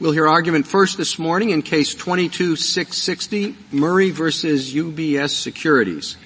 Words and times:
We'll 0.00 0.10
hear 0.10 0.26
argument 0.26 0.66
first 0.66 0.96
this 0.96 1.20
morning 1.20 1.50
in 1.50 1.62
case 1.62 1.94
22660, 1.94 3.54
Murray 3.70 4.10
versus 4.10 4.74
UBS 4.74 5.30
Securities. 5.30 6.16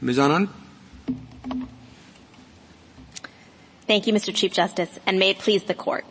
Ms. 0.00 0.18
Anand? 0.18 0.50
Thank 3.88 4.06
you, 4.06 4.12
Mr. 4.12 4.32
Chief 4.32 4.52
Justice, 4.52 5.00
and 5.04 5.18
may 5.18 5.30
it 5.30 5.38
please 5.38 5.64
the 5.64 5.74
court. 5.74 6.04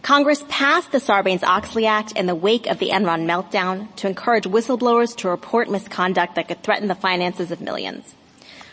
Congress 0.00 0.42
passed 0.48 0.92
the 0.92 0.98
Sarbanes-Oxley 0.98 1.84
Act 1.84 2.12
in 2.12 2.24
the 2.24 2.34
wake 2.34 2.66
of 2.68 2.78
the 2.78 2.88
Enron 2.88 3.26
meltdown 3.26 3.94
to 3.96 4.06
encourage 4.06 4.44
whistleblowers 4.44 5.14
to 5.18 5.28
report 5.28 5.68
misconduct 5.68 6.36
that 6.36 6.48
could 6.48 6.62
threaten 6.62 6.88
the 6.88 6.94
finances 6.94 7.50
of 7.50 7.60
millions. 7.60 8.14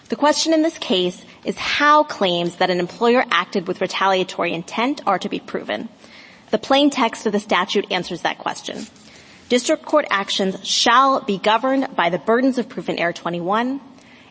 The 0.07 0.15
question 0.15 0.53
in 0.53 0.61
this 0.61 0.77
case 0.77 1.21
is 1.43 1.57
how 1.57 2.03
claims 2.03 2.55
that 2.55 2.69
an 2.69 2.79
employer 2.79 3.25
acted 3.29 3.67
with 3.67 3.81
retaliatory 3.81 4.53
intent 4.53 5.01
are 5.05 5.19
to 5.19 5.27
be 5.27 5.39
proven. 5.39 5.89
The 6.51 6.57
plain 6.57 6.89
text 6.89 7.25
of 7.25 7.31
the 7.31 7.39
statute 7.39 7.91
answers 7.91 8.21
that 8.21 8.39
question. 8.39 8.87
District 9.49 9.83
court 9.83 10.05
actions 10.09 10.67
shall 10.67 11.21
be 11.21 11.37
governed 11.37 11.95
by 11.95 12.09
the 12.09 12.19
burdens 12.19 12.57
of 12.57 12.69
proof 12.69 12.89
in 12.89 12.99
Air 12.99 13.13
21. 13.13 13.81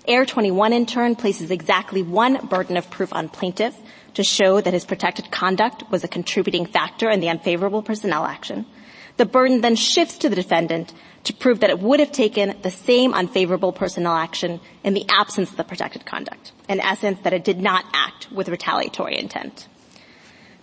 Air 0.06 0.24
21 0.24 0.72
in 0.72 0.86
turn 0.86 1.16
places 1.16 1.50
exactly 1.50 2.02
one 2.02 2.46
burden 2.46 2.76
of 2.76 2.90
proof 2.90 3.12
on 3.12 3.28
plaintiff 3.28 3.76
to 4.14 4.24
show 4.24 4.60
that 4.60 4.72
his 4.72 4.84
protected 4.84 5.30
conduct 5.30 5.90
was 5.90 6.02
a 6.02 6.08
contributing 6.08 6.66
factor 6.66 7.10
in 7.10 7.20
the 7.20 7.28
unfavorable 7.28 7.82
personnel 7.82 8.24
action. 8.24 8.66
The 9.16 9.26
burden 9.26 9.60
then 9.60 9.76
shifts 9.76 10.18
to 10.18 10.28
the 10.28 10.36
defendant 10.36 10.94
to 11.24 11.34
prove 11.34 11.60
that 11.60 11.70
it 11.70 11.80
would 11.80 12.00
have 12.00 12.12
taken 12.12 12.56
the 12.62 12.70
same 12.70 13.12
unfavorable 13.12 13.72
personnel 13.72 14.14
action 14.14 14.60
in 14.82 14.94
the 14.94 15.04
absence 15.08 15.50
of 15.50 15.56
the 15.56 15.64
protected 15.64 16.06
conduct. 16.06 16.52
In 16.68 16.80
essence, 16.80 17.18
that 17.22 17.32
it 17.32 17.44
did 17.44 17.60
not 17.60 17.84
act 17.92 18.30
with 18.30 18.48
retaliatory 18.48 19.18
intent. 19.18 19.68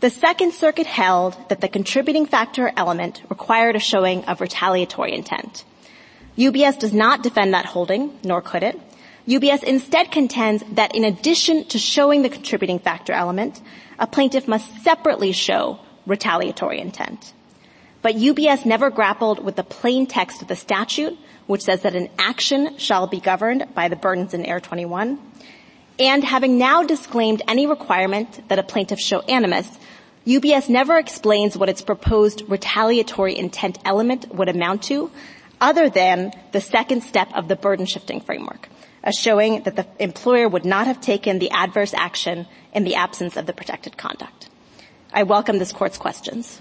The 0.05 0.11
Second 0.11 0.53
Circuit 0.53 0.85
held 0.85 1.35
that 1.49 1.61
the 1.61 1.67
contributing 1.67 2.27
factor 2.27 2.71
element 2.77 3.23
required 3.27 3.75
a 3.75 3.79
showing 3.79 4.23
of 4.25 4.39
retaliatory 4.39 5.11
intent. 5.15 5.65
UBS 6.37 6.77
does 6.77 6.93
not 6.93 7.23
defend 7.23 7.55
that 7.55 7.65
holding, 7.65 8.19
nor 8.23 8.39
could 8.39 8.61
it. 8.61 8.79
UBS 9.27 9.63
instead 9.63 10.11
contends 10.11 10.63
that 10.73 10.93
in 10.95 11.05
addition 11.05 11.65
to 11.69 11.79
showing 11.79 12.21
the 12.21 12.29
contributing 12.29 12.77
factor 12.77 13.13
element, 13.13 13.59
a 13.97 14.05
plaintiff 14.05 14.47
must 14.47 14.83
separately 14.83 15.31
show 15.31 15.79
retaliatory 16.05 16.79
intent. 16.79 17.33
But 18.03 18.13
UBS 18.13 18.63
never 18.63 18.91
grappled 18.91 19.43
with 19.43 19.55
the 19.55 19.63
plain 19.63 20.05
text 20.05 20.43
of 20.43 20.47
the 20.47 20.55
statute, 20.55 21.17
which 21.47 21.63
says 21.63 21.81
that 21.81 21.95
an 21.95 22.09
action 22.19 22.77
shall 22.77 23.07
be 23.07 23.19
governed 23.19 23.73
by 23.73 23.87
the 23.87 23.95
burdens 23.95 24.35
in 24.35 24.45
Air 24.45 24.59
21. 24.59 25.17
And 25.97 26.23
having 26.23 26.57
now 26.57 26.83
disclaimed 26.83 27.41
any 27.47 27.65
requirement 27.65 28.49
that 28.49 28.59
a 28.59 28.63
plaintiff 28.63 28.99
show 28.99 29.21
animus, 29.21 29.67
UBS 30.25 30.69
never 30.69 30.97
explains 30.97 31.55
what 31.55 31.69
its 31.69 31.83
proposed 31.83 32.41
retaliatory 32.47 33.37
intent 33.37 33.77
element 33.85 34.33
would 34.33 34.49
amount 34.49 34.81
to, 34.83 35.11
other 35.61 35.87
than 35.87 36.33
the 36.51 36.61
second 36.61 37.03
step 37.03 37.29
of 37.35 37.47
the 37.47 37.55
burden 37.55 37.85
shifting 37.85 38.19
framework, 38.19 38.67
a 39.03 39.13
showing 39.13 39.61
that 39.63 39.75
the 39.75 39.85
employer 39.99 40.49
would 40.49 40.65
not 40.65 40.87
have 40.87 40.99
taken 40.99 41.37
the 41.37 41.51
adverse 41.51 41.93
action 41.93 42.47
in 42.73 42.83
the 42.83 42.95
absence 42.95 43.37
of 43.37 43.45
the 43.45 43.53
protected 43.53 43.97
conduct. 43.97 44.49
I 45.13 45.23
welcome 45.23 45.59
this 45.59 45.71
court's 45.71 45.99
questions. 45.99 46.59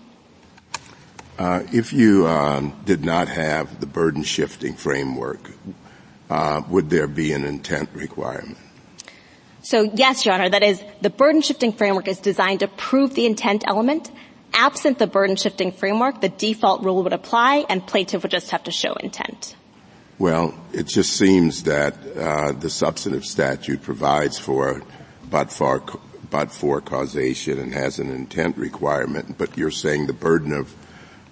Uh, 1.39 1.65
if 1.73 1.91
you 1.93 2.29
um, 2.29 2.79
did 2.85 3.03
not 3.03 3.29
have 3.29 3.81
the 3.81 3.87
burden 3.87 4.23
shifting 4.25 4.75
framework, 4.75 5.51
uh, 6.29 6.61
would 6.69 6.91
there 6.91 7.09
be 7.09 7.33
an 7.33 7.45
intent 7.45 7.89
requirement? 7.95 8.59
So 9.65 9.91
yes, 9.95 10.27
Your 10.27 10.35
Honor, 10.35 10.51
that 10.51 10.63
is, 10.63 10.85
the 11.01 11.09
burden 11.09 11.41
shifting 11.41 11.73
framework 11.73 12.07
is 12.07 12.19
designed 12.19 12.61
to 12.61 12.69
prove 12.69 13.15
the 13.15 13.25
intent 13.25 13.65
element. 13.67 14.11
Absent 14.53 14.99
the 14.99 15.07
burden 15.07 15.37
shifting 15.37 15.73
framework, 15.73 16.21
the 16.21 16.29
default 16.29 16.83
rule 16.83 17.03
would 17.03 17.15
apply 17.15 17.65
and 17.71 17.85
plaintiff 17.85 18.23
would 18.23 18.31
just 18.31 18.51
have 18.51 18.65
to 18.65 18.71
show 18.71 18.93
intent. 18.95 19.57
Well, 20.19 20.55
it 20.75 20.87
just 20.87 21.15
seems 21.15 21.63
that 21.63 21.95
uh, 22.15 22.53
the 22.53 22.69
substantive 22.69 23.25
statute 23.25 23.83
provides 23.83 24.39
for 24.39 24.83
but 25.31 25.51
for 25.51 25.83
but 26.31 26.51
for 26.51 26.81
causation 26.81 27.59
and 27.59 27.73
has 27.73 27.99
an 27.99 28.11
intent 28.11 28.59
requirement, 28.59 29.39
but 29.39 29.57
you're 29.57 29.71
saying 29.71 30.07
the 30.07 30.13
burden 30.13 30.53
of 30.53 30.75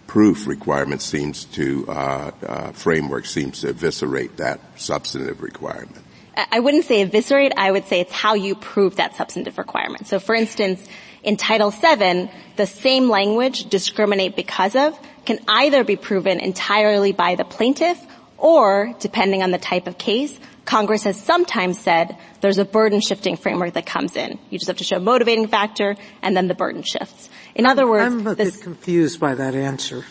proof 0.06 0.46
requirement 0.46 1.02
seems 1.02 1.44
to 1.44 1.86
uh, 1.88 2.30
uh, 2.46 2.72
framework 2.72 3.26
seems 3.26 3.60
to 3.60 3.68
eviscerate 3.68 4.38
that 4.38 4.60
substantive 4.76 5.42
requirement. 5.42 6.02
I 6.36 6.60
wouldn't 6.60 6.84
say 6.84 7.02
eviscerate. 7.02 7.52
I 7.56 7.70
would 7.70 7.86
say 7.86 8.00
it's 8.00 8.12
how 8.12 8.34
you 8.34 8.54
prove 8.54 8.96
that 8.96 9.16
substantive 9.16 9.58
requirement. 9.58 10.06
So 10.06 10.18
for 10.18 10.34
instance, 10.34 10.86
in 11.22 11.36
Title 11.36 11.70
VII, 11.70 12.30
the 12.56 12.66
same 12.66 13.08
language, 13.08 13.68
discriminate 13.68 14.34
because 14.34 14.74
of, 14.74 14.98
can 15.24 15.38
either 15.46 15.84
be 15.84 15.96
proven 15.96 16.40
entirely 16.40 17.12
by 17.12 17.34
the 17.36 17.44
plaintiff 17.44 18.00
or, 18.38 18.94
depending 18.98 19.42
on 19.42 19.52
the 19.52 19.58
type 19.58 19.86
of 19.86 19.98
case, 19.98 20.38
Congress 20.64 21.04
has 21.04 21.20
sometimes 21.20 21.78
said 21.78 22.16
there's 22.40 22.58
a 22.58 22.64
burden 22.64 23.00
shifting 23.00 23.36
framework 23.36 23.74
that 23.74 23.86
comes 23.86 24.16
in. 24.16 24.38
You 24.50 24.58
just 24.58 24.68
have 24.68 24.78
to 24.78 24.84
show 24.84 24.96
a 24.96 25.00
motivating 25.00 25.48
factor 25.48 25.96
and 26.22 26.36
then 26.36 26.48
the 26.48 26.54
burden 26.54 26.82
shifts. 26.82 27.30
In 27.54 27.66
other 27.66 27.86
words, 27.86 28.12
I'm 28.12 28.26
a 28.26 28.34
bit 28.34 28.60
confused 28.60 29.20
by 29.20 29.34
that 29.34 29.54
answer. 29.54 30.04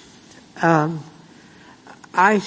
Um, 0.62 1.04
I 2.14 2.42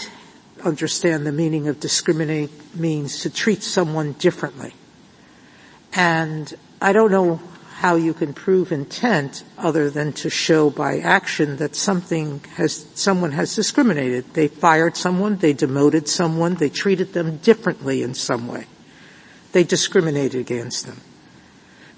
understand 0.65 1.27
the 1.27 1.33
meaning 1.33 1.69
of 1.69 1.81
discriminate 1.81 2.51
means 2.75 3.21
to 3.21 3.31
treat 3.31 3.63
someone 3.63 4.13
differently. 4.13 4.75
And 5.93 6.53
I 6.81 6.93
don't 6.93 7.11
know 7.11 7.41
how 7.77 7.97
you 7.97 8.15
can 8.15 8.33
prove 8.33 8.73
intent 8.73 9.45
other 9.59 9.91
than 9.91 10.13
to 10.13 10.31
show 10.31 10.71
by 10.71 10.99
action 10.99 11.57
that 11.57 11.77
something 11.77 12.41
has, 12.55 12.87
someone 12.95 13.33
has 13.33 13.55
discriminated. 13.55 14.25
They 14.33 14.49
fired 14.49 14.97
someone, 14.97 15.37
they 15.37 15.53
demoted 15.53 16.09
someone, 16.09 16.55
they 16.55 16.71
treated 16.71 17.13
them 17.13 17.39
differently 17.39 18.03
in 18.03 18.15
some 18.15 18.49
way. 18.49 18.67
They 19.53 19.65
discriminated 19.65 20.41
against 20.41 20.87
them. 20.87 21.01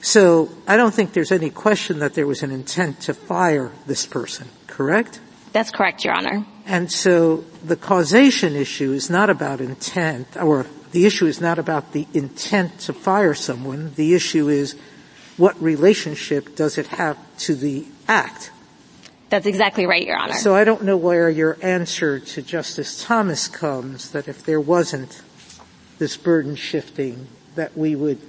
So 0.00 0.50
I 0.66 0.77
don't 0.77 0.93
think 0.93 1.12
there's 1.12 1.33
any 1.33 1.50
question 1.50 2.00
that 2.00 2.15
there 2.15 2.27
was 2.27 2.43
an 2.43 2.50
intent 2.50 3.00
to 3.03 3.15
fire 3.15 3.71
this 3.87 4.06
person, 4.06 4.48
correct? 4.66 5.21
That's 5.53 5.71
correct, 5.71 6.04
Your 6.04 6.15
Honor. 6.15 6.44
And 6.66 6.91
so 6.91 7.44
the 7.65 7.77
causation 7.77 8.56
issue 8.56 8.93
is 8.93 9.09
not 9.09 9.31
about 9.31 9.60
intent, 9.60 10.37
or 10.37 10.66
the 10.91 11.06
issue 11.06 11.27
is 11.27 11.41
not 11.41 11.60
about 11.60 11.93
the 11.93 12.06
intent 12.12 12.81
to 12.81 12.93
fire 12.93 13.34
someone. 13.34 13.93
The 13.94 14.15
issue 14.15 14.49
is 14.49 14.75
what 15.37 15.60
relationship 15.62 16.56
does 16.56 16.77
it 16.77 16.88
have 16.88 17.19
to 17.38 17.54
the 17.54 17.87
act? 18.09 18.50
That's 19.28 19.47
exactly 19.47 19.87
right, 19.87 20.04
Your 20.04 20.16
Honor. 20.16 20.34
So 20.34 20.54
I 20.54 20.65
don't 20.65 20.82
know 20.82 20.97
where 20.97 21.31
your 21.31 21.56
answer 21.62 22.19
to 22.21 22.43
Justice 22.43 23.04
Thomas 23.04 23.48
comes 23.48 24.10
that 24.10 24.28
if 24.28 24.44
there 24.44 24.60
wasn't 24.60 25.22
this 25.98 26.16
burden 26.16 26.56
shifting 26.56 27.28
that 27.54 27.77
we 27.77 27.94
would 27.94 28.21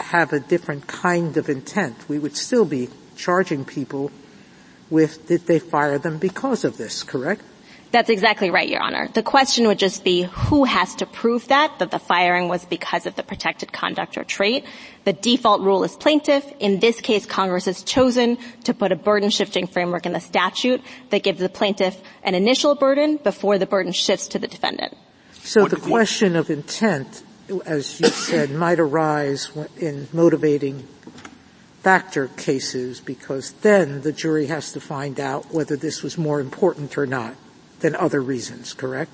have 0.00 0.32
a 0.32 0.40
different 0.40 0.86
kind 0.86 1.36
of 1.36 1.48
intent. 1.48 2.08
We 2.08 2.18
would 2.18 2.36
still 2.36 2.64
be 2.64 2.88
charging 3.16 3.64
people 3.64 4.10
with 4.90 5.26
did 5.26 5.46
they 5.46 5.58
fire 5.58 5.98
them 5.98 6.18
because 6.18 6.64
of 6.64 6.76
this, 6.76 7.02
correct? 7.02 7.42
That's 7.92 8.08
exactly 8.08 8.50
right, 8.50 8.66
Your 8.66 8.80
Honor. 8.80 9.08
The 9.12 9.22
question 9.22 9.66
would 9.66 9.78
just 9.78 10.02
be 10.02 10.22
who 10.22 10.64
has 10.64 10.94
to 10.96 11.06
prove 11.06 11.48
that, 11.48 11.78
that 11.78 11.90
the 11.90 11.98
firing 11.98 12.48
was 12.48 12.64
because 12.64 13.04
of 13.04 13.16
the 13.16 13.22
protected 13.22 13.70
conduct 13.70 14.16
or 14.16 14.24
trait. 14.24 14.64
The 15.04 15.12
default 15.12 15.60
rule 15.60 15.84
is 15.84 15.94
plaintiff. 15.94 16.50
In 16.58 16.80
this 16.80 17.02
case, 17.02 17.26
Congress 17.26 17.66
has 17.66 17.82
chosen 17.82 18.38
to 18.64 18.72
put 18.72 18.92
a 18.92 18.96
burden 18.96 19.28
shifting 19.28 19.66
framework 19.66 20.06
in 20.06 20.14
the 20.14 20.20
statute 20.20 20.80
that 21.10 21.22
gives 21.22 21.38
the 21.38 21.50
plaintiff 21.50 22.00
an 22.22 22.34
initial 22.34 22.74
burden 22.74 23.18
before 23.18 23.58
the 23.58 23.66
burden 23.66 23.92
shifts 23.92 24.28
to 24.28 24.38
the 24.38 24.48
defendant. 24.48 24.96
So 25.32 25.66
the 25.66 25.76
question 25.76 26.34
of 26.34 26.48
intent, 26.48 27.22
as 27.66 28.00
you 28.00 28.06
said, 28.08 28.52
might 28.52 28.80
arise 28.80 29.50
in 29.76 30.08
motivating 30.14 30.88
factor 31.82 32.28
cases 32.28 33.00
because 33.00 33.52
then 33.60 34.00
the 34.00 34.12
jury 34.12 34.46
has 34.46 34.72
to 34.72 34.80
find 34.80 35.20
out 35.20 35.52
whether 35.52 35.76
this 35.76 36.02
was 36.02 36.16
more 36.16 36.40
important 36.40 36.96
or 36.96 37.06
not 37.06 37.34
than 37.82 37.94
other 37.96 38.20
reasons, 38.20 38.72
correct? 38.72 39.12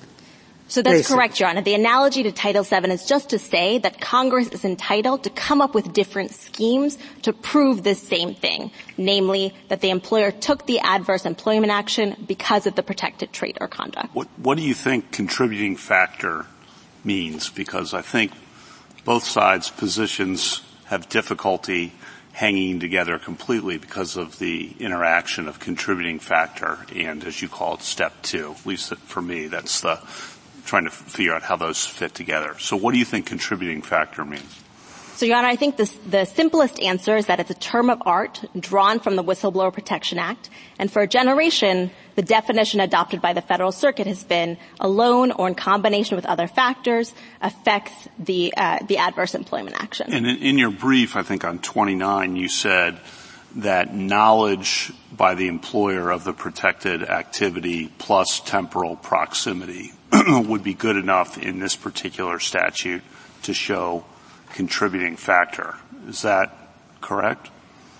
So 0.69 0.83
that's 0.83 0.99
Basically. 0.99 1.15
correct, 1.15 1.39
Your 1.39 1.49
Honor. 1.49 1.61
The 1.63 1.73
analogy 1.73 2.21
to 2.23 2.31
Title 2.31 2.63
VII 2.63 2.91
is 2.91 3.05
just 3.07 3.29
to 3.31 3.39
say 3.39 3.79
that 3.79 3.99
Congress 3.99 4.49
is 4.49 4.63
entitled 4.63 5.23
to 5.23 5.31
come 5.31 5.61
up 5.61 5.73
with 5.73 5.93
different 5.93 6.29
schemes 6.29 6.99
to 7.23 7.33
prove 7.33 7.81
this 7.81 7.99
same 7.99 8.35
thing, 8.35 8.69
namely 8.95 9.51
that 9.69 9.81
the 9.81 9.89
employer 9.89 10.29
took 10.29 10.67
the 10.67 10.79
adverse 10.79 11.25
employment 11.25 11.71
action 11.71 12.15
because 12.27 12.67
of 12.67 12.75
the 12.75 12.83
protected 12.83 13.33
trait 13.33 13.57
or 13.59 13.67
conduct. 13.67 14.13
What, 14.13 14.27
what 14.37 14.57
do 14.57 14.63
you 14.63 14.75
think 14.75 15.11
contributing 15.11 15.75
factor 15.75 16.45
means? 17.03 17.49
Because 17.49 17.95
I 17.95 18.03
think 18.03 18.31
both 19.05 19.23
sides' 19.23 19.71
positions 19.71 20.61
have 20.85 21.09
difficulty 21.09 21.93
hanging 22.39 22.79
together 22.79 23.19
completely 23.19 23.77
because 23.77 24.15
of 24.15 24.39
the 24.39 24.73
interaction 24.79 25.49
of 25.49 25.59
contributing 25.59 26.19
factor 26.19 26.77
and, 26.95 27.25
as 27.25 27.41
you 27.41 27.49
call 27.49 27.73
it, 27.73 27.81
step 27.81 28.13
two. 28.21 28.55
At 28.57 28.65
least 28.65 28.95
for 28.95 29.21
me, 29.21 29.47
that's 29.47 29.81
the 29.81 29.99
trying 30.63 30.85
to 30.85 30.89
figure 30.89 31.33
out 31.33 31.43
how 31.43 31.57
those 31.57 31.85
fit 31.85 32.15
together. 32.15 32.55
So 32.57 32.77
what 32.77 32.93
do 32.93 32.97
you 32.97 33.03
think 33.03 33.25
contributing 33.25 33.81
factor 33.81 34.23
means? 34.23 34.63
So, 35.19 35.25
Your 35.25 35.35
Honor, 35.35 35.49
I 35.49 35.57
think 35.57 35.75
this, 35.75 35.91
the 36.07 36.23
simplest 36.23 36.79
answer 36.79 37.17
is 37.17 37.25
that 37.25 37.41
it's 37.41 37.49
a 37.49 37.55
term 37.55 37.89
of 37.89 38.01
art 38.05 38.41
drawn 38.57 39.01
from 39.01 39.17
the 39.17 39.23
Whistleblower 39.23 39.73
Protection 39.73 40.17
Act. 40.17 40.49
And 40.77 40.89
for 40.89 41.01
a 41.01 41.07
generation, 41.07 41.91
the 42.15 42.21
definition 42.21 42.79
adopted 42.79 43.21
by 43.21 43.33
the 43.33 43.41
Federal 43.41 43.73
Circuit 43.73 44.07
has 44.07 44.23
been 44.23 44.57
alone 44.79 45.33
or 45.33 45.49
in 45.49 45.55
combination 45.55 46.15
with 46.15 46.25
other 46.25 46.47
factors 46.47 47.13
affects 47.41 47.91
the, 48.17 48.53
uh, 48.55 48.79
the 48.87 48.99
adverse 48.99 49.35
employment 49.35 49.75
action. 49.77 50.13
And 50.13 50.25
in, 50.25 50.37
in 50.37 50.57
your 50.57 50.71
brief, 50.71 51.17
I 51.17 51.23
think 51.23 51.43
on 51.43 51.59
29, 51.59 52.37
you 52.37 52.47
said 52.47 53.01
that 53.57 53.93
knowledge 53.93 54.93
by 55.11 55.35
the 55.35 55.49
employer 55.49 56.11
of 56.11 56.23
the 56.23 56.31
protected 56.31 57.03
activity 57.03 57.91
plus 57.97 58.39
temporal 58.39 58.95
proximity 58.95 59.91
would 60.13 60.63
be 60.63 60.75
good 60.75 60.95
enough 60.95 61.37
in 61.37 61.59
this 61.59 61.75
particular 61.75 62.39
statute 62.39 63.03
to 63.41 63.53
show 63.53 64.05
contributing 64.53 65.15
factor. 65.15 65.75
Is 66.07 66.21
that 66.23 66.51
correct? 67.01 67.49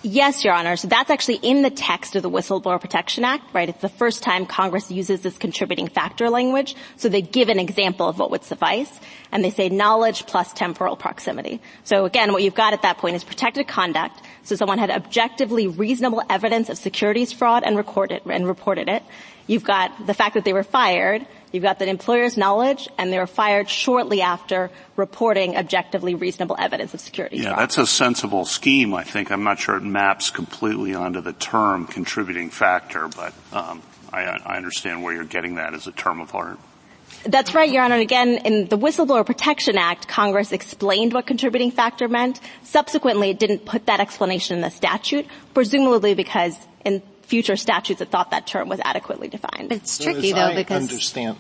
Yes, 0.01 0.46
Your 0.46 0.54
Honor. 0.54 0.78
So 0.78 0.88
that's 0.88 1.10
actually 1.10 1.40
in 1.44 1.62
the 1.62 1.69
text 1.69 2.16
of 2.16 2.24
the 2.24 2.30
Whistleblower 2.30 2.80
Protection 2.80 3.25
Act, 3.25 3.54
right? 3.54 3.68
It's 3.68 3.81
the 3.81 3.90
first 3.90 4.24
time 4.24 4.46
Congress 4.46 4.90
uses 4.90 5.19
this 5.19 5.38
contributing 5.38 5.90
factor 5.90 6.30
language. 6.30 6.74
So 6.96 7.10
they 7.10 7.22
give 7.22 7.50
an 7.50 7.60
example 7.60 8.07
of 8.07 8.18
what 8.18 8.31
would 8.31 8.46
suffice, 8.46 8.90
and 9.34 9.44
they 9.44 9.50
say 9.50 9.68
knowledge 9.68 10.25
plus 10.25 10.54
temporal 10.54 10.96
proximity. 10.96 11.60
So 11.84 12.06
again, 12.06 12.31
what 12.31 12.44
you've 12.44 12.56
got 12.56 12.72
at 12.72 12.84
that 12.84 12.98
point 12.98 13.18
is 13.18 13.25
protected 13.25 13.68
conduct. 13.68 14.22
So 14.44 14.56
someone 14.56 14.80
had 14.80 14.90
objectively 14.90 15.68
reasonable 15.68 16.24
evidence 16.30 16.69
of 16.69 16.78
securities 16.78 17.34
fraud 17.34 17.63
and 17.63 17.75
recorded 17.75 18.22
and 18.25 18.48
reported 18.48 18.88
it. 18.88 19.04
You've 19.50 19.63
got 19.63 20.06
the 20.06 20.13
fact 20.13 20.36
that 20.36 20.46
they 20.46 20.54
were 20.54 20.63
fired. 20.63 21.25
You've 21.51 21.63
got 21.63 21.80
the 21.80 21.90
employer's 21.90 22.38
knowledge, 22.38 22.88
and 23.00 23.12
they 23.12 23.18
were 23.18 23.25
fired 23.25 23.68
shortly 23.68 24.22
after 24.22 24.69
reporting 24.96 25.57
objectively 25.57 26.13
reasonable 26.13 26.56
evidence 26.60 26.94
of 26.94 27.00
securities 27.00 27.42
yeah, 27.42 27.56
fraud. 27.56 27.60
that's 27.62 27.80
a 27.80 27.88
sensible 27.88 28.46
scheme, 28.46 28.94
I 28.94 29.04
think. 29.04 29.31
I'm 29.31 29.44
not 29.44 29.57
sure 29.57 29.75
it 29.75 29.81
maps 29.81 30.30
completely 30.30 30.94
onto 30.94 31.22
the 31.22 31.34
term 31.34 31.88
contributing 31.88 32.51
factor, 32.51 33.07
but 33.07 33.34
um, 33.51 33.81
I, 34.13 34.22
I 34.22 34.57
understand 34.57 35.01
where 35.01 35.16
you're 35.16 35.24
getting 35.24 35.56
that 35.56 35.74
as 35.74 35.88
a 35.88 35.92
term 35.94 36.22
of 36.22 36.36
art. 36.36 36.60
That's 37.24 37.56
right, 37.56 37.72
Your 37.72 37.81
Honor. 37.81 37.95
Again, 37.95 38.38
in 38.45 38.68
the 38.68 38.78
Whistleblower 38.78 39.25
Protection 39.25 39.80
Act, 39.80 40.07
Congress 40.07 40.52
explained 40.52 41.13
what 41.13 41.25
contributing 41.25 41.72
factor 41.72 42.07
meant. 42.07 42.40
Subsequently, 42.62 43.31
it 43.31 43.40
didn't 43.40 43.66
put 43.66 43.88
that 43.88 44.00
explanation 44.00 44.57
in 44.57 44.62
the 44.62 44.69
statute, 44.69 45.25
presumably 45.56 46.13
because 46.13 46.56
in 46.86 47.02
future 47.30 47.56
statutes 47.56 48.00
that 48.00 48.10
thought 48.10 48.31
that 48.31 48.48
term 48.48 48.68
was 48.68 48.80
adequately 48.84 49.28
defined. 49.28 49.72
It's 49.72 49.98
tricky 50.00 50.34
though 50.34 50.56
because 50.56 50.90
understand, 50.90 51.38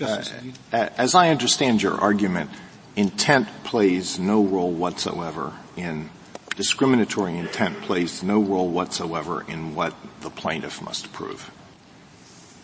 uh, 0.00 0.88
as 0.98 1.14
I 1.14 1.30
understand 1.30 1.80
your 1.80 1.94
argument, 1.94 2.50
intent 2.96 3.48
plays 3.62 4.18
no 4.18 4.42
role 4.42 4.72
whatsoever 4.72 5.52
in 5.76 6.10
discriminatory 6.56 7.38
intent 7.38 7.80
plays 7.82 8.22
no 8.22 8.42
role 8.42 8.68
whatsoever 8.68 9.44
in 9.48 9.74
what 9.74 9.94
the 10.20 10.30
plaintiff 10.30 10.82
must 10.82 11.12
prove. 11.12 11.50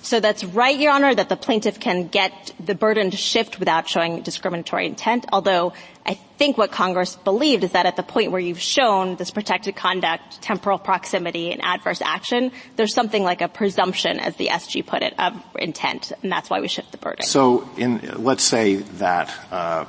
So 0.03 0.21
that's 0.21 0.45
right, 0.45 0.79
Your 0.79 0.93
Honor, 0.93 1.15
that 1.15 1.29
the 1.29 1.37
plaintiff 1.37 1.81
can 1.81 2.07
get 2.07 2.53
the 2.65 2.75
burden 2.75 3.11
to 3.11 3.17
shift 3.17 3.59
without 3.59 3.89
showing 3.89 4.23
discriminatory 4.23 4.87
intent, 4.87 5.27
although 5.33 5.73
I 6.07 6.15
think 6.15 6.57
what 6.57 6.71
Congress 6.71 7.17
believed 7.17 7.65
is 7.65 7.73
that 7.73 7.85
at 7.85 7.97
the 7.97 8.03
point 8.03 8.33
where 8.33 8.41
you've 8.41 8.61
shown 8.61 9.17
this 9.17 9.31
protected 9.31 9.77
conduct, 9.77 10.41
temporal 10.41 10.79
proximity, 10.79 11.53
and 11.53 11.63
adverse 11.63 12.01
action, 12.01 12.53
there's 12.77 12.95
something 12.95 13.23
like 13.23 13.43
a 13.43 13.49
presumption, 13.49 14.19
as 14.19 14.37
the 14.37 14.47
SG 14.47 14.87
put 14.87 15.03
it, 15.03 15.15
of 15.19 15.35
intent, 15.59 16.13
and 16.23 16.33
that's 16.33 16.49
why 16.49 16.61
we 16.61 16.69
shift 16.69 16.93
the 16.93 16.99
burden. 16.99 17.27
So 17.27 17.69
in, 17.77 18.01
let's 18.23 18.45
say 18.45 18.77
that 18.77 19.35
uh, 19.51 19.85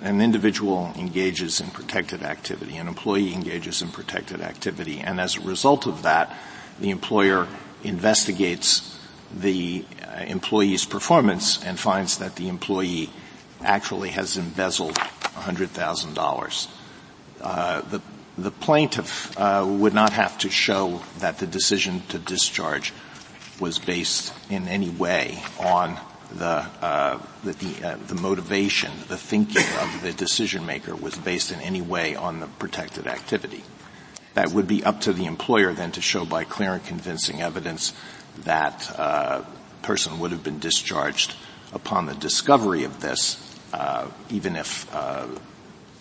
an 0.00 0.20
individual 0.20 0.92
engages 0.96 1.60
in 1.60 1.68
protected 1.70 2.22
activity, 2.22 2.76
an 2.76 2.88
employee 2.88 3.32
engages 3.32 3.82
in 3.82 3.88
protected 3.88 4.40
activity, 4.40 4.98
and 4.98 5.20
as 5.20 5.36
a 5.36 5.40
result 5.42 5.86
of 5.86 6.02
that, 6.02 6.36
the 6.80 6.90
employer 6.90 7.46
investigates 7.84 8.91
the 9.34 9.84
uh, 10.02 10.24
employee's 10.24 10.84
performance 10.84 11.62
and 11.64 11.78
finds 11.78 12.18
that 12.18 12.36
the 12.36 12.48
employee 12.48 13.10
actually 13.62 14.10
has 14.10 14.36
embezzled 14.36 14.94
$100,000. 14.94 16.68
Uh, 17.40 17.80
the, 17.82 18.00
the 18.38 18.50
plaintiff 18.50 19.36
uh, 19.38 19.64
would 19.66 19.94
not 19.94 20.12
have 20.12 20.38
to 20.38 20.50
show 20.50 21.02
that 21.18 21.38
the 21.38 21.46
decision 21.46 22.02
to 22.08 22.18
discharge 22.18 22.92
was 23.60 23.78
based 23.78 24.32
in 24.50 24.68
any 24.68 24.90
way 24.90 25.42
on 25.60 25.98
the 26.34 26.46
uh, 26.46 27.18
the, 27.44 27.52
the, 27.52 27.88
uh, 27.88 27.96
the, 28.06 28.14
motivation, 28.14 28.90
the 29.08 29.18
thinking 29.18 29.64
of 29.80 30.02
the 30.02 30.12
decision 30.12 30.64
maker 30.64 30.96
was 30.96 31.16
based 31.16 31.52
in 31.52 31.60
any 31.60 31.82
way 31.82 32.14
on 32.14 32.40
the 32.40 32.46
protected 32.46 33.06
activity. 33.06 33.62
That 34.34 34.50
would 34.50 34.66
be 34.66 34.82
up 34.82 35.02
to 35.02 35.12
the 35.12 35.26
employer 35.26 35.74
then 35.74 35.92
to 35.92 36.00
show 36.00 36.24
by 36.24 36.44
clear 36.44 36.74
and 36.74 36.84
convincing 36.84 37.42
evidence 37.42 37.92
that 38.44 38.94
uh, 38.98 39.42
person 39.82 40.18
would 40.20 40.30
have 40.30 40.42
been 40.42 40.58
discharged 40.58 41.34
upon 41.72 42.06
the 42.06 42.14
discovery 42.14 42.84
of 42.84 43.00
this, 43.00 43.38
uh, 43.72 44.08
even 44.30 44.56
if 44.56 44.92
uh, 44.94 45.26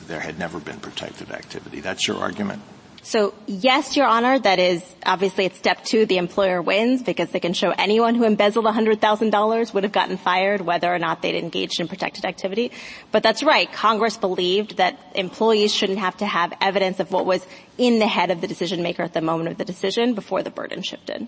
there 0.07 0.19
had 0.19 0.37
never 0.37 0.59
been 0.59 0.79
protected 0.79 1.31
activity. 1.31 1.79
That's 1.79 2.07
your 2.07 2.17
argument? 2.17 2.61
So 3.03 3.33
yes, 3.47 3.97
Your 3.97 4.05
Honor, 4.05 4.37
that 4.37 4.59
is 4.59 4.83
obviously 5.03 5.45
at 5.45 5.55
step 5.55 5.83
two, 5.83 6.05
the 6.05 6.17
employer 6.17 6.61
wins 6.61 7.01
because 7.01 7.31
they 7.31 7.39
can 7.39 7.53
show 7.53 7.71
anyone 7.71 8.13
who 8.13 8.25
embezzled 8.25 8.65
$100,000 8.65 9.73
would 9.73 9.83
have 9.83 9.91
gotten 9.91 10.17
fired 10.17 10.61
whether 10.61 10.93
or 10.93 10.99
not 10.99 11.23
they'd 11.23 11.35
engaged 11.35 11.79
in 11.79 11.87
protected 11.87 12.25
activity. 12.25 12.71
But 13.11 13.23
that's 13.23 13.41
right. 13.41 13.71
Congress 13.71 14.17
believed 14.17 14.77
that 14.77 14.99
employees 15.15 15.73
shouldn't 15.73 15.97
have 15.97 16.17
to 16.17 16.27
have 16.27 16.53
evidence 16.61 16.99
of 16.99 17.11
what 17.11 17.25
was 17.25 17.45
in 17.79 17.97
the 17.97 18.07
head 18.07 18.29
of 18.29 18.39
the 18.39 18.47
decision 18.47 18.83
maker 18.83 19.01
at 19.01 19.13
the 19.13 19.21
moment 19.21 19.49
of 19.49 19.57
the 19.57 19.65
decision 19.65 20.13
before 20.13 20.43
the 20.43 20.51
burden 20.51 20.83
shifted. 20.83 21.27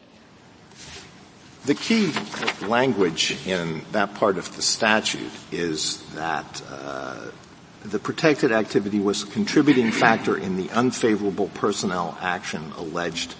The 1.65 1.75
key 1.75 2.11
language 2.67 3.37
in 3.47 3.83
that 3.93 4.15
part 4.15 4.37
of 4.37 4.53
the 4.53 4.61
statute 4.61 5.31
is 5.49 6.03
that 6.13 6.61
uh, 6.69 7.27
the 7.85 7.99
protected 7.99 8.51
activity 8.51 8.99
was 8.99 9.23
a 9.23 9.27
contributing 9.27 9.91
factor 9.91 10.35
in 10.35 10.57
the 10.57 10.69
unfavorable 10.71 11.47
personnel 11.53 12.17
action 12.19 12.73
alleged 12.75 13.35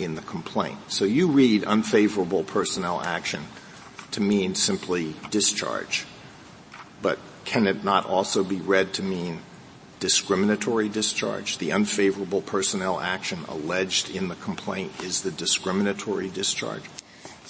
in 0.00 0.16
the 0.16 0.20
complaint. 0.22 0.78
So 0.88 1.04
you 1.04 1.28
read 1.28 1.62
unfavorable 1.62 2.42
personnel 2.42 3.00
action 3.02 3.44
to 4.12 4.20
mean 4.20 4.56
simply 4.56 5.14
discharge. 5.30 6.06
But 7.02 7.20
can 7.44 7.68
it 7.68 7.84
not 7.84 8.04
also 8.04 8.42
be 8.42 8.56
read 8.56 8.94
to 8.94 9.04
mean 9.04 9.42
discriminatory 10.00 10.88
discharge? 10.88 11.58
The 11.58 11.70
unfavorable 11.70 12.42
personnel 12.42 12.98
action 12.98 13.44
alleged 13.48 14.10
in 14.10 14.26
the 14.26 14.34
complaint 14.34 14.90
is 15.04 15.20
the 15.20 15.30
discriminatory 15.30 16.30
discharge? 16.30 16.82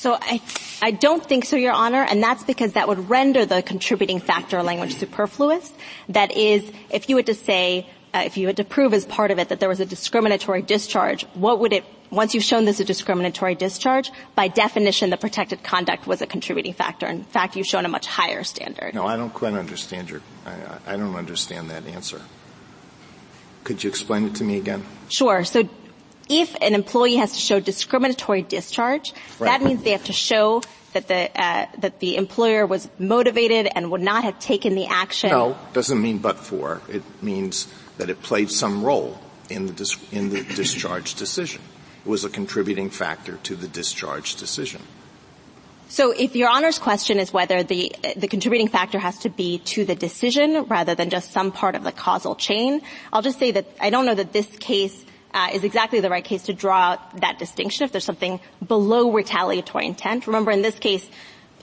So 0.01 0.17
I, 0.19 0.41
I 0.81 0.93
don't 0.93 1.23
think 1.23 1.45
so, 1.45 1.57
Your 1.57 1.75
Honor, 1.75 2.03
and 2.03 2.23
that's 2.23 2.43
because 2.43 2.73
that 2.73 2.89
would 2.89 3.11
render 3.11 3.45
the 3.45 3.61
contributing 3.61 4.19
factor 4.19 4.63
language 4.63 4.95
superfluous. 4.95 5.71
That 6.09 6.35
is, 6.35 6.65
if 6.89 7.11
you 7.11 7.17
were 7.17 7.23
to 7.25 7.35
say, 7.35 7.87
uh, 8.15 8.23
if 8.25 8.39
you 8.39 8.47
had 8.47 8.57
to 8.57 8.65
prove 8.65 8.95
as 8.95 9.05
part 9.05 9.31
of 9.31 9.39
it 9.39 9.51
that 9.51 9.61
there 9.61 9.69
was 9.69 9.79
a 9.79 9.85
discriminatory 9.85 10.63
discharge, 10.63 11.25
what 11.35 11.61
would 11.61 11.75
it, 11.75 11.85
once 12.09 12.33
you've 12.33 12.45
shown 12.45 12.65
this 12.65 12.81
a 12.81 12.85
discriminatory 12.87 13.55
discharge, 13.55 14.11
by 14.35 14.49
definition 14.49 15.11
the 15.11 15.19
protected 15.19 15.63
conduct 15.63 16.07
was 16.07 16.23
a 16.23 16.27
contributing 16.27 16.73
factor. 16.73 17.05
In 17.07 17.23
fact, 17.23 17.55
you've 17.55 17.67
shown 17.67 17.85
a 17.85 17.91
much 17.91 18.07
higher 18.07 18.43
standard. 18.43 18.95
No, 18.95 19.05
I 19.05 19.19
don't 19.19 19.35
quite 19.35 19.53
understand 19.53 20.09
your, 20.09 20.23
I, 20.47 20.95
I 20.95 20.97
don't 20.97 21.15
understand 21.15 21.69
that 21.69 21.87
answer. 21.87 22.23
Could 23.65 23.85
you 23.85 23.91
explain 23.91 24.25
it 24.25 24.35
to 24.37 24.45
me 24.45 24.57
again? 24.57 24.83
Sure. 25.11 25.45
So 25.45 25.69
if 26.31 26.55
an 26.63 26.75
employee 26.75 27.17
has 27.17 27.33
to 27.33 27.39
show 27.39 27.61
discriminatory 27.61 28.43
discharge, 28.43 29.13
that 29.41 29.63
means 29.63 29.83
they 29.83 29.91
have 29.91 30.05
to 30.05 30.13
show 30.13 30.63
that 30.93 31.09
the 31.09 31.31
uh, 31.35 31.67
that 31.79 32.01
the 32.01 32.17
employer 32.17 32.67
was 32.67 32.89
motivated 32.99 33.69
and 33.75 33.91
would 33.91 34.01
not 34.01 34.25
have 34.25 34.39
taken 34.39 34.75
the 34.75 34.87
action. 34.87 35.31
No, 35.31 35.59
doesn't 35.73 36.01
mean 36.01 36.19
but 36.19 36.39
for. 36.39 36.81
It 36.89 37.03
means 37.23 37.69
that 37.99 38.11
it 38.11 38.23
played 38.23 38.51
some 38.51 38.85
role 38.85 39.19
in 39.49 39.67
the 39.67 39.73
dis- 39.73 39.99
in 40.13 40.31
the 40.31 40.43
discharge 40.43 41.15
decision. 41.17 41.63
It 42.05 42.09
was 42.09 42.25
a 42.25 42.31
contributing 42.31 42.91
factor 42.91 43.37
to 43.43 43.57
the 43.57 43.69
discharge 43.69 44.37
decision. 44.37 44.81
So 45.89 46.13
if 46.13 46.37
your 46.37 46.49
honor's 46.49 46.79
question 46.79 47.19
is 47.19 47.33
whether 47.33 47.65
the, 47.65 47.93
the 48.17 48.29
contributing 48.29 48.69
factor 48.69 49.01
has 49.01 49.19
to 49.19 49.29
be 49.29 49.59
to 49.75 49.85
the 49.85 49.97
decision 49.97 50.67
rather 50.67 50.95
than 50.95 51.11
just 51.11 51.33
some 51.33 51.51
part 51.51 51.75
of 51.75 51.83
the 51.83 51.91
causal 51.91 52.37
chain, 52.37 52.81
I'll 53.13 53.23
just 53.23 53.41
say 53.41 53.51
that 53.51 53.67
I 53.81 53.91
don't 53.91 54.07
know 54.07 54.15
that 54.15 54.33
this 54.33 54.47
case 54.59 55.05
uh, 55.33 55.49
is 55.53 55.65
exactly 55.65 56.01
the 56.01 56.11
right 56.11 56.25
case 56.25 56.45
to 56.45 56.53
draw 56.53 56.97
that 57.17 57.39
distinction 57.39 57.85
if 57.85 57.93
there's 57.93 58.05
something 58.05 58.41
below 58.67 59.13
retaliatory 59.13 59.87
intent. 59.87 60.27
Remember, 60.27 60.51
in 60.51 60.63
this 60.63 60.79
case, 60.79 61.09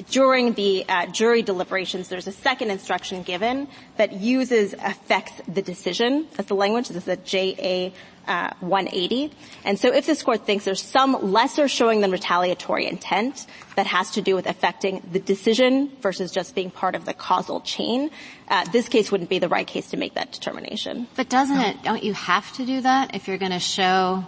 during 0.09 0.53
the 0.53 0.85
uh, 0.87 1.07
jury 1.07 1.41
deliberations, 1.41 2.09
there's 2.09 2.27
a 2.27 2.31
second 2.31 2.71
instruction 2.71 3.23
given 3.23 3.67
that 3.97 4.13
uses 4.13 4.73
affects 4.73 5.41
the 5.47 5.61
decision 5.61 6.27
as 6.37 6.45
the 6.45 6.55
language. 6.55 6.89
This 6.89 7.07
is 7.07 7.09
a 7.09 7.17
JA 7.17 7.93
uh, 8.27 8.53
180. 8.59 9.31
And 9.63 9.79
so 9.79 9.93
if 9.93 10.05
this 10.05 10.21
court 10.21 10.45
thinks 10.45 10.65
there's 10.65 10.81
some 10.81 11.31
lesser 11.31 11.67
showing 11.67 12.01
than 12.01 12.11
retaliatory 12.11 12.85
intent 12.85 13.45
that 13.75 13.87
has 13.87 14.11
to 14.11 14.21
do 14.21 14.35
with 14.35 14.47
affecting 14.47 15.01
the 15.11 15.19
decision 15.19 15.91
versus 16.01 16.31
just 16.31 16.53
being 16.53 16.69
part 16.69 16.95
of 16.95 17.05
the 17.05 17.13
causal 17.13 17.61
chain, 17.61 18.11
uh, 18.49 18.65
this 18.71 18.89
case 18.89 19.11
wouldn't 19.11 19.29
be 19.29 19.39
the 19.39 19.49
right 19.49 19.67
case 19.67 19.91
to 19.91 19.97
make 19.97 20.15
that 20.15 20.31
determination. 20.31 21.07
But 21.15 21.29
doesn't 21.29 21.57
it, 21.59 21.83
don't 21.83 22.03
you 22.03 22.13
have 22.13 22.51
to 22.53 22.65
do 22.65 22.81
that 22.81 23.15
if 23.15 23.27
you're 23.27 23.37
going 23.37 23.51
to 23.51 23.59
show 23.59 24.25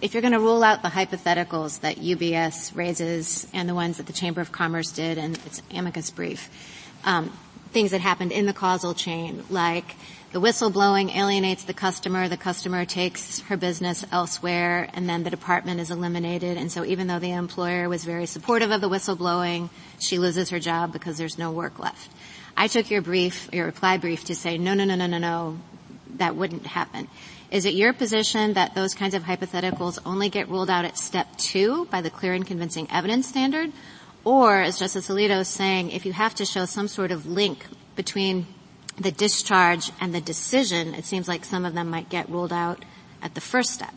if 0.00 0.14
you're 0.14 0.20
going 0.20 0.32
to 0.32 0.40
rule 0.40 0.62
out 0.62 0.82
the 0.82 0.88
hypotheticals 0.88 1.80
that 1.80 1.96
UBS 1.96 2.74
raises 2.76 3.46
and 3.52 3.68
the 3.68 3.74
ones 3.74 3.96
that 3.96 4.06
the 4.06 4.12
Chamber 4.12 4.40
of 4.40 4.52
Commerce 4.52 4.92
did 4.92 5.18
and 5.18 5.36
its 5.46 5.62
amicus 5.72 6.10
brief, 6.10 6.50
um, 7.04 7.36
things 7.72 7.90
that 7.90 8.00
happened 8.00 8.32
in 8.32 8.46
the 8.46 8.52
causal 8.52 8.94
chain, 8.94 9.44
like 9.50 9.94
the 10.32 10.40
whistleblowing 10.40 11.14
alienates 11.16 11.64
the 11.64 11.74
customer, 11.74 12.28
the 12.28 12.36
customer 12.36 12.84
takes 12.84 13.40
her 13.40 13.56
business 13.56 14.04
elsewhere, 14.12 14.88
and 14.92 15.08
then 15.08 15.22
the 15.22 15.30
department 15.30 15.80
is 15.80 15.90
eliminated. 15.90 16.58
And 16.58 16.70
so 16.70 16.84
even 16.84 17.06
though 17.06 17.18
the 17.18 17.32
employer 17.32 17.88
was 17.88 18.04
very 18.04 18.26
supportive 18.26 18.70
of 18.70 18.80
the 18.80 18.90
whistleblowing, 18.90 19.70
she 19.98 20.18
loses 20.18 20.50
her 20.50 20.60
job 20.60 20.92
because 20.92 21.16
there's 21.16 21.38
no 21.38 21.50
work 21.50 21.78
left. 21.78 22.10
I 22.56 22.66
took 22.68 22.90
your 22.90 23.00
brief, 23.00 23.48
your 23.52 23.66
reply 23.66 23.96
brief 23.96 24.24
to 24.24 24.34
say, 24.34 24.58
no, 24.58 24.74
no, 24.74 24.84
no, 24.84 24.96
no, 24.96 25.06
no, 25.06 25.18
no, 25.18 25.58
that 26.16 26.36
wouldn't 26.36 26.66
happen. 26.66 27.08
Is 27.50 27.64
it 27.64 27.72
your 27.72 27.94
position 27.94 28.52
that 28.54 28.74
those 28.74 28.92
kinds 28.92 29.14
of 29.14 29.22
hypotheticals 29.22 29.98
only 30.04 30.28
get 30.28 30.50
ruled 30.50 30.68
out 30.68 30.84
at 30.84 30.98
step 30.98 31.38
two 31.38 31.86
by 31.86 32.02
the 32.02 32.10
clear 32.10 32.34
and 32.34 32.46
convincing 32.46 32.86
evidence 32.90 33.26
standard? 33.26 33.72
Or, 34.22 34.60
as 34.60 34.78
Justice 34.78 35.08
Alito 35.08 35.40
is 35.40 35.48
saying, 35.48 35.90
if 35.90 36.04
you 36.04 36.12
have 36.12 36.34
to 36.34 36.44
show 36.44 36.66
some 36.66 36.88
sort 36.88 37.10
of 37.10 37.24
link 37.24 37.64
between 37.96 38.46
the 38.98 39.10
discharge 39.10 39.90
and 39.98 40.14
the 40.14 40.20
decision, 40.20 40.92
it 40.92 41.06
seems 41.06 41.26
like 41.26 41.46
some 41.46 41.64
of 41.64 41.72
them 41.72 41.88
might 41.88 42.10
get 42.10 42.28
ruled 42.28 42.52
out 42.52 42.84
at 43.22 43.34
the 43.34 43.40
first 43.40 43.70
step. 43.70 43.94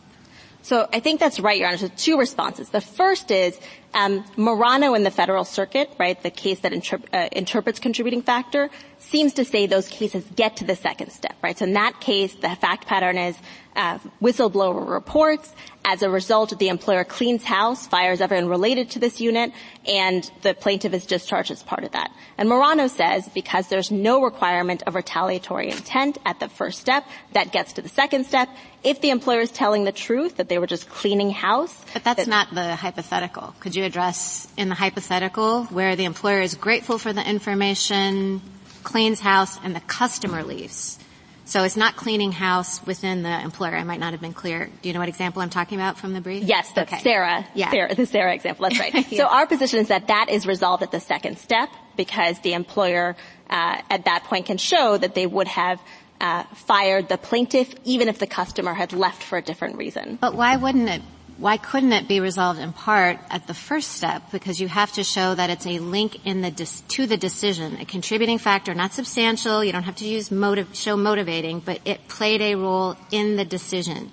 So 0.62 0.88
I 0.92 1.00
think 1.00 1.18
that's 1.18 1.40
right, 1.40 1.58
Your 1.58 1.68
Honor. 1.68 1.76
So 1.76 1.88
two 1.96 2.18
responses. 2.18 2.68
The 2.68 2.80
first 2.80 3.30
is 3.30 3.58
um, 3.94 4.22
Marano 4.36 4.96
in 4.96 5.02
the 5.02 5.10
Federal 5.10 5.44
Circuit, 5.44 5.90
right, 5.98 6.20
the 6.22 6.30
case 6.30 6.60
that 6.60 6.72
interp- 6.72 7.12
uh, 7.12 7.28
interprets 7.32 7.80
contributing 7.80 8.22
factor, 8.22 8.70
seems 8.98 9.34
to 9.34 9.44
say 9.44 9.66
those 9.66 9.88
cases 9.88 10.24
get 10.36 10.56
to 10.58 10.64
the 10.64 10.76
second 10.76 11.10
step, 11.10 11.34
right? 11.42 11.58
So 11.58 11.64
in 11.64 11.72
that 11.74 12.00
case, 12.00 12.34
the 12.34 12.48
fact 12.50 12.86
pattern 12.86 13.18
is 13.18 13.36
uh, 13.74 13.98
whistleblower 14.22 14.88
reports. 14.88 15.52
As 15.84 16.02
a 16.02 16.10
result, 16.10 16.56
the 16.58 16.68
employer 16.68 17.02
cleans 17.02 17.42
house, 17.42 17.86
fires 17.88 18.20
everyone 18.20 18.48
related 18.48 18.90
to 18.90 18.98
this 19.00 19.20
unit, 19.20 19.52
and 19.84 20.30
the 20.42 20.54
plaintiff 20.54 20.94
is 20.94 21.06
discharged 21.06 21.50
as 21.50 21.62
part 21.62 21.82
of 21.82 21.92
that. 21.92 22.12
And 22.38 22.48
Marano 22.48 22.88
says 22.88 23.28
because 23.34 23.66
there's 23.66 23.90
no 23.90 24.22
requirement 24.22 24.84
of 24.86 24.94
retaliatory 24.94 25.70
intent 25.70 26.18
at 26.24 26.38
the 26.38 26.48
first 26.48 26.80
step, 26.80 27.04
that 27.32 27.50
gets 27.50 27.72
to 27.74 27.82
the 27.82 27.88
second 27.88 28.26
step. 28.26 28.48
If 28.84 29.00
the 29.00 29.10
employer 29.10 29.40
is 29.40 29.50
telling 29.50 29.84
the 29.84 29.92
truth 29.92 30.36
that 30.36 30.48
they 30.48 30.58
were 30.58 30.68
just 30.68 30.88
cleaning 30.88 31.30
house. 31.30 31.74
But 31.92 32.04
that's 32.04 32.26
that, 32.26 32.28
not 32.28 32.54
the 32.54 32.76
hypothetical. 32.76 33.54
Could 33.58 33.74
you 33.74 33.84
address 33.84 34.46
in 34.56 34.68
the 34.68 34.76
hypothetical 34.76 35.64
where 35.64 35.96
the 35.96 36.04
employer 36.04 36.40
is 36.40 36.54
grateful 36.54 36.98
for 36.98 37.12
the 37.12 37.28
information, 37.28 38.40
cleans 38.84 39.18
house, 39.20 39.58
and 39.64 39.74
the 39.74 39.80
customer 39.80 40.44
leaves? 40.44 40.98
So 41.44 41.64
it's 41.64 41.76
not 41.76 41.96
cleaning 41.96 42.32
house 42.32 42.84
within 42.86 43.22
the 43.22 43.40
employer. 43.40 43.74
I 43.74 43.84
might 43.84 44.00
not 44.00 44.12
have 44.12 44.20
been 44.20 44.32
clear. 44.32 44.70
Do 44.80 44.88
you 44.88 44.92
know 44.92 45.00
what 45.00 45.08
example 45.08 45.42
I'm 45.42 45.50
talking 45.50 45.78
about 45.78 45.98
from 45.98 46.12
the 46.12 46.20
brief? 46.20 46.44
Yes, 46.44 46.70
the 46.72 46.82
okay. 46.82 46.98
Sarah, 47.00 47.46
yeah. 47.54 47.70
Sarah, 47.70 47.94
the 47.94 48.06
Sarah 48.06 48.34
example. 48.34 48.68
That's 48.68 48.78
right. 48.78 48.94
yeah. 49.10 49.18
So 49.18 49.26
our 49.26 49.46
position 49.46 49.80
is 49.80 49.88
that 49.88 50.08
that 50.08 50.26
is 50.30 50.46
resolved 50.46 50.82
at 50.82 50.92
the 50.92 51.00
second 51.00 51.38
step 51.38 51.68
because 51.96 52.38
the 52.40 52.54
employer 52.54 53.16
uh, 53.50 53.82
at 53.90 54.04
that 54.04 54.24
point 54.24 54.46
can 54.46 54.58
show 54.58 54.96
that 54.96 55.14
they 55.14 55.26
would 55.26 55.48
have 55.48 55.80
uh, 56.20 56.44
fired 56.54 57.08
the 57.08 57.18
plaintiff 57.18 57.74
even 57.84 58.08
if 58.08 58.18
the 58.18 58.26
customer 58.26 58.72
had 58.72 58.92
left 58.92 59.22
for 59.22 59.36
a 59.36 59.42
different 59.42 59.76
reason. 59.76 60.16
But 60.20 60.34
why 60.34 60.56
wouldn't 60.56 60.88
it 60.88 61.02
why 61.42 61.56
couldn't 61.56 61.92
it 61.92 62.06
be 62.06 62.20
resolved 62.20 62.60
in 62.60 62.72
part 62.72 63.18
at 63.28 63.48
the 63.48 63.52
first 63.52 63.90
step? 63.90 64.30
Because 64.30 64.60
you 64.60 64.68
have 64.68 64.92
to 64.92 65.02
show 65.02 65.34
that 65.34 65.50
it's 65.50 65.66
a 65.66 65.80
link 65.80 66.24
in 66.24 66.40
the 66.40 66.52
dis- 66.52 66.82
to 66.82 67.04
the 67.04 67.16
decision, 67.16 67.78
a 67.80 67.84
contributing 67.84 68.38
factor, 68.38 68.72
not 68.74 68.92
substantial. 68.92 69.64
You 69.64 69.72
don't 69.72 69.82
have 69.82 69.96
to 69.96 70.06
use 70.06 70.30
motive, 70.30 70.68
show 70.72 70.96
motivating, 70.96 71.58
but 71.58 71.80
it 71.84 72.06
played 72.06 72.42
a 72.42 72.54
role 72.54 72.96
in 73.10 73.34
the 73.34 73.44
decision, 73.44 74.12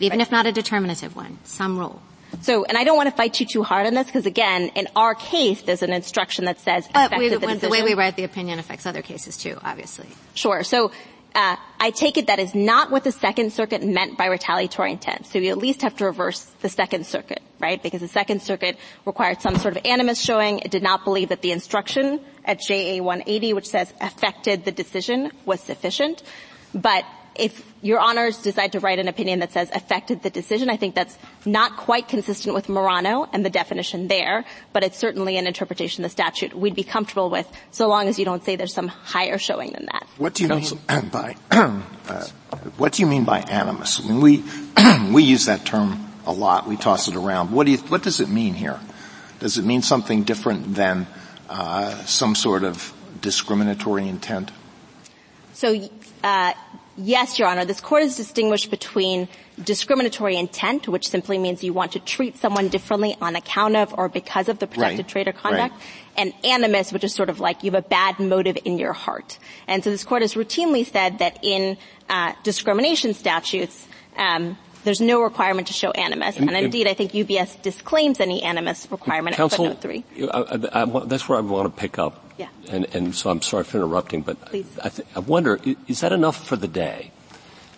even 0.00 0.20
if 0.20 0.32
not 0.32 0.46
a 0.46 0.52
determinative 0.52 1.14
one, 1.14 1.38
some 1.44 1.78
role. 1.78 2.02
So, 2.40 2.64
and 2.64 2.76
I 2.76 2.82
don't 2.82 2.96
want 2.96 3.08
to 3.08 3.14
fight 3.14 3.38
you 3.38 3.46
too 3.46 3.62
hard 3.62 3.86
on 3.86 3.94
this 3.94 4.06
because 4.06 4.26
again, 4.26 4.72
in 4.74 4.88
our 4.96 5.14
case, 5.14 5.62
there's 5.62 5.84
an 5.84 5.92
instruction 5.92 6.46
that 6.46 6.58
says 6.58 6.88
but 6.92 7.16
we, 7.16 7.28
the, 7.28 7.38
the 7.38 7.68
way 7.68 7.84
we 7.84 7.94
write 7.94 8.16
the 8.16 8.24
opinion 8.24 8.58
affects 8.58 8.84
other 8.84 9.02
cases 9.02 9.36
too, 9.36 9.56
obviously. 9.62 10.08
Sure. 10.34 10.64
So 10.64 10.90
uh, 11.34 11.56
I 11.80 11.90
take 11.90 12.16
it 12.16 12.28
that 12.28 12.38
is 12.38 12.54
not 12.54 12.90
what 12.90 13.04
the 13.04 13.12
Second 13.12 13.52
Circuit 13.52 13.82
meant 13.82 14.16
by 14.16 14.26
retaliatory 14.26 14.92
intent. 14.92 15.26
So 15.26 15.38
you 15.38 15.50
at 15.50 15.58
least 15.58 15.82
have 15.82 15.96
to 15.96 16.04
reverse 16.04 16.42
the 16.60 16.68
Second 16.68 17.06
Circuit, 17.06 17.42
right? 17.58 17.82
Because 17.82 18.00
the 18.00 18.08
Second 18.08 18.40
Circuit 18.40 18.78
required 19.04 19.40
some 19.40 19.56
sort 19.56 19.76
of 19.76 19.84
animus 19.84 20.20
showing. 20.20 20.60
It 20.60 20.70
did 20.70 20.82
not 20.82 21.04
believe 21.04 21.30
that 21.30 21.42
the 21.42 21.50
instruction 21.50 22.20
at 22.44 22.60
JA 22.60 23.02
180, 23.02 23.52
which 23.52 23.68
says 23.68 23.92
affected 24.00 24.64
the 24.64 24.72
decision, 24.72 25.32
was 25.44 25.60
sufficient. 25.60 26.22
But 26.72 27.04
if 27.36 27.64
your 27.82 28.00
honors 28.00 28.38
decide 28.38 28.72
to 28.72 28.80
write 28.80 28.98
an 28.98 29.08
opinion 29.08 29.40
that 29.40 29.52
says 29.52 29.70
affected 29.72 30.22
the 30.22 30.30
decision, 30.30 30.70
I 30.70 30.76
think 30.76 30.94
that's 30.94 31.18
not 31.44 31.76
quite 31.76 32.08
consistent 32.08 32.54
with 32.54 32.66
Marano 32.68 33.28
and 33.32 33.44
the 33.44 33.50
definition 33.50 34.08
there, 34.08 34.44
but 34.72 34.82
it's 34.82 34.98
certainly 34.98 35.36
an 35.36 35.46
interpretation 35.46 36.04
of 36.04 36.10
the 36.10 36.12
statute 36.12 36.54
we'd 36.54 36.74
be 36.74 36.84
comfortable 36.84 37.30
with 37.30 37.50
so 37.70 37.88
long 37.88 38.08
as 38.08 38.18
you 38.18 38.24
don't 38.24 38.44
say 38.44 38.56
there's 38.56 38.72
some 38.72 38.88
higher 38.88 39.38
showing 39.38 39.72
than 39.72 39.86
that. 39.86 40.06
What 40.16 40.34
do 40.34 40.44
you 40.44 40.48
mean 40.48 40.64
by, 41.12 41.36
uh, 41.50 42.26
what 42.76 42.92
do 42.92 43.02
you 43.02 43.06
mean 43.06 43.24
by 43.24 43.40
animus? 43.40 44.00
I 44.00 44.08
mean, 44.08 44.20
we, 44.20 44.44
we 45.12 45.22
use 45.22 45.46
that 45.46 45.66
term 45.66 46.06
a 46.26 46.32
lot. 46.32 46.66
We 46.66 46.76
toss 46.76 47.08
it 47.08 47.16
around. 47.16 47.50
What 47.50 47.66
do 47.66 47.72
you, 47.72 47.78
what 47.78 48.02
does 48.02 48.20
it 48.20 48.28
mean 48.28 48.54
here? 48.54 48.80
Does 49.40 49.58
it 49.58 49.64
mean 49.64 49.82
something 49.82 50.22
different 50.22 50.74
than, 50.74 51.06
uh, 51.50 52.04
some 52.04 52.34
sort 52.34 52.64
of 52.64 52.94
discriminatory 53.20 54.08
intent? 54.08 54.50
So, 55.52 55.88
uh, 56.24 56.52
Yes, 56.96 57.38
Your 57.38 57.48
Honor. 57.48 57.64
This 57.64 57.80
court 57.80 58.02
has 58.02 58.16
distinguished 58.16 58.70
between 58.70 59.28
discriminatory 59.62 60.36
intent, 60.36 60.86
which 60.86 61.08
simply 61.08 61.38
means 61.38 61.64
you 61.64 61.72
want 61.72 61.92
to 61.92 61.98
treat 61.98 62.36
someone 62.36 62.68
differently 62.68 63.16
on 63.20 63.34
account 63.34 63.76
of 63.76 63.92
or 63.98 64.08
because 64.08 64.48
of 64.48 64.58
the 64.58 64.66
protected 64.66 65.06
right. 65.06 65.08
trade 65.08 65.28
or 65.28 65.32
conduct, 65.32 65.74
right. 65.74 65.82
and 66.16 66.32
animus, 66.44 66.92
which 66.92 67.02
is 67.02 67.12
sort 67.12 67.30
of 67.30 67.40
like 67.40 67.64
you 67.64 67.72
have 67.72 67.84
a 67.84 67.88
bad 67.88 68.20
motive 68.20 68.58
in 68.64 68.78
your 68.78 68.92
heart. 68.92 69.38
And 69.66 69.82
so 69.82 69.90
this 69.90 70.04
court 70.04 70.22
has 70.22 70.34
routinely 70.34 70.86
said 70.86 71.18
that 71.18 71.38
in 71.42 71.76
uh, 72.08 72.32
discrimination 72.44 73.14
statutes, 73.14 73.88
um, 74.16 74.56
there's 74.84 75.00
no 75.00 75.22
requirement 75.22 75.66
to 75.68 75.72
show 75.72 75.90
animus. 75.92 76.36
And, 76.36 76.48
and, 76.48 76.56
and, 76.56 76.66
indeed, 76.66 76.86
I 76.86 76.94
think 76.94 77.12
UBS 77.12 77.60
disclaims 77.62 78.20
any 78.20 78.42
animus 78.42 78.86
requirement 78.90 79.34
counsel, 79.36 79.66
at 79.66 79.82
footnote 79.82 80.04
three. 80.14 80.28
I, 80.30 80.82
I, 80.82 80.82
I, 80.82 81.04
that's 81.06 81.28
where 81.28 81.38
I 81.38 81.40
want 81.40 81.74
to 81.74 81.80
pick 81.80 81.98
up. 81.98 82.23
Yeah. 82.36 82.48
And, 82.68 82.86
and 82.94 83.14
so 83.14 83.30
I'm 83.30 83.42
sorry 83.42 83.64
for 83.64 83.78
interrupting, 83.78 84.22
but 84.22 84.36
I, 84.82 84.88
th- 84.88 85.08
I 85.14 85.20
wonder, 85.20 85.60
is 85.86 86.00
that 86.00 86.12
enough 86.12 86.44
for 86.44 86.56
the 86.56 86.68
day? 86.68 87.12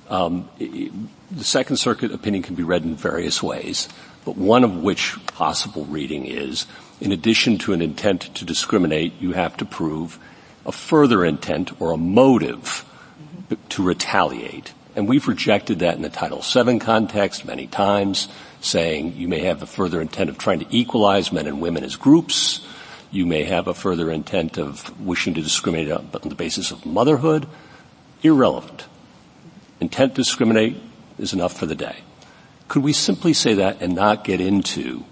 Um, 0.08 0.48
the 0.58 1.44
Second 1.44 1.76
Circuit 1.76 2.12
opinion 2.12 2.42
can 2.42 2.54
be 2.54 2.62
read 2.62 2.84
in 2.84 2.94
various 2.94 3.42
ways, 3.42 3.88
but 4.24 4.36
one 4.36 4.64
of 4.64 4.82
which 4.82 5.16
possible 5.26 5.84
reading 5.86 6.26
is, 6.26 6.66
in 7.00 7.12
addition 7.12 7.58
to 7.58 7.72
an 7.72 7.82
intent 7.82 8.34
to 8.36 8.44
discriminate, 8.44 9.20
you 9.20 9.32
have 9.32 9.56
to 9.58 9.64
prove 9.64 10.18
a 10.64 10.72
further 10.72 11.24
intent 11.24 11.80
or 11.80 11.92
a 11.92 11.96
motive 11.96 12.84
mm-hmm. 13.20 13.68
to 13.68 13.82
retaliate. 13.82 14.72
And 14.94 15.06
we've 15.06 15.28
rejected 15.28 15.80
that 15.80 15.96
in 15.96 16.02
the 16.02 16.08
Title 16.08 16.40
VII 16.40 16.78
context 16.78 17.44
many 17.44 17.66
times, 17.66 18.28
saying 18.60 19.14
you 19.16 19.28
may 19.28 19.40
have 19.40 19.62
a 19.62 19.66
further 19.66 20.00
intent 20.00 20.30
of 20.30 20.38
trying 20.38 20.60
to 20.60 20.66
equalize 20.70 21.32
men 21.32 21.46
and 21.46 21.60
women 21.60 21.84
as 21.84 21.96
groups. 21.96 22.66
You 23.10 23.26
may 23.26 23.44
have 23.44 23.68
a 23.68 23.74
further 23.74 24.10
intent 24.10 24.58
of 24.58 24.98
wishing 25.00 25.34
to 25.34 25.42
discriminate 25.42 25.90
on 25.90 26.10
the 26.22 26.34
basis 26.34 26.70
of 26.70 26.84
motherhood. 26.84 27.46
Irrelevant. 28.22 28.86
Intent 29.80 30.14
to 30.14 30.22
discriminate 30.22 30.76
is 31.18 31.32
enough 31.32 31.56
for 31.56 31.66
the 31.66 31.74
day. 31.74 31.96
Could 32.68 32.82
we 32.82 32.92
simply 32.92 33.32
say 33.32 33.54
that 33.54 33.80
and 33.80 33.94
not 33.94 34.24
get 34.24 34.40
into 34.40 35.04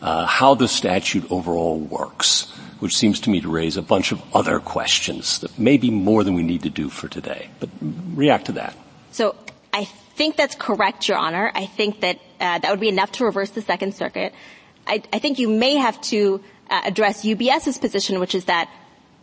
uh, 0.00 0.26
how 0.26 0.54
the 0.54 0.68
statute 0.68 1.30
overall 1.30 1.78
works, 1.78 2.50
which 2.78 2.96
seems 2.96 3.20
to 3.20 3.30
me 3.30 3.40
to 3.40 3.50
raise 3.50 3.76
a 3.76 3.82
bunch 3.82 4.12
of 4.12 4.22
other 4.34 4.60
questions 4.60 5.40
that 5.40 5.58
may 5.58 5.76
be 5.76 5.90
more 5.90 6.24
than 6.24 6.34
we 6.34 6.42
need 6.42 6.62
to 6.62 6.70
do 6.70 6.88
for 6.88 7.08
today. 7.08 7.50
But 7.58 7.70
react 8.14 8.46
to 8.46 8.52
that. 8.52 8.76
So 9.10 9.34
I 9.72 9.84
think 9.84 10.36
that's 10.36 10.54
correct, 10.54 11.08
Your 11.08 11.18
Honor. 11.18 11.50
I 11.54 11.66
think 11.66 12.00
that 12.00 12.16
uh, 12.40 12.58
that 12.58 12.70
would 12.70 12.80
be 12.80 12.88
enough 12.88 13.12
to 13.12 13.24
reverse 13.24 13.50
the 13.50 13.62
Second 13.62 13.94
Circuit. 13.94 14.32
I, 14.86 15.02
I 15.12 15.18
think 15.18 15.38
you 15.38 15.48
may 15.48 15.76
have 15.76 16.00
to 16.02 16.42
uh, 16.70 16.80
address 16.84 17.24
UBS's 17.24 17.78
position, 17.78 18.20
which 18.20 18.34
is 18.34 18.46
that 18.46 18.70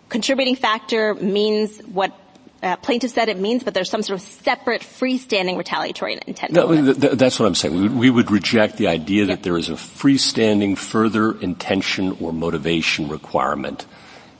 contributing 0.09 0.55
factor 0.55 1.15
means 1.15 1.79
what 1.81 2.17
uh, 2.63 2.75
plaintiff 2.77 3.11
said 3.11 3.29
it 3.29 3.37
means, 3.37 3.63
but 3.63 3.73
there's 3.73 3.89
some 3.89 4.01
sort 4.01 4.19
of 4.19 4.25
separate 4.25 4.81
freestanding 4.81 5.57
retaliatory 5.57 6.19
intent. 6.25 6.51
No, 6.53 6.73
th- 6.73 6.99
th- 6.99 7.13
that's 7.13 7.39
what 7.39 7.45
I'm 7.45 7.55
saying. 7.55 7.75
We 7.75 7.81
would, 7.83 7.95
we 7.95 8.09
would 8.09 8.31
reject 8.31 8.77
the 8.77 8.87
idea 8.87 9.25
yep. 9.25 9.37
that 9.37 9.43
there 9.43 9.57
is 9.57 9.69
a 9.69 9.73
freestanding 9.73 10.77
further 10.77 11.39
intention 11.39 12.17
or 12.19 12.33
motivation 12.33 13.09
requirement 13.09 13.85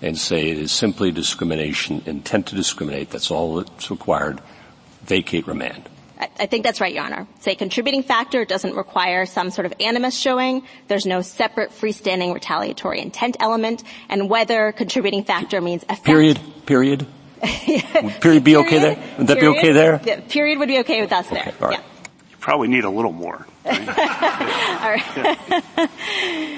and 0.02 0.18
say 0.18 0.50
it 0.50 0.58
is 0.58 0.72
simply 0.72 1.12
discrimination, 1.12 2.04
intent 2.06 2.48
to 2.48 2.56
discriminate, 2.56 3.10
that's 3.10 3.32
all 3.32 3.56
that's 3.58 3.90
required, 3.90 4.42
vacate 5.04 5.48
remand. 5.48 5.90
I 6.19 6.47
think 6.47 6.63
that's 6.63 6.81
right, 6.81 6.93
Your 6.93 7.03
Honor. 7.03 7.27
Say 7.39 7.55
contributing 7.55 8.03
factor 8.03 8.43
doesn't 8.45 8.75
require 8.75 9.25
some 9.25 9.51
sort 9.51 9.65
of 9.65 9.74
animus 9.79 10.17
showing. 10.17 10.63
There's 10.88 11.05
no 11.05 11.21
separate 11.21 11.71
freestanding 11.71 12.33
retaliatory 12.33 13.01
intent 13.01 13.38
element. 13.39 13.83
And 14.09 14.29
whether 14.29 14.71
contributing 14.71 15.24
factor 15.24 15.62
means 15.62 15.83
effect. 15.83 16.05
Period. 16.05 16.39
Period. 16.65 17.07
Would 17.41 18.21
period 18.21 18.43
be 18.43 18.55
okay 18.57 18.79
there? 18.79 18.97
Would 19.17 19.27
that 19.27 19.39
period? 19.39 19.53
be 19.53 19.59
okay 19.59 19.71
there? 19.71 20.01
Yeah, 20.03 20.21
period 20.21 20.59
would 20.59 20.67
be 20.67 20.79
okay 20.79 21.01
with 21.01 21.12
us 21.12 21.27
okay, 21.27 21.36
there. 21.36 21.53
All 21.62 21.67
right. 21.69 21.79
Yeah. 21.79 21.86
You 22.31 22.38
probably 22.39 22.67
need 22.67 22.83
a 22.83 22.89
little 22.89 23.12
more. 23.12 23.45
Right? 23.65 23.79
all 23.88 24.89
right. 24.89 25.03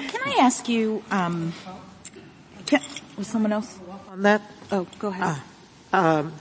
Can 0.10 0.22
I 0.26 0.38
ask 0.40 0.70
you, 0.70 1.04
um, 1.12 1.54
can, 2.66 2.82
was 3.18 3.28
someone 3.28 3.52
else 3.52 3.78
on 4.10 4.22
that? 4.22 4.42
Oh, 4.72 4.88
go 5.00 5.10
ahead. 5.10 5.42
Uh, 5.92 5.98
um, 5.98 6.34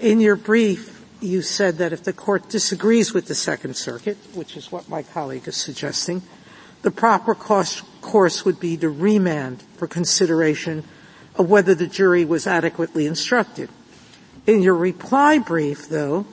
in 0.00 0.20
your 0.20 0.36
brief, 0.36 0.97
you 1.20 1.42
said 1.42 1.78
that 1.78 1.92
if 1.92 2.04
the 2.04 2.12
court 2.12 2.48
disagrees 2.48 3.12
with 3.12 3.26
the 3.26 3.34
Second 3.34 3.76
Circuit, 3.76 4.16
which 4.34 4.56
is 4.56 4.70
what 4.70 4.88
my 4.88 5.02
colleague 5.02 5.48
is 5.48 5.56
suggesting, 5.56 6.22
the 6.82 6.90
proper 6.90 7.34
course, 7.34 8.44
would 8.44 8.60
be 8.60 8.76
to 8.76 8.88
remand 8.88 9.62
for 9.76 9.86
consideration 9.86 10.84
of 11.34 11.50
whether 11.50 11.74
the 11.74 11.86
jury 11.86 12.24
was 12.24 12.46
adequately 12.46 13.06
instructed. 13.06 13.68
In 14.46 14.62
your 14.62 14.74
reply 14.74 15.38
brief, 15.38 15.88
though, 15.88 16.26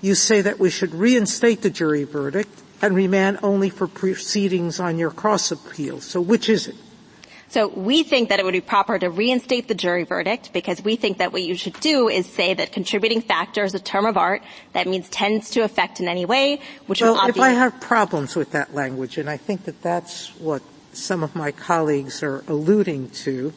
you 0.00 0.14
say 0.14 0.40
that 0.40 0.58
we 0.58 0.70
should 0.70 0.94
reinstate 0.94 1.62
the 1.62 1.70
jury 1.70 2.04
verdict 2.04 2.62
and 2.80 2.94
remand 2.94 3.40
only 3.42 3.70
for 3.70 3.88
proceedings 3.88 4.78
on 4.78 4.98
your 4.98 5.10
cross 5.10 5.50
appeal. 5.50 6.00
So 6.00 6.20
which 6.20 6.48
is 6.48 6.68
it? 6.68 6.76
So 7.50 7.68
we 7.68 8.02
think 8.02 8.28
that 8.28 8.38
it 8.38 8.44
would 8.44 8.52
be 8.52 8.60
proper 8.60 8.98
to 8.98 9.08
reinstate 9.08 9.68
the 9.68 9.74
jury 9.74 10.04
verdict 10.04 10.52
because 10.52 10.82
we 10.82 10.96
think 10.96 11.18
that 11.18 11.32
what 11.32 11.42
you 11.42 11.54
should 11.54 11.78
do 11.80 12.08
is 12.08 12.26
say 12.26 12.52
that 12.52 12.72
contributing 12.72 13.22
factor 13.22 13.64
is 13.64 13.74
a 13.74 13.78
term 13.78 14.04
of 14.04 14.18
art 14.18 14.42
that 14.74 14.86
means 14.86 15.08
tends 15.08 15.50
to 15.50 15.60
affect 15.60 15.98
in 15.98 16.08
any 16.08 16.26
way, 16.26 16.60
which 16.86 17.00
well, 17.00 17.26
if 17.26 17.40
I 17.40 17.50
have 17.50 17.80
problems 17.80 18.36
with 18.36 18.52
that 18.52 18.74
language, 18.74 19.16
and 19.16 19.30
I 19.30 19.38
think 19.38 19.64
that 19.64 19.80
that's 19.80 20.28
what 20.36 20.62
some 20.92 21.22
of 21.22 21.34
my 21.34 21.50
colleagues 21.52 22.22
are 22.22 22.44
alluding 22.48 23.10
to, 23.10 23.54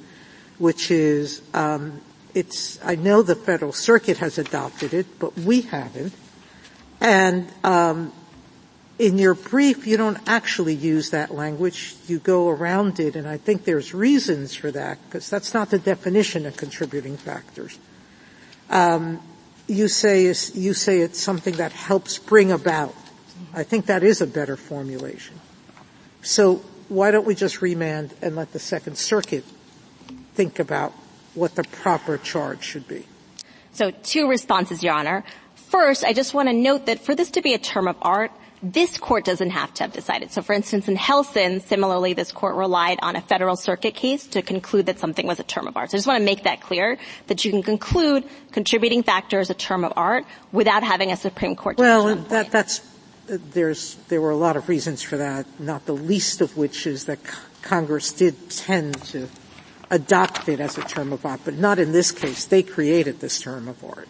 which 0.57 0.89
is 0.89 1.41
um, 1.53 2.01
it's 2.33 2.79
I 2.86 2.95
know 2.95 3.21
the 3.21 3.36
federal 3.36 3.74
circuit 3.74 4.19
has 4.19 4.38
adopted 4.38 4.93
it, 4.93 5.19
but 5.19 5.38
we 5.38 5.62
haven't, 5.62 6.13
and 7.01 7.51
um, 7.63 8.13
in 9.01 9.17
your 9.17 9.34
brief, 9.34 9.88
you 9.88 9.98
don't 9.98 10.20
actually 10.27 10.75
use 10.75 11.10
that 11.10 11.34
language. 11.34 11.96
You 12.08 12.20
go 12.20 12.50
around 12.50 13.00
it, 13.00 13.15
and 13.15 13.27
I 13.27 13.38
think 13.38 13.65
there's 13.65 13.96
reasons 13.96 14.53
for 14.53 14.70
that, 14.70 15.00
because 15.05 15.27
that's 15.27 15.55
not 15.55 15.72
the 15.72 15.79
definition 15.79 16.46
of 16.46 16.55
contributing 16.55 17.17
factors. 17.17 17.79
Um, 18.70 19.20
you 19.67 19.88
say 19.88 20.25
you 20.53 20.74
say 20.75 21.00
it's 21.00 21.20
something 21.20 21.55
that 21.55 21.72
helps 21.72 22.20
bring 22.20 22.51
about. 22.51 22.93
I 23.55 23.63
think 23.63 23.88
that 23.88 24.03
is 24.03 24.22
a 24.22 24.27
better 24.27 24.55
formulation. 24.55 25.39
So 26.22 26.58
why 26.88 27.10
don't 27.10 27.25
we 27.25 27.34
just 27.34 27.63
remand 27.63 28.13
and 28.22 28.36
let 28.36 28.53
the 28.53 28.60
Second 28.60 29.00
Circuit 29.00 29.43
think 30.36 30.60
about 30.60 30.93
what 31.34 31.55
the 31.55 31.63
proper 31.63 32.20
charge 32.20 32.63
should 32.63 32.88
be? 32.88 33.08
So 33.74 33.89
two 33.89 34.29
responses, 34.29 34.84
Your 34.84 34.93
Honor. 34.93 35.24
First, 35.55 36.03
I 36.03 36.13
just 36.13 36.36
want 36.36 36.50
to 36.50 36.53
note 36.53 36.86
that 36.86 37.00
for 37.00 37.15
this 37.15 37.31
to 37.31 37.41
be 37.41 37.55
a 37.55 37.58
term 37.58 37.88
of 37.88 37.96
art, 38.01 38.31
this 38.63 38.97
court 38.97 39.25
doesn't 39.25 39.49
have 39.49 39.73
to 39.75 39.83
have 39.83 39.91
decided. 39.91 40.31
So 40.31 40.41
for 40.41 40.53
instance, 40.53 40.87
in 40.87 40.95
Helsinn, 40.95 41.61
similarly, 41.61 42.13
this 42.13 42.31
court 42.31 42.55
relied 42.55 42.99
on 43.01 43.15
a 43.15 43.21
federal 43.21 43.55
circuit 43.55 43.95
case 43.95 44.27
to 44.27 44.41
conclude 44.41 44.85
that 44.85 44.99
something 44.99 45.25
was 45.25 45.39
a 45.39 45.43
term 45.43 45.67
of 45.67 45.75
art. 45.75 45.91
So 45.91 45.95
I 45.95 45.99
just 45.99 46.07
want 46.07 46.19
to 46.19 46.25
make 46.25 46.43
that 46.43 46.61
clear, 46.61 46.97
that 47.27 47.43
you 47.43 47.51
can 47.51 47.63
conclude 47.63 48.23
contributing 48.51 49.03
factor 49.03 49.39
is 49.39 49.49
a 49.49 49.55
term 49.55 49.83
of 49.83 49.93
art 49.95 50.25
without 50.51 50.83
having 50.83 51.11
a 51.11 51.17
Supreme 51.17 51.55
Court 51.55 51.77
decision. 51.77 52.03
Well, 52.03 52.15
that, 52.29 52.51
that's, 52.51 52.87
there's, 53.27 53.95
there 54.09 54.21
were 54.21 54.31
a 54.31 54.37
lot 54.37 54.57
of 54.57 54.69
reasons 54.69 55.01
for 55.01 55.17
that, 55.17 55.47
not 55.59 55.85
the 55.85 55.95
least 55.95 56.41
of 56.41 56.55
which 56.55 56.85
is 56.85 57.05
that 57.05 57.19
Congress 57.63 58.11
did 58.11 58.49
tend 58.49 59.01
to 59.05 59.27
adopt 59.89 60.47
it 60.47 60.59
as 60.59 60.77
a 60.77 60.83
term 60.83 61.11
of 61.11 61.25
art, 61.25 61.41
but 61.43 61.55
not 61.55 61.79
in 61.79 61.91
this 61.91 62.11
case. 62.11 62.45
They 62.45 62.63
created 62.63 63.19
this 63.19 63.41
term 63.41 63.67
of 63.67 63.83
art. 63.83 64.07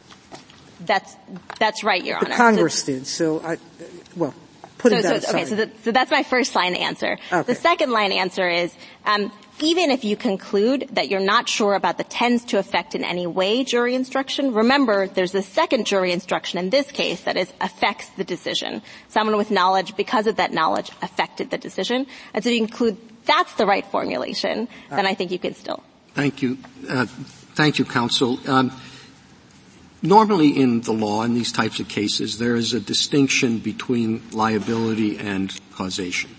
That's, 0.81 1.15
that's 1.59 1.83
right, 1.83 2.03
Your 2.03 2.17
Honor. 2.17 2.35
Congress 2.35 2.83
so, 2.83 2.85
did, 2.85 3.07
so 3.07 3.39
I, 3.41 3.57
well, 4.15 4.33
putting 4.77 5.01
so, 5.01 5.09
that 5.09 5.23
so, 5.23 5.29
aside. 5.29 5.35
Okay, 5.35 5.45
so, 5.45 5.55
the, 5.55 5.71
so, 5.83 5.91
that's 5.91 6.11
my 6.11 6.23
first 6.23 6.55
line 6.55 6.75
answer. 6.75 7.17
Okay. 7.31 7.53
The 7.53 7.55
second 7.55 7.91
line 7.91 8.11
answer 8.11 8.49
is, 8.49 8.75
um, 9.05 9.31
even 9.61 9.91
if 9.91 10.03
you 10.03 10.15
conclude 10.15 10.89
that 10.93 11.09
you're 11.09 11.19
not 11.19 11.47
sure 11.47 11.75
about 11.75 11.97
the 11.97 12.03
tends 12.03 12.45
to 12.45 12.57
affect 12.57 12.95
in 12.95 13.03
any 13.03 13.27
way 13.27 13.63
jury 13.63 13.93
instruction, 13.93 14.53
remember 14.53 15.07
there's 15.07 15.35
a 15.35 15.43
second 15.43 15.85
jury 15.85 16.11
instruction 16.11 16.57
in 16.57 16.71
this 16.71 16.91
case 16.91 17.21
that 17.21 17.37
is 17.37 17.53
affects 17.61 18.09
the 18.17 18.23
decision. 18.23 18.81
Someone 19.09 19.37
with 19.37 19.51
knowledge, 19.51 19.95
because 19.95 20.25
of 20.27 20.37
that 20.37 20.51
knowledge, 20.51 20.89
affected 21.01 21.51
the 21.51 21.57
decision. 21.57 22.07
And 22.33 22.43
so 22.43 22.49
you 22.49 22.65
conclude 22.65 22.97
that's 23.25 23.53
the 23.53 23.67
right 23.67 23.85
formulation, 23.85 24.67
then 24.89 25.05
I 25.05 25.13
think 25.13 25.31
you 25.31 25.39
can 25.39 25.53
still. 25.53 25.83
Thank 26.15 26.41
you. 26.41 26.57
Uh, 26.89 27.05
thank 27.55 27.79
you, 27.79 27.85
counsel. 27.85 28.39
Um, 28.49 28.71
normally 30.01 30.49
in 30.49 30.81
the 30.81 30.93
law 30.93 31.23
in 31.23 31.33
these 31.33 31.51
types 31.51 31.79
of 31.79 31.87
cases, 31.87 32.37
there 32.37 32.55
is 32.55 32.73
a 32.73 32.79
distinction 32.79 33.59
between 33.59 34.21
liability 34.31 35.17
and 35.17 35.53
causation. 35.73 36.35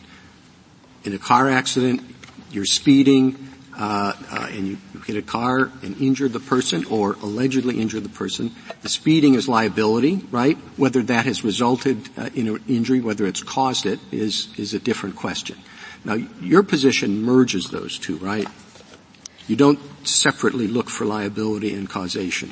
In 1.04 1.14
a 1.14 1.18
car 1.18 1.48
accident, 1.48 2.02
you're 2.50 2.64
speeding, 2.64 3.48
uh, 3.76 4.12
uh, 4.30 4.48
and 4.50 4.68
you 4.68 4.78
hit 5.06 5.16
a 5.16 5.22
car 5.22 5.72
and 5.82 6.00
injure 6.00 6.28
the 6.28 6.40
person 6.40 6.84
or 6.86 7.14
allegedly 7.14 7.80
injure 7.80 8.00
the 8.00 8.08
person. 8.08 8.54
The 8.82 8.88
speeding 8.88 9.34
is 9.34 9.48
liability, 9.48 10.16
right? 10.30 10.56
Whether 10.76 11.02
that 11.04 11.24
has 11.24 11.42
resulted 11.42 12.08
uh, 12.18 12.30
in 12.34 12.48
an 12.48 12.62
injury, 12.68 13.00
whether 13.00 13.26
it's 13.26 13.42
caused 13.42 13.86
it, 13.86 13.98
is 14.10 14.48
is 14.58 14.74
a 14.74 14.78
different 14.78 15.16
question. 15.16 15.58
Now, 16.04 16.14
your 16.14 16.62
position 16.62 17.22
merges 17.22 17.70
those 17.70 17.98
two, 17.98 18.16
right? 18.16 18.46
You 19.48 19.56
don't 19.56 19.78
separately 20.06 20.66
look 20.66 20.90
for 20.90 21.04
liability 21.04 21.74
and 21.74 21.88
causation. 21.88 22.50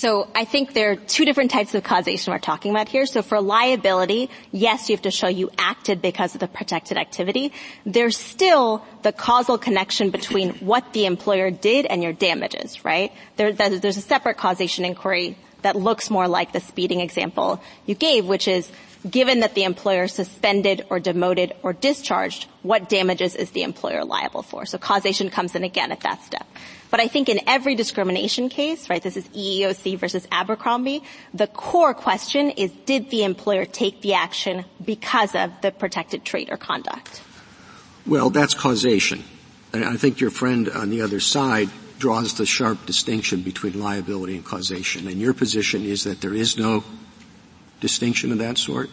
So 0.00 0.30
I 0.34 0.46
think 0.46 0.72
there 0.72 0.92
are 0.92 0.96
two 0.96 1.26
different 1.26 1.50
types 1.50 1.74
of 1.74 1.84
causation 1.84 2.32
we're 2.32 2.38
talking 2.38 2.70
about 2.70 2.88
here. 2.88 3.04
So 3.04 3.20
for 3.20 3.38
liability, 3.38 4.30
yes, 4.50 4.88
you 4.88 4.96
have 4.96 5.02
to 5.02 5.10
show 5.10 5.28
you 5.28 5.50
acted 5.58 6.00
because 6.00 6.32
of 6.32 6.40
the 6.40 6.48
protected 6.48 6.96
activity. 6.96 7.52
There's 7.84 8.16
still 8.16 8.82
the 9.02 9.12
causal 9.12 9.58
connection 9.58 10.08
between 10.08 10.54
what 10.60 10.94
the 10.94 11.04
employer 11.04 11.50
did 11.50 11.84
and 11.84 12.02
your 12.02 12.14
damages, 12.14 12.82
right? 12.82 13.12
There, 13.36 13.52
there's 13.52 13.98
a 13.98 14.00
separate 14.00 14.38
causation 14.38 14.86
inquiry 14.86 15.36
that 15.60 15.76
looks 15.76 16.08
more 16.08 16.28
like 16.28 16.52
the 16.52 16.60
speeding 16.60 17.00
example 17.00 17.62
you 17.84 17.94
gave, 17.94 18.24
which 18.24 18.48
is 18.48 18.72
given 19.08 19.40
that 19.40 19.54
the 19.54 19.64
employer 19.64 20.08
suspended 20.08 20.84
or 20.90 21.00
demoted 21.00 21.54
or 21.62 21.72
discharged, 21.72 22.46
what 22.62 22.88
damages 22.88 23.34
is 23.34 23.50
the 23.50 23.62
employer 23.62 24.04
liable 24.04 24.42
for? 24.42 24.66
So 24.66 24.78
causation 24.78 25.30
comes 25.30 25.54
in 25.54 25.64
again 25.64 25.92
at 25.92 26.00
that 26.00 26.22
step. 26.22 26.46
But 26.90 27.00
I 27.00 27.06
think 27.06 27.28
in 27.28 27.40
every 27.46 27.76
discrimination 27.76 28.48
case, 28.48 28.90
right, 28.90 29.02
this 29.02 29.16
is 29.16 29.26
EEOC 29.28 29.98
versus 29.98 30.26
Abercrombie, 30.32 31.02
the 31.32 31.46
core 31.46 31.94
question 31.94 32.50
is 32.50 32.72
did 32.84 33.10
the 33.10 33.24
employer 33.24 33.64
take 33.64 34.02
the 34.02 34.14
action 34.14 34.64
because 34.84 35.34
of 35.34 35.52
the 35.62 35.70
protected 35.70 36.24
trait 36.24 36.50
or 36.50 36.56
conduct? 36.56 37.22
Well, 38.06 38.30
that's 38.30 38.54
causation. 38.54 39.22
And 39.72 39.84
I 39.84 39.96
think 39.96 40.20
your 40.20 40.30
friend 40.30 40.68
on 40.68 40.90
the 40.90 41.02
other 41.02 41.20
side 41.20 41.68
draws 41.98 42.34
the 42.34 42.46
sharp 42.46 42.86
distinction 42.86 43.42
between 43.42 43.78
liability 43.78 44.34
and 44.34 44.44
causation. 44.44 45.06
And 45.06 45.20
your 45.20 45.34
position 45.34 45.84
is 45.84 46.04
that 46.04 46.20
there 46.20 46.34
is 46.34 46.58
no 46.58 46.82
distinction 47.80 48.32
of 48.32 48.38
that 48.38 48.58
sort? 48.58 48.90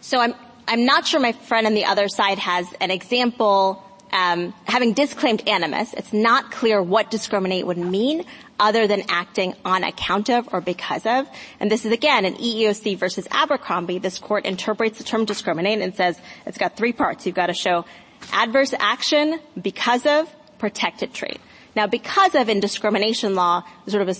So 0.00 0.20
I'm, 0.20 0.34
I'm 0.68 0.84
not 0.84 1.06
sure 1.06 1.20
my 1.20 1.32
friend 1.32 1.66
on 1.66 1.74
the 1.74 1.84
other 1.84 2.08
side 2.08 2.38
has 2.38 2.66
an 2.80 2.90
example 2.90 3.82
um, 4.12 4.54
having 4.64 4.92
disclaimed 4.92 5.46
animus, 5.48 5.92
it's 5.92 6.12
not 6.12 6.50
clear 6.50 6.82
what 6.82 7.10
discriminate 7.10 7.66
would 7.66 7.78
mean 7.78 8.24
other 8.58 8.86
than 8.86 9.02
acting 9.08 9.54
on 9.64 9.84
account 9.84 10.30
of 10.30 10.48
or 10.52 10.60
because 10.60 11.04
of. 11.04 11.28
And 11.60 11.70
this 11.70 11.84
is 11.84 11.92
again 11.92 12.24
in 12.24 12.34
EEOC 12.34 12.98
versus 12.98 13.28
Abercrombie. 13.30 13.98
This 13.98 14.18
court 14.18 14.46
interprets 14.46 14.98
the 14.98 15.04
term 15.04 15.24
discriminate 15.24 15.80
and 15.80 15.94
says 15.94 16.18
it's 16.46 16.58
got 16.58 16.76
three 16.76 16.92
parts. 16.92 17.26
You've 17.26 17.34
got 17.34 17.46
to 17.46 17.54
show 17.54 17.84
adverse 18.32 18.72
action 18.78 19.38
because 19.60 20.06
of 20.06 20.32
protected 20.58 21.12
trait. 21.12 21.38
Now, 21.76 21.86
because 21.86 22.34
of 22.34 22.48
indiscrimination 22.48 23.34
law, 23.34 23.62
sort 23.86 24.08
of 24.08 24.18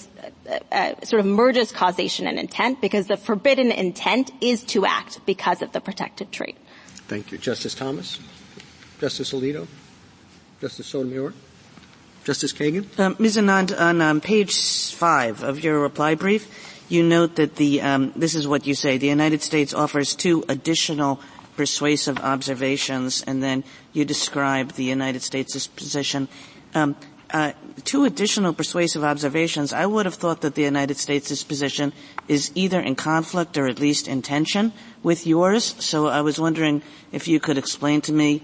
a, 0.70 1.06
sort 1.06 1.20
of 1.20 1.26
merges 1.26 1.72
causation 1.72 2.26
and 2.26 2.38
intent, 2.38 2.82
because 2.82 3.06
the 3.06 3.16
forbidden 3.16 3.72
intent 3.72 4.30
is 4.42 4.62
to 4.64 4.84
act 4.84 5.24
because 5.24 5.62
of 5.62 5.72
the 5.72 5.80
protected 5.80 6.30
trait. 6.30 6.56
Thank 7.08 7.32
you, 7.32 7.38
Justice 7.38 7.74
Thomas, 7.74 8.20
Justice 9.00 9.32
Alito, 9.32 9.66
Justice 10.60 10.86
Sotomayor. 10.86 11.32
Justice 12.24 12.52
Kagan? 12.52 12.84
Um, 12.98 13.14
Ms. 13.20 13.36
Anand, 13.36 13.80
on 13.80 14.02
um, 14.02 14.20
page 14.20 14.92
five 14.92 15.44
of 15.44 15.62
your 15.62 15.78
reply 15.78 16.16
brief, 16.16 16.50
you 16.88 17.04
note 17.04 17.36
that 17.36 17.54
the, 17.54 17.80
um, 17.80 18.12
this 18.16 18.34
is 18.34 18.48
what 18.48 18.66
you 18.66 18.74
say, 18.74 18.98
the 18.98 19.06
United 19.06 19.42
States 19.42 19.72
offers 19.72 20.12
two 20.12 20.44
additional 20.48 21.20
persuasive 21.56 22.18
observations, 22.18 23.22
and 23.22 23.44
then 23.44 23.62
you 23.92 24.04
describe 24.04 24.72
the 24.72 24.82
United 24.82 25.22
States' 25.22 25.68
position. 25.68 26.26
Um, 26.74 26.96
uh, 27.36 27.52
two 27.84 28.06
additional 28.06 28.54
persuasive 28.54 29.04
observations, 29.04 29.74
I 29.74 29.84
would 29.84 30.06
have 30.06 30.14
thought 30.14 30.40
that 30.40 30.54
the 30.54 30.62
United 30.62 30.96
States' 30.96 31.42
position 31.42 31.92
is 32.28 32.50
either 32.54 32.80
in 32.80 32.94
conflict 32.94 33.58
or 33.58 33.66
at 33.66 33.78
least 33.78 34.08
in 34.08 34.22
tension 34.22 34.72
with 35.02 35.26
yours. 35.26 35.76
So 35.78 36.06
I 36.06 36.22
was 36.22 36.40
wondering 36.40 36.80
if 37.12 37.28
you 37.28 37.38
could 37.38 37.58
explain 37.58 38.00
to 38.08 38.12
me 38.12 38.40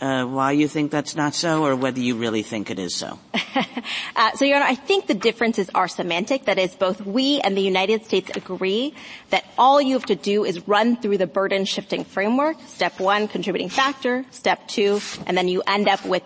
uh, 0.00 0.24
why 0.24 0.50
you 0.50 0.66
think 0.66 0.90
that's 0.90 1.14
not 1.14 1.36
so 1.36 1.64
or 1.64 1.76
whether 1.76 2.00
you 2.00 2.16
really 2.16 2.42
think 2.42 2.70
it 2.70 2.80
is 2.80 2.96
so. 2.96 3.20
uh, 4.16 4.32
so, 4.34 4.44
Your 4.44 4.56
Honor, 4.56 4.66
I 4.66 4.74
think 4.74 5.06
the 5.06 5.14
differences 5.14 5.70
are 5.72 5.86
semantic. 5.86 6.46
That 6.46 6.58
is, 6.58 6.74
both 6.74 7.00
we 7.06 7.40
and 7.40 7.56
the 7.56 7.62
United 7.62 8.04
States 8.04 8.32
agree 8.34 8.94
that 9.30 9.44
all 9.56 9.80
you 9.80 9.94
have 9.94 10.06
to 10.06 10.16
do 10.16 10.44
is 10.44 10.66
run 10.66 10.96
through 10.96 11.18
the 11.18 11.28
burden 11.28 11.64
shifting 11.64 12.02
framework. 12.02 12.56
Step 12.66 12.98
one, 12.98 13.28
contributing 13.28 13.68
factor. 13.68 14.24
Step 14.32 14.66
two, 14.66 15.00
and 15.24 15.38
then 15.38 15.46
you 15.46 15.62
end 15.68 15.88
up 15.88 16.04
with 16.04 16.24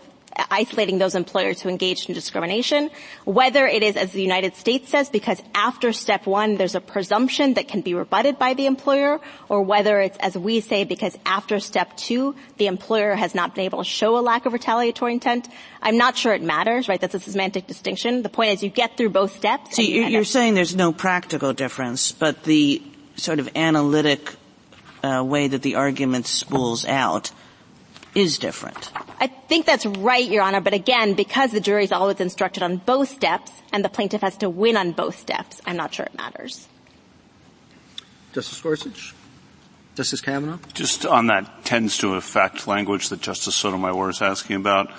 isolating 0.50 0.98
those 0.98 1.14
employers 1.14 1.60
who 1.60 1.68
engaged 1.68 2.08
in 2.08 2.14
discrimination, 2.14 2.90
whether 3.24 3.66
it 3.66 3.82
is, 3.82 3.96
as 3.96 4.12
the 4.12 4.22
United 4.22 4.54
States 4.56 4.88
says, 4.88 5.08
because 5.10 5.42
after 5.54 5.92
step 5.92 6.26
one 6.26 6.56
there's 6.56 6.74
a 6.74 6.80
presumption 6.80 7.54
that 7.54 7.68
can 7.68 7.80
be 7.80 7.94
rebutted 7.94 8.38
by 8.38 8.54
the 8.54 8.66
employer, 8.66 9.20
or 9.48 9.62
whether 9.62 10.00
it's, 10.00 10.18
as 10.18 10.36
we 10.36 10.60
say, 10.60 10.84
because 10.84 11.16
after 11.26 11.60
step 11.60 11.96
two 11.96 12.34
the 12.56 12.66
employer 12.66 13.14
has 13.14 13.34
not 13.34 13.54
been 13.54 13.64
able 13.64 13.78
to 13.78 13.88
show 13.88 14.18
a 14.18 14.20
lack 14.20 14.46
of 14.46 14.52
retaliatory 14.52 15.12
intent. 15.12 15.48
I'm 15.82 15.96
not 15.96 16.16
sure 16.16 16.32
it 16.34 16.42
matters, 16.42 16.88
right? 16.88 17.00
That's 17.00 17.14
a 17.14 17.20
semantic 17.20 17.66
distinction. 17.66 18.22
The 18.22 18.28
point 18.28 18.50
is 18.52 18.62
you 18.62 18.70
get 18.70 18.96
through 18.96 19.10
both 19.10 19.36
steps. 19.36 19.76
So 19.76 19.82
you're, 19.82 20.08
you're 20.08 20.24
saying 20.24 20.54
there's 20.54 20.76
no 20.76 20.92
practical 20.92 21.52
difference, 21.52 22.12
but 22.12 22.44
the 22.44 22.82
sort 23.16 23.38
of 23.38 23.48
analytic 23.56 24.34
uh, 25.02 25.22
way 25.24 25.48
that 25.48 25.62
the 25.62 25.76
argument 25.76 26.26
spools 26.26 26.84
out 26.84 27.30
is 28.18 28.38
different. 28.38 28.90
I 29.20 29.26
think 29.26 29.66
that's 29.66 29.86
right, 29.86 30.28
Your 30.28 30.42
Honor, 30.42 30.60
but 30.60 30.74
again, 30.74 31.14
because 31.14 31.52
the 31.52 31.60
jury 31.60 31.84
is 31.84 31.92
always 31.92 32.20
instructed 32.20 32.62
on 32.62 32.76
both 32.76 33.08
steps 33.08 33.52
and 33.72 33.84
the 33.84 33.88
plaintiff 33.88 34.20
has 34.20 34.36
to 34.38 34.48
win 34.48 34.76
on 34.76 34.92
both 34.92 35.18
steps, 35.18 35.60
I'm 35.66 35.76
not 35.76 35.94
sure 35.94 36.06
it 36.06 36.14
matters. 36.14 36.68
Justice 38.32 38.60
Gorsuch? 38.60 39.14
Justice 39.94 40.20
Kavanaugh? 40.20 40.58
Just 40.74 41.06
on 41.06 41.26
that 41.26 41.64
tends 41.64 41.98
to 41.98 42.14
affect 42.14 42.68
language 42.68 43.08
that 43.08 43.20
Justice 43.20 43.56
Sotomayor 43.56 44.10
is 44.10 44.22
asking 44.22 44.56
about, 44.56 44.92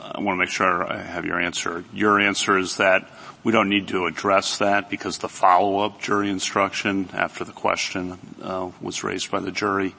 I 0.00 0.20
want 0.20 0.36
to 0.36 0.40
make 0.40 0.50
sure 0.50 0.90
I 0.90 1.00
have 1.00 1.24
your 1.24 1.40
answer. 1.40 1.84
Your 1.92 2.18
answer 2.18 2.58
is 2.58 2.78
that 2.78 3.08
we 3.44 3.52
don't 3.52 3.68
need 3.68 3.88
to 3.88 4.06
address 4.06 4.58
that 4.58 4.90
because 4.90 5.18
the 5.18 5.28
follow-up 5.28 6.00
jury 6.00 6.28
instruction 6.28 7.08
after 7.12 7.44
the 7.44 7.52
question 7.52 8.18
uh, 8.42 8.70
was 8.80 9.04
raised 9.04 9.30
by 9.30 9.40
the 9.40 9.52
jury 9.52 9.94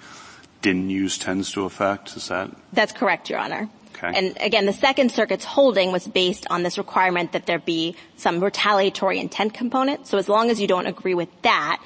didn't 0.64 0.90
use 0.90 1.20
tends 1.20 1.52
to 1.52 1.66
affect? 1.66 2.18
Is 2.18 2.30
that? 2.30 2.50
That's 2.72 2.92
correct, 2.92 3.30
Your 3.30 3.38
Honor. 3.38 3.70
Okay. 3.96 4.12
And 4.18 4.38
again, 4.42 4.66
the 4.66 4.74
Second 4.74 5.12
Circuit's 5.12 5.46
holding 5.46 5.92
was 5.92 6.08
based 6.08 6.48
on 6.50 6.64
this 6.64 6.80
requirement 6.80 7.34
that 7.34 7.46
there 7.46 7.60
be 7.60 7.96
some 8.18 8.44
retaliatory 8.44 9.20
intent 9.20 9.54
component. 9.54 10.08
So 10.08 10.18
as 10.18 10.28
long 10.28 10.50
as 10.50 10.60
you 10.60 10.68
don't 10.68 10.88
agree 10.88 11.14
with 11.14 11.30
that, 11.44 11.80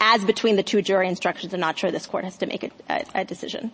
as 0.00 0.24
between 0.24 0.54
the 0.54 0.62
two 0.62 0.80
jury 0.82 1.08
instructions, 1.08 1.52
I'm 1.52 1.60
not 1.60 1.76
sure 1.76 1.90
this 1.90 2.06
court 2.06 2.22
has 2.22 2.36
to 2.38 2.46
make 2.46 2.62
a, 2.62 2.70
a, 2.88 3.04
a 3.16 3.24
decision. 3.24 3.72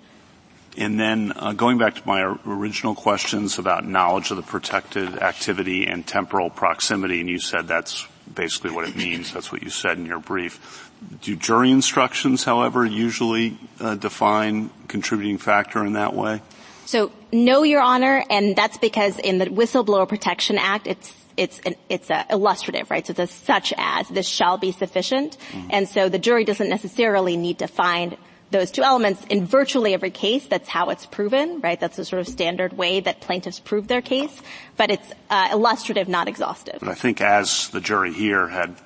And 0.77 0.99
then 0.99 1.33
uh, 1.37 1.53
going 1.53 1.79
back 1.79 1.95
to 1.97 2.03
my 2.07 2.23
original 2.47 2.95
questions 2.95 3.59
about 3.59 3.87
knowledge 3.87 4.31
of 4.31 4.38
the 4.38 4.43
protected 4.43 5.19
activity 5.19 5.87
and 5.87 6.05
temporal 6.05 6.51
proximity, 6.51 7.21
and 7.21 7.29
you 7.29 7.38
said 7.38 7.69
that's 7.69 8.09
basically 8.33 8.73
what 8.73 8.88
it 8.88 8.97
means. 8.97 9.33
That's 9.33 9.53
what 9.53 9.62
you 9.62 9.71
said 9.71 9.99
in 9.99 10.07
your 10.07 10.19
brief. 10.19 10.84
Do 11.21 11.37
jury 11.37 11.71
instructions, 11.71 12.45
however, 12.45 12.85
usually 12.85 13.59
uh, 13.81 13.95
define 13.95 14.71
contributing 14.89 15.39
factor 15.39 15.85
in 15.85 15.95
that 15.95 16.15
way? 16.15 16.41
So, 16.87 17.13
no, 17.33 17.63
Your 17.63 17.81
Honor, 17.81 18.25
and 18.31 18.55
that's 18.55 18.79
because 18.79 19.19
in 19.19 19.39
the 19.39 19.47
Whistleblower 19.47 20.09
Protection 20.09 20.59
Act, 20.59 20.87
it's 20.87 21.13
it's 21.37 21.59
an, 21.61 21.75
it's 21.89 22.11
illustrative, 22.31 22.91
right? 22.91 23.07
So 23.07 23.11
it's 23.11 23.19
a 23.19 23.27
such 23.27 23.73
as 23.77 24.09
this 24.09 24.29
shall 24.29 24.57
be 24.57 24.71
sufficient, 24.73 25.37
mm-hmm. 25.51 25.69
and 25.71 25.89
so 25.89 26.09
the 26.09 26.19
jury 26.19 26.45
doesn't 26.45 26.69
necessarily 26.69 27.37
need 27.37 27.59
to 27.59 27.67
find 27.67 28.17
those 28.51 28.71
two 28.71 28.83
elements 28.83 29.25
in 29.29 29.47
virtually 29.47 29.95
every 29.95 30.11
case. 30.11 30.47
That's 30.47 30.69
how 30.69 30.91
it's 30.91 31.07
proven, 31.07 31.61
right? 31.61 31.79
That's 31.79 31.97
the 31.97 32.05
sort 32.05 32.21
of 32.21 32.29
standard 32.29 32.75
way 32.75 33.01
that 33.01 33.21
plaintiffs 33.21 33.59
prove 33.59 33.89
their 33.89 34.03
case, 34.03 34.41
but 34.77 34.91
it's 34.91 35.13
uh, 35.29 35.49
illustrative, 35.53 36.09
not 36.09 36.29
exhaustive. 36.29 36.77
But 36.79 36.89
I 36.89 36.95
think 36.95 37.21
as 37.21 37.69
the 37.71 37.81
jury 37.81 38.13
here 38.13 38.47
had 38.49 38.77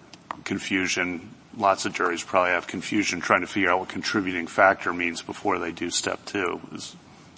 confusion 0.45 1.35
lots 1.59 1.85
of 1.85 1.93
juries 1.93 2.23
probably 2.23 2.53
have 2.53 2.67
confusion 2.67 3.21
trying 3.21 3.41
to 3.41 3.47
figure 3.47 3.71
out 3.71 3.81
what 3.81 3.89
contributing 3.89 4.47
factor 4.47 4.93
means 4.93 5.23
before 5.23 5.59
they 5.59 5.73
do 5.73 5.91
step 5.91 6.25
two. 6.25 6.61
Is 6.73 6.97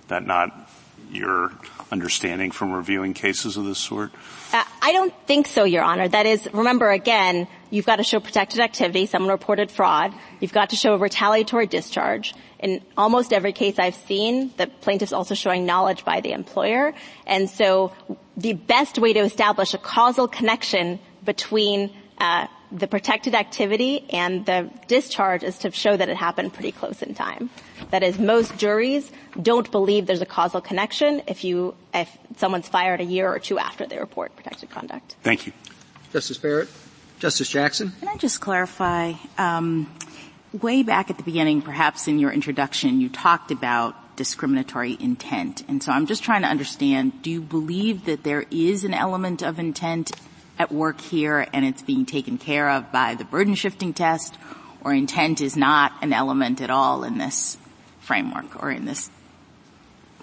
that 0.08 0.24
not 0.24 0.70
your 1.10 1.50
understanding 1.90 2.50
from 2.50 2.72
reviewing 2.72 3.14
cases 3.14 3.56
of 3.56 3.64
this 3.64 3.78
sort? 3.78 4.12
Uh, 4.52 4.62
I 4.82 4.92
don't 4.92 5.12
think 5.26 5.46
so, 5.46 5.64
Your 5.64 5.82
Honor. 5.82 6.06
That 6.06 6.26
is, 6.26 6.48
remember 6.52 6.90
again, 6.90 7.48
you've 7.70 7.86
got 7.86 7.96
to 7.96 8.04
show 8.04 8.20
protected 8.20 8.60
activity, 8.60 9.06
someone 9.06 9.30
reported 9.30 9.70
fraud, 9.70 10.12
you've 10.38 10.52
got 10.52 10.70
to 10.70 10.76
show 10.76 10.94
a 10.94 10.98
retaliatory 10.98 11.66
discharge. 11.66 12.34
In 12.58 12.82
almost 12.96 13.32
every 13.32 13.52
case 13.52 13.78
I've 13.78 13.94
seen, 13.94 14.52
the 14.56 14.66
plaintiff's 14.66 15.12
also 15.12 15.34
showing 15.34 15.64
knowledge 15.64 16.04
by 16.04 16.20
the 16.20 16.32
employer. 16.32 16.92
And 17.26 17.48
so 17.48 17.92
the 18.36 18.52
best 18.52 18.98
way 18.98 19.14
to 19.14 19.20
establish 19.20 19.72
a 19.72 19.78
causal 19.78 20.28
connection 20.28 20.98
between 21.24 21.92
uh, 22.18 22.46
the 22.72 22.86
protected 22.86 23.34
activity 23.34 24.06
and 24.10 24.46
the 24.46 24.70
discharge 24.86 25.42
is 25.42 25.58
to 25.58 25.70
show 25.70 25.96
that 25.96 26.08
it 26.08 26.16
happened 26.16 26.52
pretty 26.52 26.72
close 26.72 27.02
in 27.02 27.14
time. 27.14 27.50
That 27.90 28.02
is, 28.02 28.18
most 28.18 28.56
juries 28.56 29.10
don't 29.40 29.70
believe 29.70 30.06
there's 30.06 30.20
a 30.20 30.26
causal 30.26 30.60
connection 30.60 31.22
if 31.26 31.44
you, 31.44 31.74
if 31.92 32.16
someone's 32.36 32.68
fired 32.68 33.00
a 33.00 33.04
year 33.04 33.28
or 33.28 33.38
two 33.38 33.58
after 33.58 33.86
they 33.86 33.98
report 33.98 34.36
protected 34.36 34.70
conduct. 34.70 35.16
Thank 35.22 35.46
you. 35.46 35.52
Justice 36.12 36.38
Barrett. 36.38 36.68
Justice 37.18 37.50
Jackson. 37.50 37.92
Can 38.00 38.08
I 38.08 38.16
just 38.16 38.40
clarify, 38.40 39.12
um, 39.36 39.92
way 40.52 40.82
back 40.82 41.10
at 41.10 41.18
the 41.18 41.22
beginning, 41.22 41.60
perhaps 41.60 42.08
in 42.08 42.18
your 42.18 42.32
introduction, 42.32 43.00
you 43.00 43.08
talked 43.08 43.50
about 43.50 44.16
discriminatory 44.16 44.96
intent. 44.98 45.62
And 45.68 45.82
so 45.82 45.92
I'm 45.92 46.06
just 46.06 46.22
trying 46.22 46.42
to 46.42 46.48
understand, 46.48 47.22
do 47.22 47.30
you 47.30 47.40
believe 47.40 48.06
that 48.06 48.24
there 48.24 48.44
is 48.50 48.84
an 48.84 48.94
element 48.94 49.42
of 49.42 49.58
intent 49.58 50.12
at 50.60 50.70
work 50.70 51.00
here 51.00 51.46
and 51.54 51.64
it's 51.64 51.80
being 51.80 52.04
taken 52.04 52.36
care 52.36 52.68
of 52.68 52.92
by 52.92 53.14
the 53.14 53.24
burden 53.24 53.54
shifting 53.54 53.94
test 53.94 54.36
or 54.84 54.92
intent 54.92 55.40
is 55.40 55.56
not 55.56 55.90
an 56.02 56.12
element 56.12 56.60
at 56.60 56.68
all 56.68 57.02
in 57.02 57.16
this 57.16 57.56
framework 58.00 58.62
or 58.62 58.70
in 58.70 58.84
this 58.84 59.10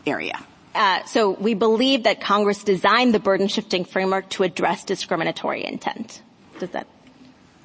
area? 0.05 0.39
Uh, 0.75 1.03
so 1.05 1.31
we 1.31 1.55
believe 1.55 2.03
that 2.03 2.21
Congress 2.21 2.63
designed 2.63 3.15
the 3.15 3.19
burden 3.19 3.47
shifting 3.47 3.83
framework 3.83 4.29
to 4.29 4.43
address 4.43 4.83
discriminatory 4.83 5.65
intent. 5.65 6.21
Does 6.59 6.69
that 6.69 6.85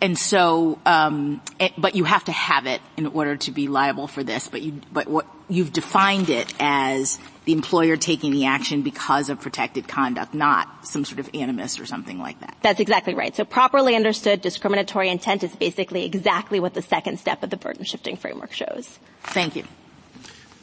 and 0.01 0.19
so, 0.19 0.81
um, 0.85 1.41
it, 1.61 1.75
but 1.79 1.95
you 1.95 2.03
have 2.03 2.25
to 2.25 2.33
have 2.33 2.67
it 2.67 2.81
in 2.97 3.07
order 3.07 3.37
to 3.37 3.53
be 3.53 3.69
liable 3.69 4.09
for 4.09 4.25
this. 4.25 4.49
But 4.49 4.61
you, 4.61 4.81
but 4.93 5.07
what 5.07 5.29
you've 5.49 5.73
defined 5.73 6.29
it 6.29 6.53
as 6.59 7.21
the 7.45 7.53
employer 7.53 7.97
taking 7.97 8.33
the 8.33 8.47
action 8.47 8.83
because 8.83 9.29
of 9.29 9.41
protected 9.41 9.89
conduct, 9.89 10.33
not 10.33 10.87
some 10.87 11.05
sort 11.05 11.19
of 11.19 11.29
animus 11.35 11.81
or 11.81 11.87
something 11.87 12.19
like 12.19 12.39
that. 12.41 12.57
That's 12.63 12.81
exactly 12.81 13.15
right. 13.15 13.35
So 13.35 13.45
properly 13.45 13.97
understood, 13.97 14.41
discriminatory 14.41 15.09
intent 15.09 15.43
is 15.43 15.55
basically 15.57 16.05
exactly 16.05 16.61
what 16.61 16.75
the 16.75 16.83
second 16.83 17.19
step 17.19 17.43
of 17.43 17.51
the 17.51 17.57
burden 17.57 17.85
shifting 17.85 18.17
framework 18.17 18.53
shows. 18.53 18.99
Thank 19.25 19.57
you. 19.57 19.65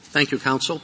Thank 0.04 0.32
you, 0.32 0.40
counsel. 0.40 0.82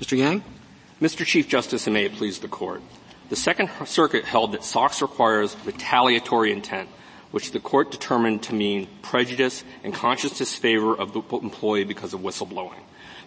Mr. 0.00 0.18
Yang? 0.18 0.42
Mr. 1.00 1.24
Chief 1.24 1.48
Justice, 1.48 1.86
and 1.86 1.94
may 1.94 2.04
it 2.04 2.12
please 2.14 2.38
the 2.38 2.48
Court. 2.48 2.82
The 3.30 3.36
Second 3.36 3.70
Circuit 3.86 4.26
held 4.26 4.52
that 4.52 4.64
SOX 4.64 5.00
requires 5.00 5.56
retaliatory 5.64 6.52
intent, 6.52 6.90
which 7.30 7.52
the 7.52 7.60
Court 7.60 7.90
determined 7.90 8.42
to 8.44 8.54
mean 8.54 8.86
prejudice 9.00 9.64
and 9.82 9.94
conscious 9.94 10.36
disfavor 10.36 10.94
of 10.94 11.14
the 11.14 11.22
employee 11.38 11.84
because 11.84 12.12
of 12.12 12.20
whistleblowing. 12.20 12.80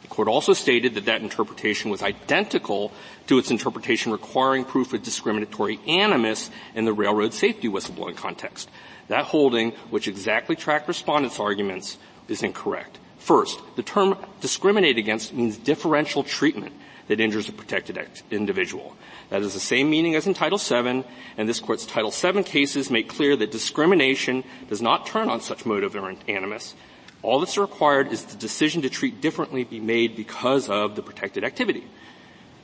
The 0.04 0.08
Court 0.08 0.28
also 0.28 0.54
stated 0.54 0.94
that 0.94 1.06
that 1.06 1.22
interpretation 1.22 1.90
was 1.90 2.04
identical 2.04 2.92
to 3.26 3.40
its 3.40 3.50
interpretation 3.50 4.12
requiring 4.12 4.66
proof 4.66 4.94
of 4.94 5.02
discriminatory 5.02 5.80
animus 5.88 6.52
in 6.76 6.86
the 6.86 6.94
railroad 6.94 7.34
safety 7.34 7.68
whistleblowing 7.68 8.16
context. 8.16 8.70
That 9.08 9.26
holding, 9.26 9.72
which 9.90 10.08
exactly 10.08 10.56
tracked 10.56 10.88
respondents' 10.88 11.40
arguments, 11.40 11.98
is 12.28 12.44
incorrect. 12.44 13.00
First, 13.18 13.60
the 13.76 13.84
term 13.84 14.16
discriminate 14.42 15.00
against 15.00 15.34
means 15.34 15.58
differential 15.58 16.24
treatment. 16.24 16.74
That 17.08 17.20
injures 17.20 17.50
a 17.50 17.54
protected 17.54 18.00
individual. 18.32 18.96
That 19.30 19.42
is 19.42 19.54
the 19.54 19.60
same 19.60 19.90
meaning 19.90 20.16
as 20.16 20.28
in 20.28 20.34
Title 20.34 20.58
VII, 20.58 21.04
and 21.38 21.50
this 21.50 21.60
Court's 21.60 21.86
Title 21.86 22.12
VII 22.12 22.44
cases 22.44 22.90
make 22.90 23.10
clear 23.10 23.36
that 23.36 23.52
discrimination 23.52 24.44
does 24.70 24.82
not 24.82 25.06
turn 25.06 25.30
on 25.30 25.42
such 25.42 25.66
motive 25.66 25.96
or 25.96 26.16
animus. 26.28 26.76
All 27.24 27.40
that's 27.40 27.58
required 27.58 28.12
is 28.12 28.24
the 28.24 28.38
decision 28.38 28.84
to 28.84 28.90
treat 28.90 29.22
differently 29.22 29.64
be 29.64 29.80
made 29.80 30.16
because 30.16 30.70
of 30.70 30.96
the 30.96 31.02
protected 31.02 31.44
activity. 31.44 31.84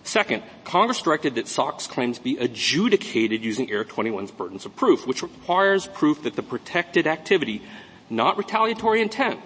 Second, 0.03 0.43
Congress 0.65 1.01
directed 1.01 1.36
that 1.36 1.47
SOX 1.47 1.88
claims 1.88 2.19
be 2.19 2.38
adjudicated 2.38 3.43
using 3.43 3.71
Air 3.71 3.86
21's 3.86 4.32
burdens 4.32 4.65
of 4.65 4.75
proof, 4.75 5.08
which 5.08 5.23
requires 5.23 5.88
proof 5.88 6.23
that 6.23 6.36
the 6.36 6.43
protected 6.43 7.08
activity, 7.08 7.62
not 8.10 8.38
retaliatory 8.38 9.01
intent, 9.01 9.39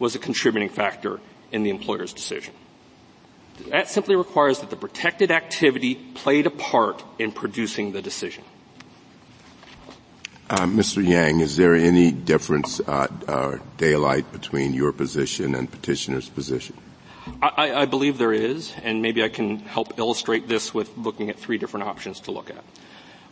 was 0.00 0.16
a 0.16 0.18
contributing 0.18 0.68
factor 0.68 1.20
in 1.52 1.62
the 1.62 1.70
employer's 1.70 2.12
decision. 2.12 2.52
That 3.68 3.88
simply 3.88 4.16
requires 4.16 4.60
that 4.60 4.70
the 4.70 4.76
protected 4.76 5.30
activity 5.30 5.94
played 5.94 6.46
a 6.46 6.50
part 6.50 7.02
in 7.18 7.32
producing 7.32 7.92
the 7.92 8.02
decision. 8.02 8.44
Uh, 10.50 10.66
Mr. 10.66 11.06
Yang, 11.06 11.40
is 11.40 11.56
there 11.56 11.74
any 11.74 12.12
difference, 12.12 12.78
uh, 12.80 13.08
uh, 13.26 13.58
daylight 13.78 14.30
between 14.30 14.74
your 14.74 14.92
position 14.92 15.54
and 15.54 15.70
petitioner's 15.70 16.28
position? 16.28 16.76
I, 17.40 17.72
I, 17.72 17.86
believe 17.86 18.18
there 18.18 18.34
is, 18.34 18.74
and 18.82 19.00
maybe 19.00 19.24
I 19.24 19.30
can 19.30 19.60
help 19.60 19.98
illustrate 19.98 20.46
this 20.46 20.74
with 20.74 20.94
looking 20.98 21.30
at 21.30 21.38
three 21.38 21.56
different 21.56 21.86
options 21.86 22.20
to 22.20 22.30
look 22.30 22.50
at. 22.50 22.62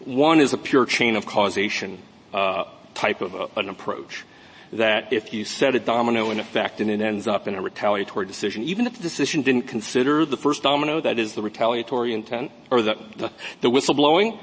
One 0.06 0.40
is 0.40 0.54
a 0.54 0.58
pure 0.58 0.86
chain 0.86 1.14
of 1.14 1.26
causation 1.26 1.98
uh, 2.32 2.64
type 2.94 3.20
of 3.20 3.34
a, 3.34 3.48
an 3.56 3.68
approach. 3.68 4.24
That 4.72 5.12
if 5.12 5.34
you 5.34 5.44
set 5.44 5.74
a 5.74 5.80
domino 5.80 6.30
in 6.30 6.40
effect 6.40 6.80
and 6.80 6.90
it 6.90 7.02
ends 7.02 7.26
up 7.26 7.46
in 7.46 7.54
a 7.54 7.60
retaliatory 7.60 8.24
decision, 8.24 8.62
even 8.62 8.86
if 8.86 8.96
the 8.96 9.02
decision 9.02 9.42
didn't 9.42 9.68
consider 9.68 10.24
the 10.24 10.38
first 10.38 10.62
domino, 10.62 11.00
that 11.02 11.18
is 11.18 11.34
the 11.34 11.42
retaliatory 11.42 12.14
intent, 12.14 12.50
or 12.70 12.80
the, 12.80 12.94
the, 13.16 13.30
the 13.60 13.70
whistleblowing, 13.70 14.38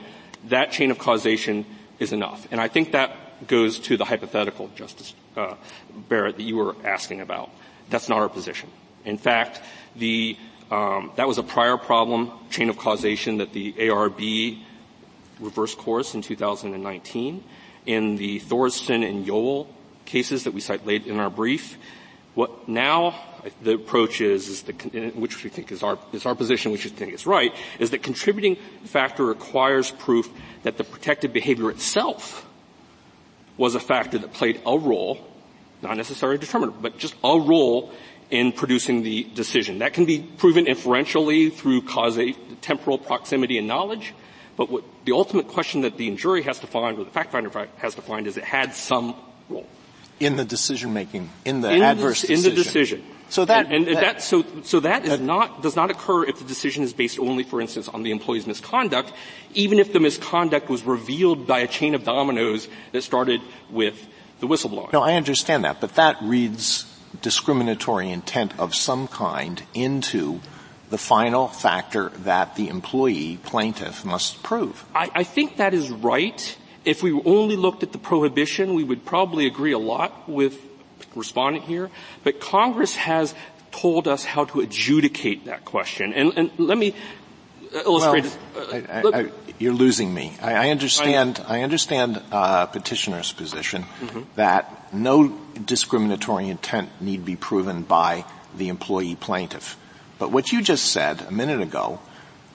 that 0.45 0.71
chain 0.71 0.91
of 0.91 0.99
causation 0.99 1.65
is 1.97 2.13
enough. 2.13 2.47
And 2.51 2.61
I 2.61 2.67
think 2.67 2.91
that 2.91 3.47
goes 3.47 3.79
to 3.79 3.97
the 3.97 4.05
hypothetical, 4.05 4.69
Justice 4.75 5.13
uh, 5.35 5.55
Barrett, 6.07 6.37
that 6.37 6.43
you 6.43 6.57
were 6.57 6.75
asking 6.83 7.21
about. 7.21 7.49
That's 7.89 8.09
not 8.09 8.19
our 8.19 8.29
position. 8.29 8.69
In 9.05 9.17
fact, 9.17 9.61
the, 9.95 10.37
um, 10.69 11.11
that 11.15 11.27
was 11.27 11.37
a 11.37 11.43
prior 11.43 11.77
problem, 11.77 12.31
chain 12.49 12.69
of 12.69 12.77
causation, 12.77 13.37
that 13.37 13.53
the 13.53 13.73
ARB 13.73 14.61
reversed 15.39 15.77
course 15.77 16.15
in 16.15 16.21
2019. 16.21 17.43
In 17.85 18.17
the 18.17 18.39
Thorston 18.41 19.07
and 19.07 19.25
Yowell 19.25 19.67
cases 20.09 20.43
that 20.43 20.53
we 20.53 20.61
cite 20.61 20.85
late 20.85 21.07
in 21.07 21.19
our 21.19 21.29
brief, 21.29 21.77
what 22.33 22.67
now 22.67 23.15
the 23.61 23.73
approach 23.73 24.21
is, 24.21 24.47
is 24.47 24.63
the, 24.63 24.73
which 25.15 25.43
we 25.43 25.49
think 25.49 25.71
is 25.71 25.83
our, 25.83 25.97
is 26.13 26.25
our 26.25 26.35
position, 26.35 26.71
which 26.71 26.83
we 26.83 26.89
think 26.89 27.13
is 27.13 27.25
right, 27.25 27.53
is 27.79 27.91
that 27.91 28.03
contributing 28.03 28.57
factor 28.85 29.25
requires 29.25 29.91
proof 29.91 30.29
that 30.63 30.77
the 30.77 30.83
protected 30.83 31.33
behavior 31.33 31.69
itself 31.69 32.45
was 33.57 33.75
a 33.75 33.79
factor 33.79 34.17
that 34.17 34.33
played 34.33 34.61
a 34.65 34.77
role, 34.77 35.19
not 35.81 35.97
necessarily 35.97 36.37
determinant, 36.37 36.81
but 36.81 36.97
just 36.97 37.15
a 37.23 37.39
role 37.39 37.91
in 38.31 38.51
producing 38.51 39.03
the 39.03 39.23
decision. 39.35 39.79
That 39.79 39.93
can 39.93 40.05
be 40.05 40.19
proven 40.19 40.67
inferentially 40.67 41.49
through 41.49 41.81
causa- 41.81 42.33
temporal 42.61 42.97
proximity 42.97 43.57
and 43.57 43.67
knowledge, 43.67 44.13
but 44.55 44.69
what 44.69 44.83
the 45.05 45.13
ultimate 45.13 45.47
question 45.47 45.81
that 45.81 45.97
the 45.97 46.11
jury 46.15 46.43
has 46.43 46.59
to 46.59 46.67
find, 46.67 46.99
or 46.99 47.03
the 47.05 47.11
fact 47.11 47.31
finder 47.31 47.49
has 47.77 47.95
to 47.95 48.01
find, 48.01 48.27
is 48.27 48.37
it 48.37 48.43
had 48.43 48.73
some 48.73 49.15
role. 49.49 49.67
In 50.19 50.35
the 50.35 50.45
decision 50.45 50.93
making, 50.93 51.29
in 51.45 51.61
the 51.61 51.71
in 51.71 51.81
adverse 51.81 52.21
the, 52.21 52.27
decision. 52.27 52.51
In 52.51 52.55
the 52.55 52.63
decision. 52.63 53.03
So 53.29 53.45
that, 53.45 53.67
and, 53.67 53.87
and 53.87 53.97
that, 53.97 54.01
that, 54.01 54.21
so 54.23 54.43
so 54.63 54.79
that 54.79 55.05
is 55.05 55.19
not 55.19 55.61
does 55.61 55.75
not 55.75 55.91
occur 55.91 56.25
if 56.25 56.39
the 56.39 56.45
decision 56.45 56.83
is 56.83 56.93
based 56.93 57.19
only, 57.19 57.43
for 57.43 57.61
instance, 57.61 57.87
on 57.87 58.03
the 58.03 58.11
employee's 58.11 58.47
misconduct, 58.47 59.13
even 59.53 59.79
if 59.79 59.93
the 59.93 59.99
misconduct 59.99 60.67
was 60.67 60.83
revealed 60.83 61.45
by 61.45 61.59
a 61.59 61.67
chain 61.67 61.93
of 61.93 62.03
dominoes 62.03 62.67
that 62.91 63.03
started 63.03 63.41
with 63.69 64.07
the 64.39 64.47
whistleblowing. 64.47 64.91
No, 64.91 65.01
I 65.01 65.13
understand 65.13 65.63
that, 65.63 65.79
but 65.79 65.95
that 65.95 66.17
reads 66.21 66.85
discriminatory 67.21 68.09
intent 68.09 68.57
of 68.59 68.73
some 68.73 69.07
kind 69.07 69.61
into 69.73 70.41
the 70.89 70.97
final 70.97 71.47
factor 71.47 72.09
that 72.09 72.55
the 72.55 72.67
employee 72.67 73.37
plaintiff 73.43 74.03
must 74.03 74.41
prove. 74.41 74.85
I, 74.95 75.09
I 75.13 75.23
think 75.23 75.57
that 75.57 75.73
is 75.73 75.91
right. 75.91 76.57
If 76.89 77.03
we 77.03 77.13
only 77.13 77.55
looked 77.55 77.83
at 77.83 77.91
the 77.91 77.99
prohibition, 77.99 78.73
we 78.73 78.83
would 78.83 79.05
probably 79.05 79.45
agree 79.45 79.73
a 79.73 79.77
lot 79.77 80.27
with 80.27 80.59
respondent 81.13 81.65
here, 81.65 81.91
but 82.23 82.39
Congress 82.39 82.95
has 82.95 83.35
told 83.71 84.07
us 84.07 84.25
how 84.25 84.45
to 84.45 84.61
adjudicate 84.61 85.45
that 85.45 85.65
question. 85.65 86.13
And, 86.13 86.33
and 86.35 86.51
let 86.57 86.79
me 86.79 86.95
illustrate. 87.85 88.35
Well, 88.55 89.07
uh, 89.07 89.11
I, 89.13 89.19
I, 89.19 89.31
you're 89.59 89.73
losing 89.73 90.11
me. 90.11 90.33
I, 90.41 90.53
I 90.53 90.69
understand. 90.69 91.39
I, 91.47 91.61
understand 91.61 92.23
uh, 92.31 92.65
petitioner's 92.65 93.33
position 93.33 93.83
mm-hmm. 93.83 94.21
that 94.35 94.91
no 94.91 95.37
discriminatory 95.63 96.49
intent 96.49 96.89
need 96.99 97.23
be 97.23 97.35
proven 97.35 97.83
by 97.83 98.25
the 98.57 98.69
employee 98.69 99.15
plaintiff. 99.15 99.77
But 100.17 100.31
what 100.31 100.51
you 100.51 100.63
just 100.63 100.91
said 100.91 101.21
a 101.21 101.31
minute 101.31 101.61
ago 101.61 101.99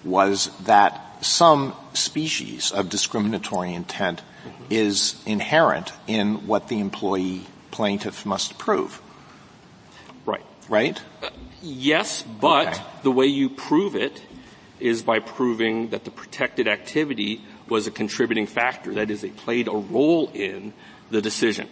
was 0.02 0.50
that 0.64 1.00
some 1.24 1.74
species 1.94 2.70
of 2.72 2.88
discriminatory 2.88 3.72
intent 3.72 4.22
is 4.70 5.20
inherent 5.26 5.92
in 6.06 6.46
what 6.46 6.68
the 6.68 6.80
employee 6.80 7.46
plaintiff 7.70 8.26
must 8.26 8.58
prove. 8.58 9.00
Right. 10.26 10.44
Right? 10.68 11.00
Yes, 11.62 12.22
but 12.22 12.68
okay. 12.68 12.82
the 13.02 13.10
way 13.10 13.26
you 13.26 13.48
prove 13.48 13.96
it 13.96 14.22
is 14.80 15.02
by 15.02 15.18
proving 15.18 15.90
that 15.90 16.04
the 16.04 16.10
protected 16.10 16.68
activity 16.68 17.40
was 17.68 17.86
a 17.86 17.90
contributing 17.90 18.46
factor. 18.46 18.94
That 18.94 19.10
is, 19.10 19.24
it 19.24 19.36
played 19.36 19.68
a 19.68 19.72
role 19.72 20.30
in 20.34 20.74
the 21.10 21.22
decision. 21.22 21.68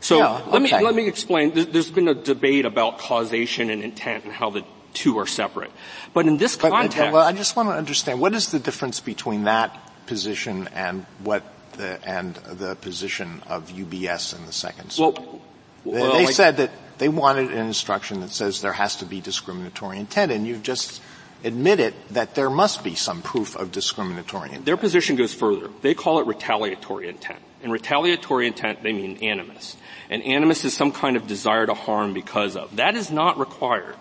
So 0.00 0.18
yeah, 0.18 0.42
let 0.48 0.60
me 0.60 0.70
let 0.70 0.94
me 0.94 1.08
explain. 1.08 1.52
There's 1.54 1.90
been 1.90 2.08
a 2.08 2.14
debate 2.14 2.66
about 2.66 2.98
causation 2.98 3.70
and 3.70 3.82
intent 3.82 4.24
and 4.24 4.32
how 4.32 4.50
the 4.50 4.62
two 4.94 5.18
are 5.18 5.26
separate. 5.26 5.70
But 6.14 6.26
in 6.26 6.38
this 6.38 6.56
context, 6.56 6.96
but, 6.96 7.12
well, 7.12 7.22
I 7.22 7.32
just 7.32 7.56
want 7.56 7.68
to 7.68 7.74
understand 7.74 8.20
what 8.20 8.34
is 8.34 8.50
the 8.50 8.58
difference 8.58 9.00
between 9.00 9.44
that 9.44 9.78
position 10.06 10.68
and 10.74 11.04
what 11.22 11.42
the, 11.76 11.98
and 12.08 12.34
the 12.34 12.76
position 12.76 13.42
of 13.46 13.70
UBS 13.70 14.36
in 14.36 14.46
the 14.46 14.52
second 14.52 14.90
circuit. 14.90 15.20
Well, 15.22 15.40
well, 15.84 16.12
they, 16.12 16.26
they 16.26 16.32
said 16.32 16.56
that 16.58 16.70
they 16.98 17.08
wanted 17.08 17.50
an 17.50 17.66
instruction 17.66 18.20
that 18.20 18.30
says 18.30 18.60
there 18.60 18.72
has 18.72 18.96
to 18.96 19.04
be 19.04 19.20
discriminatory 19.20 19.98
intent, 19.98 20.32
and 20.32 20.46
you've 20.46 20.62
just 20.62 21.02
admitted 21.42 21.92
that 22.10 22.34
there 22.34 22.48
must 22.48 22.82
be 22.82 22.94
some 22.94 23.20
proof 23.20 23.54
of 23.56 23.70
discriminatory 23.70 24.48
intent. 24.48 24.64
Their 24.64 24.78
position 24.78 25.16
goes 25.16 25.34
further. 25.34 25.68
They 25.82 25.94
call 25.94 26.20
it 26.20 26.26
retaliatory 26.26 27.08
intent. 27.08 27.40
In 27.62 27.70
retaliatory 27.70 28.46
intent, 28.46 28.82
they 28.82 28.92
mean 28.92 29.18
animus. 29.18 29.76
And 30.08 30.22
animus 30.22 30.64
is 30.64 30.74
some 30.74 30.92
kind 30.92 31.16
of 31.16 31.26
desire 31.26 31.66
to 31.66 31.74
harm 31.74 32.14
because 32.14 32.56
of. 32.56 32.76
That 32.76 32.94
is 32.94 33.10
not 33.10 33.38
required 33.38 33.96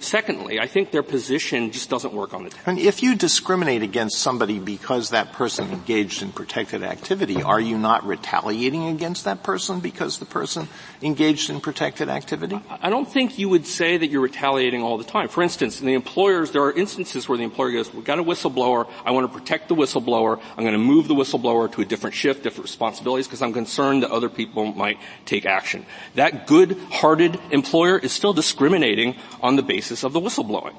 secondly, 0.00 0.58
I 0.58 0.66
think 0.66 0.90
their 0.90 1.04
position 1.04 1.70
just 1.70 1.88
doesn't 1.88 2.12
work 2.12 2.34
on 2.34 2.42
the 2.42 2.50
test. 2.50 2.66
And 2.66 2.78
if 2.78 3.02
you 3.04 3.14
discriminate 3.14 3.82
against 3.82 4.18
somebody 4.18 4.58
because 4.58 5.10
that 5.10 5.32
person 5.32 5.70
engaged 5.70 6.22
in 6.22 6.32
protected 6.32 6.82
activity, 6.82 7.40
are 7.40 7.60
you 7.60 7.78
not 7.78 8.04
retaliating 8.04 8.88
against 8.88 9.24
that 9.24 9.44
person 9.44 9.78
because 9.78 10.18
the 10.18 10.24
person 10.24 10.68
engaged 11.02 11.50
in 11.50 11.60
protected 11.60 12.08
activity? 12.08 12.60
I 12.68 12.90
don't 12.90 13.06
think 13.06 13.38
you 13.38 13.48
would 13.48 13.66
say 13.66 13.96
that 13.96 14.08
you're 14.08 14.22
retaliating 14.22 14.82
all 14.82 14.98
the 14.98 15.04
time. 15.04 15.28
For 15.28 15.42
instance, 15.42 15.80
in 15.80 15.86
the 15.86 15.94
employers, 15.94 16.50
there 16.50 16.62
are 16.62 16.72
instances 16.72 17.28
where 17.28 17.38
the 17.38 17.44
employer 17.44 17.70
goes, 17.70 17.94
we've 17.94 18.04
got 18.04 18.18
a 18.18 18.24
whistleblower, 18.24 18.90
I 19.04 19.12
want 19.12 19.32
to 19.32 19.38
protect 19.38 19.68
the 19.68 19.76
whistleblower, 19.76 20.40
I'm 20.56 20.64
going 20.64 20.72
to 20.72 20.78
move 20.78 21.06
the 21.06 21.14
whistleblower 21.14 21.70
to 21.72 21.80
a 21.80 21.84
different 21.84 22.16
shift, 22.16 22.42
different 22.42 22.64
responsibilities, 22.64 23.28
because 23.28 23.42
I'm 23.42 23.52
concerned 23.52 24.02
that 24.02 24.10
other 24.10 24.28
people 24.28 24.72
might 24.72 24.98
take 25.26 25.46
action. 25.46 25.86
That 26.16 26.48
good-hearted 26.48 27.38
employer 27.52 27.98
is 27.98 28.10
still 28.10 28.32
discriminating 28.32 28.95
on 29.42 29.56
the 29.56 29.62
basis 29.62 30.04
of 30.04 30.12
the 30.12 30.20
whistleblowing. 30.20 30.74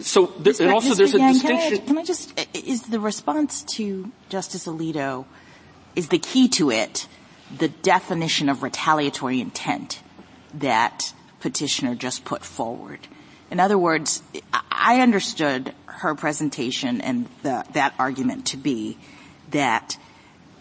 So, 0.00 0.26
there, 0.26 0.54
and 0.60 0.70
also 0.70 0.90
Mr. 0.90 0.96
there's 0.96 1.14
a 1.14 1.18
distinction. 1.18 1.70
Can 1.70 1.80
I, 1.82 1.86
can 1.86 1.98
I 1.98 2.04
just, 2.04 2.40
is 2.54 2.82
the 2.82 3.00
response 3.00 3.64
to 3.74 4.10
Justice 4.28 4.66
Alito, 4.66 5.24
is 5.96 6.08
the 6.08 6.18
key 6.18 6.48
to 6.50 6.70
it 6.70 7.08
the 7.56 7.68
definition 7.68 8.48
of 8.48 8.62
retaliatory 8.62 9.40
intent 9.40 10.00
that 10.54 11.12
petitioner 11.40 11.94
just 11.94 12.24
put 12.24 12.44
forward? 12.44 13.00
In 13.50 13.60
other 13.60 13.78
words, 13.78 14.22
I 14.70 15.00
understood 15.00 15.74
her 15.86 16.14
presentation 16.14 17.00
and 17.00 17.26
the, 17.42 17.64
that 17.72 17.94
argument 17.98 18.46
to 18.48 18.56
be 18.56 18.98
that 19.50 19.98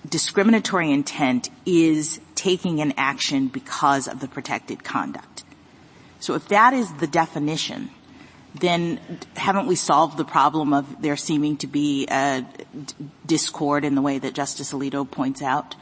discriminatory 0.08 0.92
intent 0.92 1.50
is 1.66 2.20
taking 2.34 2.80
an 2.80 2.94
action 2.98 3.48
because 3.50 4.08
of 4.08 4.20
the 4.20 4.28
protected 4.28 4.84
conduct. 4.84 5.37
So 6.20 6.36
if 6.36 6.48
that 6.50 6.74
is 6.74 6.92
the 6.96 7.08
definition, 7.08 7.92
then 8.56 9.00
haven't 9.36 9.68
we 9.68 9.76
solved 9.76 10.18
the 10.18 10.26
problem 10.26 10.74
of 10.74 11.02
there 11.02 11.16
seeming 11.16 11.58
to 11.58 11.68
be 11.68 12.08
a 12.10 12.46
discord 13.26 13.86
in 13.86 13.96
the 13.96 14.02
way 14.02 14.20
that 14.20 14.34
Justice 14.34 14.74
Alito 14.74 15.10
points 15.10 15.42
out? 15.42 15.76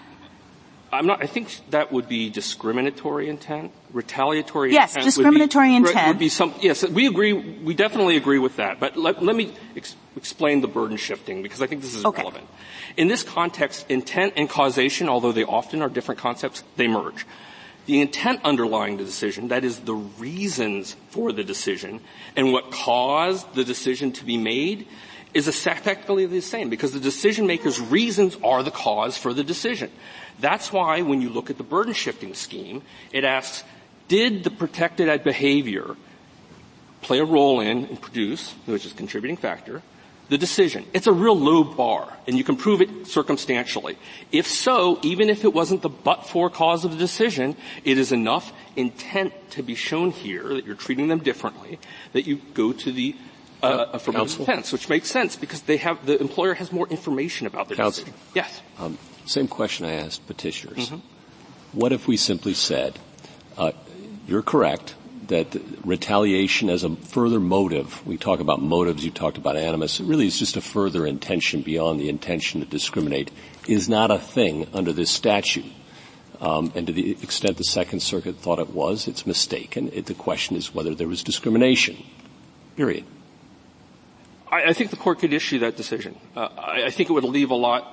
I'm 0.92 1.08
not, 1.08 1.22
I 1.22 1.28
think 1.28 1.60
that 1.72 1.92
would 1.92 2.08
be 2.08 2.30
discriminatory 2.30 3.28
intent. 3.28 3.72
Retaliatory 3.92 4.72
yes, 4.72 4.92
intent. 4.92 5.06
Yes, 5.06 5.16
discriminatory 5.16 5.68
be, 5.70 5.76
intent. 5.76 6.08
Would 6.08 6.20
be 6.20 6.30
some, 6.30 6.54
yes, 6.62 6.88
we 6.88 7.08
agree, 7.08 7.34
we 7.34 7.74
definitely 7.74 8.16
agree 8.16 8.40
with 8.40 8.58
that. 8.58 8.80
But 8.80 8.96
let, 8.96 9.22
let 9.22 9.36
me 9.36 9.54
ex- 9.76 9.96
explain 10.16 10.62
the 10.62 10.68
burden 10.68 10.96
shifting 10.96 11.44
because 11.44 11.62
I 11.62 11.68
think 11.68 11.82
this 11.82 11.96
is 11.96 12.06
okay. 12.06 12.22
relevant. 12.22 12.48
In 12.96 13.08
this 13.10 13.24
context, 13.24 13.86
intent 13.90 14.34
and 14.38 14.50
causation, 14.50 15.10
although 15.10 15.34
they 15.34 15.44
often 15.44 15.82
are 15.82 15.90
different 15.90 16.22
concepts, 16.22 16.64
they 16.78 16.88
merge. 16.88 17.26
The 17.86 18.02
intent 18.02 18.42
underlying 18.44 18.98
the 18.98 19.04
decision, 19.04 19.50
that 19.50 19.64
is 19.64 19.80
the 19.80 19.94
reasons 19.94 20.96
for 21.10 21.32
the 21.32 21.44
decision, 21.44 22.02
and 22.36 22.52
what 22.52 22.72
caused 22.72 23.54
the 23.54 23.64
decision 23.64 24.12
to 24.14 24.26
be 24.26 24.38
made, 24.38 24.88
is 25.36 25.48
effectively 25.48 26.26
the 26.26 26.42
same 26.42 26.70
because 26.70 26.94
the 26.94 27.00
decision 27.00 27.46
maker's 27.46 27.80
reasons 27.80 28.38
are 28.44 28.64
the 28.64 28.72
cause 28.72 29.18
for 29.18 29.34
the 29.34 29.44
decision. 29.44 29.92
That's 30.40 30.72
why 30.72 31.02
when 31.02 31.22
you 31.22 31.30
look 31.30 31.50
at 31.50 31.58
the 31.58 31.64
burden 31.64 31.94
shifting 31.94 32.34
scheme, 32.34 32.82
it 33.12 33.24
asks, 33.24 33.64
did 34.08 34.44
the 34.44 34.50
protected 34.50 35.24
behavior 35.24 35.96
play 37.02 37.20
a 37.20 37.26
role 37.26 37.60
in 37.60 37.86
and 37.86 38.02
produce, 38.02 38.54
which 38.66 38.86
is 38.86 38.94
contributing 38.94 39.38
factor, 39.38 39.82
the 40.30 40.38
decision. 40.38 40.86
It's 40.94 41.08
a 41.08 41.14
real 41.14 41.38
low 41.38 41.64
bar, 41.64 42.12
and 42.28 42.38
you 42.38 42.44
can 42.44 42.56
prove 42.56 42.82
it 42.82 43.08
circumstantially. 43.08 43.98
If 44.32 44.48
so, 44.48 45.00
even 45.04 45.30
if 45.30 45.44
it 45.44 45.54
wasn't 45.54 45.82
the 45.82 45.90
but-for 45.90 46.50
cause 46.50 46.84
of 46.86 46.92
the 46.92 46.98
decision, 46.98 47.56
it 47.84 47.98
is 47.98 48.12
enough 48.12 48.52
intent 48.76 49.34
to 49.52 49.64
be 49.64 49.76
shown 49.76 50.12
here 50.12 50.44
that 50.50 50.66
you're 50.66 50.76
treating 50.76 51.08
them 51.08 51.20
differently 51.20 51.80
that 52.14 52.26
you 52.26 52.42
go 52.54 52.74
to 52.74 52.92
the 52.92 53.16
uh, 53.62 53.86
affirmative 53.94 54.38
defense, 54.38 54.72
which 54.72 54.90
makes 54.90 55.10
sense 55.10 55.36
because 55.36 55.62
they 55.64 55.78
have 55.78 56.06
the 56.06 56.20
employer 56.20 56.54
has 56.54 56.72
more 56.72 56.88
information 56.88 57.48
about 57.48 57.68
their 57.68 57.78
Counsel. 57.78 58.06
decision. 58.06 58.20
Yes. 58.34 58.62
Um, 58.80 58.98
same 59.26 59.48
question 59.48 59.86
I 59.86 59.94
asked 59.94 60.28
petitioners. 60.28 60.90
Mm-hmm. 60.90 61.78
What 61.78 61.92
if 61.92 62.08
we 62.08 62.18
simply 62.18 62.54
said, 62.54 63.00
uh, 63.58 63.72
"You're 64.28 64.44
correct 64.44 64.95
that 65.28 65.56
retaliation 65.84 66.70
as 66.70 66.84
a 66.84 66.96
further 66.96 67.40
motive, 67.40 68.06
we 68.06 68.18
talk 68.18 68.40
about 68.40 68.62
motives, 68.62 69.04
you 69.04 69.12
talked 69.12 69.38
about 69.38 69.56
animus, 69.56 70.00
it 70.00 70.06
really 70.06 70.28
is 70.28 70.40
just 70.40 70.56
a 70.56 70.62
further 70.62 71.06
intention 71.06 71.62
beyond 71.62 72.00
the 72.00 72.10
intention 72.10 72.62
to 72.62 72.68
discriminate, 72.68 73.32
is 73.68 73.90
not 73.90 74.12
a 74.12 74.20
thing 74.20 74.68
under 74.74 74.94
this 74.94 75.10
statute. 75.10 75.66
Um, 76.42 76.72
and 76.76 76.88
to 76.88 76.94
the 76.94 77.12
extent 77.12 77.58
the 77.58 77.64
Second 77.64 78.02
Circuit 78.02 78.36
thought 78.36 78.60
it 78.60 78.70
was, 78.70 79.08
it's 79.08 79.26
mistaken. 79.26 79.90
It, 79.94 80.06
the 80.06 80.14
question 80.14 80.56
is 80.58 80.74
whether 80.74 80.94
there 80.94 81.08
was 81.08 81.24
discrimination. 81.24 81.98
Period. 82.76 83.06
I, 84.52 84.66
I 84.66 84.74
think 84.74 84.90
the 84.90 84.98
court 84.98 85.20
could 85.20 85.34
issue 85.34 85.60
that 85.60 85.78
decision. 85.78 86.18
Uh, 86.36 86.50
I, 86.58 86.84
I 86.86 86.90
think 86.90 87.10
it 87.10 87.14
would 87.14 87.24
leave 87.24 87.52
a 87.52 87.56
lot 87.56 87.92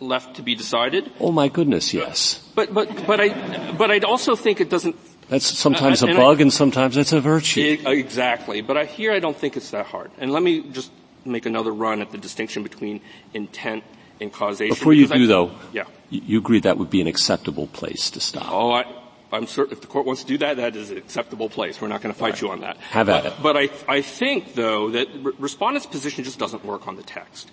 left 0.00 0.36
to 0.36 0.42
be 0.42 0.54
decided. 0.54 1.10
Oh 1.20 1.32
my 1.32 1.48
goodness, 1.48 1.94
yes. 1.94 2.44
But 2.54 2.74
but 2.74 3.06
but 3.06 3.20
I 3.20 3.72
but 3.72 3.90
I'd 3.90 4.04
also 4.04 4.34
think 4.34 4.60
it 4.60 4.68
doesn't 4.68 4.96
that's 5.28 5.46
sometimes 5.46 6.02
uh, 6.02 6.08
a 6.08 6.14
bug 6.14 6.38
I, 6.38 6.42
and 6.42 6.52
sometimes 6.52 6.96
it's 6.96 7.12
a 7.12 7.20
virtue. 7.20 7.78
exactly. 7.86 8.60
But 8.60 8.76
I, 8.76 8.84
here 8.84 9.12
I 9.12 9.18
don't 9.18 9.36
think 9.36 9.56
it's 9.56 9.70
that 9.70 9.86
hard. 9.86 10.10
And 10.18 10.32
let 10.32 10.42
me 10.42 10.62
just 10.70 10.90
make 11.24 11.46
another 11.46 11.72
run 11.72 12.00
at 12.00 12.10
the 12.10 12.18
distinction 12.18 12.62
between 12.62 13.00
intent 13.32 13.84
and 14.20 14.32
causation. 14.32 14.74
Before 14.74 14.92
you 14.92 15.06
do 15.06 15.24
I, 15.24 15.26
though, 15.26 15.50
yeah. 15.72 15.84
you 16.10 16.38
agree 16.38 16.60
that 16.60 16.78
would 16.78 16.90
be 16.90 17.00
an 17.00 17.06
acceptable 17.06 17.66
place 17.68 18.10
to 18.10 18.20
stop. 18.20 18.50
Oh, 18.50 18.72
I, 18.72 18.84
I'm 19.32 19.46
certain 19.46 19.72
if 19.72 19.80
the 19.80 19.86
court 19.86 20.06
wants 20.06 20.22
to 20.22 20.28
do 20.28 20.38
that, 20.38 20.58
that 20.58 20.76
is 20.76 20.90
an 20.90 20.98
acceptable 20.98 21.48
place. 21.48 21.80
We're 21.80 21.88
not 21.88 22.02
going 22.02 22.12
to 22.12 22.18
fight 22.18 22.34
right. 22.34 22.42
you 22.42 22.50
on 22.50 22.60
that. 22.60 22.76
Have 22.78 23.08
at 23.08 23.26
it. 23.26 23.32
But 23.42 23.56
I, 23.56 23.70
I 23.88 24.02
think 24.02 24.54
though 24.54 24.90
that 24.90 25.08
re- 25.14 25.32
respondent's 25.38 25.86
position 25.86 26.24
just 26.24 26.38
doesn't 26.38 26.64
work 26.64 26.86
on 26.86 26.96
the 26.96 27.02
text. 27.02 27.50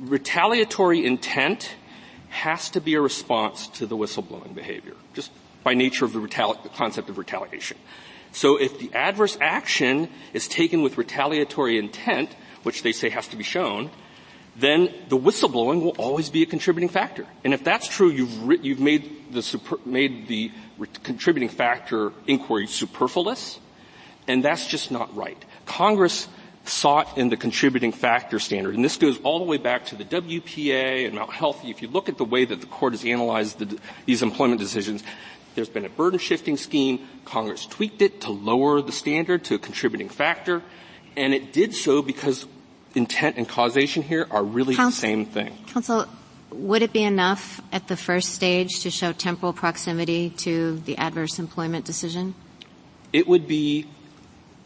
Retaliatory 0.00 1.04
intent 1.04 1.76
has 2.30 2.70
to 2.70 2.80
be 2.80 2.94
a 2.94 3.00
response 3.00 3.68
to 3.68 3.86
the 3.86 3.96
whistleblowing 3.96 4.54
behavior. 4.54 4.94
Just 5.12 5.30
by 5.64 5.74
nature 5.74 6.04
of 6.04 6.12
the, 6.12 6.20
retali- 6.20 6.72
concept 6.74 7.08
of 7.08 7.18
retaliation. 7.18 7.78
So 8.32 8.56
if 8.56 8.78
the 8.78 8.92
adverse 8.94 9.38
action 9.40 10.08
is 10.32 10.48
taken 10.48 10.82
with 10.82 10.98
retaliatory 10.98 11.78
intent, 11.78 12.34
which 12.62 12.82
they 12.82 12.92
say 12.92 13.08
has 13.10 13.28
to 13.28 13.36
be 13.36 13.44
shown, 13.44 13.90
then 14.56 14.92
the 15.08 15.18
whistleblowing 15.18 15.82
will 15.82 15.94
always 15.98 16.30
be 16.30 16.42
a 16.42 16.46
contributing 16.46 16.88
factor. 16.88 17.26
And 17.42 17.54
if 17.54 17.64
that's 17.64 17.88
true, 17.88 18.10
you've, 18.10 18.64
you've 18.64 18.80
made 18.80 19.32
the, 19.32 19.42
super- 19.42 19.80
made 19.84 20.28
the 20.28 20.52
re- 20.78 20.88
contributing 21.02 21.48
factor 21.48 22.12
inquiry 22.26 22.66
superfluous, 22.66 23.58
and 24.28 24.44
that's 24.44 24.66
just 24.66 24.90
not 24.90 25.14
right. 25.16 25.42
Congress 25.66 26.28
sought 26.66 27.18
in 27.18 27.28
the 27.28 27.36
contributing 27.36 27.92
factor 27.92 28.38
standard, 28.38 28.74
and 28.74 28.84
this 28.84 28.96
goes 28.96 29.20
all 29.20 29.38
the 29.38 29.44
way 29.44 29.58
back 29.58 29.86
to 29.86 29.96
the 29.96 30.04
WPA 30.04 31.04
and 31.04 31.14
Mount 31.14 31.32
Healthy. 31.32 31.70
If 31.70 31.82
you 31.82 31.88
look 31.88 32.08
at 32.08 32.16
the 32.16 32.24
way 32.24 32.44
that 32.44 32.60
the 32.60 32.66
court 32.66 32.94
has 32.94 33.04
analyzed 33.04 33.58
the, 33.58 33.78
these 34.06 34.22
employment 34.22 34.60
decisions, 34.60 35.02
there's 35.54 35.68
been 35.68 35.84
a 35.84 35.88
burden 35.88 36.18
shifting 36.18 36.56
scheme. 36.56 37.06
Congress 37.24 37.66
tweaked 37.66 38.02
it 38.02 38.20
to 38.22 38.30
lower 38.30 38.80
the 38.82 38.92
standard 38.92 39.44
to 39.44 39.54
a 39.54 39.58
contributing 39.58 40.08
factor. 40.08 40.62
And 41.16 41.32
it 41.32 41.52
did 41.52 41.74
so 41.74 42.02
because 42.02 42.46
intent 42.94 43.36
and 43.36 43.48
causation 43.48 44.02
here 44.02 44.26
are 44.30 44.42
really 44.42 44.74
Counsel, 44.74 45.00
the 45.00 45.00
same 45.00 45.26
thing. 45.26 45.56
Counsel, 45.68 46.06
would 46.50 46.82
it 46.82 46.92
be 46.92 47.02
enough 47.02 47.60
at 47.72 47.88
the 47.88 47.96
first 47.96 48.32
stage 48.32 48.80
to 48.80 48.90
show 48.90 49.12
temporal 49.12 49.52
proximity 49.52 50.30
to 50.30 50.78
the 50.80 50.98
adverse 50.98 51.38
employment 51.38 51.84
decision? 51.84 52.34
It 53.12 53.26
would 53.26 53.46
be 53.46 53.86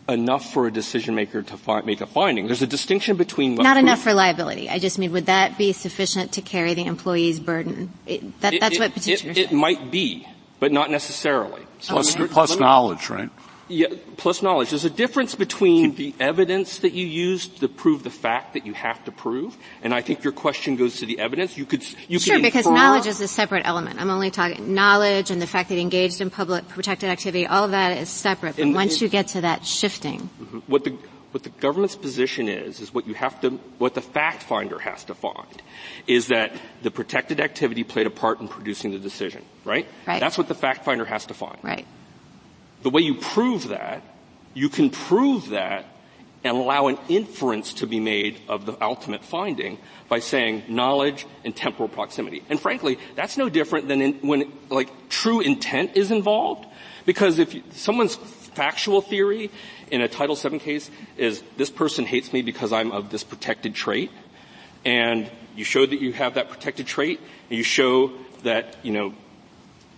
enough 0.08 0.52
for 0.52 0.66
a 0.66 0.72
decision 0.72 1.14
maker 1.14 1.42
to 1.42 1.56
fi- 1.56 1.82
make 1.82 2.00
a 2.00 2.06
finding. 2.06 2.46
There's 2.46 2.62
a 2.62 2.66
distinction 2.66 3.16
between 3.16 3.56
not 3.56 3.76
enough 3.76 4.00
for 4.00 4.14
liability. 4.14 4.70
I 4.70 4.78
just 4.78 4.98
mean, 4.98 5.12
would 5.12 5.26
that 5.26 5.58
be 5.58 5.72
sufficient 5.72 6.32
to 6.32 6.42
carry 6.42 6.72
the 6.74 6.86
employee's 6.86 7.38
burden? 7.38 7.92
It, 8.06 8.40
that, 8.40 8.54
it, 8.54 8.60
that's 8.60 8.76
it, 8.76 8.80
what 8.80 8.94
petitioners. 8.94 9.36
It, 9.36 9.52
it 9.52 9.52
might 9.52 9.90
be, 9.90 10.26
but 10.60 10.72
not 10.72 10.90
necessarily. 10.90 11.62
Plus, 11.80 12.16
okay. 12.16 12.26
plus 12.26 12.54
me, 12.54 12.60
knowledge, 12.60 13.10
right? 13.10 13.30
Yeah, 13.68 13.88
plus 14.16 14.42
knowledge. 14.42 14.70
There's 14.70 14.86
a 14.86 14.90
difference 14.90 15.34
between 15.34 15.94
the 15.94 16.14
evidence 16.18 16.78
that 16.78 16.94
you 16.94 17.06
use 17.06 17.46
to 17.46 17.68
prove 17.68 18.02
the 18.02 18.10
fact 18.10 18.54
that 18.54 18.64
you 18.64 18.72
have 18.72 19.04
to 19.04 19.12
prove, 19.12 19.56
and 19.82 19.92
I 19.92 20.00
think 20.00 20.24
your 20.24 20.32
question 20.32 20.76
goes 20.76 21.00
to 21.00 21.06
the 21.06 21.18
evidence. 21.18 21.58
You 21.58 21.66
could, 21.66 21.84
you 22.08 22.18
sure, 22.18 22.36
could 22.36 22.42
because 22.42 22.66
knowledge 22.66 23.06
is 23.06 23.20
a 23.20 23.28
separate 23.28 23.66
element. 23.66 24.00
I'm 24.00 24.10
only 24.10 24.30
talking 24.30 24.74
knowledge 24.74 25.30
and 25.30 25.40
the 25.40 25.46
fact 25.46 25.68
that 25.68 25.74
he 25.74 25.82
engaged 25.82 26.22
in 26.22 26.30
public 26.30 26.66
protected 26.68 27.10
activity. 27.10 27.46
All 27.46 27.64
of 27.64 27.72
that 27.72 27.98
is 27.98 28.08
separate. 28.08 28.56
But 28.56 28.68
once 28.68 29.02
you 29.02 29.08
get 29.08 29.28
to 29.28 29.42
that 29.42 29.66
shifting, 29.66 30.30
mm-hmm. 30.40 30.58
what 30.60 30.84
the 30.84 30.96
what 31.30 31.42
the 31.42 31.50
government's 31.50 31.96
position 31.96 32.48
is, 32.48 32.80
is 32.80 32.94
what 32.94 33.06
you 33.06 33.14
have 33.14 33.40
to, 33.42 33.50
what 33.78 33.94
the 33.94 34.00
fact 34.00 34.42
finder 34.42 34.78
has 34.78 35.04
to 35.04 35.14
find, 35.14 35.62
is 36.06 36.28
that 36.28 36.52
the 36.82 36.90
protected 36.90 37.40
activity 37.40 37.84
played 37.84 38.06
a 38.06 38.10
part 38.10 38.40
in 38.40 38.48
producing 38.48 38.92
the 38.92 38.98
decision, 38.98 39.44
right? 39.64 39.86
Right. 40.06 40.20
That's 40.20 40.38
what 40.38 40.48
the 40.48 40.54
fact 40.54 40.84
finder 40.84 41.04
has 41.04 41.26
to 41.26 41.34
find. 41.34 41.58
Right. 41.62 41.86
The 42.82 42.90
way 42.90 43.02
you 43.02 43.14
prove 43.14 43.68
that, 43.68 44.02
you 44.54 44.68
can 44.68 44.90
prove 44.90 45.50
that 45.50 45.84
and 46.44 46.56
allow 46.56 46.86
an 46.86 46.96
inference 47.08 47.74
to 47.74 47.86
be 47.86 48.00
made 48.00 48.40
of 48.48 48.64
the 48.64 48.82
ultimate 48.82 49.24
finding 49.24 49.76
by 50.08 50.20
saying 50.20 50.62
knowledge 50.68 51.26
and 51.44 51.54
temporal 51.54 51.88
proximity. 51.88 52.44
And 52.48 52.60
frankly, 52.60 52.98
that's 53.16 53.36
no 53.36 53.48
different 53.48 53.88
than 53.88 54.00
in, 54.00 54.14
when, 54.20 54.52
like, 54.70 54.88
true 55.08 55.40
intent 55.40 55.96
is 55.96 56.10
involved. 56.10 56.64
Because 57.04 57.38
if 57.38 57.54
you, 57.54 57.64
someone's 57.72 58.14
factual 58.14 59.00
theory 59.00 59.50
in 59.90 60.00
a 60.00 60.08
Title 60.08 60.36
VII 60.36 60.58
case 60.58 60.90
is 61.16 61.42
this 61.56 61.70
person 61.70 62.04
hates 62.04 62.32
me 62.32 62.42
because 62.42 62.72
I'm 62.72 62.92
of 62.92 63.10
this 63.10 63.24
protected 63.24 63.74
trait, 63.74 64.10
and 64.84 65.30
you 65.56 65.64
show 65.64 65.84
that 65.84 66.00
you 66.00 66.12
have 66.12 66.34
that 66.34 66.48
protected 66.48 66.86
trait, 66.86 67.20
and 67.50 67.58
you 67.58 67.64
show 67.64 68.12
that, 68.44 68.76
you 68.82 68.92
know, 68.92 69.14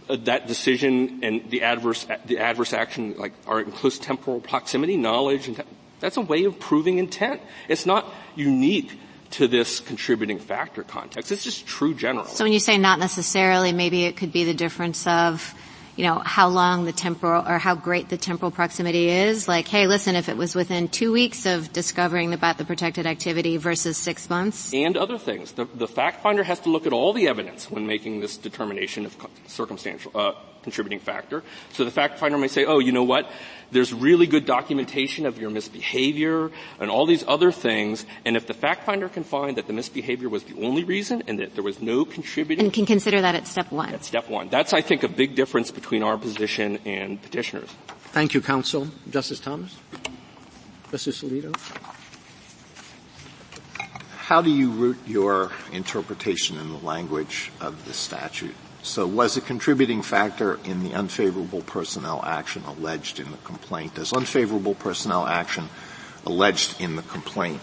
that 0.09 0.46
decision 0.46 1.20
and 1.22 1.50
the 1.50 1.62
adverse, 1.62 2.07
the 2.26 2.38
adverse 2.38 2.72
action 2.72 3.14
like 3.16 3.33
are 3.46 3.61
in 3.61 3.70
close 3.70 3.98
temporal 3.98 4.40
proximity, 4.40 4.96
knowledge, 4.96 5.46
and 5.48 5.62
that's 6.00 6.16
a 6.16 6.20
way 6.20 6.44
of 6.44 6.59
proving 6.59 6.98
intent. 6.98 7.40
It's 7.68 7.87
not 7.87 8.07
unique 8.35 8.98
to 9.33 9.46
this 9.46 9.79
contributing 9.79 10.38
factor 10.38 10.83
context. 10.83 11.31
It's 11.31 11.44
just 11.44 11.66
true 11.66 11.94
generally. 11.94 12.31
So 12.31 12.44
when 12.44 12.53
you 12.53 12.59
say 12.59 12.79
not 12.79 12.98
necessarily, 12.98 13.72
maybe 13.72 14.05
it 14.05 14.16
could 14.16 14.33
be 14.33 14.44
the 14.44 14.55
difference 14.55 15.07
of 15.07 15.55
you 16.00 16.06
know, 16.06 16.22
how 16.24 16.48
long 16.48 16.86
the 16.86 16.92
temporal 16.92 17.46
or 17.46 17.58
how 17.58 17.74
great 17.74 18.08
the 18.08 18.16
temporal 18.16 18.50
proximity 18.50 19.10
is. 19.10 19.46
Like, 19.46 19.68
hey, 19.68 19.86
listen, 19.86 20.16
if 20.16 20.30
it 20.30 20.36
was 20.38 20.54
within 20.54 20.88
two 20.88 21.12
weeks 21.12 21.44
of 21.44 21.74
discovering 21.74 22.32
about 22.32 22.56
the 22.56 22.64
protected 22.64 23.04
activity 23.04 23.58
versus 23.58 23.98
six 23.98 24.30
months. 24.30 24.72
And 24.72 24.96
other 24.96 25.18
things. 25.18 25.52
The, 25.52 25.66
the 25.66 25.86
fact 25.86 26.22
finder 26.22 26.42
has 26.42 26.58
to 26.60 26.70
look 26.70 26.86
at 26.86 26.94
all 26.94 27.12
the 27.12 27.28
evidence 27.28 27.70
when 27.70 27.86
making 27.86 28.20
this 28.20 28.38
determination 28.38 29.04
of 29.04 29.14
circumstantial, 29.46 30.10
uh, 30.14 30.32
contributing 30.62 31.00
factor. 31.00 31.42
So 31.74 31.84
the 31.84 31.90
fact 31.90 32.18
finder 32.18 32.38
may 32.38 32.48
say, 32.48 32.64
oh, 32.64 32.78
you 32.78 32.92
know 32.92 33.04
what? 33.04 33.30
There's 33.72 33.92
really 33.92 34.26
good 34.26 34.46
documentation 34.46 35.26
of 35.26 35.38
your 35.38 35.50
misbehavior 35.50 36.50
and 36.80 36.90
all 36.90 37.06
these 37.06 37.24
other 37.26 37.52
things. 37.52 38.04
And 38.24 38.37
if 38.37 38.46
the 38.46 38.54
fact 38.54 38.85
finder 38.85 39.09
can 39.09 39.24
find 39.24 39.56
that 39.56 39.66
the 39.66 39.72
misbehavior 39.72 40.28
was 40.28 40.44
the 40.44 40.61
only 40.62 40.85
reason 40.85 41.22
and 41.26 41.38
that 41.38 41.54
there 41.54 41.64
was 41.64 41.80
no 41.80 42.04
contributing. 42.04 42.64
And 42.64 42.72
can 42.72 42.87
consider 42.87 43.20
that 43.20 43.35
at 43.35 43.46
step 43.46 43.70
one. 43.70 43.94
At 43.94 44.04
step 44.04 44.28
one. 44.28 44.48
That's, 44.48 44.72
I 44.72 44.80
think, 44.80 45.02
a 45.02 45.09
big 45.09 45.35
difference 45.35 45.70
between 45.70 46.02
our 46.02 46.18
position 46.18 46.78
and 46.85 47.20
petitioners. 47.22 47.70
Thank 48.12 48.35
you, 48.35 48.40
counsel. 48.40 48.88
Justice 49.09 49.38
Thomas? 49.38 49.76
Justice 50.90 51.22
Alito? 51.22 51.54
How 54.16 54.42
do 54.42 54.50
you 54.50 54.70
root 54.70 54.98
your 55.06 55.50
interpretation 55.72 56.56
in 56.59 56.70
the 56.70 56.78
language 56.78 57.50
of 57.61 57.85
the 57.85 57.92
statute 57.92 58.54
So 58.82 59.06
was 59.06 59.36
a 59.36 59.42
contributing 59.42 60.02
factor 60.02 60.58
in 60.64 60.82
the 60.82 60.94
unfavorable 60.94 61.60
personnel 61.60 62.22
action 62.24 62.62
alleged 62.64 63.20
in 63.20 63.30
the 63.30 63.36
complaint? 63.38 63.94
Does 63.94 64.12
unfavorable 64.12 64.74
personnel 64.74 65.26
action 65.26 65.68
alleged 66.24 66.80
in 66.80 66.96
the 66.96 67.02
complaint 67.02 67.61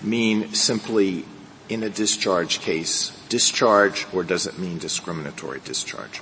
mean 0.00 0.54
simply 0.54 1.24
in 1.68 1.82
a 1.82 1.90
discharge 1.90 2.60
case 2.60 3.16
discharge 3.28 4.06
or 4.12 4.24
does 4.24 4.46
it 4.46 4.58
mean 4.58 4.78
discriminatory 4.78 5.60
discharge? 5.64 6.20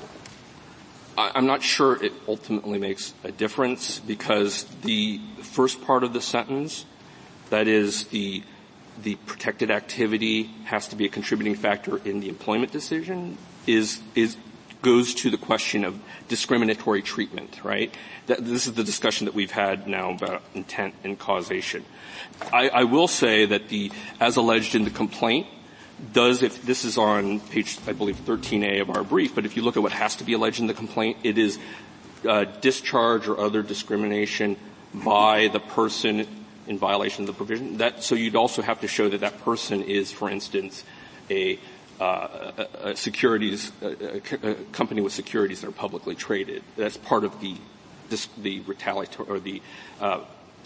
I'm 1.17 1.47
not 1.47 1.63
sure 1.63 2.03
it 2.03 2.13
ultimately 2.29 2.79
makes 2.79 3.13
a 3.25 3.33
difference 3.33 3.99
because 3.99 4.65
the 4.83 5.21
first 5.43 5.83
part 5.83 6.05
of 6.05 6.13
the 6.13 6.21
sentence, 6.21 6.85
that 7.51 7.67
is 7.67 8.05
the 8.05 8.45
the 9.03 9.15
protected 9.27 9.71
activity 9.71 10.45
has 10.65 10.89
to 10.89 10.97
be 10.97 11.07
a 11.07 11.09
contributing 11.09 11.55
factor 11.55 11.99
in 12.05 12.19
the 12.21 12.29
employment 12.29 12.73
decision 12.73 13.39
is 13.69 14.01
is 14.15 14.37
goes 14.83 15.15
to 15.15 15.31
the 15.31 15.37
question 15.37 15.85
of 15.85 16.01
discriminatory 16.29 17.03
treatment, 17.03 17.61
right? 17.65 17.93
That, 18.27 18.45
this 18.45 18.67
is 18.67 18.75
the 18.75 18.85
discussion 18.85 19.25
that 19.25 19.35
we've 19.35 19.51
had 19.51 19.89
now 19.89 20.13
about 20.13 20.43
intent 20.55 20.95
and 21.05 21.19
causation. 21.19 21.85
I, 22.53 22.69
I 22.69 22.85
will 22.85 23.09
say 23.09 23.47
that 23.47 23.69
the, 23.69 23.91
as 24.21 24.37
alleged 24.37 24.75
in 24.75 24.85
the 24.85 24.91
complaint, 24.91 25.49
does, 26.13 26.43
if 26.45 26.63
this 26.65 26.85
is 26.85 26.97
on 26.97 27.41
page, 27.41 27.79
I 27.89 27.93
believe, 27.93 28.17
13A 28.19 28.81
of 28.81 28.91
our 28.91 29.03
brief, 29.03 29.35
but 29.35 29.45
if 29.45 29.57
you 29.57 29.63
look 29.63 29.77
at 29.77 29.83
what 29.83 29.93
has 29.93 30.17
to 30.17 30.25
be 30.25 30.35
alleged 30.35 30.61
in 30.61 30.69
the 30.69 30.75
complaint, 30.75 31.19
it 31.25 31.39
is 31.39 31.59
uh, 32.29 32.45
discharge 32.45 33.27
or 33.27 33.41
other 33.41 33.63
discrimination 33.63 34.57
by 34.95 35.49
the 35.49 35.59
person 35.59 36.27
in 36.69 36.79
violation 36.79 37.23
of 37.23 37.27
the 37.27 37.33
provision. 37.33 37.79
That, 37.79 38.05
so 38.05 38.15
you'd 38.15 38.37
also 38.37 38.63
have 38.63 38.81
to 38.83 38.89
show 38.89 39.09
that 39.09 39.21
that 39.21 39.41
person 39.41 39.83
is, 39.83 40.13
for 40.13 40.31
instance, 40.31 40.85
a, 41.31 41.59
uh, 42.01 42.53
a, 42.59 42.89
a 42.91 42.97
securities, 42.97 43.73
a, 43.83 44.21
a, 44.51 44.55
company 44.73 45.01
with 45.01 45.13
securities 45.13 45.61
that 45.61 45.69
are 45.69 45.73
publicly 45.73 46.15
traded. 46.15 46.63
That's 46.77 46.97
part 46.97 47.25
of 47.25 47.41
the, 47.41 47.57
this, 48.09 48.29
the 48.39 48.61
retaliatory 48.61 49.29
or 49.29 49.41
the 49.41 49.63
uh, 50.01 50.21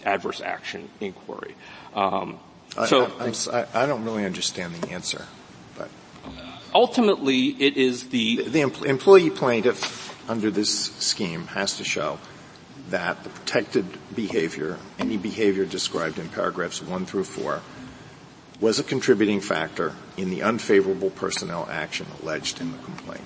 adverse 0.05 0.41
action 0.41 0.89
inquiry. 0.99 1.55
Um, 1.95 2.39
so 2.87 3.11
I, 3.19 3.33
I, 3.51 3.83
I, 3.83 3.85
don't 3.85 4.03
really 4.03 4.25
understand 4.25 4.73
the 4.75 4.89
answer, 4.91 5.25
but 5.77 5.89
ultimately 6.73 7.49
it 7.49 7.77
is 7.77 8.09
the 8.09 8.43
the, 8.47 8.65
the 8.65 8.89
employee 8.89 9.29
plaintiff 9.29 10.09
under 10.29 10.49
this 10.49 10.91
scheme 10.95 11.47
has 11.47 11.77
to 11.77 11.83
show 11.83 12.17
that 12.89 13.23
the 13.23 13.29
protected 13.29 13.85
behavior, 14.15 14.77
any 14.99 15.17
behavior 15.17 15.65
described 15.65 16.19
in 16.19 16.29
paragraphs 16.29 16.81
one 16.81 17.05
through 17.05 17.23
four, 17.23 17.61
was 18.59 18.79
a 18.79 18.83
contributing 18.83 19.41
factor 19.41 19.93
in 20.17 20.29
the 20.29 20.43
unfavorable 20.43 21.09
personnel 21.09 21.67
action 21.69 22.05
alleged 22.21 22.61
in 22.61 22.71
the 22.71 22.77
complaint. 22.79 23.23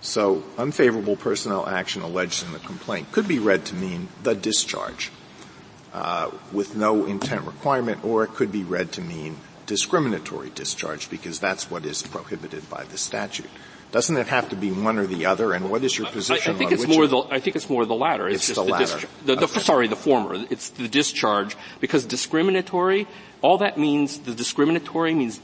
So 0.00 0.42
unfavorable 0.56 1.16
personnel 1.16 1.66
action 1.66 2.02
alleged 2.02 2.44
in 2.44 2.52
the 2.52 2.58
complaint 2.58 3.12
could 3.12 3.28
be 3.28 3.38
read 3.38 3.66
to 3.66 3.74
mean 3.74 4.08
the 4.22 4.34
discharge 4.34 5.10
uh, 5.92 6.30
with 6.52 6.76
no 6.76 7.04
intent 7.04 7.44
requirement, 7.44 8.04
or 8.04 8.24
it 8.24 8.28
could 8.28 8.52
be 8.52 8.62
read 8.62 8.92
to 8.92 9.00
mean 9.02 9.36
discriminatory 9.66 10.50
discharge 10.50 11.10
because 11.10 11.38
that's 11.38 11.70
what 11.70 11.84
is 11.84 12.02
prohibited 12.02 12.68
by 12.70 12.84
the 12.84 12.98
statute. 12.98 13.50
Doesn't 13.92 14.16
it 14.16 14.28
have 14.28 14.50
to 14.50 14.56
be 14.56 14.70
one 14.70 14.98
or 14.98 15.06
the 15.06 15.26
other? 15.26 15.52
And 15.52 15.68
what 15.68 15.82
is 15.82 15.98
your 15.98 16.06
position? 16.08 16.52
I, 16.52 16.54
I 16.54 16.58
think 16.58 16.72
it's 16.72 16.86
more 16.86 17.06
the. 17.06 17.22
I 17.30 17.40
think 17.40 17.56
it's 17.56 17.68
more 17.68 17.84
the 17.84 17.94
latter. 17.94 18.28
It's, 18.28 18.48
it's 18.48 18.58
the, 18.58 18.64
the 18.64 18.70
latter. 18.70 19.08
the, 19.24 19.34
the, 19.36 19.44
okay. 19.44 19.60
Sorry, 19.60 19.88
the 19.88 19.96
former. 19.96 20.34
It's 20.48 20.70
the 20.70 20.88
discharge 20.88 21.56
because 21.80 22.06
discriminatory. 22.06 23.08
All 23.42 23.58
that 23.58 23.78
means, 23.78 24.18
the 24.20 24.34
discriminatory 24.34 25.14
means 25.14 25.40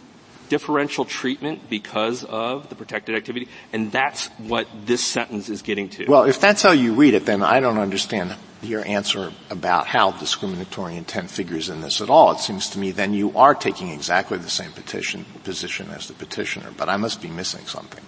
differential 0.49 1.05
treatment 1.05 1.69
because 1.69 2.25
of 2.25 2.69
the 2.69 2.75
protected 2.75 3.17
activity, 3.17 3.49
and 3.73 3.91
that's 3.91 4.29
what 4.39 4.69
this 4.85 5.05
sentence 5.05 5.49
is 5.49 5.63
getting 5.63 5.89
to. 5.89 6.07
Well, 6.07 6.25
if 6.25 6.41
that's 6.41 6.63
how 6.63 6.73
you 6.73 6.95
read 6.95 7.15
it, 7.15 7.27
then 7.27 7.43
I 7.43 7.59
don't 7.61 7.79
understand 7.79 8.35
your 8.63 8.85
answer 8.87 9.33
about 9.51 9.87
how 9.87 10.13
discriminatory 10.13 10.97
intent 10.97 11.31
figures 11.31 11.69
in 11.69 11.81
this 11.81 12.01
at 12.01 12.11
all. 12.11 12.33
It 12.33 12.39
seems 12.39 12.71
to 12.71 12.79
me 12.79 12.91
then 12.91 13.13
you 13.13 13.37
are 13.37 13.55
taking 13.55 13.91
exactly 13.91 14.39
the 14.39 14.51
same 14.51 14.73
petition, 14.73 15.25
position 15.45 15.91
as 15.91 16.09
the 16.09 16.15
petitioner, 16.15 16.71
but 16.77 16.89
I 16.89 16.97
must 16.97 17.21
be 17.21 17.29
missing 17.29 17.67
something. 17.67 18.03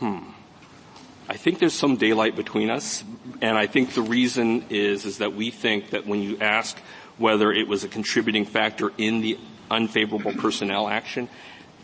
Hmm. 0.00 0.18
I 1.28 1.36
think 1.36 1.58
there's 1.58 1.74
some 1.74 1.96
daylight 1.96 2.36
between 2.36 2.70
us, 2.70 3.02
and 3.40 3.58
I 3.58 3.66
think 3.66 3.94
the 3.94 4.02
reason 4.02 4.64
is, 4.70 5.04
is 5.04 5.18
that 5.18 5.34
we 5.34 5.50
think 5.50 5.90
that 5.90 6.06
when 6.06 6.22
you 6.22 6.38
ask 6.40 6.78
whether 7.18 7.50
it 7.50 7.66
was 7.66 7.82
a 7.82 7.88
contributing 7.88 8.44
factor 8.44 8.92
in 8.96 9.22
the 9.22 9.38
unfavorable 9.70 10.32
personnel 10.34 10.88
action, 10.88 11.28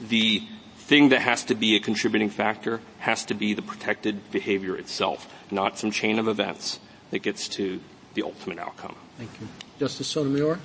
the 0.00 0.42
thing 0.76 1.08
that 1.08 1.20
has 1.20 1.44
to 1.44 1.54
be 1.54 1.74
a 1.74 1.80
contributing 1.80 2.30
factor 2.30 2.80
has 2.98 3.24
to 3.24 3.34
be 3.34 3.54
the 3.54 3.62
protected 3.62 4.30
behavior 4.30 4.76
itself, 4.76 5.32
not 5.50 5.78
some 5.78 5.90
chain 5.90 6.18
of 6.18 6.28
events 6.28 6.78
that 7.10 7.20
gets 7.20 7.48
to 7.48 7.80
the 8.14 8.22
ultimate 8.22 8.58
outcome. 8.58 8.94
Thank 9.18 9.30
you. 9.40 9.48
Justice 9.78 10.06
Sotomayor? 10.08 10.58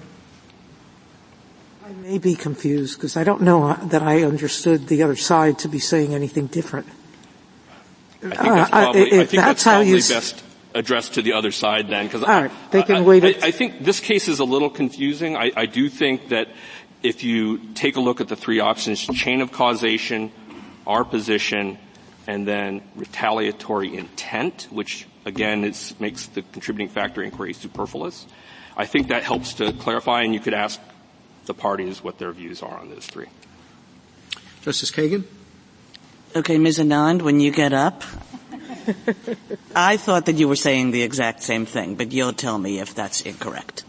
I 1.86 1.94
may 1.94 2.18
be 2.18 2.36
confused 2.36 2.98
because 2.98 3.16
I 3.16 3.24
don't 3.24 3.42
know 3.42 3.74
that 3.76 4.04
I 4.04 4.24
understood 4.24 4.88
the 4.88 5.04
other 5.04 5.16
side 5.16 5.60
to 5.60 5.70
be 5.70 5.80
saying 5.80 6.14
anything 6.14 6.48
different. 6.48 6.88
I 8.34 8.36
think 8.36 8.54
that's 8.56 8.72
uh, 8.72 8.82
probably, 8.82 9.02
if 9.02 9.32
that's, 9.32 9.32
that's 9.32 9.64
how 9.64 9.84
best 9.84 10.44
addressed 10.74 11.16
to 11.16 11.22
the 11.22 11.34
other 11.34 11.52
side 11.52 11.88
then 11.88 12.06
because 12.06 12.24
all 12.24 12.30
right, 12.30 12.52
they 12.72 12.84
can 12.84 12.98
I, 12.98 13.02
wait. 13.02 13.24
I, 13.24 13.48
I, 13.48 13.52
think 13.52 13.84
this 13.84 14.00
case 14.00 14.28
is 14.28 14.40
a 14.40 14.44
little 14.44 14.70
confusing. 14.70 15.36
I, 15.36 15.52
I 15.56 15.66
do 15.66 15.90
think 15.90 16.30
that 16.30 16.50
if 17.04 17.24
you 17.24 17.60
take 17.74 17.96
a 17.96 18.00
look 18.00 18.22
at 18.22 18.28
the 18.28 18.36
three 18.36 18.60
options, 18.60 19.02
chain 19.02 19.42
of 19.42 19.52
causation, 19.52 20.32
our 20.86 21.04
position, 21.04 21.78
and 22.28 22.48
then 22.48 22.82
retaliatory 22.96 23.96
intent, 23.96 24.68
which 24.70 25.08
again 25.26 25.64
is, 25.64 25.94
makes 26.00 26.28
the 26.28 26.42
contributing 26.42 26.90
factor 26.90 27.24
inquiry 27.24 27.54
superfluous. 27.54 28.26
I 28.76 28.86
think 28.86 29.08
that 29.08 29.24
helps 29.24 29.56
to 29.56 29.74
clarify, 29.74 30.22
and 30.22 30.34
you 30.34 30.40
could 30.40 30.54
ask 30.54 30.80
the 31.46 31.54
parties 31.54 32.04
what 32.04 32.20
their 32.20 32.32
views 32.32 32.62
are 32.62 32.78
on 32.78 32.90
those 32.90 33.08
three. 33.08 33.28
Justice 34.62 34.92
Kagan? 34.92 35.24
Okay, 36.36 36.58
Ms. 36.58 36.80
Anand, 36.80 37.22
when 37.22 37.40
you 37.40 37.52
get 37.52 37.74
up, 37.74 38.04
I 39.76 39.98
thought 39.98 40.26
that 40.26 40.36
you 40.36 40.48
were 40.48 40.58
saying 40.58 40.92
the 40.92 41.02
exact 41.02 41.42
same 41.42 41.66
thing, 41.66 41.96
but 41.96 42.12
you'll 42.12 42.34
tell 42.34 42.58
me 42.58 42.80
if 42.80 42.94
that's 42.94 43.22
incorrect. 43.22 43.86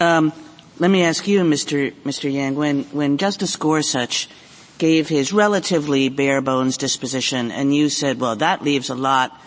Um, 0.00 0.32
let 0.78 0.90
me 0.90 1.02
ask 1.02 1.26
you, 1.26 1.40
Mr. 1.40 1.92
Mr. 2.04 2.32
Yang, 2.32 2.54
when, 2.54 2.84
when 2.84 3.18
Justice 3.18 3.56
Gorsuch 3.56 4.28
gave 4.78 5.08
his 5.08 5.32
relatively 5.32 6.08
bare 6.08 6.40
bones 6.40 6.76
disposition 6.76 7.50
and 7.50 7.74
you 7.74 7.88
said, 7.88 8.20
well, 8.20 8.36
that 8.36 8.62
leaves 8.62 8.88
a 8.88 8.94
lot 8.94 9.38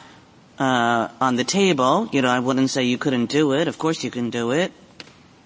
uh, 0.59 1.07
on 1.19 1.37
the 1.37 1.43
table, 1.43 2.09
you 2.11 2.21
know, 2.21 2.29
I 2.29 2.39
wouldn't 2.39 2.69
say 2.69 2.83
you 2.83 2.97
couldn't 2.97 3.27
do 3.27 3.53
it. 3.53 3.67
Of 3.67 3.77
course 3.79 4.03
you 4.03 4.11
can 4.11 4.29
do 4.29 4.51
it. 4.51 4.71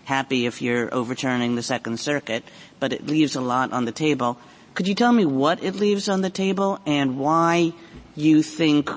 Happy 0.05 0.47
if 0.47 0.61
you're 0.61 0.93
overturning 0.93 1.55
the 1.55 1.63
Second 1.63 1.99
Circuit, 1.99 2.43
but 2.79 2.93
it 2.93 3.05
leaves 3.05 3.35
a 3.35 3.41
lot 3.41 3.71
on 3.71 3.85
the 3.85 3.91
table. 3.91 4.39
Could 4.79 4.87
you 4.87 4.95
tell 4.95 5.11
me 5.11 5.25
what 5.25 5.61
it 5.61 5.75
leaves 5.75 6.07
on 6.07 6.21
the 6.21 6.29
table 6.29 6.79
and 6.85 7.19
why 7.19 7.73
you 8.15 8.41
think, 8.41 8.89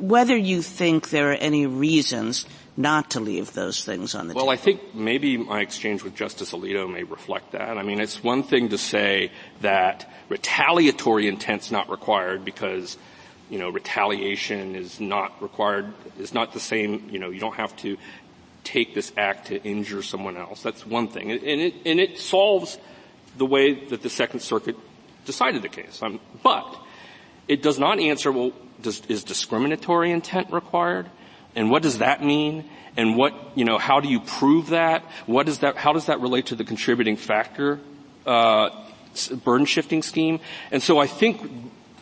whether 0.00 0.34
you 0.34 0.62
think 0.62 1.10
there 1.10 1.30
are 1.30 1.34
any 1.34 1.66
reasons 1.66 2.46
not 2.74 3.10
to 3.10 3.20
leave 3.20 3.52
those 3.52 3.84
things 3.84 4.14
on 4.14 4.28
the 4.28 4.34
well, 4.34 4.44
table? 4.44 4.46
Well, 4.46 4.54
I 4.54 4.56
think 4.56 4.94
maybe 4.94 5.36
my 5.36 5.60
exchange 5.60 6.02
with 6.02 6.14
Justice 6.14 6.52
Alito 6.52 6.90
may 6.90 7.02
reflect 7.02 7.52
that. 7.52 7.76
I 7.76 7.82
mean, 7.82 8.00
it's 8.00 8.24
one 8.24 8.44
thing 8.44 8.70
to 8.70 8.78
say 8.78 9.30
that 9.60 10.10
retaliatory 10.30 11.28
intent's 11.28 11.70
not 11.70 11.90
required 11.90 12.42
because, 12.42 12.96
you 13.50 13.58
know, 13.58 13.68
retaliation 13.68 14.74
is 14.74 15.00
not 15.00 15.34
required, 15.42 15.92
is 16.18 16.32
not 16.32 16.54
the 16.54 16.60
same, 16.60 17.10
you 17.10 17.18
know, 17.18 17.28
you 17.28 17.40
don't 17.40 17.56
have 17.56 17.76
to 17.80 17.98
take 18.64 18.94
this 18.94 19.12
act 19.18 19.48
to 19.48 19.62
injure 19.64 20.02
someone 20.02 20.38
else. 20.38 20.62
That's 20.62 20.86
one 20.86 21.08
thing. 21.08 21.30
And 21.30 21.42
it, 21.42 21.74
and 21.84 22.00
it 22.00 22.18
solves 22.18 22.78
the 23.36 23.44
way 23.44 23.74
that 23.88 24.00
the 24.00 24.08
Second 24.08 24.40
Circuit 24.40 24.76
decided 25.24 25.62
the 25.62 25.68
case. 25.68 26.02
Um, 26.02 26.20
but 26.42 26.66
it 27.48 27.62
does 27.62 27.78
not 27.78 27.98
answer, 27.98 28.32
well, 28.32 28.52
does, 28.80 29.02
is 29.06 29.24
discriminatory 29.24 30.10
intent 30.10 30.52
required? 30.52 31.10
And 31.54 31.70
what 31.70 31.82
does 31.82 31.98
that 31.98 32.22
mean? 32.22 32.68
And 32.96 33.16
what, 33.16 33.34
you 33.54 33.64
know, 33.64 33.78
how 33.78 34.00
do 34.00 34.08
you 34.08 34.20
prove 34.20 34.70
that? 34.70 35.02
What 35.26 35.46
does 35.46 35.58
that, 35.60 35.76
how 35.76 35.92
does 35.92 36.06
that 36.06 36.20
relate 36.20 36.46
to 36.46 36.54
the 36.54 36.64
contributing 36.64 37.16
factor, 37.16 37.80
uh, 38.26 38.70
burden 39.44 39.66
shifting 39.66 40.02
scheme? 40.02 40.40
And 40.70 40.82
so 40.82 40.98
I 40.98 41.06
think 41.06 41.50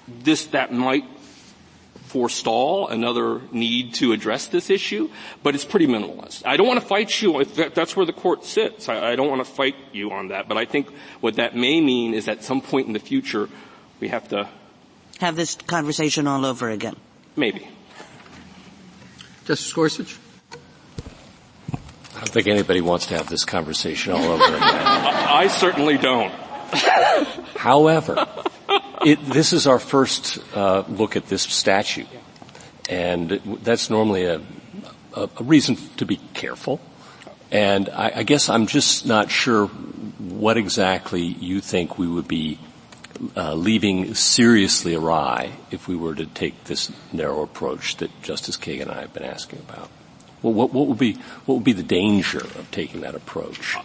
this, 0.07 0.47
that 0.47 0.73
might 0.73 1.05
forestall 2.13 2.89
another 2.89 3.41
need 3.53 3.95
to 3.95 4.13
address 4.13 4.47
this 4.49 4.69
issue, 4.69 5.09
but 5.43 5.55
it's 5.55 5.65
pretty 5.65 5.87
minimalist. 5.87 6.43
I 6.45 6.59
don't 6.59 6.67
want 6.67 6.79
to 6.79 6.87
fight 6.87 7.23
you 7.23 7.41
if 7.41 7.55
that, 7.57 7.75
that's 7.75 7.97
where 7.97 8.05
the 8.05 8.13
court 8.13 8.45
sits. 8.45 8.91
I, 8.91 9.13
I 9.13 9.17
don't 9.17 9.31
want 9.31 9.45
to 9.45 9.51
fight 9.51 9.77
you 9.93 10.11
on 10.11 10.29
that, 10.29 10.47
but 10.47 10.59
I 10.59 10.67
think 10.67 10.93
what 11.21 11.37
that 11.37 11.57
may 11.57 11.81
mean 11.81 12.13
is 12.13 12.29
at 12.29 12.45
some 12.45 12.61
point 12.61 12.87
in 12.87 12.93
the 12.93 13.01
future 13.01 13.49
we 13.99 14.09
have 14.09 14.29
to 14.29 14.49
have 15.21 15.37
this 15.37 15.55
conversation 15.55 16.27
all 16.27 16.45
over 16.45 16.69
again. 16.69 16.97
Maybe. 17.35 17.67
Justice 19.47 19.73
Gorsuch? 19.73 20.19
I 21.73 22.19
don't 22.19 22.29
think 22.29 22.47
anybody 22.47 22.83
wants 22.83 23.07
to 23.07 23.17
have 23.17 23.29
this 23.29 23.45
conversation 23.45 24.13
all 24.13 24.25
over 24.25 24.45
again. 24.45 24.59
I 24.63 25.49
certainly 25.49 25.97
don't. 25.97 26.33
However, 27.57 28.27
it, 29.05 29.25
this 29.27 29.53
is 29.53 29.67
our 29.67 29.79
first 29.79 30.39
uh, 30.55 30.85
look 30.89 31.17
at 31.17 31.27
this 31.27 31.43
statute, 31.43 32.09
and 32.89 33.31
that's 33.63 33.91
normally 33.91 34.25
a, 34.25 34.41
a, 35.15 35.29
a 35.37 35.43
reason 35.43 35.77
to 35.97 36.07
be 36.07 36.17
careful. 36.35 36.81
And 37.51 37.89
I, 37.91 38.13
I, 38.17 38.23
guess 38.23 38.49
I'm 38.49 38.67
just 38.67 39.05
not 39.05 39.31
sure 39.31 39.67
what 39.67 40.57
exactly 40.57 41.23
you 41.23 41.61
think 41.61 41.99
we 41.99 42.09
would 42.09 42.27
be 42.27 42.59
uh, 43.37 43.55
leaving 43.55 44.15
seriously 44.15 44.95
awry 44.95 45.53
if 45.71 45.87
we 45.87 45.95
were 45.95 46.15
to 46.15 46.25
take 46.25 46.65
this 46.65 46.91
narrow 47.13 47.43
approach 47.43 47.99
that 47.99 48.23
Justice 48.23 48.57
Kagan 48.57 48.83
and 48.83 48.91
I 48.91 49.01
have 49.03 49.13
been 49.13 49.25
asking 49.25 49.59
about. 49.61 49.91
Well, 50.41 50.55
what, 50.55 50.73
what 50.73 50.89
would 50.89 50.99
be 50.99 51.15
what 51.45 51.57
would 51.57 51.65
be 51.65 51.75
the 51.75 51.83
danger 51.83 52.41
of 52.41 52.69
taking 52.71 53.03
that 53.03 53.15
approach? 53.15 53.77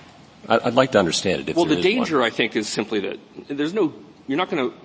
I'd 0.50 0.76
like 0.76 0.94
to 0.94 1.00
understand 1.00 1.50
it. 1.50 1.56
well, 1.58 1.66
the 1.66 1.82
danger, 1.82 2.20
one. 2.20 2.28
I 2.28 2.30
think, 2.30 2.56
is 2.56 2.70
simply 2.70 3.02
that 3.02 3.20
there's 3.50 3.74
no. 3.74 3.94
You're 4.28 4.38
not 4.38 4.50
going 4.50 4.70
to 4.70 4.78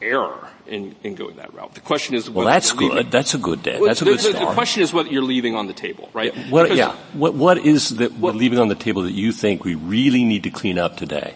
error 0.00 0.48
in, 0.66 0.94
in 1.02 1.14
going 1.14 1.36
that 1.36 1.52
route. 1.54 1.74
The 1.74 1.80
question 1.80 2.14
is, 2.14 2.28
well, 2.30 2.46
that's 2.46 2.72
good. 2.72 3.10
That's 3.10 3.34
a 3.34 3.38
good 3.38 3.62
day. 3.62 3.80
That's 3.84 4.02
a 4.02 4.04
good 4.04 4.18
the, 4.18 4.22
start. 4.22 4.48
The 4.48 4.54
question 4.54 4.82
is 4.82 4.92
what 4.92 5.10
you're 5.10 5.22
leaving 5.22 5.54
on 5.54 5.66
the 5.66 5.72
table, 5.72 6.08
right? 6.12 6.34
Yeah. 6.34 6.50
What, 6.50 6.76
yeah. 6.76 6.96
What, 7.12 7.34
what 7.34 7.58
is 7.58 7.90
that 7.96 8.12
we're 8.12 8.32
leaving 8.32 8.58
on 8.58 8.68
the 8.68 8.74
table 8.74 9.02
that 9.02 9.12
you 9.12 9.32
think 9.32 9.64
we 9.64 9.74
really 9.74 10.24
need 10.24 10.44
to 10.44 10.50
clean 10.50 10.78
up 10.78 10.96
today? 10.96 11.34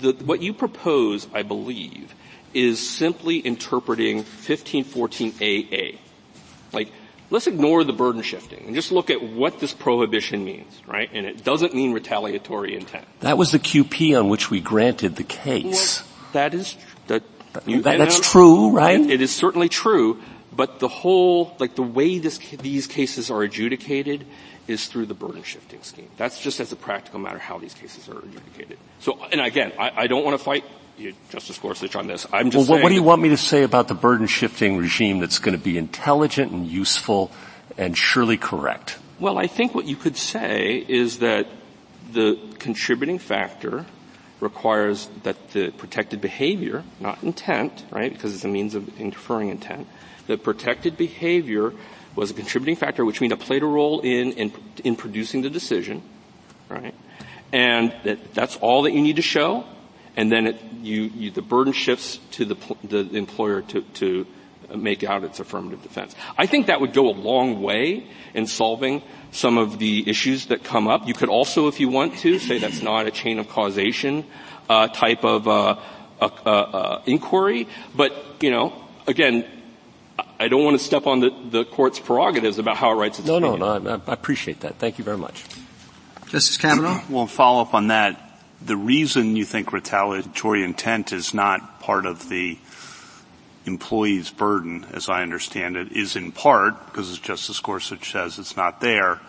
The, 0.00 0.12
what 0.12 0.40
you 0.40 0.54
propose, 0.54 1.28
I 1.34 1.42
believe, 1.42 2.14
is 2.54 2.88
simply 2.88 3.38
interpreting 3.38 4.24
1514AA. 4.24 5.98
Like, 6.72 6.92
let's 7.30 7.46
ignore 7.46 7.84
the 7.84 7.92
burden 7.92 8.22
shifting 8.22 8.64
and 8.66 8.74
just 8.74 8.92
look 8.92 9.10
at 9.10 9.22
what 9.22 9.60
this 9.60 9.72
prohibition 9.72 10.44
means, 10.44 10.80
right? 10.86 11.10
And 11.12 11.26
it 11.26 11.44
doesn't 11.44 11.74
mean 11.74 11.92
retaliatory 11.92 12.74
intent. 12.74 13.06
That 13.20 13.38
was 13.38 13.52
the 13.52 13.58
QP 13.58 14.18
on 14.18 14.28
which 14.28 14.50
we 14.50 14.60
granted 14.60 15.16
the 15.16 15.24
case. 15.24 16.00
Well, 16.00 16.06
that 16.32 16.54
is 16.54 16.74
that. 16.74 16.80
You, 16.80 16.86
that 16.86 16.89
that's 17.52 18.20
true, 18.30 18.70
right? 18.70 19.00
It, 19.00 19.20
is 19.20 19.34
certainly 19.34 19.68
true, 19.68 20.20
but 20.54 20.80
the 20.80 20.88
whole, 20.88 21.54
like 21.58 21.74
the 21.74 21.82
way 21.82 22.18
this, 22.18 22.38
these 22.38 22.86
cases 22.86 23.30
are 23.30 23.42
adjudicated 23.42 24.26
is 24.68 24.86
through 24.86 25.06
the 25.06 25.14
burden 25.14 25.42
shifting 25.42 25.82
scheme. 25.82 26.08
That's 26.16 26.40
just 26.40 26.60
as 26.60 26.70
a 26.72 26.76
practical 26.76 27.18
matter 27.18 27.38
how 27.38 27.58
these 27.58 27.74
cases 27.74 28.08
are 28.08 28.18
adjudicated. 28.18 28.78
So, 29.00 29.18
and 29.32 29.40
again, 29.40 29.72
I, 29.78 30.02
I 30.02 30.06
don't 30.06 30.24
want 30.24 30.38
to 30.38 30.44
fight 30.44 30.64
you, 30.96 31.14
Justice 31.30 31.58
Gorsuch 31.58 31.96
on 31.96 32.06
this. 32.06 32.26
I'm 32.32 32.50
just 32.50 32.68
well, 32.68 32.82
what 32.82 32.88
do 32.90 32.94
you 32.94 33.02
want 33.02 33.22
me 33.22 33.30
to 33.30 33.36
say 33.36 33.62
about 33.62 33.88
the 33.88 33.94
burden 33.94 34.26
shifting 34.26 34.76
regime 34.76 35.18
that's 35.18 35.38
going 35.38 35.56
to 35.56 35.62
be 35.62 35.78
intelligent 35.78 36.52
and 36.52 36.66
useful 36.66 37.32
and 37.76 37.96
surely 37.96 38.36
correct? 38.36 38.98
Well, 39.18 39.38
I 39.38 39.46
think 39.46 39.74
what 39.74 39.86
you 39.86 39.96
could 39.96 40.16
say 40.16 40.84
is 40.86 41.18
that 41.18 41.46
the 42.12 42.38
contributing 42.58 43.18
factor 43.18 43.86
requires 44.40 45.08
that 45.22 45.52
the 45.52 45.70
protected 45.70 46.20
behavior, 46.20 46.84
not 46.98 47.22
intent, 47.22 47.84
right, 47.90 48.12
because 48.12 48.34
it's 48.34 48.44
a 48.44 48.48
means 48.48 48.74
of 48.74 49.00
inferring 49.00 49.48
intent, 49.48 49.86
the 50.26 50.38
protected 50.38 50.96
behavior 50.96 51.72
was 52.16 52.30
a 52.30 52.34
contributing 52.34 52.76
factor, 52.76 53.04
which 53.04 53.20
means 53.20 53.32
it 53.32 53.40
played 53.40 53.62
a 53.62 53.66
role 53.66 54.00
in, 54.00 54.32
in, 54.32 54.52
in 54.84 54.96
producing 54.96 55.42
the 55.42 55.50
decision, 55.50 56.02
right? 56.68 56.94
And 57.52 57.94
that 58.04 58.34
that's 58.34 58.56
all 58.56 58.82
that 58.82 58.92
you 58.92 59.02
need 59.02 59.16
to 59.16 59.22
show, 59.22 59.64
and 60.16 60.30
then 60.30 60.46
it, 60.46 60.62
you, 60.82 61.02
you, 61.02 61.30
the 61.30 61.42
burden 61.42 61.72
shifts 61.72 62.18
to 62.32 62.44
the, 62.44 62.56
the 62.84 63.16
employer 63.16 63.62
to, 63.62 63.82
to 63.82 64.26
make 64.76 65.04
out 65.04 65.24
its 65.24 65.40
affirmative 65.40 65.82
defense. 65.82 66.14
I 66.36 66.46
think 66.46 66.66
that 66.66 66.80
would 66.80 66.92
go 66.92 67.08
a 67.08 67.12
long 67.12 67.62
way 67.62 68.06
in 68.34 68.46
solving 68.46 69.02
some 69.32 69.58
of 69.58 69.78
the 69.78 70.08
issues 70.08 70.46
that 70.46 70.64
come 70.64 70.88
up. 70.88 71.06
You 71.06 71.14
could 71.14 71.28
also, 71.28 71.68
if 71.68 71.80
you 71.80 71.88
want 71.88 72.18
to, 72.18 72.38
say 72.38 72.58
that's 72.58 72.82
not 72.82 73.06
a 73.06 73.10
chain 73.10 73.38
of 73.38 73.48
causation 73.48 74.24
uh, 74.68 74.88
type 74.88 75.24
of 75.24 75.48
uh, 75.48 75.76
uh, 76.20 76.24
uh 76.46 77.02
inquiry. 77.06 77.68
But 77.94 78.12
you 78.40 78.50
know, 78.50 78.72
again, 79.06 79.44
I 80.38 80.48
don't 80.48 80.64
want 80.64 80.78
to 80.78 80.84
step 80.84 81.06
on 81.06 81.20
the, 81.20 81.30
the 81.50 81.64
court's 81.64 81.98
prerogatives 81.98 82.58
about 82.58 82.76
how 82.76 82.92
it 82.92 82.94
writes 82.94 83.18
its 83.18 83.28
no, 83.28 83.36
opinion. 83.36 83.60
No, 83.60 83.78
no, 83.78 84.02
I, 84.06 84.10
I 84.10 84.14
appreciate 84.14 84.60
that. 84.60 84.76
Thank 84.76 84.98
you 84.98 85.04
very 85.04 85.18
much. 85.18 85.44
Justice 86.28 86.56
Kavanaugh? 86.56 87.02
We'll 87.08 87.26
follow 87.26 87.62
up 87.62 87.74
on 87.74 87.88
that 87.88 88.30
the 88.60 88.76
reason 88.76 89.36
you 89.36 89.44
think 89.44 89.72
retaliatory 89.72 90.62
intent 90.62 91.12
is 91.12 91.32
not 91.32 91.80
part 91.80 92.06
of 92.06 92.28
the 92.28 92.58
employee's 93.70 94.30
burden, 94.30 94.86
as 94.92 95.08
I 95.08 95.22
understand 95.22 95.76
it, 95.76 95.92
is 95.92 96.16
in 96.16 96.32
part, 96.32 96.86
because 96.86 97.10
as 97.10 97.18
Justice 97.18 97.60
Gorsuch 97.60 98.10
says, 98.10 98.38
it's 98.38 98.56
not 98.56 98.80
there, 98.80 99.20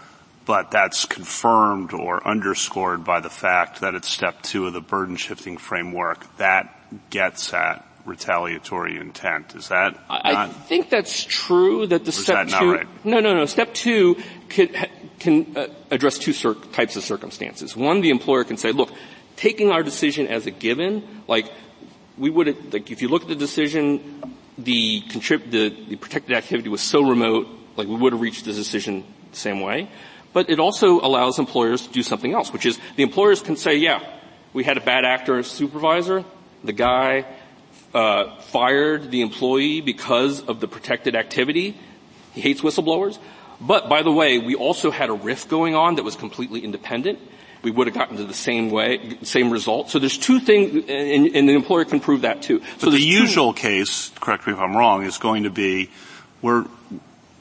but 0.45 0.71
that's 0.71 1.05
confirmed 1.05 1.93
or 1.93 2.25
underscored 2.27 3.03
by 3.03 3.19
the 3.19 3.29
fact 3.29 3.81
that 3.81 3.93
it's 3.93 4.09
step 4.09 4.41
two 4.41 4.65
of 4.67 4.73
the 4.73 4.81
burden 4.81 5.15
shifting 5.15 5.57
framework. 5.57 6.37
That 6.37 6.75
gets 7.09 7.53
at 7.53 7.87
retaliatory 8.05 8.97
intent. 8.97 9.55
Is 9.55 9.69
that 9.69 9.97
I, 10.09 10.45
I 10.45 10.47
think 10.47 10.89
that's 10.89 11.23
true 11.23 11.85
that 11.87 12.03
the 12.03 12.11
step 12.11 12.47
two, 12.47 12.73
right? 12.73 13.05
no, 13.05 13.19
no, 13.19 13.33
no, 13.35 13.45
step 13.45 13.73
two 13.73 14.17
can, 14.49 14.69
can 15.19 15.55
uh, 15.55 15.67
address 15.91 16.17
two 16.17 16.33
cir- 16.33 16.55
types 16.55 16.95
of 16.95 17.03
circumstances. 17.03 17.77
One, 17.77 18.01
the 18.01 18.09
employer 18.09 18.43
can 18.43 18.57
say, 18.57 18.71
look, 18.71 18.91
taking 19.35 19.69
our 19.71 19.83
decision 19.83 20.27
as 20.27 20.47
a 20.47 20.51
given, 20.51 21.23
like 21.27 21.51
we 22.21 22.29
would, 22.29 22.71
like 22.71 22.91
if 22.91 23.01
you 23.01 23.09
look 23.09 23.23
at 23.23 23.29
the 23.29 23.35
decision, 23.35 24.21
the, 24.55 25.01
contrib- 25.09 25.49
the, 25.49 25.69
the 25.89 25.95
protected 25.95 26.37
activity 26.37 26.69
was 26.69 26.81
so 26.81 27.01
remote, 27.01 27.47
like 27.77 27.87
we 27.87 27.95
would 27.95 28.13
have 28.13 28.21
reached 28.21 28.45
the 28.45 28.53
decision 28.53 29.03
the 29.31 29.37
same 29.37 29.59
way. 29.59 29.89
But 30.31 30.51
it 30.51 30.59
also 30.59 31.01
allows 31.01 31.39
employers 31.39 31.87
to 31.87 31.91
do 31.91 32.03
something 32.03 32.31
else, 32.31 32.53
which 32.53 32.67
is 32.67 32.77
the 32.95 33.01
employers 33.01 33.41
can 33.41 33.57
say, 33.57 33.75
yeah, 33.75 34.03
we 34.53 34.63
had 34.63 34.77
a 34.77 34.81
bad 34.81 35.03
actor 35.03 35.41
supervisor, 35.41 36.23
the 36.63 36.73
guy 36.73 37.25
uh, 37.95 38.39
fired 38.41 39.09
the 39.09 39.21
employee 39.21 39.81
because 39.81 40.41
of 40.43 40.59
the 40.59 40.67
protected 40.67 41.15
activity. 41.15 41.75
He 42.33 42.41
hates 42.41 42.61
whistleblowers. 42.61 43.17
But 43.59 43.89
by 43.89 44.03
the 44.03 44.11
way, 44.11 44.37
we 44.37 44.53
also 44.53 44.91
had 44.91 45.09
a 45.09 45.13
RIF 45.13 45.49
going 45.49 45.73
on 45.73 45.95
that 45.95 46.03
was 46.03 46.15
completely 46.15 46.59
independent 46.63 47.17
we 47.63 47.71
would 47.71 47.87
have 47.87 47.95
gotten 47.95 48.17
to 48.17 48.23
the 48.23 48.33
same 48.33 48.69
way, 48.69 49.17
same 49.23 49.51
result. 49.51 49.89
So 49.89 49.99
there's 49.99 50.17
two 50.17 50.39
things, 50.39 50.85
and, 50.89 51.35
and 51.35 51.49
the 51.49 51.53
employer 51.53 51.85
can 51.85 51.99
prove 51.99 52.21
that 52.21 52.41
too. 52.41 52.61
So 52.79 52.89
the 52.89 52.99
usual 52.99 53.53
case, 53.53 54.11
correct 54.19 54.47
me 54.47 54.53
if 54.53 54.59
I'm 54.59 54.75
wrong, 54.75 55.03
is 55.03 55.17
going 55.17 55.43
to 55.43 55.49
be 55.49 55.89
where 56.41 56.65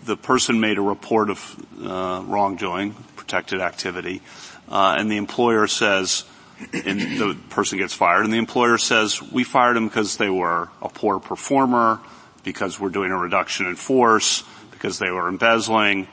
the 0.05 0.17
person 0.17 0.61
made 0.61 0.79
a 0.79 0.83
report 0.83 1.31
of 1.31 1.67
uh, 1.83 2.23
wrongdoing, 2.27 2.95
protected 3.17 3.61
activity, 3.61 4.23
uh, 4.69 4.97
and 4.99 5.11
the 5.11 5.17
employer 5.17 5.67
says, 5.67 6.25
and 6.73 7.01
the 7.19 7.37
person 7.49 7.79
gets 7.79 7.95
fired, 7.95 8.25
and 8.25 8.33
the 8.33 8.39
employer 8.39 8.77
says, 8.77 9.23
we 9.23 9.45
fired 9.45 9.77
him 9.77 9.89
because 9.89 10.19
they 10.19 10.29
were 10.29 10.69
a 10.83 10.89
poor 10.89 11.19
performer, 11.19 12.01
because 12.45 12.79
we're 12.79 12.91
doing 12.91 13.11
a 13.11 13.17
reduction 13.17 13.67
in 13.67 13.77
force, 13.77 14.45
because 14.71 14.99
they 14.99 15.11
were 15.11 15.29
embezzling, 15.29 16.09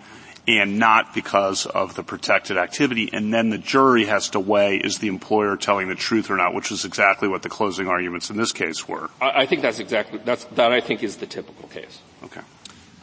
and 0.47 0.79
not 0.79 1.13
because 1.13 1.65
of 1.65 1.95
the 1.95 2.03
protected 2.03 2.57
activity. 2.57 3.09
And 3.11 3.33
then 3.33 3.49
the 3.49 3.57
jury 3.57 4.05
has 4.05 4.29
to 4.29 4.39
weigh 4.39 4.77
is 4.77 4.99
the 4.99 5.07
employer 5.07 5.57
telling 5.57 5.89
the 5.89 5.95
truth 5.95 6.29
or 6.29 6.37
not, 6.37 6.53
which 6.53 6.71
is 6.71 6.85
exactly 6.85 7.27
what 7.27 7.43
the 7.43 7.49
closing 7.49 7.87
arguments 7.87 8.29
in 8.29 8.37
this 8.37 8.51
case 8.51 8.87
were. 8.87 9.09
I, 9.21 9.41
I 9.41 9.45
think 9.45 9.61
that's 9.61 9.79
exactly 9.79 10.19
that's 10.23 10.45
that. 10.45 10.71
I 10.71 10.79
think 10.79 11.03
is 11.03 11.17
the 11.17 11.27
typical 11.27 11.67
case. 11.67 11.99
Okay, 12.23 12.41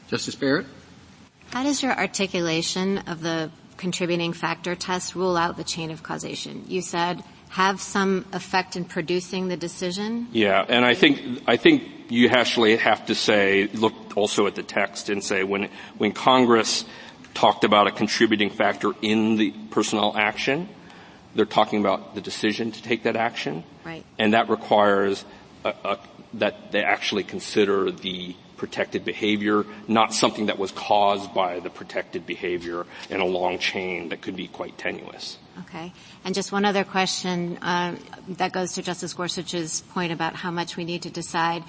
Justice 0.09 0.35
Barrett. 0.35 0.67
How 1.53 1.63
does 1.63 1.83
your 1.83 1.93
articulation 1.93 2.99
of 2.99 3.21
the 3.21 3.51
contributing 3.77 4.33
factor 4.33 4.75
test 4.75 5.15
rule 5.15 5.37
out 5.37 5.57
the 5.57 5.65
chain 5.65 5.91
of 5.91 6.03
causation? 6.03 6.65
You 6.67 6.81
said 6.81 7.23
have 7.51 7.81
some 7.81 8.25
effect 8.33 8.75
in 8.75 8.85
producing 8.85 9.47
the 9.47 9.57
decision? 9.57 10.27
Yeah, 10.33 10.65
and 10.69 10.85
I 10.85 10.95
think, 10.95 11.43
I 11.47 11.57
think 11.57 11.85
you 12.09 12.29
actually 12.29 12.77
have 12.77 13.07
to 13.07 13.15
say, 13.15 13.69
look 13.69 13.95
also 14.17 14.49
at 14.49 14.57
the 14.57 14.65
text 14.65 15.09
and 15.09 15.23
say 15.23 15.45
when, 15.45 15.69
when 15.97 16.11
Congress 16.11 16.85
talked 17.35 17.65
about 17.65 17.87
a 17.87 17.91
contributing 17.91 18.51
factor 18.51 18.93
in 19.03 19.37
the 19.37 19.53
personnel 19.71 20.17
action. 20.17 20.69
They're 21.35 21.45
talking 21.45 21.81
about 21.81 22.15
the 22.15 22.21
decision 22.21 22.73
to 22.73 22.83
take 22.83 23.03
that 23.03 23.17
action. 23.17 23.65
Right. 23.85 24.05
And 24.19 24.35
that 24.35 24.49
requires 24.49 25.25
a, 25.65 25.75
a, 25.85 25.99
that 26.35 26.73
they 26.73 26.83
actually 26.83 27.25
consider 27.25 27.91
the 27.91 28.37
protected 28.57 29.05
behavior, 29.05 29.65
not 29.89 30.15
something 30.15 30.47
that 30.47 30.59
was 30.59 30.71
caused 30.73 31.35
by 31.35 31.61
the 31.61 31.71
protected 31.71 32.25
behavior 32.25 32.87
in 33.11 33.21
a 33.21 33.25
long 33.25 33.59
chain 33.59 34.09
that 34.09 34.23
could 34.23 34.37
be 34.37 34.47
quite 34.47 34.79
tenuous. 34.79 35.39
Okay. 35.61 35.93
And 36.25 36.35
just 36.35 36.53
one 36.53 36.65
other 36.65 36.85
question 36.85 37.59
uh, 37.59 37.97
that 38.29 38.53
goes 38.53 38.75
to 38.75 38.83
Justice 38.83 39.13
Gorsuch's 39.13 39.83
point 39.93 40.13
about 40.13 40.35
how 40.35 40.51
much 40.51 40.77
we 40.77 40.85
need 40.85 41.03
to 41.03 41.11
decide. 41.11 41.65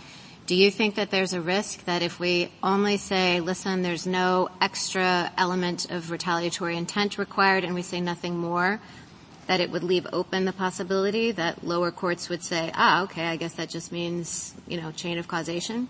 Do 0.48 0.54
you 0.54 0.70
think 0.70 0.96
that 0.96 1.10
there's 1.10 1.34
a 1.34 1.42
risk 1.42 1.86
that 1.86 2.04
if 2.04 2.20
we 2.20 2.52
only 2.62 2.98
say, 2.98 3.40
listen, 3.40 3.82
there's 3.82 4.06
no 4.06 4.50
extra 4.62 5.32
element 5.38 5.90
of 5.90 6.12
retaliatory 6.12 6.78
intent 6.78 7.18
required 7.18 7.64
and 7.64 7.74
we 7.74 7.82
say 7.82 8.00
nothing 8.00 8.38
more, 8.38 8.80
that 9.48 9.60
it 9.60 9.72
would 9.72 9.84
leave 9.84 10.06
open 10.14 10.46
the 10.46 10.54
possibility 10.54 11.32
that 11.32 11.64
lower 11.64 11.90
courts 11.92 12.30
would 12.30 12.44
say, 12.44 12.72
ah, 12.76 13.04
okay, 13.04 13.26
I 13.26 13.38
guess 13.38 13.54
that 13.54 13.70
just 13.70 13.92
means, 13.92 14.54
you 14.68 14.80
know, 14.80 14.92
chain 14.92 15.18
of 15.18 15.28
causation? 15.28 15.88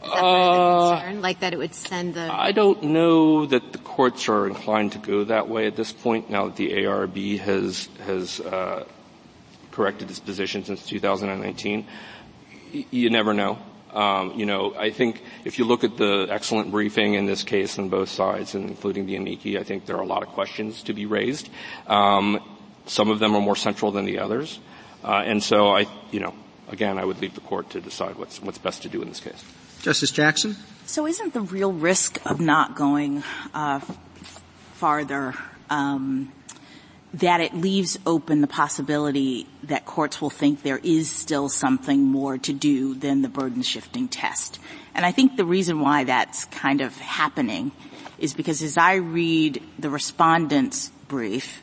That 0.00 0.10
uh. 0.10 1.12
Like 1.14 1.40
that 1.40 1.52
it 1.52 1.56
would 1.56 1.74
send 1.74 2.14
the... 2.14 2.32
I 2.32 2.52
don't 2.52 2.84
know 2.84 3.46
that 3.46 3.72
the 3.72 3.78
courts 3.78 4.28
are 4.28 4.46
inclined 4.46 4.92
to 4.92 4.98
go 4.98 5.24
that 5.24 5.48
way 5.48 5.66
at 5.66 5.74
this 5.74 5.90
point 5.90 6.30
now 6.30 6.46
that 6.46 6.54
the 6.54 6.70
ARB 6.70 7.40
has, 7.40 7.88
has, 8.04 8.38
uh, 8.38 8.84
corrected 9.72 10.10
its 10.10 10.18
position 10.18 10.64
since 10.64 10.86
2019. 10.86 11.86
You 12.90 13.10
never 13.10 13.34
know. 13.34 13.58
Um, 13.92 14.34
you 14.38 14.44
know, 14.44 14.74
I 14.74 14.90
think 14.90 15.22
if 15.44 15.58
you 15.58 15.64
look 15.64 15.82
at 15.82 15.96
the 15.96 16.26
excellent 16.30 16.70
briefing 16.70 17.14
in 17.14 17.26
this 17.26 17.42
case 17.42 17.78
on 17.78 17.88
both 17.88 18.10
sides, 18.10 18.54
including 18.54 19.06
the 19.06 19.16
amici, 19.16 19.58
I 19.58 19.62
think 19.64 19.86
there 19.86 19.96
are 19.96 20.02
a 20.02 20.06
lot 20.06 20.22
of 20.22 20.28
questions 20.28 20.82
to 20.84 20.92
be 20.92 21.06
raised. 21.06 21.48
Um, 21.86 22.38
some 22.86 23.10
of 23.10 23.18
them 23.18 23.34
are 23.34 23.40
more 23.40 23.56
central 23.56 23.90
than 23.90 24.04
the 24.04 24.18
others, 24.18 24.60
uh, 25.02 25.22
and 25.24 25.42
so 25.42 25.68
I, 25.68 25.86
you 26.10 26.20
know, 26.20 26.34
again, 26.68 26.98
I 26.98 27.04
would 27.04 27.20
leave 27.20 27.34
the 27.34 27.40
court 27.40 27.70
to 27.70 27.80
decide 27.80 28.16
what's 28.16 28.42
what's 28.42 28.58
best 28.58 28.82
to 28.82 28.88
do 28.88 29.02
in 29.02 29.08
this 29.08 29.20
case. 29.20 29.44
Justice 29.82 30.10
Jackson. 30.10 30.56
So, 30.86 31.06
isn't 31.06 31.34
the 31.34 31.42
real 31.42 31.72
risk 31.72 32.18
of 32.24 32.40
not 32.40 32.74
going 32.74 33.22
uh, 33.54 33.80
farther 34.74 35.34
um, 35.70 36.32
that 37.14 37.40
it 37.40 37.54
leaves 37.54 37.98
open 38.06 38.40
the 38.40 38.46
possibility 38.46 39.46
that 39.62 39.86
courts 39.86 40.20
will 40.20 40.30
think 40.30 40.62
there 40.62 40.80
is 40.82 41.10
still 41.10 41.48
something 41.48 42.02
more 42.02 42.36
to 42.36 42.52
do 42.52 42.94
than 42.94 43.22
the 43.22 43.28
burden 43.28 43.62
shifting 43.62 44.08
test. 44.08 44.58
And 44.94 45.06
I 45.06 45.12
think 45.12 45.36
the 45.36 45.44
reason 45.44 45.80
why 45.80 46.04
that's 46.04 46.44
kind 46.46 46.80
of 46.80 46.96
happening 46.98 47.72
is 48.18 48.34
because 48.34 48.62
as 48.62 48.76
I 48.76 48.94
read 48.96 49.62
the 49.78 49.88
respondent's 49.88 50.90
brief, 51.08 51.62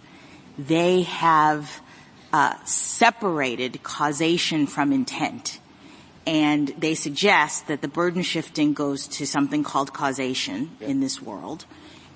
they 0.57 1.03
have 1.03 1.81
uh, 2.33 2.55
separated 2.65 3.83
causation 3.83 4.65
from 4.65 4.91
intent. 4.91 5.59
And 6.25 6.69
they 6.69 6.95
suggest 6.95 7.67
that 7.67 7.83
the 7.83 7.87
burden 7.87 8.23
shifting 8.23 8.73
goes 8.73 9.07
to 9.09 9.27
something 9.27 9.63
called 9.63 9.93
causation 9.93 10.75
in 10.81 11.01
this 11.01 11.21
world 11.21 11.65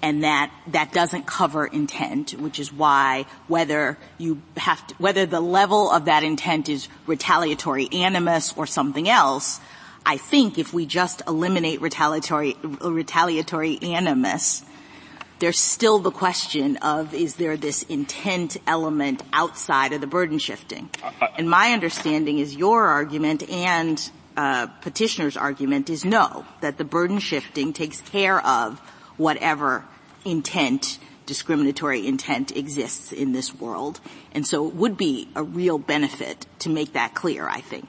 and 0.02 0.24
that 0.24 0.52
that 0.68 0.92
doesn't 0.92 1.26
cover 1.26 1.66
intent, 1.66 2.32
which 2.32 2.60
is 2.60 2.72
why 2.72 3.26
whether 3.48 3.98
you 4.18 4.42
have 4.58 4.86
to, 4.88 4.96
whether 4.96 5.26
the 5.26 5.42
level 5.42 5.92
of 5.92 6.06
that 6.06 6.24
intent 6.24 6.70
is 6.70 6.88
retaliatory 7.06 7.90
animus 7.92 8.54
or 8.56 8.66
something 8.66 9.10
else, 9.10 9.60
I 10.06 10.18
think 10.18 10.58
if 10.58 10.74
we 10.74 10.86
just 10.86 11.22
eliminate 11.28 11.82
retaliatory 11.82 12.56
retaliatory 12.64 13.80
animus, 13.82 14.64
there's 15.40 15.60
still 15.60 16.00
the 16.00 16.12
question 16.12 16.78
of 16.78 17.14
is 17.14 17.36
there 17.36 17.58
this 17.58 17.84
intent 17.84 18.58
element 18.68 19.24
outside 19.34 19.94
of 19.94 20.02
the 20.02 20.08
burden 20.08 20.40
shifting? 20.40 20.90
And 21.38 21.50
my 21.50 21.72
understanding 21.74 22.40
is 22.40 22.56
your 22.56 22.86
argument 22.86 23.50
and 23.50 24.10
uh, 24.38 24.68
petitioner's 24.82 25.36
argument 25.36 25.90
is 25.90 26.06
no, 26.06 26.46
that 26.62 26.78
the 26.78 26.86
burden 26.86 27.20
shifting 27.20 27.74
takes 27.74 28.00
care 28.02 28.46
of 28.46 28.82
whatever 29.20 29.86
intent, 30.26 30.98
discriminatory 31.26 32.08
intent 32.08 32.56
exists 32.56 33.12
in 33.12 33.34
this 33.34 33.54
world. 33.54 34.00
And 34.34 34.48
so 34.48 34.68
it 34.68 34.74
would 34.74 34.98
be 34.98 35.30
a 35.36 35.44
real 35.44 35.78
benefit 35.78 36.48
to 36.60 36.70
make 36.70 36.94
that 36.94 37.14
clear, 37.14 37.48
I 37.48 37.62
think. 37.62 37.88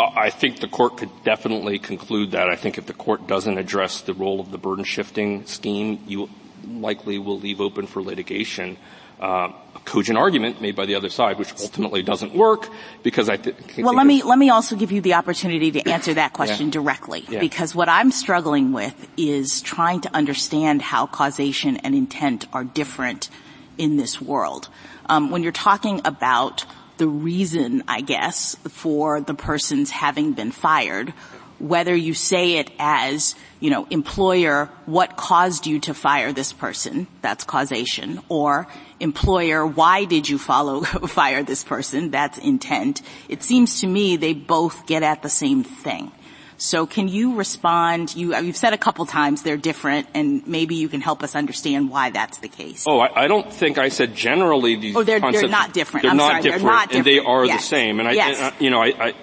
I 0.00 0.30
think 0.30 0.60
the 0.60 0.68
court 0.68 0.96
could 0.96 1.10
definitely 1.24 1.78
conclude 1.78 2.32
that. 2.32 2.48
I 2.48 2.56
think 2.56 2.78
if 2.78 2.86
the 2.86 2.92
court 2.92 3.26
doesn't 3.26 3.56
address 3.58 4.00
the 4.00 4.14
role 4.14 4.40
of 4.40 4.50
the 4.50 4.58
burden 4.58 4.84
shifting 4.84 5.46
scheme, 5.46 6.00
you 6.06 6.28
likely 6.66 7.18
will 7.18 7.38
leave 7.38 7.60
open 7.60 7.86
for 7.86 8.02
litigation 8.02 8.78
uh, 9.22 9.52
a 9.74 9.78
cogent 9.84 10.18
argument 10.18 10.60
made 10.60 10.74
by 10.74 10.84
the 10.84 10.96
other 10.96 11.08
side, 11.08 11.38
which 11.38 11.52
ultimately 11.60 12.02
doesn't 12.02 12.34
work 12.34 12.68
because 13.04 13.28
I 13.28 13.36
th- 13.36 13.56
well, 13.78 13.94
let 13.94 14.06
me 14.06 14.22
let 14.22 14.36
me 14.36 14.50
also 14.50 14.74
give 14.74 14.90
you 14.90 15.00
the 15.00 15.14
opportunity 15.14 15.70
to 15.70 15.88
answer 15.88 16.14
that 16.14 16.32
question 16.32 16.66
yeah. 16.66 16.72
directly 16.72 17.24
yeah. 17.28 17.38
because 17.38 17.72
what 17.72 17.88
I'm 17.88 18.10
struggling 18.10 18.72
with 18.72 18.96
is 19.16 19.62
trying 19.62 20.00
to 20.02 20.14
understand 20.14 20.82
how 20.82 21.06
causation 21.06 21.76
and 21.78 21.94
intent 21.94 22.46
are 22.52 22.64
different 22.64 23.30
in 23.78 23.96
this 23.96 24.20
world. 24.20 24.68
Um, 25.06 25.30
when 25.30 25.44
you're 25.44 25.52
talking 25.52 26.00
about 26.04 26.66
the 26.98 27.06
reason, 27.06 27.84
I 27.86 28.00
guess, 28.00 28.56
for 28.68 29.20
the 29.20 29.34
person's 29.34 29.90
having 29.90 30.32
been 30.32 30.50
fired, 30.50 31.14
whether 31.62 31.94
you 31.94 32.12
say 32.12 32.58
it 32.58 32.70
as, 32.78 33.36
you 33.60 33.70
know, 33.70 33.86
employer, 33.88 34.68
what 34.86 35.16
caused 35.16 35.66
you 35.66 35.78
to 35.80 35.94
fire 35.94 36.32
this 36.32 36.52
person? 36.52 37.06
That's 37.22 37.44
causation. 37.44 38.20
Or 38.28 38.66
employer, 39.02 39.66
why 39.66 40.04
did 40.04 40.28
you 40.28 40.38
follow, 40.38 40.80
fire 41.20 41.42
this 41.42 41.64
person? 41.64 42.10
That's 42.10 42.38
intent. 42.38 43.02
It 43.28 43.42
seems 43.42 43.80
to 43.80 43.86
me 43.86 44.16
they 44.16 44.32
both 44.32 44.86
get 44.86 45.02
at 45.02 45.22
the 45.22 45.28
same 45.28 45.64
thing. 45.64 46.10
So 46.56 46.86
can 46.86 47.08
you 47.08 47.34
respond? 47.34 48.14
You, 48.14 48.32
have 48.32 48.56
said 48.56 48.72
a 48.72 48.78
couple 48.78 49.04
times 49.04 49.42
they're 49.42 49.56
different, 49.56 50.06
and 50.14 50.46
maybe 50.46 50.76
you 50.76 50.88
can 50.88 51.00
help 51.00 51.24
us 51.24 51.34
understand 51.34 51.90
why 51.90 52.10
that's 52.10 52.38
the 52.38 52.48
case. 52.48 52.84
Oh, 52.88 53.00
I, 53.00 53.24
I 53.24 53.26
don't 53.26 53.52
think 53.52 53.78
I 53.78 53.88
said 53.88 54.14
generally 54.14 54.76
these. 54.76 54.94
Oh, 54.94 55.02
they're, 55.02 55.18
they're 55.18 55.48
not 55.48 55.74
different. 55.74 56.02
They're 56.02 56.12
I'm 56.12 56.16
not 56.16 56.30
sorry, 56.30 56.42
different, 56.42 56.62
they're 56.62 56.72
not 56.72 56.88
different, 56.90 57.06
and 57.08 57.16
they 57.16 57.18
are 57.18 57.44
yes. 57.44 57.62
the 57.62 57.66
same. 57.66 57.98
And 57.98 58.08
I, 58.08 58.12
yes. 58.12 58.38
and, 58.38 58.46
uh, 58.46 58.56
you 58.60 58.70
know, 58.70 58.80
I, 58.80 59.08
I 59.08 59.14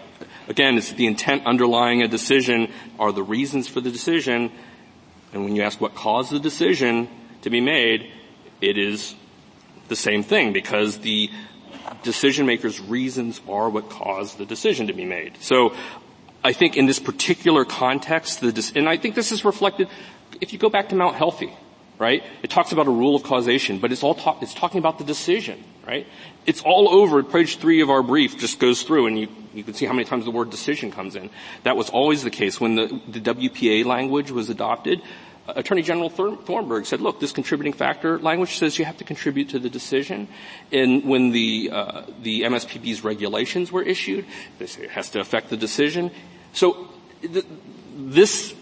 Again, 0.49 0.79
it's 0.79 0.91
the 0.91 1.05
intent 1.05 1.45
underlying 1.45 2.01
a 2.01 2.07
decision 2.07 2.71
are 2.97 3.11
the 3.11 3.21
reasons 3.21 3.67
for 3.67 3.81
the 3.81 3.91
decision. 3.91 4.51
And 5.31 5.43
when 5.43 5.55
you 5.55 5.61
ask 5.61 5.79
what 5.79 5.93
caused 5.93 6.31
the 6.31 6.39
decision 6.39 7.07
to 7.43 7.51
be 7.51 7.61
made, 7.61 8.11
it 8.59 8.75
is 8.75 9.13
the 9.89 9.95
same 9.95 10.23
thing 10.23 10.53
because 10.53 10.99
the 10.99 11.29
decision 12.03 12.45
maker's 12.45 12.79
reasons 12.79 13.41
are 13.49 13.69
what 13.69 13.89
caused 13.89 14.37
the 14.37 14.45
decision 14.45 14.87
to 14.87 14.93
be 14.93 15.05
made. 15.05 15.33
So 15.41 15.73
I 16.43 16.53
think 16.53 16.77
in 16.77 16.85
this 16.85 16.99
particular 16.99 17.65
context, 17.65 18.41
the, 18.41 18.71
and 18.75 18.87
I 18.87 18.97
think 18.97 19.15
this 19.15 19.31
is 19.31 19.43
reflected, 19.43 19.89
if 20.39 20.53
you 20.53 20.59
go 20.59 20.69
back 20.69 20.89
to 20.89 20.95
Mount 20.95 21.15
Healthy, 21.15 21.53
right? 21.97 22.23
It 22.41 22.49
talks 22.49 22.71
about 22.71 22.87
a 22.87 22.91
rule 22.91 23.15
of 23.15 23.23
causation, 23.23 23.79
but 23.79 23.91
it's 23.91 24.03
all 24.03 24.15
talk, 24.15 24.41
it's 24.41 24.53
talking 24.53 24.79
about 24.79 24.97
the 24.99 25.03
decision, 25.03 25.61
right? 25.85 26.07
It's 26.45 26.61
all 26.61 26.87
over, 26.89 27.21
page 27.23 27.57
three 27.57 27.81
of 27.81 27.89
our 27.89 28.01
brief 28.01 28.37
just 28.37 28.57
goes 28.59 28.83
through 28.83 29.07
and 29.07 29.19
you, 29.19 29.27
you 29.53 29.63
can 29.63 29.73
see 29.73 29.85
how 29.85 29.91
many 29.91 30.05
times 30.05 30.23
the 30.23 30.31
word 30.31 30.49
decision 30.49 30.91
comes 30.91 31.17
in. 31.17 31.29
That 31.63 31.75
was 31.75 31.89
always 31.89 32.23
the 32.23 32.31
case. 32.31 32.59
When 32.61 32.75
the, 32.75 33.01
the 33.07 33.19
WPA 33.19 33.83
language 33.83 34.31
was 34.31 34.49
adopted, 34.49 35.01
Attorney 35.55 35.81
General 35.81 36.09
Thornburgh 36.09 36.85
said, 36.85 37.01
look, 37.01 37.19
this 37.19 37.31
contributing 37.31 37.73
factor 37.73 38.19
language 38.19 38.57
says 38.57 38.77
you 38.77 38.85
have 38.85 38.97
to 38.97 39.03
contribute 39.03 39.49
to 39.49 39.59
the 39.59 39.69
decision. 39.69 40.27
And 40.71 41.05
when 41.05 41.31
the, 41.31 41.69
uh, 41.71 42.01
the 42.21 42.41
MSPB's 42.41 43.03
regulations 43.03 43.71
were 43.71 43.83
issued, 43.83 44.25
they 44.57 44.67
say 44.67 44.83
it 44.83 44.91
has 44.91 45.09
to 45.11 45.19
affect 45.19 45.49
the 45.49 45.57
decision. 45.57 46.11
So 46.53 46.89
th- 47.21 47.45
this 47.95 48.53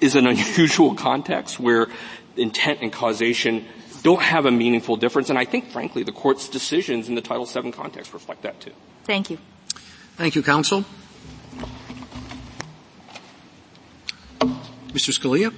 is 0.00 0.14
an 0.14 0.26
unusual 0.26 0.94
context 0.94 1.58
where 1.58 1.88
intent 2.36 2.80
and 2.82 2.92
causation 2.92 3.64
don't 4.02 4.22
have 4.22 4.46
a 4.46 4.50
meaningful 4.50 4.96
difference. 4.96 5.30
And 5.30 5.38
I 5.38 5.44
think, 5.44 5.70
frankly, 5.70 6.02
the 6.02 6.12
court's 6.12 6.48
decisions 6.48 7.08
in 7.08 7.14
the 7.14 7.20
Title 7.20 7.44
VII 7.44 7.72
context 7.72 8.12
reflect 8.12 8.42
that 8.42 8.60
too. 8.60 8.72
Thank 9.04 9.30
you. 9.30 9.38
Thank 10.16 10.34
you, 10.34 10.42
counsel. 10.42 10.84
Mr. 14.92 15.12
Scalia. 15.12 15.52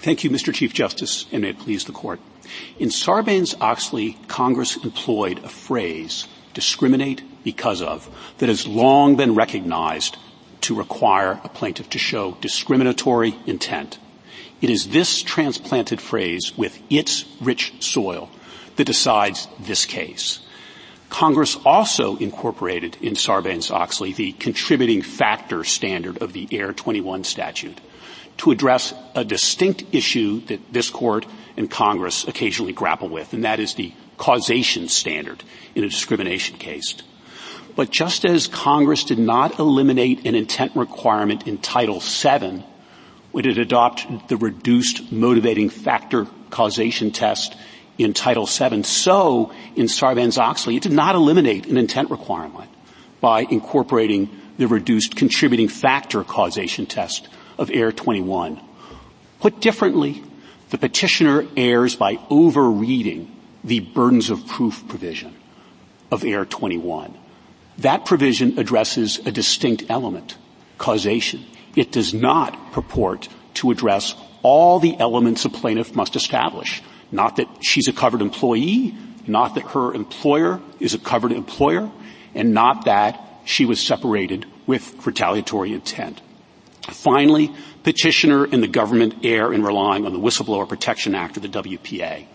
Thank 0.00 0.22
you, 0.22 0.30
Mr. 0.30 0.54
Chief 0.54 0.72
Justice, 0.72 1.26
and 1.32 1.42
may 1.42 1.50
it 1.50 1.58
please 1.58 1.84
the 1.84 1.92
court. 1.92 2.20
In 2.78 2.88
Sarbanes-Oxley, 2.88 4.16
Congress 4.28 4.76
employed 4.76 5.40
a 5.44 5.48
phrase, 5.48 6.28
discriminate 6.54 7.22
because 7.42 7.82
of, 7.82 8.08
that 8.38 8.48
has 8.48 8.66
long 8.66 9.16
been 9.16 9.34
recognized 9.34 10.16
to 10.62 10.76
require 10.76 11.40
a 11.42 11.48
plaintiff 11.48 11.90
to 11.90 11.98
show 11.98 12.36
discriminatory 12.40 13.34
intent. 13.46 13.98
It 14.60 14.70
is 14.70 14.90
this 14.90 15.20
transplanted 15.20 16.00
phrase 16.00 16.56
with 16.56 16.80
its 16.88 17.24
rich 17.40 17.72
soil 17.80 18.30
that 18.76 18.84
decides 18.84 19.48
this 19.58 19.84
case. 19.84 20.38
Congress 21.10 21.56
also 21.64 22.16
incorporated 22.18 22.96
in 23.00 23.14
Sarbanes-Oxley 23.14 24.12
the 24.12 24.32
contributing 24.32 25.02
factor 25.02 25.64
standard 25.64 26.18
of 26.18 26.32
the 26.32 26.46
Air 26.52 26.72
21 26.72 27.24
statute 27.24 27.80
to 28.38 28.50
address 28.50 28.94
a 29.14 29.24
distinct 29.24 29.84
issue 29.92 30.40
that 30.46 30.72
this 30.72 30.90
court 30.90 31.26
and 31.56 31.70
Congress 31.70 32.26
occasionally 32.26 32.72
grapple 32.72 33.08
with, 33.08 33.32
and 33.32 33.44
that 33.44 33.60
is 33.60 33.74
the 33.74 33.92
causation 34.16 34.88
standard 34.88 35.42
in 35.74 35.84
a 35.84 35.88
discrimination 35.88 36.56
case. 36.56 36.94
But 37.76 37.90
just 37.90 38.24
as 38.24 38.48
Congress 38.48 39.04
did 39.04 39.18
not 39.18 39.58
eliminate 39.58 40.26
an 40.26 40.34
intent 40.34 40.74
requirement 40.74 41.46
in 41.46 41.58
Title 41.58 42.00
VII 42.00 42.64
when 43.30 43.46
it 43.46 43.58
adopted 43.58 44.20
the 44.28 44.36
reduced 44.36 45.12
motivating 45.12 45.68
factor 45.68 46.26
causation 46.50 47.10
test 47.10 47.56
in 47.98 48.14
Title 48.14 48.46
VII, 48.46 48.82
so 48.84 49.52
in 49.76 49.86
Sarbanes-Oxley, 49.86 50.76
it 50.76 50.82
did 50.82 50.92
not 50.92 51.14
eliminate 51.14 51.66
an 51.66 51.76
intent 51.76 52.10
requirement 52.10 52.70
by 53.20 53.40
incorporating 53.42 54.30
the 54.56 54.66
reduced 54.66 55.16
contributing 55.16 55.68
factor 55.68 56.24
causation 56.24 56.86
test 56.86 57.28
of 57.58 57.70
Air 57.72 57.92
21. 57.92 58.60
Put 59.40 59.60
differently, 59.60 60.22
the 60.70 60.78
petitioner 60.78 61.46
errs 61.56 61.96
by 61.96 62.18
overreading 62.30 63.34
the 63.64 63.80
burdens 63.80 64.30
of 64.30 64.46
proof 64.46 64.86
provision 64.88 65.34
of 66.10 66.24
Air 66.24 66.44
21. 66.44 67.16
That 67.78 68.06
provision 68.06 68.58
addresses 68.58 69.18
a 69.26 69.30
distinct 69.30 69.84
element, 69.88 70.36
causation. 70.78 71.44
It 71.76 71.92
does 71.92 72.14
not 72.14 72.72
purport 72.72 73.28
to 73.54 73.70
address 73.70 74.14
all 74.42 74.78
the 74.80 74.96
elements 74.98 75.44
a 75.44 75.50
plaintiff 75.50 75.94
must 75.94 76.16
establish. 76.16 76.82
Not 77.12 77.36
that 77.36 77.48
she's 77.60 77.88
a 77.88 77.92
covered 77.92 78.22
employee, 78.22 78.94
not 79.26 79.54
that 79.54 79.64
her 79.68 79.94
employer 79.94 80.60
is 80.80 80.94
a 80.94 80.98
covered 80.98 81.32
employer. 81.32 81.90
and 82.34 82.54
not 82.54 82.84
that 82.84 83.20
she 83.44 83.64
was 83.64 83.80
separated 83.80 84.46
with 84.66 85.04
retaliatory 85.06 85.72
intent. 85.72 86.20
Finally, 86.88 87.52
petitioner 87.82 88.44
and 88.44 88.62
the 88.62 88.68
government 88.68 89.24
err 89.24 89.52
in 89.52 89.62
relying 89.62 90.06
on 90.06 90.12
the 90.12 90.18
Whistleblower 90.18 90.68
Protection 90.68 91.14
Act 91.14 91.36
or 91.36 91.40
the 91.40 91.48
WPA. 91.48 92.26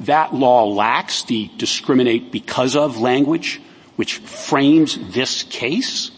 That 0.00 0.34
law 0.34 0.64
lacks 0.64 1.24
the 1.24 1.50
discriminate 1.58 2.32
because 2.32 2.74
of 2.76 2.98
language 3.00 3.60
which 3.96 4.18
frames 4.18 4.98
this 5.12 5.42
case. 5.44 6.10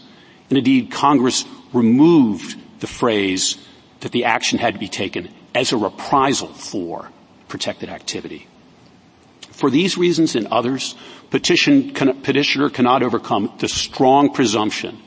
And 0.49 0.57
indeed, 0.57 0.91
Congress 0.91 1.45
removed 1.73 2.57
the 2.79 2.87
phrase 2.87 3.57
that 3.99 4.11
the 4.11 4.25
action 4.25 4.59
had 4.59 4.73
to 4.73 4.79
be 4.79 4.87
taken 4.87 5.29
as 5.53 5.71
a 5.71 5.77
reprisal 5.77 6.47
for 6.47 7.09
protected 7.47 7.89
activity. 7.89 8.47
For 9.51 9.69
these 9.69 9.97
reasons 9.97 10.35
and 10.35 10.47
others, 10.47 10.95
petition, 11.29 11.93
petitioner 11.93 12.69
cannot 12.69 13.03
overcome 13.03 13.53
the 13.59 13.67
strong 13.67 14.33
presumption 14.33 14.99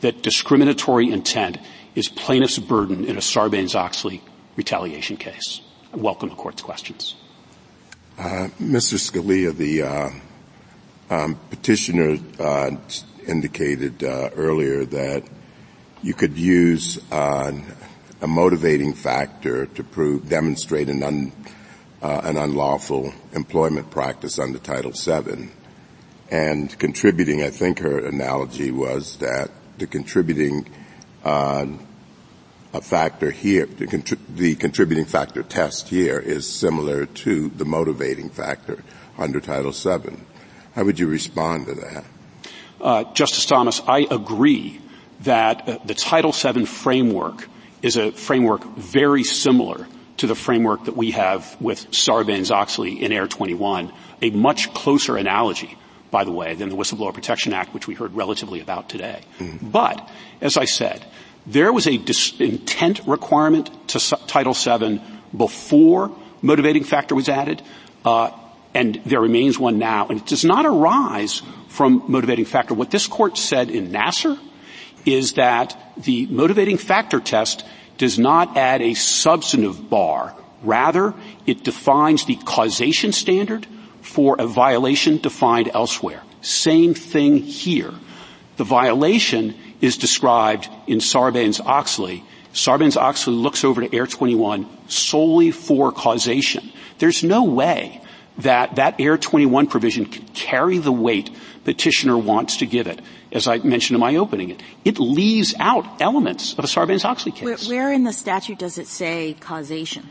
that 0.00 0.22
discriminatory 0.22 1.10
intent 1.10 1.58
is 1.94 2.08
plaintiff's 2.08 2.58
burden 2.58 3.04
in 3.04 3.16
a 3.16 3.20
Sarbanes-Oxley 3.20 4.22
retaliation 4.56 5.16
case. 5.16 5.60
I 5.92 5.96
welcome 5.96 6.28
the 6.28 6.34
court's 6.34 6.62
questions. 6.62 7.16
Uh, 8.18 8.48
Mr. 8.60 8.98
Scalia, 8.98 9.54
the 9.54 9.82
uh, 9.82 10.10
um, 11.10 11.38
petitioner 11.50 12.18
uh, 12.38 12.70
indicated 13.26 14.02
uh, 14.02 14.30
earlier 14.34 14.84
that 14.84 15.24
you 16.02 16.14
could 16.14 16.36
use 16.36 16.98
uh, 17.12 17.52
a 18.20 18.26
motivating 18.26 18.94
factor 18.94 19.66
to 19.66 19.84
prove 19.84 20.28
demonstrate 20.28 20.88
an, 20.88 21.02
un, 21.02 21.32
uh, 22.00 22.20
an 22.24 22.36
unlawful 22.36 23.12
employment 23.32 23.90
practice 23.90 24.38
under 24.38 24.58
Title 24.58 24.92
VII. 24.92 25.48
And 26.30 26.76
contributing, 26.78 27.42
I 27.42 27.50
think 27.50 27.80
her 27.80 28.06
analogy 28.06 28.70
was 28.70 29.16
that 29.16 29.50
the 29.78 29.86
contributing 29.86 30.66
a 31.24 32.80
factor 32.80 33.30
here, 33.30 33.66
the, 33.66 33.86
contri- 33.86 34.18
the, 34.34 34.54
contributing 34.54 35.04
factor 35.04 35.42
test 35.42 35.88
here 35.88 36.18
is 36.18 36.48
similar 36.48 37.06
to 37.06 37.50
the 37.50 37.64
motivating 37.64 38.30
factor 38.30 38.82
under 39.18 39.40
Title 39.40 39.72
VII. 39.72 40.16
How 40.74 40.84
would 40.84 40.98
you 40.98 41.06
respond 41.06 41.66
to 41.66 41.74
that? 41.74 42.04
Uh, 42.80 43.04
Justice 43.12 43.46
Thomas, 43.46 43.80
I 43.86 44.06
agree 44.10 44.80
that 45.20 45.68
uh, 45.68 45.78
the 45.84 45.94
Title 45.94 46.32
VII 46.32 46.64
framework 46.64 47.48
is 47.82 47.96
a 47.96 48.10
framework 48.12 48.64
very 48.76 49.24
similar 49.24 49.86
to 50.16 50.26
the 50.26 50.34
framework 50.34 50.84
that 50.84 50.96
we 50.96 51.10
have 51.12 51.56
with 51.60 51.90
Sarbanes-Oxley 51.90 53.02
in 53.02 53.12
Air 53.12 53.26
21, 53.26 53.92
a 54.22 54.30
much 54.30 54.72
closer 54.72 55.16
analogy, 55.16 55.76
by 56.12 56.22
the 56.22 56.30
way, 56.30 56.54
than 56.54 56.68
the 56.68 56.76
Whistleblower 56.76 57.12
Protection 57.12 57.52
Act, 57.52 57.74
which 57.74 57.88
we 57.88 57.94
heard 57.94 58.14
relatively 58.14 58.60
about 58.60 58.88
today. 58.88 59.22
Mm-hmm. 59.40 59.70
But, 59.70 60.08
as 60.40 60.56
I 60.56 60.66
said, 60.66 61.04
there 61.46 61.72
was 61.72 61.88
a 61.88 61.96
dis- 61.96 62.38
intent 62.38 63.00
requirement 63.06 63.70
to 63.88 63.96
S- 63.96 64.12
Title 64.28 64.52
VII 64.52 65.00
before 65.36 66.14
motivating 66.42 66.84
factor 66.84 67.14
was 67.14 67.28
added, 67.28 67.62
uh, 68.04 68.30
and 68.74 69.00
there 69.06 69.20
remains 69.20 69.58
one 69.58 69.78
now, 69.78 70.06
and 70.08 70.20
it 70.20 70.26
does 70.26 70.44
not 70.44 70.66
arise 70.66 71.42
from 71.68 72.04
motivating 72.06 72.44
factor. 72.44 72.74
What 72.74 72.90
this 72.90 73.06
court 73.06 73.38
said 73.38 73.70
in 73.70 73.90
Nassar 73.90 74.38
is 75.06 75.32
that 75.34 75.76
the 75.96 76.26
motivating 76.26 76.76
factor 76.76 77.20
test 77.20 77.64
does 77.96 78.18
not 78.18 78.56
add 78.56 78.82
a 78.82 78.94
substantive 78.94 79.88
bar. 79.88 80.36
Rather, 80.62 81.14
it 81.46 81.64
defines 81.64 82.26
the 82.26 82.36
causation 82.36 83.12
standard 83.12 83.66
for 84.02 84.36
a 84.38 84.46
violation 84.46 85.18
defined 85.18 85.70
elsewhere. 85.72 86.22
Same 86.42 86.92
thing 86.94 87.38
here. 87.38 87.92
The 88.56 88.64
violation 88.64 89.54
is 89.80 89.96
described 89.96 90.68
in 90.86 90.98
Sarbanes-Oxley. 90.98 92.22
Sarbanes-Oxley 92.52 93.32
looks 93.32 93.64
over 93.64 93.80
to 93.80 93.96
Air 93.96 94.06
21 94.06 94.66
solely 94.88 95.50
for 95.50 95.90
causation. 95.90 96.70
There's 96.98 97.24
no 97.24 97.44
way 97.44 98.00
that 98.38 98.76
that 98.76 99.00
Air 99.00 99.16
21 99.16 99.66
provision 99.66 100.06
can 100.06 100.26
carry 100.28 100.78
the 100.78 100.92
weight 100.92 101.30
petitioner 101.64 102.18
wants 102.18 102.58
to 102.58 102.66
give 102.66 102.86
it. 102.86 103.00
As 103.30 103.46
I 103.46 103.58
mentioned 103.58 103.96
in 103.96 104.00
my 104.00 104.16
opening, 104.16 104.50
it, 104.50 104.62
it 104.84 104.98
leaves 104.98 105.54
out 105.58 106.00
elements 106.00 106.52
of 106.54 106.64
a 106.64 106.68
Sarbanes-Oxley 106.68 107.32
case. 107.32 107.68
Where, 107.68 107.84
where, 107.84 107.92
in 107.92 108.04
the 108.04 108.12
statute 108.12 108.58
does 108.58 108.78
it 108.78 108.86
say 108.86 109.36
causation? 109.40 110.10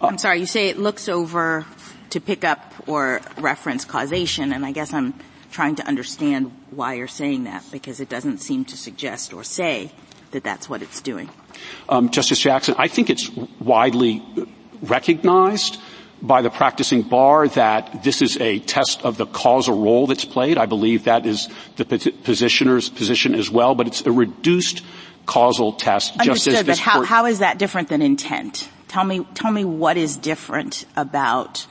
Uh, 0.00 0.08
I'm 0.08 0.18
sorry, 0.18 0.40
you 0.40 0.46
say 0.46 0.68
it 0.68 0.78
looks 0.78 1.08
over 1.08 1.64
to 2.10 2.20
pick 2.20 2.44
up 2.44 2.74
or 2.86 3.20
reference 3.38 3.84
causation, 3.84 4.52
and 4.52 4.64
I 4.64 4.72
guess 4.72 4.92
I'm 4.92 5.14
trying 5.50 5.76
to 5.76 5.86
understand 5.86 6.52
why 6.70 6.94
you're 6.94 7.08
saying 7.08 7.44
that 7.44 7.64
because 7.70 8.00
it 8.00 8.08
doesn't 8.08 8.38
seem 8.38 8.64
to 8.66 8.76
suggest 8.76 9.32
or 9.32 9.44
say 9.44 9.90
that 10.32 10.44
that's 10.44 10.68
what 10.68 10.82
it's 10.82 11.00
doing. 11.00 11.30
Um, 11.88 12.10
Justice 12.10 12.40
Jackson, 12.40 12.74
I 12.78 12.88
think 12.88 13.10
it's 13.10 13.30
widely 13.60 14.22
recognized 14.82 15.78
by 16.20 16.42
the 16.42 16.50
practicing 16.50 17.02
bar 17.02 17.48
that 17.48 18.02
this 18.02 18.22
is 18.22 18.36
a 18.38 18.58
test 18.60 19.02
of 19.04 19.16
the 19.16 19.26
causal 19.26 19.80
role 19.82 20.06
that's 20.06 20.24
played. 20.24 20.58
I 20.58 20.66
believe 20.66 21.04
that 21.04 21.26
is 21.26 21.48
the 21.76 21.84
positioner's 21.84 22.88
position 22.88 23.34
as 23.34 23.50
well, 23.50 23.74
but 23.74 23.86
it's 23.86 24.04
a 24.06 24.12
reduced 24.12 24.82
causal 25.26 25.72
test. 25.72 26.18
Understood, 26.18 26.54
just 26.54 26.68
as 26.68 26.76
but 26.76 26.78
how, 26.78 27.02
how 27.02 27.26
is 27.26 27.40
that 27.40 27.58
different 27.58 27.88
than 27.88 28.02
intent? 28.02 28.68
Tell 28.88 29.04
me, 29.04 29.26
tell 29.34 29.50
me 29.50 29.64
what 29.64 29.96
is 29.96 30.16
different 30.16 30.86
about 30.96 31.66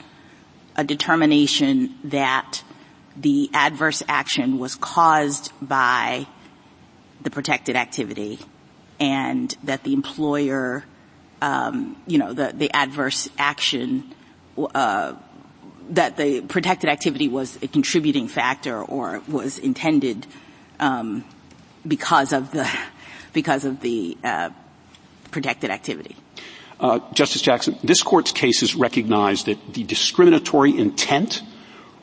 a 0.76 0.84
determination 0.84 1.94
that 2.04 2.62
the 3.16 3.50
adverse 3.54 4.02
action 4.08 4.58
was 4.58 4.74
caused 4.74 5.50
by 5.60 6.26
the 7.22 7.30
protected 7.30 7.76
activity 7.76 8.38
and 9.00 9.56
that 9.64 9.82
the 9.84 9.92
employer, 9.94 10.84
um, 11.40 11.96
you 12.06 12.18
know, 12.18 12.32
the, 12.32 12.52
the 12.54 12.70
adverse 12.72 13.28
action 13.38 14.14
uh, 14.74 15.14
that 15.90 16.16
the 16.16 16.42
protected 16.42 16.90
activity 16.90 17.28
was 17.28 17.56
a 17.62 17.68
contributing 17.68 18.28
factor 18.28 18.82
or 18.82 19.22
was 19.28 19.58
intended 19.58 20.26
um, 20.80 21.24
because 21.86 22.32
of 22.32 22.50
the 22.50 22.68
because 23.32 23.64
of 23.66 23.80
the 23.80 24.16
uh, 24.24 24.50
protected 25.30 25.70
activity. 25.70 26.16
Uh, 26.78 27.00
Justice 27.12 27.42
Jackson, 27.42 27.78
this 27.82 28.02
court's 28.02 28.32
cases 28.32 28.74
recognize 28.74 29.44
that 29.44 29.72
the 29.72 29.84
discriminatory 29.84 30.76
intent 30.76 31.42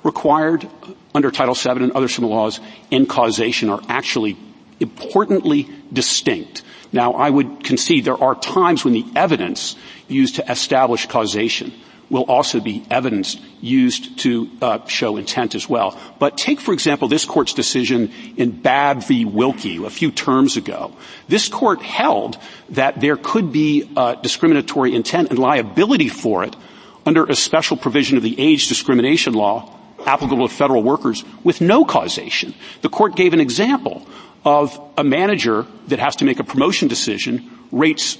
required 0.03 0.67
under 1.13 1.31
Title 1.31 1.53
VII 1.53 1.83
and 1.83 1.91
other 1.91 2.07
similar 2.07 2.35
laws 2.35 2.59
and 2.91 3.07
causation 3.07 3.69
are 3.69 3.81
actually 3.87 4.35
importantly 4.79 5.69
distinct. 5.91 6.63
Now, 6.91 7.13
I 7.13 7.29
would 7.29 7.63
concede 7.63 8.05
there 8.05 8.21
are 8.21 8.35
times 8.35 8.83
when 8.83 8.93
the 8.93 9.05
evidence 9.15 9.75
used 10.07 10.35
to 10.35 10.51
establish 10.51 11.05
causation 11.07 11.71
will 12.13 12.23
also 12.23 12.59
be 12.59 12.85
evidence 12.91 13.37
used 13.59 14.19
to 14.19 14.47
uh, 14.61 14.85
show 14.85 15.17
intent 15.17 15.55
as 15.55 15.67
well. 15.67 15.99
But 16.19 16.37
take, 16.37 16.61
for 16.61 16.71
example, 16.71 17.07
this 17.07 17.25
court's 17.25 17.53
decision 17.53 18.13
in 18.37 18.51
Babb 18.51 19.03
v. 19.03 19.25
Wilkie 19.25 19.83
a 19.83 19.89
few 19.89 20.11
terms 20.11 20.55
ago. 20.55 20.95
This 21.27 21.49
court 21.49 21.81
held 21.81 22.37
that 22.69 23.01
there 23.01 23.17
could 23.17 23.51
be 23.51 23.91
uh, 23.97 24.13
discriminatory 24.15 24.93
intent 24.95 25.31
and 25.31 25.39
liability 25.39 26.07
for 26.07 26.43
it 26.43 26.55
under 27.03 27.25
a 27.25 27.35
special 27.35 27.77
provision 27.77 28.15
of 28.15 28.23
the 28.23 28.39
age 28.39 28.67
discrimination 28.67 29.33
law 29.33 29.75
applicable 30.05 30.47
to 30.47 30.53
federal 30.53 30.83
workers 30.83 31.23
with 31.43 31.61
no 31.61 31.83
causation. 31.83 32.53
The 32.81 32.89
court 32.89 33.15
gave 33.15 33.33
an 33.33 33.41
example 33.41 34.05
of 34.45 34.79
a 34.97 35.03
manager 35.03 35.65
that 35.87 35.97
has 35.97 36.17
to 36.17 36.25
make 36.25 36.39
a 36.39 36.43
promotion 36.43 36.87
decision, 36.87 37.49
rates 37.71 38.17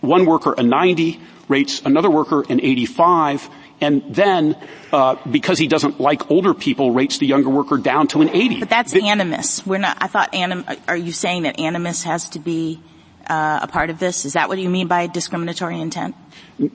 one 0.00 0.26
worker 0.26 0.54
a 0.56 0.62
90, 0.62 1.20
rates 1.48 1.82
another 1.84 2.10
worker 2.10 2.44
an 2.48 2.60
85, 2.60 3.48
and 3.80 4.02
then, 4.08 4.56
uh, 4.92 5.16
because 5.30 5.58
he 5.58 5.68
doesn't 5.68 6.00
like 6.00 6.30
older 6.30 6.54
people, 6.54 6.92
rates 6.92 7.18
the 7.18 7.26
younger 7.26 7.50
worker 7.50 7.76
down 7.76 8.06
to 8.08 8.22
an 8.22 8.30
80. 8.30 8.60
But 8.60 8.70
that's 8.70 8.94
animus. 8.94 9.66
We're 9.66 9.78
not. 9.78 9.98
I 10.00 10.06
thought 10.06 10.34
anim. 10.34 10.64
Are 10.88 10.96
you 10.96 11.12
saying 11.12 11.42
that 11.42 11.60
animus 11.60 12.02
has 12.04 12.30
to 12.30 12.38
be 12.38 12.80
uh, 13.26 13.60
a 13.62 13.66
part 13.66 13.90
of 13.90 13.98
this? 13.98 14.24
Is 14.24 14.32
that 14.32 14.48
what 14.48 14.58
you 14.58 14.70
mean 14.70 14.86
by 14.86 15.06
discriminatory 15.08 15.78
intent? 15.78 16.16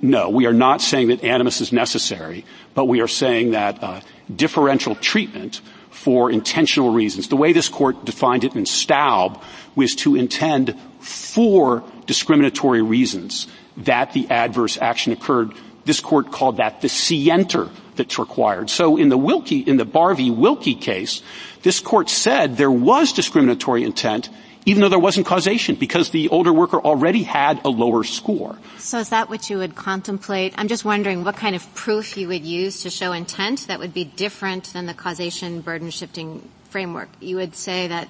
No, 0.01 0.29
we 0.29 0.45
are 0.45 0.53
not 0.53 0.81
saying 0.81 1.07
that 1.07 1.23
animus 1.23 1.59
is 1.59 1.71
necessary, 1.71 2.45
but 2.75 2.85
we 2.85 3.01
are 3.01 3.07
saying 3.07 3.51
that 3.51 3.81
uh, 3.81 4.01
differential 4.33 4.93
treatment 4.93 5.61
for 5.89 6.31
intentional 6.31 6.91
reasons. 6.91 7.29
The 7.29 7.35
way 7.35 7.51
this 7.51 7.67
court 7.67 8.05
defined 8.05 8.43
it 8.43 8.55
in 8.55 8.65
Staub 8.65 9.41
was 9.75 9.95
to 9.95 10.15
intend 10.15 10.79
for 10.99 11.83
discriminatory 12.11 12.81
reasons 12.81 13.47
that 13.77 14.11
the 14.11 14.29
adverse 14.29 14.77
action 14.77 15.13
occurred. 15.13 15.53
This 15.85 16.01
court 16.01 16.29
called 16.29 16.57
that 16.57 16.81
the 16.81 16.89
scienter 16.89 17.69
that's 17.95 18.19
required. 18.19 18.69
So 18.69 18.97
in 18.97 19.07
the 19.07 19.17
Wilkie, 19.17 19.59
in 19.59 19.77
the 19.77 19.85
Barr 19.85 20.13
v. 20.13 20.29
Wilkie 20.29 20.75
case, 20.75 21.21
this 21.63 21.79
court 21.79 22.09
said 22.09 22.57
there 22.57 22.69
was 22.69 23.13
discriminatory 23.13 23.85
intent 23.85 24.29
even 24.65 24.81
though 24.81 24.89
there 24.89 24.99
wasn't 24.99 25.25
causation 25.25 25.73
because 25.73 26.11
the 26.11 26.29
older 26.29 26.53
worker 26.53 26.77
already 26.77 27.23
had 27.23 27.59
a 27.65 27.69
lower 27.69 28.03
score. 28.03 28.59
So 28.77 28.99
is 28.99 29.09
that 29.09 29.27
what 29.27 29.49
you 29.49 29.57
would 29.57 29.73
contemplate? 29.73 30.53
I'm 30.55 30.67
just 30.67 30.85
wondering 30.85 31.23
what 31.23 31.35
kind 31.35 31.55
of 31.55 31.73
proof 31.73 32.15
you 32.15 32.27
would 32.27 32.45
use 32.45 32.83
to 32.83 32.91
show 32.91 33.11
intent 33.11 33.67
that 33.69 33.79
would 33.79 33.93
be 33.93 34.03
different 34.03 34.65
than 34.65 34.85
the 34.85 34.93
causation 34.93 35.61
burden 35.61 35.89
shifting 35.89 36.47
framework. 36.69 37.09
You 37.19 37.37
would 37.37 37.55
say 37.55 37.87
that 37.87 38.07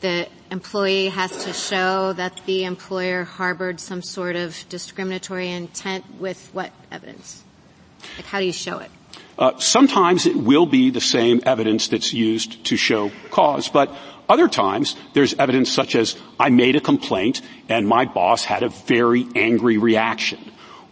the 0.00 0.28
employee 0.50 1.08
has 1.08 1.44
to 1.44 1.52
show 1.52 2.12
that 2.14 2.40
the 2.46 2.64
employer 2.64 3.24
harbored 3.24 3.80
some 3.80 4.02
sort 4.02 4.36
of 4.36 4.64
discriminatory 4.68 5.50
intent 5.50 6.04
with 6.18 6.50
what 6.52 6.72
evidence? 6.90 7.42
Like 8.16 8.26
how 8.26 8.40
do 8.40 8.46
you 8.46 8.52
show 8.52 8.78
it? 8.78 8.90
Uh, 9.38 9.58
sometimes 9.58 10.26
it 10.26 10.36
will 10.36 10.66
be 10.66 10.90
the 10.90 11.00
same 11.00 11.40
evidence 11.44 11.88
that's 11.88 12.12
used 12.12 12.64
to 12.66 12.76
show 12.76 13.10
cause, 13.30 13.68
but 13.68 13.94
other 14.28 14.48
times 14.48 14.96
there's 15.14 15.34
evidence 15.34 15.70
such 15.70 15.94
as 15.94 16.16
I 16.38 16.50
made 16.50 16.76
a 16.76 16.80
complaint 16.80 17.42
and 17.68 17.88
my 17.88 18.04
boss 18.04 18.44
had 18.44 18.62
a 18.62 18.68
very 18.68 19.26
angry 19.34 19.78
reaction 19.78 20.38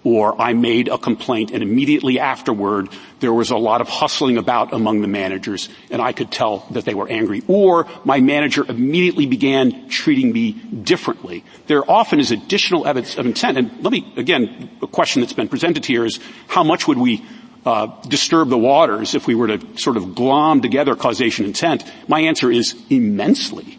or 0.05 0.41
I 0.41 0.53
made 0.53 0.89
a 0.89 0.99
complaint 0.99 1.51
and 1.51 1.63
immediately 1.63 2.19
afterward 2.19 2.89
there 3.21 3.33
was 3.33 3.51
a 3.51 3.57
lot 3.57 3.81
of 3.81 3.89
hustling 3.89 4.39
about 4.39 4.73
among 4.73 5.01
the 5.01 5.09
managers 5.09 5.69
and 5.91 6.01
I 6.01 6.13
could 6.13 6.31
tell 6.31 6.67
that 6.71 6.85
they 6.85 6.95
were 6.95 7.09
angry. 7.09 7.43
Or 7.49 7.87
my 8.05 8.21
manager 8.21 8.65
immediately 8.69 9.27
began 9.27 9.89
treating 9.89 10.33
me 10.33 10.53
differently. 10.53 11.45
There 11.67 11.89
often 11.91 12.21
is 12.21 12.31
additional 12.31 12.87
evidence 12.87 13.19
of 13.19 13.27
intent. 13.27 13.59
And 13.59 13.83
let 13.83 13.93
me, 13.93 14.13
again, 14.17 14.71
a 14.83 14.87
question 14.87 15.21
that's 15.21 15.33
been 15.33 15.49
presented 15.49 15.85
here 15.85 16.05
is 16.05 16.21
how 16.47 16.63
much 16.63 16.87
would 16.87 16.99
we 16.99 17.25
uh, 17.67 17.87
disturb 18.03 18.49
the 18.49 18.59
waters 18.59 19.15
if 19.15 19.27
we 19.27 19.35
were 19.35 19.49
to 19.49 19.79
sort 19.79 19.97
of 19.97 20.15
glom 20.15 20.61
together 20.61 20.95
causation 20.95 21.45
intent? 21.45 21.85
My 22.07 22.21
answer 22.21 22.51
is 22.51 22.75
immensely. 22.89 23.79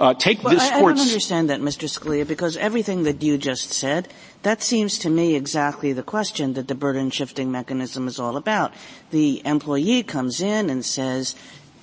Uh, 0.00 0.14
take 0.14 0.42
well, 0.42 0.54
this 0.54 0.62
I, 0.62 0.78
I 0.78 0.80
don't 0.80 0.98
understand 0.98 1.50
that, 1.50 1.60
Mr. 1.60 1.86
Scalia, 1.86 2.26
because 2.26 2.56
everything 2.56 3.02
that 3.02 3.22
you 3.22 3.36
just 3.36 3.70
said, 3.70 4.08
that 4.42 4.62
seems 4.62 4.98
to 5.00 5.10
me 5.10 5.34
exactly 5.34 5.92
the 5.92 6.02
question 6.02 6.54
that 6.54 6.68
the 6.68 6.74
burden 6.74 7.10
shifting 7.10 7.52
mechanism 7.52 8.08
is 8.08 8.18
all 8.18 8.38
about. 8.38 8.72
The 9.10 9.42
employee 9.44 10.02
comes 10.02 10.40
in 10.40 10.70
and 10.70 10.86
says, 10.86 11.34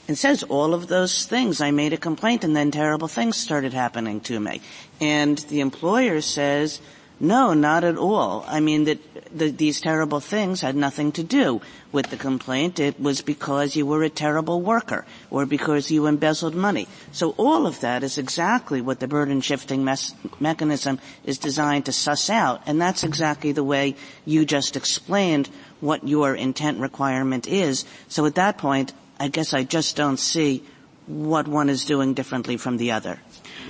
and 0.07 0.17
says 0.17 0.41
all 0.41 0.73
of 0.73 0.87
those 0.87 1.27
things. 1.27 1.61
I 1.61 1.69
made 1.69 1.93
a 1.93 1.97
complaint 1.97 2.43
and 2.43 2.55
then 2.55 2.71
terrible 2.71 3.07
things 3.07 3.37
started 3.37 3.73
happening 3.73 4.19
to 4.21 4.39
me. 4.39 4.61
And 4.99 5.37
the 5.37 5.59
employer 5.59 6.21
says, 6.21 6.81
no, 7.19 7.53
not 7.53 7.83
at 7.83 7.97
all. 7.97 8.45
I 8.47 8.59
mean 8.59 8.85
that 8.85 8.99
the, 9.35 9.49
these 9.49 9.81
terrible 9.81 10.19
things 10.19 10.61
had 10.61 10.75
nothing 10.75 11.11
to 11.13 11.23
do 11.23 11.61
with 11.91 12.09
the 12.09 12.17
complaint. 12.17 12.79
It 12.79 12.99
was 12.99 13.21
because 13.21 13.75
you 13.75 13.85
were 13.85 14.03
a 14.03 14.09
terrible 14.09 14.61
worker 14.61 15.05
or 15.29 15.45
because 15.45 15.89
you 15.91 16.05
embezzled 16.05 16.55
money. 16.55 16.87
So 17.11 17.31
all 17.37 17.65
of 17.65 17.79
that 17.81 18.03
is 18.03 18.17
exactly 18.17 18.81
what 18.81 18.99
the 18.99 19.07
burden 19.07 19.41
shifting 19.41 19.83
mes- 19.83 20.13
mechanism 20.39 20.99
is 21.23 21.37
designed 21.37 21.85
to 21.85 21.91
suss 21.91 22.29
out. 22.29 22.61
And 22.65 22.79
that's 22.79 23.03
exactly 23.03 23.51
the 23.51 23.63
way 23.63 23.95
you 24.25 24.45
just 24.45 24.75
explained 24.75 25.49
what 25.79 26.07
your 26.07 26.35
intent 26.35 26.79
requirement 26.79 27.47
is. 27.47 27.85
So 28.07 28.25
at 28.25 28.35
that 28.35 28.57
point, 28.57 28.93
I 29.19 29.27
guess 29.27 29.53
I 29.53 29.63
just 29.63 29.95
don't 29.95 30.17
see 30.17 30.63
what 31.07 31.47
one 31.47 31.69
is 31.69 31.85
doing 31.85 32.13
differently 32.13 32.57
from 32.57 32.77
the 32.77 32.91
other. 32.91 33.19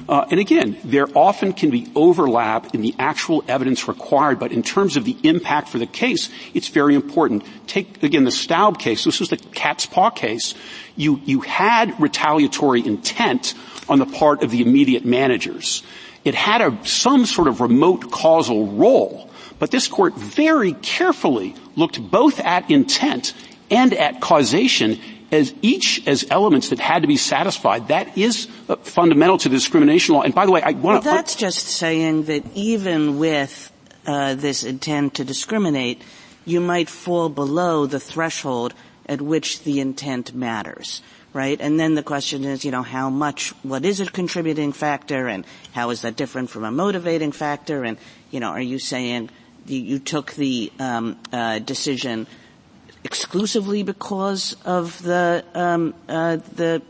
Uh, 0.08 0.26
and 0.32 0.40
again, 0.40 0.78
there 0.84 1.08
often 1.16 1.54
can 1.54 1.70
be 1.70 1.92
overlap 1.96 2.74
in 2.74 2.82
the 2.82 2.96
actual 2.98 3.44
evidence 3.48 3.88
required, 3.88 4.40
but 4.40 4.52
in 4.52 4.64
terms 4.64 4.96
of 4.96 5.06
the 5.06 5.18
impact 5.24 5.70
for 5.70 5.80
the 5.80 5.86
case, 5.86 6.30
it's 6.54 6.70
very 6.70 6.96
important. 6.96 7.44
Take 7.68 8.04
again 8.04 8.24
the 8.24 8.32
Staub 8.32 8.80
case. 8.80 9.04
This 9.04 9.20
was 9.20 9.30
the 9.30 9.38
cat's 9.38 9.86
paw 9.86 10.10
case. 10.10 10.54
You 10.96 11.22
you 11.26 11.42
had 11.42 12.00
retaliatory 12.00 12.86
intent 12.86 13.54
on 13.90 14.00
the 14.00 14.06
part 14.06 14.44
of 14.44 14.52
the 14.52 14.62
immediate 14.62 15.06
managers. 15.06 15.84
It 16.24 16.36
had 16.36 16.62
a, 16.62 16.78
some 16.86 17.26
sort 17.26 17.48
of 17.48 17.62
remote 17.62 18.12
causal 18.12 18.68
role, 18.68 19.30
but 19.60 19.72
this 19.72 19.88
court 19.88 20.16
very 20.16 20.74
carefully 20.74 21.56
looked 21.76 22.02
both 22.12 22.40
at 22.40 22.70
intent 22.70 23.34
and 23.70 23.94
at 23.94 24.22
causation 24.22 25.00
as 25.32 25.54
each 25.62 26.08
as 26.08 26.26
elements 26.30 26.70
that 26.70 26.80
had 26.80 27.02
to 27.02 27.08
be 27.08 27.18
satisfied. 27.18 27.90
That 27.90 28.18
is 28.18 28.48
fundamental 28.82 29.38
to 29.40 29.50
the 29.50 29.56
discrimination 29.56 30.16
law. 30.16 30.22
And 30.22 30.34
by 30.34 30.46
the 30.46 30.52
way, 30.52 30.62
I 30.62 30.72
want 30.72 31.04
to. 31.04 31.10
Well, 31.10 31.16
that's 31.18 31.36
just 31.36 31.68
saying 31.68 32.24
that 32.24 32.44
even 32.56 33.20
with 33.20 33.72
uh, 34.06 34.36
this 34.36 34.64
intent 34.64 35.16
to 35.16 35.26
discriminate, 35.26 36.02
you 36.46 36.62
might 36.62 36.90
fall 36.90 37.30
below 37.30 37.86
the 37.86 38.00
threshold 38.00 38.74
at 39.06 39.22
which 39.22 39.64
the 39.64 39.80
intent 39.80 40.34
matters. 40.34 41.02
Right? 41.34 41.60
And 41.62 41.80
then 41.80 41.94
the 41.94 42.04
question 42.04 42.46
is, 42.46 42.66
you 42.66 42.72
know, 42.72 42.82
how 42.82 43.12
much, 43.12 43.52
what 43.62 43.86
is 43.86 44.00
a 44.00 44.06
contributing 44.08 44.72
factor 44.72 45.28
and 45.28 45.46
how 45.72 45.92
is 45.92 46.02
that 46.02 46.16
different 46.16 46.50
from 46.50 46.64
a 46.64 46.72
motivating 46.72 47.32
factor? 47.32 47.84
And, 47.84 47.98
you 48.32 48.40
know, 48.40 48.50
are 48.50 48.62
you 48.62 48.80
saying 48.80 49.30
you, 49.68 49.78
you 49.78 50.00
took 50.00 50.32
the 50.34 50.72
um, 50.80 51.20
uh, 51.32 51.60
decision 51.60 52.26
exclusively 53.08 53.84
because 53.84 54.58
of 54.66 55.02
the 55.02 55.42
um, 55.56 55.94
uh, 56.10 56.36
the 56.56 56.82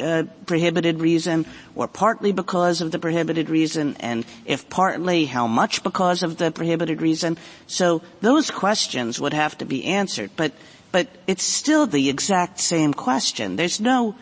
uh, 0.00 0.22
prohibited 0.46 1.00
reason, 1.00 1.46
or 1.74 1.88
partly 1.88 2.30
because 2.30 2.80
of 2.80 2.92
the 2.92 2.98
prohibited 3.00 3.50
reason, 3.50 3.96
and 3.98 4.24
if 4.44 4.70
partly, 4.70 5.24
how 5.24 5.48
much 5.48 5.82
because 5.82 6.22
of 6.22 6.36
the 6.36 6.52
prohibited 6.52 7.02
reason? 7.02 7.36
So 7.66 8.02
those 8.20 8.52
questions 8.52 9.18
would 9.18 9.34
have 9.34 9.58
to 9.58 9.64
be 9.64 9.84
answered, 9.84 10.30
but 10.36 10.52
but 10.92 11.08
it's 11.26 11.42
still 11.42 11.86
the 11.88 12.08
exact 12.08 12.60
same 12.60 12.94
question. 12.94 13.56
There's 13.56 13.80
no 13.80 14.14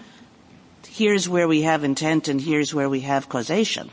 here's 0.88 1.28
where 1.28 1.46
we 1.46 1.62
have 1.62 1.84
intent 1.84 2.28
and 2.28 2.40
here's 2.40 2.72
where 2.72 2.88
we 2.88 3.00
have 3.00 3.28
causation. 3.28 3.90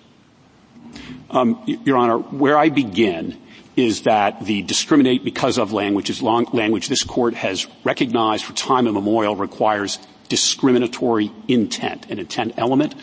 Um, 1.29 1.61
Your 1.65 1.97
Honor, 1.97 2.19
where 2.19 2.57
I 2.57 2.69
begin 2.69 3.42
is 3.75 4.03
that 4.03 4.45
the 4.45 4.61
discriminate 4.61 5.23
because 5.23 5.57
of 5.57 5.73
language 5.73 6.09
is 6.09 6.21
long, 6.21 6.45
language 6.53 6.87
this 6.87 7.03
court 7.03 7.33
has 7.33 7.67
recognized 7.83 8.45
for 8.45 8.53
time 8.53 8.87
immemorial 8.87 9.35
requires 9.35 9.99
discriminatory 10.29 11.31
intent, 11.47 12.09
an 12.09 12.19
intent 12.19 12.53
element, 12.57 12.95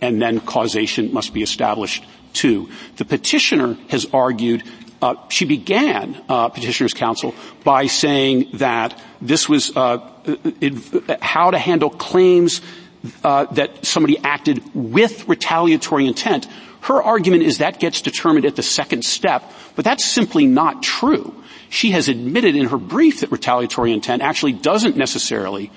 and 0.00 0.20
then 0.20 0.40
causation 0.40 1.12
must 1.12 1.34
be 1.34 1.42
established 1.42 2.04
too. 2.32 2.68
The 2.96 3.04
petitioner 3.04 3.76
has 3.88 4.06
argued 4.12 4.62
uh, 5.00 5.14
she 5.28 5.44
began 5.44 6.20
uh, 6.28 6.48
petitioner's 6.48 6.92
counsel 6.92 7.34
by 7.62 7.86
saying 7.86 8.50
that 8.54 9.00
this 9.20 9.48
was 9.48 9.76
uh, 9.76 10.00
it, 10.60 11.22
how 11.22 11.52
to 11.52 11.58
handle 11.58 11.90
claims 11.90 12.60
uh, 13.22 13.44
that 13.52 13.86
somebody 13.86 14.18
acted 14.18 14.62
with 14.74 15.28
retaliatory 15.28 16.06
intent 16.06 16.48
her 16.88 17.02
argument 17.02 17.42
is 17.42 17.58
that 17.58 17.78
gets 17.78 18.00
determined 18.02 18.46
at 18.46 18.56
the 18.56 18.62
second 18.62 19.04
step, 19.04 19.44
but 19.76 19.84
that's 19.84 20.04
simply 20.04 20.46
not 20.46 20.82
true. 20.82 21.34
She 21.68 21.90
has 21.92 22.08
admitted 22.08 22.56
in 22.56 22.66
her 22.66 22.78
brief 22.78 23.20
that 23.20 23.30
retaliatory 23.30 23.92
intent 23.92 24.22
actually 24.22 24.54
doesn't 24.54 24.96
necessarily 24.96 25.70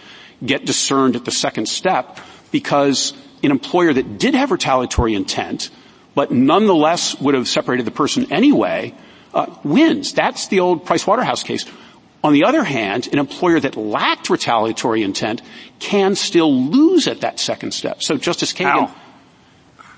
get 0.43 0.66
discerned 0.66 1.16
at 1.16 1.26
the 1.26 1.32
second 1.32 1.68
step 1.68 2.18
because 2.51 3.14
an 3.43 3.51
employer 3.51 3.93
that 3.93 4.18
did 4.18 4.36
have 4.36 4.51
retaliatory 4.51 5.14
intent, 5.14 5.70
but 6.16 6.32
nonetheless 6.32 7.20
would 7.20 7.36
have 7.36 7.47
separated 7.47 7.86
the 7.86 7.91
person 7.91 8.32
anyway, 8.32 8.93
uh, 9.34 9.47
wins. 9.64 10.14
That's 10.14 10.47
the 10.47 10.62
old 10.62 10.86
Price 10.86 11.05
Waterhouse 11.05 11.43
case. 11.43 11.66
On 12.24 12.34
the 12.34 12.45
other 12.45 12.64
hand, 12.64 13.09
an 13.12 13.20
employer 13.20 13.59
that 13.59 13.76
lacked 13.76 14.30
retaliatory 14.30 15.03
intent 15.03 15.41
can 15.80 16.16
still 16.16 16.53
lose 16.53 17.07
at 17.07 17.22
that 17.22 17.39
second 17.39 17.74
step. 17.74 18.01
So 18.03 18.16
Justice 18.16 18.53
Kagan? 18.53 18.88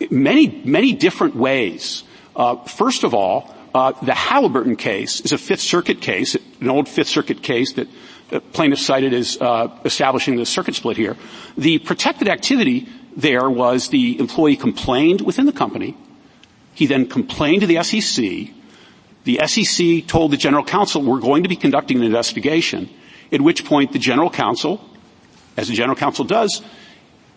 Many, 0.09 0.61
many 0.65 0.93
different 0.93 1.35
ways. 1.35 2.03
Uh, 2.35 2.55
first 2.65 3.03
of 3.03 3.13
all, 3.13 3.53
uh, 3.73 3.91
the 4.03 4.13
Halliburton 4.13 4.75
case 4.75 5.21
is 5.21 5.31
a 5.31 5.37
Fifth 5.37 5.61
Circuit 5.61 6.01
case, 6.01 6.35
an 6.61 6.69
old 6.69 6.87
Fifth 6.87 7.07
Circuit 7.07 7.41
case 7.41 7.73
that 7.73 7.87
uh, 8.31 8.39
plaintiffs 8.51 8.85
cited 8.85 9.13
as 9.13 9.37
uh, 9.39 9.67
establishing 9.85 10.35
the 10.35 10.45
circuit 10.45 10.75
split 10.75 10.97
here. 10.97 11.17
The 11.57 11.79
protected 11.79 12.27
activity 12.27 12.87
there 13.15 13.49
was 13.49 13.89
the 13.89 14.19
employee 14.19 14.55
complained 14.55 15.21
within 15.21 15.45
the 15.45 15.51
company. 15.51 15.95
He 16.73 16.87
then 16.87 17.07
complained 17.07 17.61
to 17.61 17.67
the 17.67 17.83
SEC. 17.83 18.53
The 19.23 19.39
SEC 19.47 20.07
told 20.07 20.31
the 20.31 20.37
general 20.37 20.63
counsel, 20.63 21.01
we're 21.01 21.19
going 21.19 21.43
to 21.43 21.49
be 21.49 21.55
conducting 21.55 21.97
an 21.97 22.03
investigation, 22.03 22.89
at 23.31 23.41
which 23.41 23.65
point 23.65 23.93
the 23.93 23.99
general 23.99 24.29
counsel, 24.29 24.81
as 25.55 25.67
the 25.67 25.73
general 25.73 25.95
counsel 25.95 26.25
does, 26.25 26.61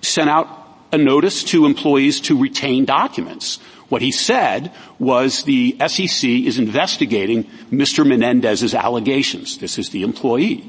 sent 0.03 0.29
out 0.29 0.66
a 0.93 0.99
notice 0.99 1.45
to 1.45 1.67
employees 1.67 2.21
to 2.23 2.39
retain 2.39 2.85
documents. 2.85 3.59
What 3.89 4.03
he 4.03 4.11
said 4.11 4.73
was 4.99 5.45
the 5.45 5.77
SEC 5.87 6.29
is 6.29 6.59
investigating 6.59 7.45
Mr. 7.71 8.07
Menendez's 8.07 8.75
allegations. 8.75 9.59
This 9.59 9.79
is 9.79 9.91
the 9.91 10.03
employee. 10.03 10.69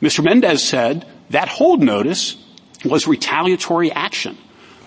Mr. 0.00 0.24
Mendez 0.24 0.62
said 0.62 1.06
that 1.30 1.48
hold 1.48 1.82
notice 1.82 2.36
was 2.84 3.06
retaliatory 3.06 3.90
action 3.92 4.36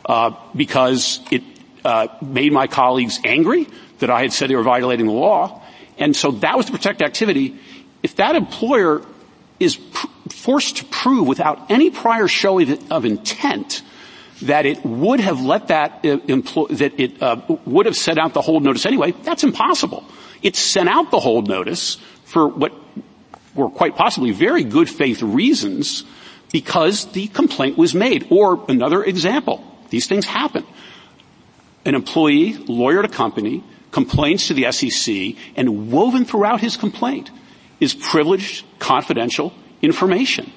uh, 0.06 0.32
because 0.56 1.20
it 1.32 1.44
uh, 1.84 2.08
made 2.22 2.52
my 2.52 2.68
colleagues 2.68 3.20
angry 3.24 3.68
that 4.00 4.10
I 4.10 4.22
had 4.22 4.34
said 4.34 4.50
they 4.50 4.56
were 4.56 4.64
violating 4.64 5.08
the 5.08 5.14
law, 5.14 5.64
and 5.98 6.16
so 6.16 6.32
that 6.32 6.56
was 6.58 6.68
the 6.68 6.72
protect 6.72 7.02
activity. 7.02 7.60
If 8.04 8.18
that 8.18 8.36
employer 8.36 9.04
is 9.60 9.76
pr- 9.76 10.08
forced 10.30 10.78
to 10.78 10.86
prove 10.86 11.28
without 11.28 11.72
any 11.72 11.90
prior 11.90 12.28
showing 12.28 12.92
of 12.92 13.06
intent 13.06 13.82
that 14.44 14.66
it 14.66 14.84
would 14.86 15.20
have 15.20 15.42
let 15.42 15.70
that 15.70 16.06
uh, 16.06 16.18
that 16.70 16.94
it 16.98 17.22
uh, 17.22 17.42
would 17.66 17.86
have 17.86 17.96
sent 17.96 18.20
out 18.20 18.34
the 18.34 18.42
hold 18.42 18.64
notice 18.64 18.86
anyway, 18.86 19.14
that's 19.24 19.44
impossible. 19.44 20.04
It 20.44 20.56
sent 20.56 20.90
out 20.90 21.12
the 21.12 21.20
hold 21.20 21.48
notice 21.48 21.96
for 22.26 22.48
what 22.48 22.74
were 23.56 23.70
quite 23.70 23.96
possibly 23.96 24.32
very 24.32 24.64
good 24.64 24.90
faith 24.90 25.22
reasons 25.22 26.04
because 26.52 27.12
the 27.12 27.28
complaint 27.28 27.78
was 27.78 27.94
made. 27.94 28.28
Or 28.30 28.64
another 28.70 29.04
example, 29.04 29.64
these 29.90 30.08
things 30.08 30.26
happen. 30.26 30.66
An 31.86 31.96
employee, 31.96 32.54
lawyer 32.54 33.02
a 33.02 33.08
company, 33.08 33.64
complains 33.92 34.48
to 34.48 34.54
the 34.54 34.72
SEC 34.72 35.36
and 35.56 35.92
woven 35.92 36.26
throughout 36.26 36.62
his 36.62 36.78
complaint 36.78 37.32
is 37.80 37.94
privileged, 37.94 38.66
confidential 38.80 39.54
information. 39.82 40.52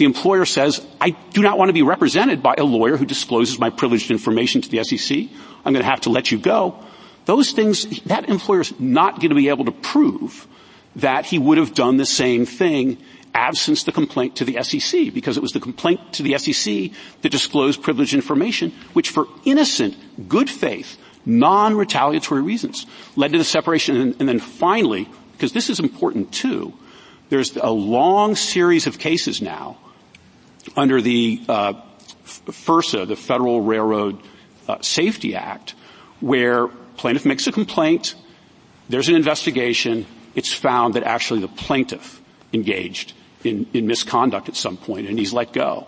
The 0.00 0.06
employer 0.06 0.46
says, 0.46 0.80
I 0.98 1.10
do 1.10 1.42
not 1.42 1.58
want 1.58 1.68
to 1.68 1.74
be 1.74 1.82
represented 1.82 2.42
by 2.42 2.54
a 2.56 2.64
lawyer 2.64 2.96
who 2.96 3.04
discloses 3.04 3.58
my 3.58 3.68
privileged 3.68 4.10
information 4.10 4.62
to 4.62 4.68
the 4.70 4.82
SEC. 4.82 5.28
I'm 5.62 5.74
going 5.74 5.84
to 5.84 5.90
have 5.90 6.00
to 6.00 6.08
let 6.08 6.32
you 6.32 6.38
go. 6.38 6.82
Those 7.26 7.52
things, 7.52 7.84
that 8.04 8.26
employer 8.30 8.62
is 8.62 8.72
not 8.80 9.16
going 9.16 9.28
to 9.28 9.34
be 9.34 9.50
able 9.50 9.66
to 9.66 9.72
prove 9.72 10.48
that 10.96 11.26
he 11.26 11.38
would 11.38 11.58
have 11.58 11.74
done 11.74 11.98
the 11.98 12.06
same 12.06 12.46
thing 12.46 12.96
absence 13.34 13.84
the 13.84 13.92
complaint 13.92 14.36
to 14.36 14.44
the 14.46 14.62
SEC 14.62 15.12
because 15.12 15.36
it 15.36 15.42
was 15.42 15.52
the 15.52 15.60
complaint 15.60 16.14
to 16.14 16.22
the 16.22 16.38
SEC 16.38 16.92
that 17.20 17.28
disclosed 17.28 17.82
privileged 17.82 18.14
information, 18.14 18.72
which 18.94 19.10
for 19.10 19.28
innocent, 19.44 19.94
good 20.30 20.48
faith, 20.48 20.96
non-retaliatory 21.26 22.40
reasons 22.40 22.86
led 23.16 23.32
to 23.32 23.38
the 23.38 23.44
separation. 23.44 23.96
And, 23.96 24.16
and 24.18 24.26
then 24.26 24.38
finally, 24.38 25.10
because 25.32 25.52
this 25.52 25.68
is 25.68 25.78
important 25.78 26.32
too, 26.32 26.72
there's 27.28 27.54
a 27.58 27.68
long 27.70 28.34
series 28.34 28.86
of 28.86 28.98
cases 28.98 29.42
now 29.42 29.76
under 30.76 31.00
the 31.00 31.40
uh, 31.48 31.74
FRSA, 32.24 33.06
the 33.06 33.16
Federal 33.16 33.60
Railroad 33.60 34.20
uh, 34.68 34.80
Safety 34.80 35.34
Act, 35.34 35.74
where 36.20 36.68
plaintiff 36.96 37.24
makes 37.24 37.46
a 37.46 37.52
complaint, 37.52 38.14
there's 38.88 39.08
an 39.08 39.16
investigation, 39.16 40.06
it's 40.34 40.52
found 40.52 40.94
that 40.94 41.04
actually 41.04 41.40
the 41.40 41.48
plaintiff 41.48 42.20
engaged 42.52 43.14
in, 43.44 43.66
in 43.72 43.86
misconduct 43.86 44.48
at 44.48 44.56
some 44.56 44.76
point 44.76 45.08
and 45.08 45.18
he's 45.18 45.32
let 45.32 45.52
go. 45.52 45.86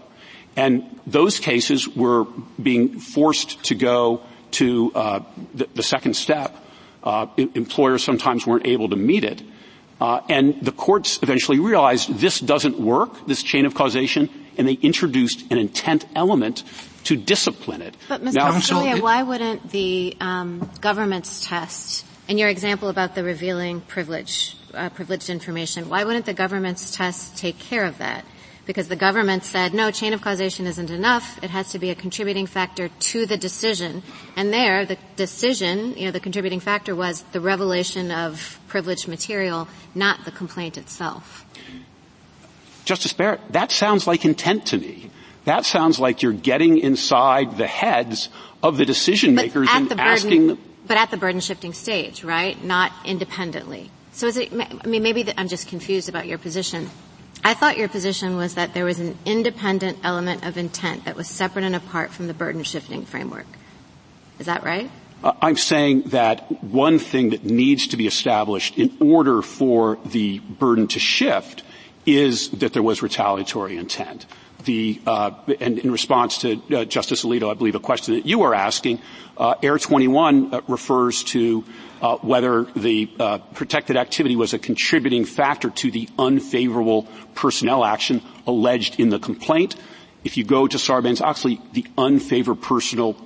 And 0.56 1.00
those 1.06 1.40
cases 1.40 1.88
were 1.88 2.24
being 2.62 3.00
forced 3.00 3.62
to 3.64 3.74
go 3.74 4.22
to 4.52 4.92
uh, 4.94 5.20
the, 5.54 5.68
the, 5.74 5.82
second 5.82 6.14
step. 6.14 6.54
Uh, 7.02 7.26
employers 7.36 8.04
sometimes 8.04 8.46
weren't 8.46 8.66
able 8.66 8.90
to 8.90 8.96
meet 8.96 9.24
it. 9.24 9.42
Uh, 10.00 10.20
and 10.28 10.60
the 10.62 10.72
courts 10.72 11.18
eventually 11.22 11.58
realized 11.58 12.18
this 12.18 12.38
doesn't 12.38 12.78
work, 12.78 13.26
this 13.26 13.42
chain 13.42 13.64
of 13.64 13.74
causation, 13.74 14.28
and 14.56 14.68
they 14.68 14.74
introduced 14.74 15.50
an 15.50 15.58
intent 15.58 16.04
element 16.14 16.64
to 17.04 17.16
discipline 17.16 17.82
it. 17.82 17.96
But 18.08 18.22
Mr. 18.22 18.34
Now, 18.34 18.52
Scalia, 18.52 19.00
why 19.00 19.22
wouldn't 19.22 19.70
the 19.70 20.16
um, 20.20 20.70
government's 20.80 21.46
test, 21.46 22.04
in 22.28 22.38
your 22.38 22.48
example 22.48 22.88
about 22.88 23.14
the 23.14 23.24
revealing 23.24 23.80
privilege, 23.80 24.56
uh, 24.74 24.88
privileged 24.90 25.28
information, 25.30 25.88
why 25.88 26.04
wouldn't 26.04 26.26
the 26.26 26.34
government's 26.34 26.94
test 26.94 27.36
take 27.36 27.58
care 27.58 27.84
of 27.84 27.98
that? 27.98 28.24
Because 28.64 28.86
the 28.86 28.96
government 28.96 29.42
said, 29.42 29.74
no, 29.74 29.90
chain 29.90 30.12
of 30.12 30.20
causation 30.22 30.68
isn't 30.68 30.90
enough. 30.90 31.42
It 31.42 31.50
has 31.50 31.72
to 31.72 31.80
be 31.80 31.90
a 31.90 31.96
contributing 31.96 32.46
factor 32.46 32.88
to 32.88 33.26
the 33.26 33.36
decision. 33.36 34.04
And 34.36 34.52
there, 34.52 34.86
the 34.86 34.96
decision, 35.16 35.96
you 35.96 36.04
know, 36.04 36.12
the 36.12 36.20
contributing 36.20 36.60
factor 36.60 36.94
was 36.94 37.22
the 37.32 37.40
revelation 37.40 38.12
of 38.12 38.60
privileged 38.68 39.08
material, 39.08 39.66
not 39.96 40.24
the 40.24 40.30
complaint 40.30 40.78
itself. 40.78 41.44
Justice 42.84 43.12
Barrett, 43.12 43.40
that 43.50 43.70
sounds 43.70 44.06
like 44.06 44.24
intent 44.24 44.66
to 44.66 44.78
me. 44.78 45.10
That 45.44 45.64
sounds 45.64 45.98
like 45.98 46.22
you're 46.22 46.32
getting 46.32 46.78
inside 46.78 47.56
the 47.56 47.66
heads 47.66 48.28
of 48.62 48.76
the 48.76 48.84
decision 48.84 49.34
makers 49.34 49.68
and 49.70 49.88
burden, 49.88 50.00
asking 50.00 50.46
them. 50.48 50.58
But 50.86 50.96
at 50.96 51.10
the 51.10 51.16
burden 51.16 51.40
shifting 51.40 51.72
stage, 51.72 52.22
right? 52.22 52.62
Not 52.62 52.92
independently. 53.04 53.90
So 54.12 54.26
is 54.26 54.36
it, 54.36 54.52
I 54.52 54.86
mean, 54.86 55.02
maybe 55.02 55.22
the, 55.22 55.38
I'm 55.38 55.48
just 55.48 55.68
confused 55.68 56.08
about 56.08 56.26
your 56.26 56.38
position. 56.38 56.90
I 57.44 57.54
thought 57.54 57.76
your 57.76 57.88
position 57.88 58.36
was 58.36 58.54
that 58.54 58.74
there 58.74 58.84
was 58.84 59.00
an 59.00 59.18
independent 59.24 59.98
element 60.04 60.46
of 60.46 60.56
intent 60.56 61.06
that 61.06 61.16
was 61.16 61.28
separate 61.28 61.64
and 61.64 61.74
apart 61.74 62.12
from 62.12 62.28
the 62.28 62.34
burden 62.34 62.62
shifting 62.62 63.04
framework. 63.04 63.46
Is 64.38 64.46
that 64.46 64.62
right? 64.62 64.90
Uh, 65.24 65.32
I'm 65.40 65.56
saying 65.56 66.02
that 66.06 66.62
one 66.62 66.98
thing 66.98 67.30
that 67.30 67.44
needs 67.44 67.88
to 67.88 67.96
be 67.96 68.06
established 68.06 68.78
in 68.78 68.96
order 69.00 69.42
for 69.42 69.98
the 70.04 70.38
burden 70.40 70.86
to 70.88 71.00
shift 71.00 71.62
is 72.06 72.50
that 72.50 72.72
there 72.72 72.82
was 72.82 73.02
retaliatory 73.02 73.76
intent 73.76 74.26
the 74.64 75.00
uh, 75.06 75.30
and 75.60 75.78
in 75.78 75.90
response 75.90 76.38
to 76.38 76.62
uh, 76.74 76.84
Justice 76.84 77.24
Alito, 77.24 77.50
I 77.50 77.54
believe 77.54 77.74
a 77.74 77.80
question 77.80 78.14
that 78.14 78.26
you 78.26 78.38
were 78.38 78.54
asking, 78.54 79.00
uh, 79.36 79.54
Air 79.62 79.78
21 79.78 80.54
uh, 80.54 80.60
refers 80.68 81.22
to 81.24 81.64
uh, 82.00 82.16
whether 82.18 82.64
the 82.76 83.10
uh, 83.18 83.38
protected 83.38 83.96
activity 83.96 84.36
was 84.36 84.54
a 84.54 84.58
contributing 84.58 85.24
factor 85.24 85.70
to 85.70 85.90
the 85.90 86.08
unfavorable 86.18 87.08
personnel 87.34 87.84
action 87.84 88.22
alleged 88.46 88.98
in 88.98 89.10
the 89.10 89.18
complaint. 89.18 89.76
If 90.24 90.36
you 90.36 90.44
go 90.44 90.66
to 90.66 90.76
Sarbanes-Oxley, 90.76 91.60
the 91.72 91.86
personal 92.60 93.16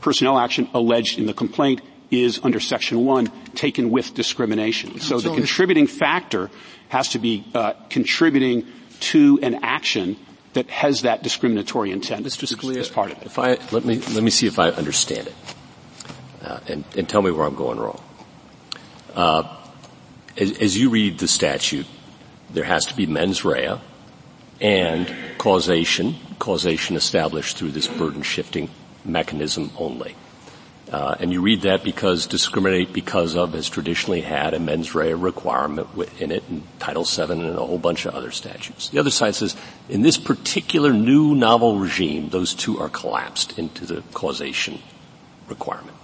personnel 0.00 0.38
action 0.38 0.68
alleged 0.74 1.18
in 1.18 1.26
the 1.26 1.34
complaint 1.34 1.80
is 2.10 2.40
under 2.42 2.60
Section 2.60 3.04
1 3.04 3.30
taken 3.54 3.90
with 3.90 4.14
discrimination. 4.14 5.00
So 5.00 5.20
the 5.20 5.34
contributing 5.34 5.86
factor 5.86 6.50
has 6.88 7.10
to 7.10 7.18
be 7.18 7.44
contributing 7.90 8.66
to 9.00 9.38
an 9.42 9.56
action 9.62 10.16
that 10.54 10.70
has 10.70 11.02
that 11.02 11.22
discriminatory 11.22 11.90
intent. 11.90 12.24
Mr. 12.24 12.46
Scalia, 12.46 12.78
as 12.78 12.88
part 12.88 13.12
of 13.12 13.18
it. 13.18 13.26
If 13.26 13.38
I, 13.38 13.58
let 13.72 13.84
me, 13.84 13.98
let 13.98 14.22
me 14.22 14.30
see 14.30 14.46
if 14.46 14.58
I 14.58 14.70
understand 14.70 15.26
it. 15.26 15.34
Uh, 16.42 16.60
and, 16.68 16.84
and, 16.96 17.08
tell 17.08 17.20
me 17.20 17.30
where 17.30 17.46
I'm 17.46 17.56
going 17.56 17.78
wrong. 17.78 18.00
Uh, 19.14 19.56
as, 20.36 20.56
as 20.58 20.78
you 20.78 20.90
read 20.90 21.18
the 21.18 21.28
statute, 21.28 21.86
there 22.50 22.64
has 22.64 22.86
to 22.86 22.96
be 22.96 23.04
mens 23.04 23.44
rea 23.44 23.78
and 24.60 25.12
causation, 25.38 26.14
causation 26.38 26.96
established 26.96 27.56
through 27.58 27.72
this 27.72 27.86
burden 27.86 28.22
shifting 28.22 28.70
mechanism 29.04 29.70
only. 29.76 30.14
Uh, 30.90 31.16
and 31.18 31.32
you 31.32 31.40
read 31.40 31.62
that 31.62 31.82
because 31.82 32.28
discriminate 32.28 32.92
because 32.92 33.34
of 33.34 33.54
has 33.54 33.68
traditionally 33.68 34.20
had 34.20 34.54
a 34.54 34.60
mens 34.60 34.94
rea 34.94 35.14
requirement 35.14 35.88
in 36.20 36.30
it 36.30 36.44
in 36.48 36.62
Title 36.78 37.02
VII 37.02 37.32
and 37.32 37.56
a 37.56 37.66
whole 37.66 37.78
bunch 37.78 38.06
of 38.06 38.14
other 38.14 38.30
statutes. 38.30 38.88
The 38.90 39.00
other 39.00 39.10
side 39.10 39.34
says 39.34 39.56
in 39.88 40.02
this 40.02 40.16
particular 40.16 40.92
new 40.92 41.34
novel 41.34 41.80
regime, 41.80 42.28
those 42.28 42.54
two 42.54 42.78
are 42.78 42.88
collapsed 42.88 43.58
into 43.58 43.84
the 43.84 44.02
causation 44.14 44.80
requirement. 45.48 45.96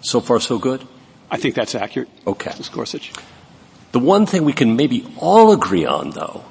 So 0.00 0.20
far 0.20 0.38
so 0.38 0.58
good? 0.58 0.86
I 1.28 1.36
think 1.36 1.56
that's 1.56 1.74
accurate. 1.74 2.08
Okay. 2.24 2.52
Ms. 2.56 2.68
Gorsuch. 2.68 3.12
The 3.90 3.98
one 3.98 4.26
thing 4.26 4.44
we 4.44 4.52
can 4.52 4.76
maybe 4.76 5.12
all 5.18 5.52
agree 5.52 5.84
on 5.84 6.10
though 6.10 6.44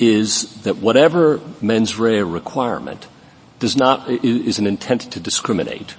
is 0.00 0.62
that 0.62 0.76
whatever 0.76 1.40
mens 1.60 1.96
rea 1.96 2.22
requirement 2.22 3.06
does 3.60 3.76
not, 3.76 4.08
is 4.08 4.58
an 4.58 4.66
intent 4.66 5.12
to 5.12 5.20
discriminate 5.20 5.94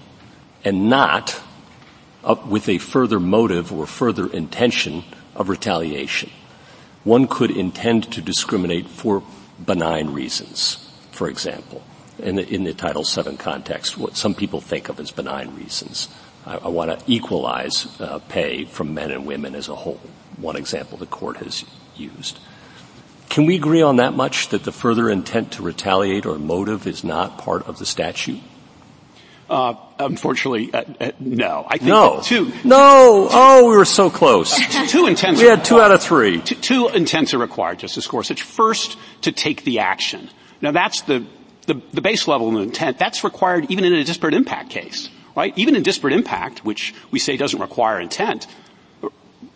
and 0.63 0.89
not 0.89 1.41
with 2.45 2.67
a 2.67 2.77
further 2.77 3.19
motive 3.19 3.71
or 3.71 3.85
further 3.85 4.31
intention 4.31 5.03
of 5.35 5.49
retaliation. 5.49 6.29
One 7.03 7.27
could 7.27 7.51
intend 7.51 8.11
to 8.13 8.21
discriminate 8.21 8.87
for 8.87 9.23
benign 9.63 10.11
reasons, 10.11 10.91
for 11.11 11.29
example, 11.29 11.83
in 12.19 12.35
the, 12.35 12.47
in 12.47 12.65
the 12.65 12.73
Title 12.73 13.03
VII 13.03 13.37
context, 13.37 13.97
what 13.97 14.17
some 14.17 14.35
people 14.35 14.59
think 14.59 14.89
of 14.89 14.99
as 14.99 15.11
benign 15.11 15.55
reasons. 15.55 16.09
I, 16.45 16.57
I 16.57 16.67
want 16.67 16.97
to 16.97 17.11
equalize 17.11 17.87
uh, 18.01 18.19
pay 18.27 18.65
from 18.65 18.93
men 18.93 19.11
and 19.11 19.25
women 19.25 19.55
as 19.55 19.69
a 19.69 19.75
whole. 19.75 19.99
One 20.37 20.55
example 20.55 20.97
the 20.97 21.05
court 21.05 21.37
has 21.37 21.63
used. 21.95 22.39
Can 23.29 23.45
we 23.45 23.55
agree 23.55 23.81
on 23.81 23.97
that 23.97 24.13
much 24.13 24.49
that 24.49 24.63
the 24.63 24.71
further 24.71 25.09
intent 25.09 25.53
to 25.53 25.61
retaliate 25.61 26.25
or 26.25 26.37
motive 26.37 26.87
is 26.87 27.03
not 27.03 27.37
part 27.37 27.65
of 27.67 27.77
the 27.77 27.85
statute? 27.85 28.41
Uh, 29.49 29.75
unfortunately, 29.99 30.73
uh, 30.73 30.83
uh, 30.99 31.11
no. 31.19 31.65
I 31.67 31.77
think 31.77 31.89
no. 31.89 32.21
two. 32.23 32.51
No. 32.63 33.27
Oh, 33.29 33.69
we 33.69 33.75
were 33.75 33.85
so 33.85 34.09
close. 34.09 34.57
two 34.89 35.05
intents. 35.05 35.41
We 35.41 35.47
had 35.47 35.63
two 35.63 35.79
out 35.79 35.91
of 35.91 36.01
three. 36.01 36.41
Two, 36.41 36.55
two 36.55 36.87
intents 36.87 37.33
are 37.33 37.37
required, 37.37 37.79
Justice 37.79 38.07
Gorsuch. 38.07 38.41
First, 38.41 38.97
to 39.21 39.31
take 39.31 39.63
the 39.63 39.79
action. 39.79 40.29
Now, 40.61 40.71
that's 40.71 41.01
the, 41.01 41.25
the 41.67 41.81
the 41.93 42.01
base 42.01 42.27
level 42.27 42.55
of 42.55 42.63
intent. 42.63 42.97
That's 42.97 43.23
required 43.23 43.67
even 43.69 43.83
in 43.83 43.93
a 43.93 44.03
disparate 44.03 44.33
impact 44.33 44.69
case, 44.69 45.09
right? 45.35 45.53
Even 45.57 45.75
in 45.75 45.83
disparate 45.83 46.13
impact, 46.13 46.65
which 46.65 46.93
we 47.11 47.19
say 47.19 47.37
doesn't 47.37 47.59
require 47.59 47.99
intent, 47.99 48.47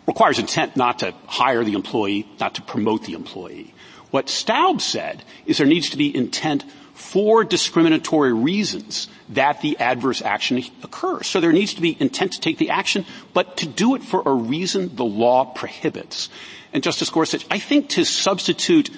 requires 0.06 0.38
intent 0.38 0.76
not 0.76 1.00
to 1.00 1.14
hire 1.26 1.64
the 1.64 1.72
employee, 1.72 2.28
not 2.38 2.56
to 2.56 2.62
promote 2.62 3.04
the 3.04 3.14
employee. 3.14 3.74
What 4.10 4.28
Staub 4.28 4.80
said 4.80 5.24
is 5.44 5.58
there 5.58 5.66
needs 5.66 5.90
to 5.90 5.96
be 5.96 6.14
intent 6.14 6.64
for 6.94 7.44
discriminatory 7.44 8.32
reasons 8.32 9.08
that 9.28 9.60
the 9.60 9.78
adverse 9.78 10.22
action 10.22 10.62
occurs. 10.82 11.26
So 11.26 11.40
there 11.40 11.52
needs 11.52 11.74
to 11.74 11.82
be 11.82 11.96
intent 12.00 12.32
to 12.32 12.40
take 12.40 12.58
the 12.58 12.70
action, 12.70 13.04
but 13.32 13.56
to 13.58 13.66
do 13.66 13.96
it 13.96 14.02
for 14.02 14.22
a 14.24 14.32
reason 14.32 14.94
the 14.94 15.04
law 15.04 15.44
prohibits. 15.44 16.28
And 16.72 16.82
Justice 16.82 17.10
Gorsuch, 17.10 17.44
I 17.50 17.58
think 17.58 17.90
to 17.90 18.04
substitute 18.04 18.90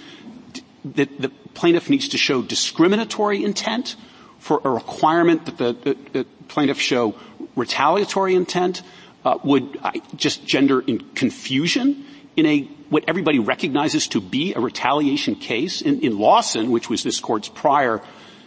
that 0.85 1.21
the 1.21 1.31
plaintiff 1.55 1.91
needs 1.91 2.09
to 2.09 2.19
show 2.19 2.43
discriminatory 2.43 3.43
intent 3.43 3.97
for 4.39 4.61
a 4.63 4.71
requirement 4.71 5.47
that 5.47 5.57
the, 5.57 5.73
the, 5.73 5.97
the 6.13 6.27
plaintiff 6.49 6.81
show 6.81 7.15
retaliatory 7.57 8.35
intent 8.35 8.83
uh, 9.25 9.39
would 9.43 9.79
just 10.15 10.47
gender 10.47 10.81
in 10.81 11.01
confusion 11.15 12.05
in 12.37 12.47
a 12.47 12.61
what 12.89 13.05
everybody 13.09 13.39
recognizes 13.39 14.09
to 14.09 14.21
be 14.21 14.55
a 14.55 14.61
retaliation 14.61 15.35
case 15.35 15.83
in, 15.83 16.01
in 16.01 16.19
Lawson, 16.19 16.71
which 16.71 16.89
was 16.89 17.03
this 17.03 17.19
court's 17.19 17.49
prior 17.49 18.01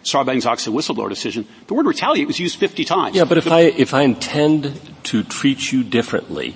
Sarbanes-Oxley 0.04 0.74
whistleblower 0.74 1.10
decision, 1.10 1.46
the 1.68 1.74
word 1.74 1.86
retaliate 1.86 2.26
was 2.26 2.40
used 2.40 2.58
50 2.58 2.86
times. 2.86 3.16
Yeah, 3.16 3.26
but 3.26 3.38
if 3.38 3.48
I, 3.48 3.62
if 3.62 3.94
I 3.94 4.04
intend 4.04 4.80
to 5.06 5.24
treat 5.24 5.72
you 5.72 5.84
differently, 5.84 6.56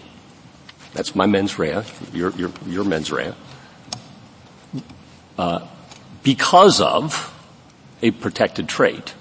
that's 0.93 1.13
my 1.13 1.25
mens 1.25 1.59
rea, 1.59 1.83
your, 2.13 2.31
your, 2.31 2.51
your 2.65 2.83
mens 2.85 3.11
rea, 3.11 3.33
uh, 5.37 5.67
because 6.23 6.79
of 6.79 7.29
a 8.01 8.11
protected 8.11 8.69
trait, 8.69 9.13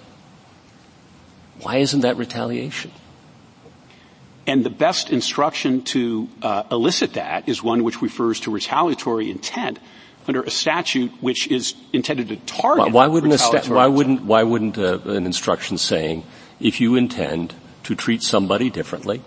why 1.61 1.79
isn't 1.79 2.01
that 2.01 2.17
retaliation? 2.17 2.93
And 4.47 4.65
the 4.65 4.71
best 4.71 5.11
instruction 5.11 5.83
to 5.85 6.29
uh, 6.43 6.65
elicit 6.71 7.15
that 7.15 7.49
is 7.49 7.63
one 7.63 7.85
which 7.85 8.03
refers 8.03 8.41
to 8.41 8.51
retaliatory 8.51 9.31
intent 9.31 9.79
under 10.27 10.43
a 10.43 10.51
statute 10.51 11.13
which 11.21 11.49
is 11.49 11.75
intended 11.93 12.29
to 12.29 12.37
target. 12.37 12.93
Why, 12.93 13.07
why 13.07 13.07
wouldn't, 13.07 13.39
sta- 13.41 13.73
why 13.73 13.87
wouldn't 13.87 14.25
why 14.25 14.43
wouldn't 14.43 14.79
uh, 14.79 14.99
an 15.05 15.27
instruction 15.27 15.79
saying 15.79 16.25
if 16.61 16.81
you 16.81 16.97
intend 16.97 17.55
to 17.85 17.95
treat 17.95 18.23
somebody 18.23 18.71
differently 18.71 19.23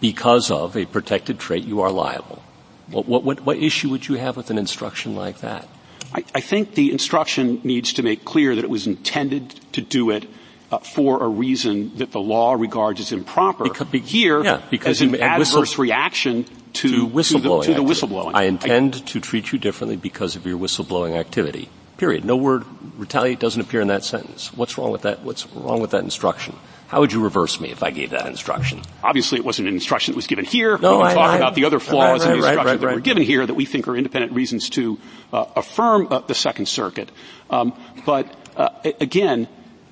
because 0.00 0.50
of 0.50 0.76
a 0.76 0.84
protected 0.86 1.38
trait, 1.38 1.64
you 1.64 1.80
are 1.80 1.90
liable? 1.90 2.42
What, 2.90 3.22
what, 3.22 3.40
what 3.42 3.56
issue 3.56 3.88
would 3.90 4.08
you 4.08 4.16
have 4.16 4.36
with 4.36 4.50
an 4.50 4.58
instruction 4.58 5.14
like 5.14 5.40
that? 5.40 5.68
I, 6.12 6.24
I 6.34 6.40
think 6.40 6.74
the 6.74 6.90
instruction 6.90 7.60
needs 7.62 7.92
to 7.94 8.02
make 8.02 8.24
clear 8.24 8.56
that 8.56 8.64
it 8.64 8.70
was 8.70 8.86
intended 8.86 9.50
to 9.72 9.80
do 9.80 10.10
it 10.10 10.26
uh, 10.70 10.78
for 10.78 11.22
a 11.22 11.28
reason 11.28 11.96
that 11.96 12.12
the 12.12 12.20
law 12.20 12.54
regards 12.54 13.00
as 13.00 13.12
improper. 13.12 13.64
Because, 13.64 13.88
here, 14.10 14.42
yeah, 14.42 14.62
because 14.70 15.02
as 15.02 15.08
an 15.08 15.20
adverse 15.20 15.54
whistle, 15.54 15.82
reaction 15.82 16.44
to, 16.74 16.88
to, 16.88 17.08
whistleblowing 17.08 17.64
to, 17.64 17.72
the, 17.72 17.74
to 17.78 17.82
the 17.82 17.88
whistleblowing. 17.88 18.34
I 18.34 18.44
intend 18.44 18.94
I, 18.96 18.98
to 18.98 19.20
treat 19.20 19.52
you 19.52 19.58
differently 19.58 19.96
because 19.96 20.36
of 20.36 20.46
your 20.46 20.58
whistleblowing 20.58 21.18
activity. 21.18 21.68
Period. 21.96 22.24
No 22.24 22.36
word 22.36 22.64
retaliate 22.96 23.40
doesn't 23.40 23.60
appear 23.60 23.80
in 23.80 23.88
that 23.88 24.04
sentence. 24.04 24.54
What's 24.54 24.78
wrong 24.78 24.90
with 24.90 25.02
that? 25.02 25.20
What's 25.20 25.46
wrong 25.48 25.80
with 25.80 25.90
that 25.90 26.02
instruction? 26.02 26.56
How 26.86 27.00
would 27.00 27.12
you 27.12 27.22
reverse 27.22 27.60
me 27.60 27.70
if 27.70 27.84
I 27.84 27.90
gave 27.90 28.10
that 28.10 28.26
instruction? 28.26 28.82
Obviously, 29.04 29.38
it 29.38 29.44
wasn't 29.44 29.68
an 29.68 29.74
instruction 29.74 30.12
that 30.12 30.16
was 30.16 30.26
given 30.26 30.44
here. 30.44 30.76
No, 30.78 30.98
we 30.98 31.02
can 31.04 31.12
I, 31.12 31.14
talk 31.14 31.30
I, 31.30 31.36
about 31.36 31.54
the 31.54 31.64
other 31.66 31.78
flaws 31.78 32.26
right, 32.26 32.34
in 32.34 32.40
the 32.40 32.46
instructions 32.46 32.66
right, 32.66 32.88
that 32.88 32.94
were 32.96 33.00
given 33.00 33.22
here 33.22 33.46
that 33.46 33.54
we 33.54 33.64
think 33.64 33.86
are 33.86 33.96
independent 33.96 34.32
reasons 34.32 34.70
to 34.70 34.98
uh, 35.32 35.44
affirm 35.54 36.08
uh, 36.10 36.20
the 36.20 36.34
Second 36.34 36.66
Circuit. 36.66 37.08
Um, 37.48 37.74
but 38.04 38.34
uh, 38.56 38.70
again, 38.98 39.46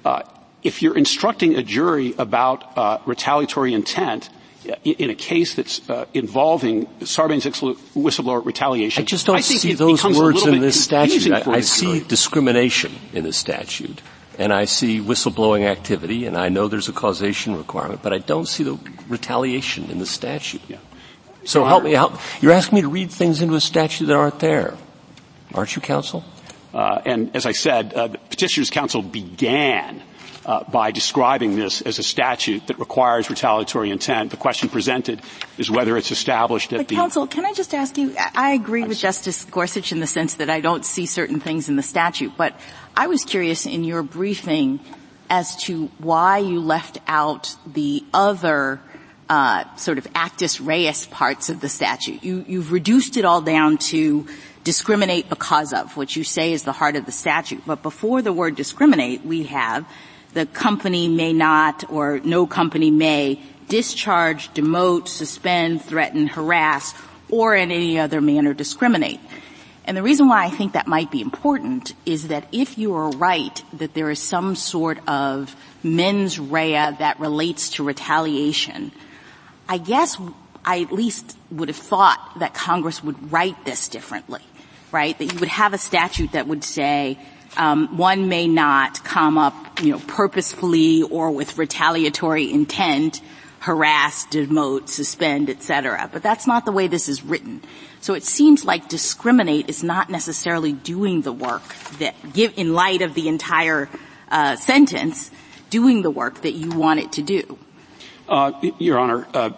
uh, 0.05 0.23
if 0.63 0.83
you're 0.83 0.97
instructing 0.97 1.55
a 1.57 1.63
jury 1.63 2.15
about 2.19 2.77
uh, 2.77 2.99
retaliatory 3.07 3.75
intent, 3.75 4.31
in 4.85 5.09
a 5.09 5.15
case 5.15 5.55
that's 5.55 5.89
uh, 5.89 6.05
involving 6.13 6.87
Sarbanes 7.01 7.45
whistleblower 7.95 8.45
retaliation. 8.45 9.03
I 9.03 9.05
just 9.05 9.27
don't 9.27 9.37
I 9.37 9.41
see 9.41 9.73
those 9.73 10.05
words 10.05 10.45
in 10.47 10.61
this 10.61 10.83
statute. 10.83 11.33
I, 11.33 11.53
I 11.53 11.61
see 11.61 12.01
discrimination 12.01 12.93
in 13.13 13.25
the 13.25 13.33
statute 13.33 14.03
and 14.39 14.53
I 14.53 14.67
see 14.67 15.01
whistleblowing 15.01 15.67
activity, 15.67 16.25
and 16.25 16.37
I 16.37 16.49
know 16.49 16.69
there's 16.69 16.89
a 16.89 16.93
causation 16.93 17.57
requirement, 17.57 18.03
but 18.03 18.13
I 18.13 18.19
don't 18.19 18.47
see 18.47 18.63
the 18.63 18.79
retaliation 19.09 19.91
in 19.91 19.99
the 19.99 20.07
statute. 20.07 20.63
Yeah. 20.69 20.79
So 21.45 21.65
help 21.65 21.83
me 21.83 21.97
out. 21.97 22.19
You're 22.41 22.53
asking 22.53 22.77
me 22.77 22.83
to 22.83 22.89
read 22.89 23.11
things 23.11 23.43
into 23.43 23.57
a 23.57 23.61
statute 23.61 24.07
that 24.07 24.17
aren't 24.17 24.39
there, 24.39 24.77
aren't 25.55 25.75
you, 25.75 25.83
counsel? 25.83 26.25
Uh, 26.73 27.01
and 27.05 27.35
as 27.35 27.47
I 27.47 27.53
said, 27.53 27.93
uh, 27.95 28.09
the 28.09 28.19
petitioner's 28.19 28.71
counsel 28.71 29.03
began 29.03 30.01
uh, 30.01 30.05
by 30.71 30.91
describing 30.91 31.57
this 31.57 31.83
as 31.83 31.99
a 31.99 32.03
statute 32.03 32.69
that 32.69 32.79
requires 32.79 33.29
retaliatory 33.29 33.91
intent. 33.91 34.31
The 34.31 34.39
question 34.39 34.71
presented 34.71 35.21
is 35.59 35.71
whether 35.71 35.95
it's 35.99 36.11
established 36.11 36.73
at 36.73 36.79
but 36.79 36.89
the. 36.89 36.95
Counsel, 36.95 37.27
can 37.27 37.45
I 37.45 37.53
just 37.53 37.75
ask 37.75 37.99
you? 37.99 38.15
I 38.35 38.53
agree 38.53 38.85
with 38.85 38.99
Justice 38.99 39.45
Gorsuch 39.45 39.93
in 39.93 40.01
the 40.01 40.07
sense 40.07 40.37
that 40.37 40.49
I 40.49 40.61
don't 40.61 40.87
see 40.87 41.05
certain 41.05 41.39
things 41.39 41.69
in 41.69 41.77
the 41.77 41.83
statute, 41.83 42.33
but 42.39 42.59
I 42.97 43.09
was 43.09 43.27
curious 43.27 43.67
in 43.67 43.85
your 43.85 44.03
briefing 44.03 44.81
as 45.29 45.55
to 45.65 45.89
why 45.99 46.39
you 46.39 46.61
left 46.61 46.97
out 47.07 47.55
the 47.67 48.03
other 48.15 48.81
uh, 49.29 49.65
sort 49.77 49.99
of 49.99 50.09
actus 50.15 50.63
reus 50.63 51.05
parts 51.05 51.51
of 51.51 51.61
the 51.61 51.69
statute. 51.69 52.25
You, 52.25 52.47
you've 52.49 52.73
reduced 52.73 53.19
it 53.19 53.27
all 53.27 53.43
down 53.43 53.77
to 53.93 54.27
discriminate 54.65 55.29
because 55.29 55.75
of, 55.75 55.95
which 55.99 56.17
you 56.17 56.25
say 56.25 56.55
is 56.55 56.63
the 56.63 56.73
heart 56.73 56.97
of 56.97 57.05
the 57.05 57.13
statute. 57.13 57.65
But 57.67 57.83
before 57.83 58.23
the 58.23 58.33
word 58.33 58.57
discriminate, 58.57 59.27
we 59.27 59.43
have 59.45 59.87
the 60.39 60.47
company 60.47 61.09
may 61.09 61.33
not 61.33 61.91
or 61.91 62.21
no 62.21 62.47
company 62.47 62.93
may 62.93 63.41
discharge, 63.69 64.55
demote, 64.55 65.09
suspend, 65.09 65.83
threaten, 65.83 66.29
harass, 66.29 66.95
or 67.29 67.57
in 67.57 67.73
any 67.73 67.99
other 67.99 68.21
manner 68.21 68.55
discriminate. 68.55 69.19
And 69.85 69.97
the 69.97 70.03
reason 70.03 70.29
why 70.29 70.45
I 70.45 70.51
think 70.51 70.75
that 70.75 70.87
might 70.87 71.11
be 71.11 71.21
important 71.21 71.93
is 72.07 72.29
that 72.29 72.47
if 72.53 72.79
you 72.79 72.95
are 72.95 73.11
right 73.11 73.61
that 73.73 73.95
there 73.95 74.11
is 74.11 74.21
some 74.21 74.55
sort 74.55 75.01
of 75.09 75.57
mens 75.83 76.39
rea 76.39 76.95
that 77.01 77.19
relates 77.19 77.71
to 77.71 77.83
retaliation, 77.83 78.93
I 79.69 79.79
guess 79.79 80.21
I 80.65 80.83
at 80.83 80.93
least 80.93 81.37
would 81.51 81.69
have 81.69 81.77
thought 81.77 82.39
that 82.39 82.55
Congress 82.55 83.03
would 83.03 83.33
write 83.33 83.65
this 83.65 83.89
differently, 83.89 84.43
right? 84.93 85.19
That 85.19 85.33
you 85.33 85.41
would 85.41 85.49
have 85.49 85.75
a 85.75 85.79
statute 85.79 86.31
that 86.33 86.47
would 86.47 86.63
say 86.63 87.19
um, 87.59 87.97
one 87.97 88.29
may 88.29 88.47
not 88.47 89.05
come 89.05 89.37
up, 89.37 89.81
you 89.83 89.91
know, 89.91 89.99
purposefully 90.07 91.03
or 91.03 91.31
with 91.33 91.59
retaliatory 91.59 92.51
intent, 92.51 93.21
harass, 93.59 94.27
demote, 94.27 94.89
suspend, 94.89 95.51
etc. 95.51 96.09
But 96.13 96.23
that's 96.23 96.47
not 96.47 96.65
the 96.65 96.73
way 96.73 96.87
this 96.87 97.09
is 97.09 97.23
written. 97.23 97.63
So 98.01 98.15
it 98.15 98.23
seems 98.23 98.65
like 98.65 98.89
discriminate 98.89 99.69
is 99.69 99.83
not 99.83 100.09
necessarily 100.09 100.73
doing 100.73 101.23
the 101.23 101.33
work 101.33 101.75
that 101.99 102.15
give, 102.33 102.57
in 102.57 102.73
light 102.73 103.03
of 103.03 103.15
the 103.15 103.29
entire 103.29 103.89
uh, 104.31 104.55
sentence, 104.57 105.31
doing 105.69 106.03
the 106.03 106.11
work 106.11 106.43
that 106.43 106.53
you 106.53 106.71
want 106.71 107.01
it 107.01 107.13
to 107.13 107.23
do. 107.23 107.59
Uh, 108.29 108.53
Your 108.79 108.99
Honor, 108.99 109.27
uh, 109.35 109.51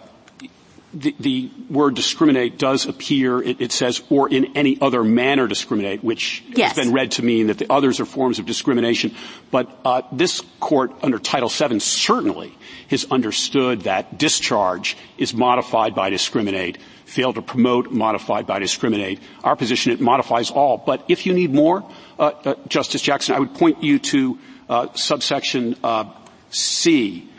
the, 0.93 1.15
the, 1.19 1.49
word 1.69 1.95
discriminate 1.95 2.57
does 2.57 2.85
appear, 2.85 3.41
it, 3.41 3.61
it, 3.61 3.71
says, 3.71 4.01
or 4.09 4.29
in 4.29 4.57
any 4.57 4.79
other 4.81 5.03
manner 5.03 5.47
discriminate, 5.47 6.03
which 6.03 6.43
yes. 6.49 6.75
has 6.75 6.85
been 6.85 6.93
read 6.93 7.11
to 7.11 7.23
mean 7.23 7.47
that 7.47 7.57
the 7.57 7.71
others 7.71 7.99
are 7.99 8.05
forms 8.05 8.39
of 8.39 8.45
discrimination. 8.45 9.15
But 9.51 9.69
uh, 9.85 10.01
this 10.11 10.41
court 10.59 10.91
under 11.01 11.17
Title 11.17 11.49
VII 11.49 11.79
certainly 11.79 12.53
has 12.89 13.05
understood 13.09 13.81
that 13.81 14.17
discharge 14.17 14.97
is 15.17 15.33
modified 15.33 15.95
by 15.95 16.09
discriminate 16.09 16.77
fail 17.11 17.33
to 17.33 17.41
promote, 17.41 17.91
modified 17.91 18.47
by 18.47 18.59
discriminate. 18.59 19.19
Our 19.43 19.55
position, 19.55 19.91
it 19.91 19.99
modifies 19.99 20.49
all. 20.49 20.77
But 20.77 21.03
if 21.09 21.25
you 21.25 21.33
need 21.33 21.53
more, 21.53 21.83
uh, 22.17 22.31
uh, 22.45 22.55
Justice 22.67 23.01
Jackson, 23.01 23.35
I 23.35 23.39
would 23.39 23.53
point 23.53 23.83
you 23.83 23.99
to 23.99 24.39
uh, 24.69 24.87
subsection 24.93 25.75
uh, 25.83 26.05
C, 26.51 27.29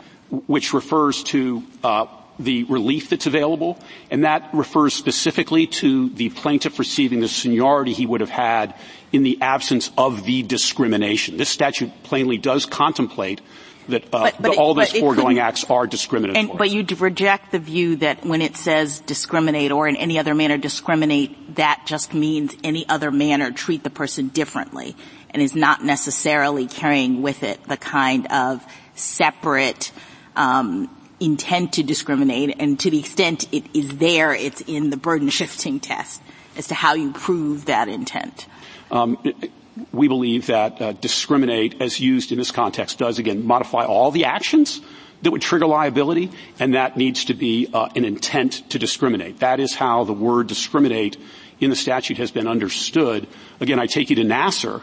which 0.45 0.73
refers 0.73 1.23
to 1.23 1.63
uh, 1.83 2.05
the 2.39 2.63
relief 2.63 3.09
that's 3.09 3.27
available, 3.27 3.79
and 4.09 4.23
that 4.23 4.49
refers 4.53 4.93
specifically 4.93 5.67
to 5.67 6.09
the 6.09 6.29
plaintiff 6.29 6.79
receiving 6.79 7.19
the 7.19 7.27
seniority 7.27 7.93
he 7.93 8.05
would 8.05 8.21
have 8.21 8.29
had 8.29 8.75
in 9.11 9.23
the 9.23 9.41
absence 9.41 9.91
of 9.97 10.23
the 10.25 10.41
discrimination. 10.41 11.37
This 11.37 11.49
statute 11.49 11.91
plainly 12.03 12.37
does 12.37 12.65
contemplate 12.65 13.41
that 13.89 14.05
uh, 14.05 14.07
but, 14.11 14.35
but 14.39 14.57
all 14.57 14.73
those 14.73 14.91
foregoing 14.91 15.39
acts 15.39 15.65
are 15.65 15.85
discriminatory. 15.87 16.49
And, 16.49 16.57
but 16.57 16.69
you 16.69 16.85
reject 16.97 17.51
the 17.51 17.59
view 17.59 17.97
that 17.97 18.25
when 18.25 18.41
it 18.41 18.55
says 18.55 18.99
discriminate 19.01 19.71
or 19.71 19.87
in 19.87 19.95
any 19.95 20.17
other 20.17 20.33
manner 20.33 20.57
discriminate, 20.57 21.55
that 21.55 21.83
just 21.85 22.13
means 22.13 22.55
any 22.63 22.87
other 22.87 23.11
manner 23.11 23.51
treat 23.51 23.83
the 23.83 23.89
person 23.89 24.29
differently 24.29 24.95
and 25.29 25.41
is 25.41 25.55
not 25.55 25.83
necessarily 25.83 26.67
carrying 26.67 27.21
with 27.21 27.43
it 27.43 27.61
the 27.65 27.77
kind 27.77 28.27
of 28.27 28.63
separate 28.95 29.91
um, 30.35 30.89
intent 31.23 31.73
to 31.73 31.83
discriminate 31.83 32.55
and 32.59 32.79
to 32.81 32.91
the 32.91 32.99
extent 32.99 33.47
it 33.51 33.63
is 33.73 33.97
there, 33.97 34.33
it's 34.33 34.61
in 34.61 34.89
the 34.89 34.97
burden 34.97 35.29
shifting 35.29 35.79
test 35.79 36.21
as 36.57 36.67
to 36.67 36.73
how 36.73 36.93
you 36.93 37.11
prove 37.11 37.65
that 37.65 37.87
intent. 37.87 38.47
Um, 38.91 39.17
we 39.91 40.07
believe 40.07 40.47
that 40.47 40.81
uh, 40.81 40.91
discriminate 40.93 41.81
as 41.81 41.99
used 41.99 42.31
in 42.31 42.37
this 42.37 42.51
context 42.51 42.99
does 42.99 43.19
again 43.19 43.45
modify 43.45 43.85
all 43.85 44.11
the 44.11 44.25
actions 44.25 44.81
that 45.21 45.31
would 45.31 45.41
trigger 45.41 45.65
liability 45.65 46.29
and 46.59 46.75
that 46.75 46.97
needs 46.97 47.25
to 47.25 47.33
be 47.33 47.69
uh, 47.73 47.89
an 47.95 48.05
intent 48.05 48.69
to 48.69 48.77
discriminate 48.77 49.39
that 49.39 49.59
is 49.59 49.73
how 49.73 50.03
the 50.03 50.13
word 50.13 50.47
discriminate 50.47 51.17
in 51.59 51.69
the 51.69 51.75
statute 51.75 52.17
has 52.17 52.29
been 52.29 52.47
understood 52.47 53.25
again 53.59 53.79
i 53.79 53.87
take 53.87 54.09
you 54.09 54.15
to 54.15 54.23
nassar 54.23 54.81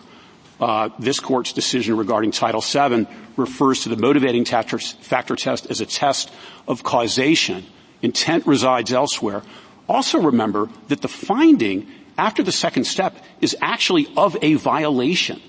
uh, 0.60 0.90
this 0.98 1.20
court's 1.20 1.52
decision 1.52 1.96
regarding 1.96 2.30
title 2.30 2.60
VII 2.60 3.06
refers 3.36 3.82
to 3.82 3.88
the 3.88 3.96
motivating 3.96 4.44
factor, 4.44 4.78
factor 4.78 5.36
test 5.36 5.66
as 5.70 5.80
a 5.80 5.86
test 5.86 6.30
of 6.68 6.82
causation 6.82 7.64
intent 8.02 8.46
resides 8.46 8.92
elsewhere 8.92 9.42
also 9.90 10.20
remember 10.20 10.68
that 10.88 11.00
the 11.02 11.08
finding 11.08 11.86
after 12.16 12.42
the 12.42 12.52
second 12.52 12.84
step 12.84 13.16
is 13.40 13.56
actually 13.60 14.06
of 14.16 14.36
a 14.40 14.54
violation. 14.54 15.42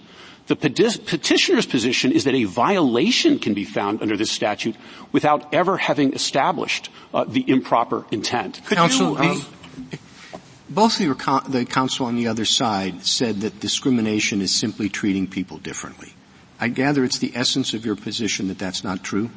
The 0.48 0.56
petitioner's 0.56 1.68
position 1.68 2.12
is 2.12 2.24
that 2.24 2.34
a 2.34 2.46
violation 2.46 3.40
can 3.40 3.54
be 3.54 3.64
found 3.64 4.02
under 4.02 4.18
this 4.18 4.32
statute 4.32 4.76
without 5.12 5.54
ever 5.54 5.78
having 5.78 6.14
established 6.14 6.90
uh, 7.14 7.24
the 7.26 7.46
improper 7.48 8.06
intent. 8.12 8.60
Could 8.66 8.78
Counsel, 8.78 9.12
you, 9.12 9.30
um, 9.30 9.46
both 10.74 10.98
the 10.98 11.68
counsel 11.70 12.06
on 12.06 12.16
the 12.16 12.28
other 12.28 12.46
side 12.46 13.06
said 13.06 13.42
that 13.42 13.60
discrimination 13.60 14.42
is 14.42 14.54
simply 14.54 14.90
treating 14.90 15.28
people 15.28 15.58
differently. 15.58 16.14
I 16.60 16.70
gather 16.70 17.04
it's 17.04 17.18
the 17.18 17.34
essence 17.36 17.74
of 17.74 17.86
your 17.86 17.96
position 17.96 18.48
that 18.48 18.58
that's 18.58 18.84
not 18.84 19.04
true? 19.04 19.32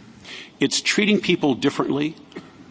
It's 0.60 0.80
treating 0.80 1.20
people 1.20 1.54
differently 1.54 2.16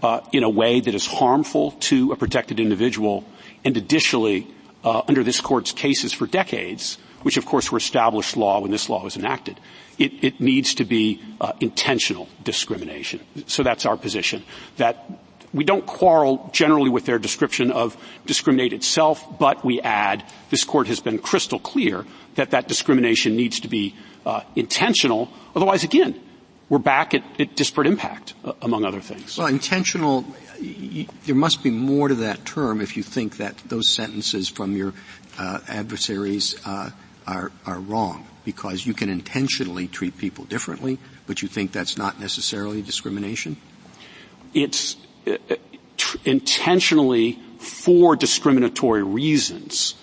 uh, 0.02 0.22
in 0.32 0.44
a 0.44 0.50
way 0.50 0.80
that 0.80 0.96
is 0.96 1.06
harmful 1.06 1.72
to 1.72 2.12
a 2.12 2.16
protected 2.16 2.60
individual, 2.60 3.26
and 3.66 3.76
additionally, 3.76 4.48
uh, 4.84 5.02
under 5.08 5.24
this 5.24 5.42
court's 5.42 5.72
cases 5.72 6.14
for 6.14 6.28
decades, 6.28 6.98
which 7.24 7.38
of 7.38 7.46
course 7.46 7.72
were 7.72 7.78
established 7.78 8.38
law 8.38 8.60
when 8.60 8.72
this 8.72 8.90
law 8.90 9.04
was 9.04 9.16
enacted, 9.18 9.60
it, 9.98 10.24
it 10.24 10.40
needs 10.40 10.76
to 10.76 10.86
be 10.86 11.22
uh, 11.40 11.54
intentional 11.60 12.28
discrimination. 12.44 13.22
So 13.48 13.64
that's 13.64 13.86
our 13.86 13.98
position. 13.98 14.44
That 14.78 15.10
we 15.54 15.64
don't 15.64 15.86
quarrel 15.86 16.50
generally 16.52 16.90
with 16.90 17.06
their 17.06 17.20
description 17.20 17.72
of 17.72 17.96
discriminate 18.26 18.74
itself, 18.74 19.24
but 19.40 19.64
we 19.64 19.80
add 19.82 20.24
this 20.50 20.64
court 20.64 20.88
has 20.88 21.00
been 21.00 21.20
crystal 21.20 21.60
clear 21.60 22.06
that 22.36 22.52
that 22.52 22.68
discrimination 22.68 23.36
needs 23.36 23.60
to 23.60 23.68
be 23.68 23.96
uh, 24.26 24.42
intentional. 24.56 25.30
Otherwise, 25.56 25.84
again, 25.84 26.20
we're 26.70 26.80
back 26.80 27.14
at, 27.14 27.24
at 27.40 27.56
disparate 27.56 27.88
impact, 27.88 28.34
uh, 28.44 28.54
among 28.62 28.86
other 28.86 29.02
things. 29.02 29.38
Well, 29.38 29.48
intentional, 29.48 30.26
y- 30.60 31.08
there 31.26 31.36
must 31.36 31.62
be 31.62 31.70
more 31.70 32.08
to 32.08 32.16
that 32.16 32.46
term 32.46 32.82
if 32.82 32.98
you 32.98 33.04
think 33.04 33.38
that 33.38 33.58
those 33.68 33.94
sentences 33.94 34.50
from 34.50 34.76
your 34.76 34.94
uh, 35.38 35.60
adversaries 35.68 36.56
uh, 36.66 36.90
are, 37.28 37.52
are 37.66 37.80
wrong, 37.80 38.26
because 38.44 38.86
you 38.88 38.94
can 38.94 39.10
intentionally 39.10 39.88
treat 39.88 40.18
people 40.18 40.46
differently, 40.46 40.98
but 41.28 41.42
you 41.42 41.48
think 41.48 41.72
that's 41.72 41.98
not 41.98 42.20
necessarily 42.20 42.82
discrimination? 42.82 43.58
It's 44.54 44.96
intentionally 46.26 47.40
for 47.60 48.16
discriminatory 48.16 49.04
reasons. 49.04 49.96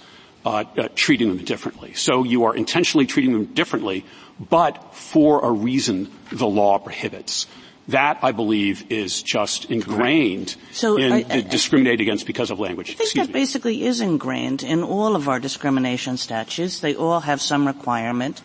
Uh, 0.42 0.64
uh, 0.78 0.88
treating 0.94 1.28
them 1.28 1.44
differently. 1.44 1.92
So 1.92 2.24
you 2.24 2.44
are 2.44 2.56
intentionally 2.56 3.04
treating 3.04 3.34
them 3.34 3.44
differently, 3.44 4.06
but 4.40 4.94
for 4.94 5.44
a 5.44 5.50
reason 5.50 6.10
the 6.32 6.46
law 6.46 6.78
prohibits. 6.78 7.46
That, 7.88 8.20
I 8.22 8.32
believe, 8.32 8.90
is 8.90 9.22
just 9.22 9.66
ingrained 9.66 10.56
so 10.72 10.96
in 10.96 11.12
I, 11.12 11.24
I, 11.28 11.40
discriminate 11.42 12.00
against 12.00 12.24
because 12.26 12.50
of 12.50 12.58
language. 12.58 12.90
I 12.90 12.94
think 12.94 13.00
Excuse 13.00 13.26
that 13.26 13.34
me. 13.34 13.40
basically 13.40 13.84
is 13.84 14.00
ingrained 14.00 14.62
in 14.62 14.82
all 14.82 15.14
of 15.14 15.28
our 15.28 15.40
discrimination 15.40 16.16
statutes. 16.16 16.80
They 16.80 16.94
all 16.94 17.20
have 17.20 17.42
some 17.42 17.66
requirement 17.66 18.40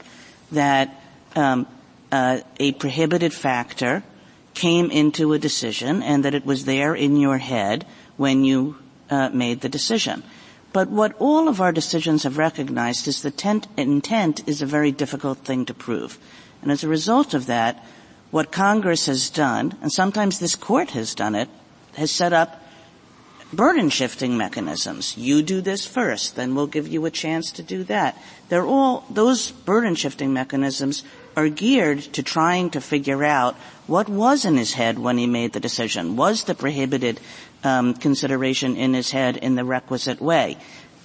that 0.52 1.02
um, 1.36 1.66
uh, 2.12 2.40
a 2.60 2.74
prohibited 2.74 3.34
factor 3.34 4.04
came 4.56 4.90
into 4.90 5.34
a 5.34 5.40
decision 5.40 6.02
and 6.02 6.26
that 6.26 6.34
it 6.34 6.46
was 6.46 6.66
there 6.66 6.96
in 6.96 7.18
your 7.18 7.38
head 7.38 7.86
when 8.18 8.44
you 8.44 8.78
uh, 9.10 9.30
made 9.30 9.62
the 9.62 9.70
decision. 9.70 10.24
But 10.74 10.90
what 10.90 11.14
all 11.20 11.48
of 11.48 11.62
our 11.62 11.72
decisions 11.72 12.24
have 12.24 12.38
recognized 12.38 13.08
is 13.08 13.22
that 13.22 13.38
tent, 13.38 13.68
intent 13.78 14.48
is 14.48 14.62
a 14.62 14.66
very 14.66 14.92
difficult 14.92 15.40
thing 15.40 15.66
to 15.66 15.74
prove. 15.74 16.18
And 16.62 16.72
as 16.72 16.84
a 16.84 16.90
result 16.90 17.34
of 17.34 17.46
that, 17.46 17.86
what 18.32 18.52
Congress 18.52 19.06
has 19.06 19.30
done, 19.30 19.78
and 19.82 19.92
sometimes 19.92 20.40
this 20.40 20.56
court 20.56 20.92
has 20.92 21.16
done 21.16 21.36
it, 21.36 21.48
has 21.96 22.12
set 22.12 22.34
up 22.34 22.62
burden 23.54 23.90
shifting 23.90 24.38
mechanisms. 24.38 25.16
You 25.18 25.42
do 25.42 25.62
this 25.62 25.86
first, 25.86 26.36
then 26.36 26.56
we'll 26.56 26.68
give 26.68 26.88
you 26.88 27.06
a 27.06 27.12
chance 27.12 27.52
to 27.54 27.64
do 27.64 27.84
that. 27.86 28.22
They're 28.50 28.66
all, 28.66 29.06
those 29.10 29.52
burden 29.52 29.96
shifting 29.96 30.34
mechanisms 30.34 31.04
are 31.36 31.50
geared 31.50 32.02
to 32.14 32.24
trying 32.24 32.70
to 32.72 32.82
figure 32.82 33.24
out 33.24 33.56
what 33.88 34.10
was 34.10 34.46
in 34.46 34.58
his 34.58 34.74
head 34.74 34.98
when 34.98 35.18
he 35.18 35.28
made 35.28 35.54
the 35.54 35.60
decision. 35.60 36.16
Was 36.16 36.44
the 36.44 36.56
prohibited 36.56 37.20
um, 37.64 37.94
consideration 37.94 38.78
in 38.78 38.94
his 38.94 39.12
head 39.12 39.38
in 39.38 39.56
the 39.56 39.66
requisite 39.66 40.22
way. 40.22 40.58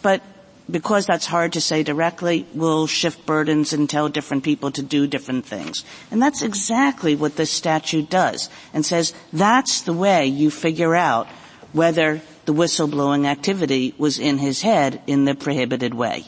But 0.03 0.23
because 0.71 1.07
that's 1.07 1.27
hard 1.27 1.55
to 1.55 1.61
say 1.61 1.83
directly, 1.83 2.47
we'll 2.55 2.87
shift 2.87 3.27
burdens 3.27 3.73
and 3.73 3.91
tell 3.91 4.09
different 4.09 4.45
people 4.45 4.71
to 4.73 4.83
do 4.83 5.07
different 5.07 5.45
things. 5.45 5.85
And 6.11 6.23
that's 6.23 6.43
exactly 6.43 7.17
what 7.17 7.37
this 7.37 7.51
statute 7.51 8.09
does 8.09 8.49
and 8.73 8.87
says 8.87 9.13
that's 9.33 9.83
the 9.83 9.93
way 9.93 10.27
you 10.27 10.51
figure 10.51 10.95
out 10.95 11.27
whether 11.73 12.21
the 12.47 12.55
whistleblowing 12.55 13.27
activity 13.27 13.95
was 13.99 14.19
in 14.19 14.39
his 14.39 14.63
head 14.63 15.03
in 15.07 15.25
the 15.25 15.35
prohibited 15.35 15.95
way. 15.95 16.25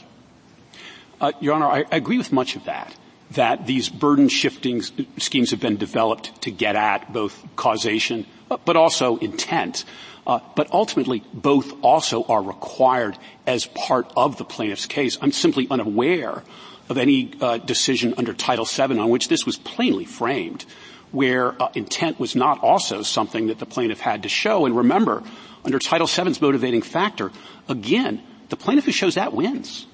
Uh, 1.21 1.31
Your 1.39 1.55
Honor, 1.55 1.67
I, 1.67 1.85
I 1.91 1.95
agree 1.95 2.17
with 2.17 2.33
much 2.33 2.55
of 2.55 2.65
that 2.65 2.93
that 3.33 3.65
these 3.65 3.89
burden 3.89 4.29
shifting 4.29 4.81
schemes 5.17 5.51
have 5.51 5.59
been 5.59 5.77
developed 5.77 6.41
to 6.43 6.51
get 6.51 6.75
at 6.75 7.11
both 7.11 7.43
causation, 7.55 8.25
uh, 8.49 8.57
but 8.65 8.75
also 8.75 9.17
intent. 9.17 9.85
Uh, 10.25 10.39
but 10.55 10.71
ultimately, 10.71 11.23
both 11.33 11.73
also 11.83 12.23
are 12.23 12.41
required 12.41 13.17
as 13.45 13.65
part 13.65 14.11
of 14.15 14.37
the 14.37 14.45
plaintiff's 14.45 14.85
case. 14.85 15.17
I'm 15.21 15.31
simply 15.31 15.67
unaware 15.69 16.43
of 16.89 16.97
any 16.97 17.33
uh, 17.41 17.57
decision 17.57 18.13
under 18.17 18.33
Title 18.33 18.65
VII 18.65 18.99
on 18.99 19.09
which 19.09 19.27
this 19.27 19.45
was 19.45 19.57
plainly 19.57 20.05
framed, 20.05 20.65
where 21.11 21.61
uh, 21.61 21.69
intent 21.75 22.19
was 22.19 22.35
not 22.35 22.59
also 22.61 23.01
something 23.01 23.47
that 23.47 23.59
the 23.59 23.65
plaintiff 23.65 23.99
had 23.99 24.23
to 24.23 24.29
show. 24.29 24.65
And 24.65 24.77
remember, 24.77 25.23
under 25.65 25.79
Title 25.79 26.07
VII's 26.07 26.41
motivating 26.41 26.81
factor, 26.81 27.31
again, 27.67 28.21
the 28.49 28.55
plaintiff 28.55 28.85
who 28.85 28.91
shows 28.91 29.15
that 29.15 29.33
wins. 29.33 29.87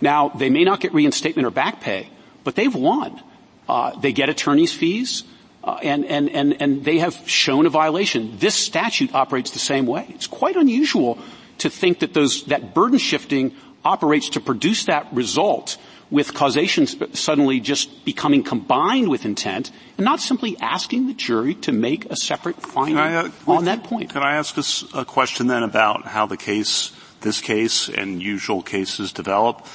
Now, 0.00 0.28
they 0.28 0.50
may 0.50 0.64
not 0.64 0.80
get 0.80 0.92
reinstatement 0.92 1.46
or 1.46 1.50
back 1.50 1.80
pay, 1.80 2.10
but 2.46 2.54
they've 2.54 2.74
won. 2.74 3.20
Uh, 3.68 3.98
they 3.98 4.12
get 4.12 4.28
attorney's 4.28 4.72
fees. 4.72 5.24
Uh, 5.64 5.80
and, 5.82 6.04
and, 6.04 6.30
and, 6.30 6.62
and 6.62 6.84
they 6.84 6.98
have 6.98 7.28
shown 7.28 7.66
a 7.66 7.68
violation. 7.68 8.38
This 8.38 8.54
statute 8.54 9.12
operates 9.12 9.50
the 9.50 9.58
same 9.58 9.84
way. 9.84 10.06
It's 10.10 10.28
quite 10.28 10.54
unusual 10.54 11.18
to 11.58 11.68
think 11.68 11.98
that 11.98 12.14
those, 12.14 12.44
that 12.44 12.72
burden 12.72 12.98
shifting 12.98 13.50
operates 13.84 14.30
to 14.30 14.40
produce 14.40 14.84
that 14.84 15.12
result 15.12 15.76
with 16.08 16.34
causation 16.34 16.86
suddenly 17.14 17.58
just 17.58 18.04
becoming 18.04 18.44
combined 18.44 19.08
with 19.08 19.24
intent 19.24 19.72
and 19.98 20.04
not 20.04 20.20
simply 20.20 20.56
asking 20.60 21.08
the 21.08 21.14
jury 21.14 21.54
to 21.66 21.72
make 21.72 22.04
a 22.06 22.14
separate 22.14 22.62
finding 22.62 22.96
I, 22.96 23.16
uh, 23.16 23.30
on 23.48 23.64
that 23.64 23.82
point. 23.82 24.10
Can 24.10 24.22
I 24.22 24.36
ask 24.36 24.56
a, 24.56 25.00
a 25.00 25.04
question 25.04 25.48
then 25.48 25.64
about 25.64 26.04
how 26.04 26.26
the 26.26 26.36
case, 26.36 26.92
this 27.22 27.40
case 27.40 27.88
and 27.88 28.22
usual 28.22 28.62
cases 28.62 29.12
develop? 29.12 29.66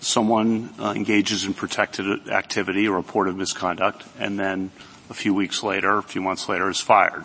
Someone 0.00 0.70
uh, 0.78 0.92
engages 0.94 1.44
in 1.44 1.54
protected 1.54 2.28
activity 2.28 2.88
or 2.88 2.96
report 2.96 3.28
of 3.28 3.36
misconduct 3.36 4.04
and 4.18 4.38
then 4.38 4.70
a 5.10 5.14
few 5.14 5.34
weeks 5.34 5.62
later, 5.62 5.98
a 5.98 6.02
few 6.02 6.20
months 6.20 6.48
later, 6.48 6.68
is 6.68 6.80
fired. 6.80 7.24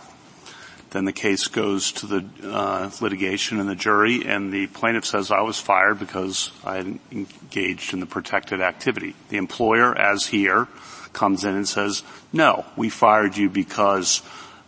Then 0.91 1.05
the 1.05 1.11
case 1.11 1.47
goes 1.47 1.91
to 1.93 2.05
the 2.05 2.25
uh, 2.43 2.91
litigation 3.01 3.59
and 3.59 3.67
the 3.67 3.75
jury, 3.75 4.25
and 4.25 4.53
the 4.53 4.67
plaintiff 4.67 5.05
says, 5.05 5.31
I 5.31 5.41
was 5.41 5.59
fired 5.59 5.97
because 5.97 6.51
I 6.63 6.99
engaged 7.11 7.93
in 7.93 7.99
the 7.99 8.05
protected 8.05 8.61
activity. 8.61 9.15
The 9.29 9.37
employer, 9.37 9.97
as 9.97 10.27
here, 10.27 10.67
comes 11.11 11.45
in 11.45 11.55
and 11.55 11.67
says, 11.67 12.03
no, 12.31 12.63
we 12.75 12.89
fired 12.89 13.35
you 13.35 13.49
because 13.49 14.21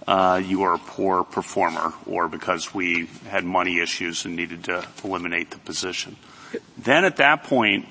uh, 0.08 0.42
you 0.44 0.64
are 0.64 0.74
a 0.74 0.80
poor 0.80 1.24
performer 1.24 1.94
or 2.08 2.28
because 2.28 2.74
we 2.74 3.08
had 3.28 3.44
money 3.44 3.80
issues 3.80 4.26
and 4.26 4.36
needed 4.36 4.64
to 4.66 4.86
eliminate 5.04 5.52
the 5.52 5.60
position. 5.60 6.16
Then 6.78 7.06
at 7.06 7.18
that 7.18 7.44
point, 7.44 7.88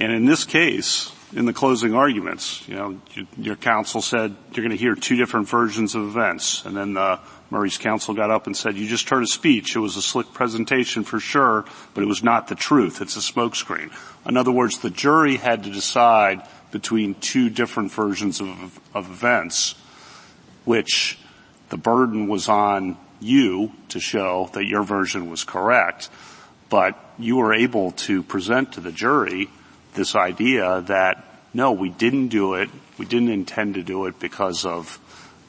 and 0.00 0.12
in 0.12 0.26
this 0.26 0.44
case, 0.44 1.12
in 1.34 1.44
the 1.44 1.52
closing 1.52 1.94
arguments. 1.94 2.66
You 2.68 2.76
know, 2.76 3.00
your 3.36 3.56
counsel 3.56 4.00
said 4.00 4.34
you're 4.52 4.64
going 4.64 4.76
to 4.76 4.82
hear 4.82 4.94
two 4.94 5.16
different 5.16 5.48
versions 5.48 5.94
of 5.94 6.02
events, 6.02 6.64
and 6.64 6.76
then 6.76 6.94
the 6.94 7.20
Murray's 7.50 7.78
counsel 7.78 8.14
got 8.14 8.30
up 8.30 8.46
and 8.46 8.56
said, 8.56 8.76
"You 8.76 8.86
just 8.86 9.08
heard 9.08 9.22
a 9.22 9.26
speech. 9.26 9.76
It 9.76 9.80
was 9.80 9.96
a 9.96 10.02
slick 10.02 10.32
presentation 10.32 11.04
for 11.04 11.20
sure, 11.20 11.64
but 11.94 12.02
it 12.02 12.06
was 12.06 12.22
not 12.22 12.48
the 12.48 12.54
truth. 12.54 13.00
It's 13.00 13.16
a 13.16 13.20
smokescreen." 13.20 13.90
In 14.26 14.36
other 14.36 14.52
words, 14.52 14.78
the 14.78 14.90
jury 14.90 15.36
had 15.36 15.64
to 15.64 15.70
decide 15.70 16.42
between 16.70 17.14
two 17.14 17.48
different 17.50 17.92
versions 17.92 18.40
of, 18.40 18.78
of 18.94 19.10
events, 19.10 19.74
which 20.64 21.18
the 21.70 21.78
burden 21.78 22.28
was 22.28 22.48
on 22.48 22.96
you 23.20 23.72
to 23.88 24.00
show 24.00 24.50
that 24.52 24.66
your 24.66 24.82
version 24.82 25.30
was 25.30 25.44
correct, 25.44 26.08
but 26.68 26.96
you 27.18 27.36
were 27.36 27.54
able 27.54 27.92
to 27.92 28.22
present 28.22 28.72
to 28.74 28.80
the 28.80 28.92
jury 28.92 29.48
this 29.94 30.14
idea 30.14 30.82
that 30.82 31.24
no, 31.54 31.72
we 31.72 31.88
didn't 31.88 32.28
do 32.28 32.54
it. 32.54 32.68
We 32.98 33.06
didn't 33.06 33.30
intend 33.30 33.74
to 33.74 33.82
do 33.82 34.06
it 34.06 34.18
because 34.20 34.64
of 34.64 34.98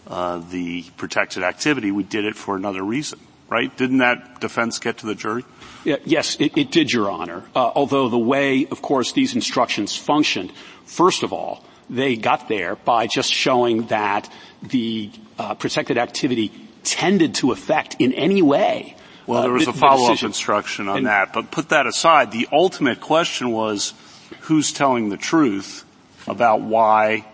uh, 0.07 0.39
the 0.49 0.83
protected 0.97 1.43
activity. 1.43 1.91
We 1.91 2.03
did 2.03 2.25
it 2.25 2.35
for 2.35 2.55
another 2.55 2.81
reason, 2.81 3.19
right? 3.49 3.75
Didn't 3.77 3.99
that 3.99 4.39
defense 4.39 4.79
get 4.79 4.99
to 4.99 5.05
the 5.05 5.15
jury? 5.15 5.43
Yeah, 5.83 5.97
yes, 6.05 6.35
it, 6.39 6.57
it, 6.57 6.71
did, 6.71 6.91
Your 6.91 7.09
Honor. 7.11 7.43
Uh, 7.55 7.71
although 7.75 8.09
the 8.09 8.17
way, 8.17 8.65
of 8.69 8.81
course, 8.81 9.11
these 9.11 9.35
instructions 9.35 9.95
functioned, 9.95 10.51
first 10.85 11.23
of 11.23 11.31
all, 11.31 11.63
they 11.89 12.15
got 12.15 12.47
there 12.47 12.75
by 12.75 13.07
just 13.07 13.31
showing 13.31 13.87
that 13.87 14.29
the 14.61 15.11
uh, 15.37 15.55
protected 15.55 15.97
activity 15.97 16.51
tended 16.83 17.35
to 17.35 17.51
affect 17.51 17.95
in 17.99 18.13
any 18.13 18.41
way. 18.41 18.95
Well, 19.29 19.43
there 19.43 19.51
was 19.51 19.67
uh, 19.67 19.71
a 19.71 19.73
follow-up 19.73 20.23
instruction 20.23 20.87
on 20.87 20.97
and, 20.97 21.05
that, 21.05 21.33
but 21.33 21.51
put 21.51 21.69
that 21.69 21.85
aside. 21.85 22.31
The 22.31 22.47
ultimate 22.51 22.99
question 22.99 23.51
was 23.51 23.93
who's 24.41 24.73
telling 24.73 25.09
the 25.09 25.17
truth 25.17 25.85
about 26.27 26.61
why 26.61 27.27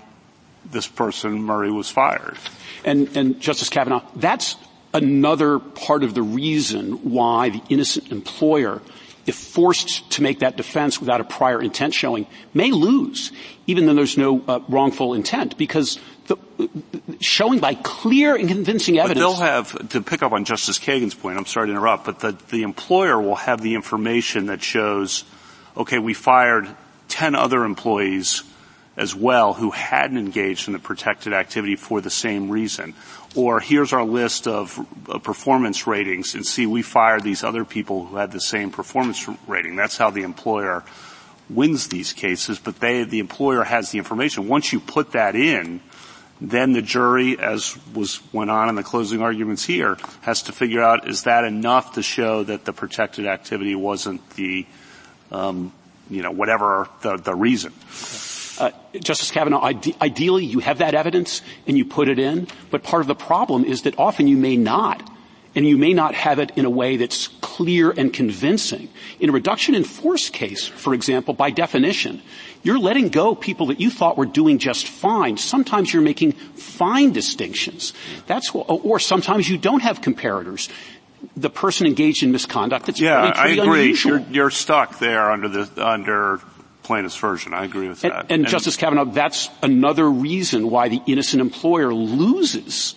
this 0.70 0.88
person, 0.88 1.42
Murray, 1.42 1.72
was 1.72 1.90
fired. 1.90 2.38
And, 2.84 3.16
and 3.16 3.40
Justice 3.40 3.70
Kavanaugh, 3.70 4.04
that's 4.16 4.58
another 4.94 5.60
part 5.60 6.04
of 6.04 6.14
the 6.14 6.22
reason 6.22 7.12
why 7.12 7.50
the 7.50 7.62
innocent 7.70 8.12
employer 8.12 8.82
if 9.26 9.36
forced 9.36 10.12
to 10.12 10.22
make 10.22 10.40
that 10.40 10.56
defense 10.56 11.00
without 11.00 11.20
a 11.20 11.24
prior 11.24 11.62
intent 11.62 11.94
showing, 11.94 12.28
may 12.54 12.72
lose, 12.72 13.32
even 13.66 13.86
though 13.86 13.96
there's 13.96 14.18
no 14.18 14.44
uh, 14.48 14.60
wrongful 14.70 15.14
intent, 15.14 15.58
because 15.58 15.98
showing 17.20 17.60
by 17.60 17.76
clear 17.76 18.36
and 18.36 18.48
convincing 18.48 18.98
evidence. 19.00 19.20
But 19.24 19.38
they'll 19.38 19.46
have, 19.46 19.90
to 19.90 20.02
pick 20.02 20.24
up 20.24 20.32
on 20.32 20.46
Justice 20.46 20.80
Kagan's 20.80 21.16
point, 21.16 21.38
I'm 21.38 21.46
sorry 21.46 21.68
to 21.68 21.72
interrupt, 21.72 22.06
but 22.06 22.20
the, 22.20 22.32
the 22.50 22.64
employer 22.64 23.20
will 23.20 23.36
have 23.36 23.62
the 23.62 23.76
information 23.76 24.48
that 24.48 24.62
shows, 24.62 25.24
okay, 25.76 26.00
we 26.00 26.14
fired 26.14 26.68
10 27.10 27.36
other 27.36 27.64
employees 27.64 28.44
as 28.98 29.14
well 29.14 29.54
who 29.54 29.72
hadn't 29.72 30.18
engaged 30.18 30.68
in 30.68 30.74
the 30.74 30.80
protected 30.80 31.34
activity 31.34 31.76
for 31.76 32.00
the 32.00 32.10
same 32.10 32.50
reason. 32.50 32.94
Or 33.36 33.60
here's 33.60 33.92
our 33.92 34.06
list 34.06 34.48
of 34.48 34.80
uh, 35.10 35.20
performance 35.20 35.86
ratings 35.86 36.36
and 36.36 36.46
see 36.46 36.66
we 36.66 36.82
fired 36.82 37.24
these 37.24 37.44
other 37.44 37.66
people 37.66 38.06
who 38.06 38.16
had 38.16 38.32
the 38.32 38.40
same 38.40 38.72
performance 38.72 39.28
rating. 39.48 39.76
That's 39.76 39.98
how 39.98 40.12
the 40.12 40.24
employer 40.24 40.84
wins 41.50 41.90
these 41.90 42.14
cases, 42.14 42.58
but 42.58 42.80
they, 42.80 43.04
the 43.04 43.20
employer 43.20 43.64
has 43.64 43.92
the 43.92 43.98
information. 43.98 44.48
Once 44.48 44.72
you 44.72 44.80
put 44.80 45.12
that 45.12 45.36
in, 45.36 45.82
then 46.42 46.74
the 46.74 46.82
jury, 46.82 47.40
as 47.40 47.78
was 47.94 48.22
went 48.34 48.52
on 48.52 48.70
in 48.70 48.76
the 48.76 48.84
closing 48.84 49.22
arguments 49.22 49.64
here, 49.64 49.98
has 50.22 50.44
to 50.44 50.52
figure 50.52 50.82
out 50.82 51.08
is 51.08 51.24
that 51.24 51.46
enough 51.46 51.94
to 51.94 52.04
show 52.04 52.44
that 52.44 52.66
the 52.66 52.74
protected 52.74 53.26
activity 53.26 53.76
wasn't 53.76 54.28
the, 54.32 54.66
um, 55.32 55.72
you 56.10 56.22
know, 56.22 56.32
whatever 56.32 56.90
the, 57.02 57.18
the 57.18 57.34
reason. 57.34 57.72
Uh, 58.58 58.72
Justice 59.00 59.32
Kavanaugh, 59.32 59.62
ide- 59.62 59.96
ideally 60.02 60.46
you 60.46 60.60
have 60.60 60.80
that 60.80 60.94
evidence 60.94 61.42
and 61.68 61.78
you 61.78 61.86
put 61.86 62.10
it 62.10 62.20
in, 62.20 62.48
but 62.70 62.84
part 62.84 63.02
of 63.02 63.08
the 63.08 63.16
problem 63.16 63.64
is 63.66 63.84
that 63.84 63.98
often 63.98 64.28
you 64.28 64.38
may 64.38 64.58
not. 64.58 65.10
And 65.56 65.66
you 65.66 65.78
may 65.78 65.94
not 65.94 66.16
have 66.16 66.40
it 66.40 66.52
in 66.58 66.66
a 66.66 66.70
way 66.70 66.98
that's 66.98 67.30
clear 67.40 67.92
and 67.92 68.12
convincing. 68.12 68.90
In 69.20 69.30
a 69.30 69.32
reduction 69.32 69.74
in 69.74 69.86
force 69.86 70.30
case, 70.30 70.68
for 70.68 70.94
example, 70.94 71.34
by 71.34 71.50
definition, 71.50 72.22
you're 72.62 72.80
letting 72.80 73.10
go 73.10 73.36
people 73.36 73.68
that 73.68 73.80
you 73.80 73.90
thought 73.90 74.18
were 74.18 74.26
doing 74.26 74.58
just 74.58 74.88
fine. 74.88 75.38
Sometimes 75.38 75.94
you're 75.94 76.04
making 76.04 76.34
fine 76.34 77.14
distinctions. 77.14 77.94
That's, 78.28 78.52
or 78.54 79.00
sometimes 79.00 79.48
you 79.48 79.58
don't 79.58 79.82
have 79.82 80.02
comparators 80.02 80.70
the 81.36 81.50
person 81.50 81.88
engaged 81.88 82.24
in 82.24 82.32
misconduct. 82.32 82.86
That's 82.86 83.00
yeah, 83.00 83.32
I 83.36 83.50
agree. 83.50 83.98
You're, 84.04 84.20
you're, 84.30 84.50
stuck 84.50 85.00
there 85.00 85.32
under 85.32 85.48
the 85.48 85.86
under 85.86 86.40
plaintiff's 86.84 87.18
version. 87.18 87.54
I 87.54 87.66
agree 87.66 87.88
with 87.88 88.02
that. 88.02 88.12
And, 88.12 88.22
and, 88.22 88.32
and 88.44 88.48
Justice 88.48 88.78
Kavanaugh, 88.78 89.06
that's 89.06 89.50
another 89.62 90.10
reason 90.10 90.70
why 90.70 90.90
the 90.90 91.02
innocent 91.08 91.42
employer 91.42 91.94
loses 91.94 92.96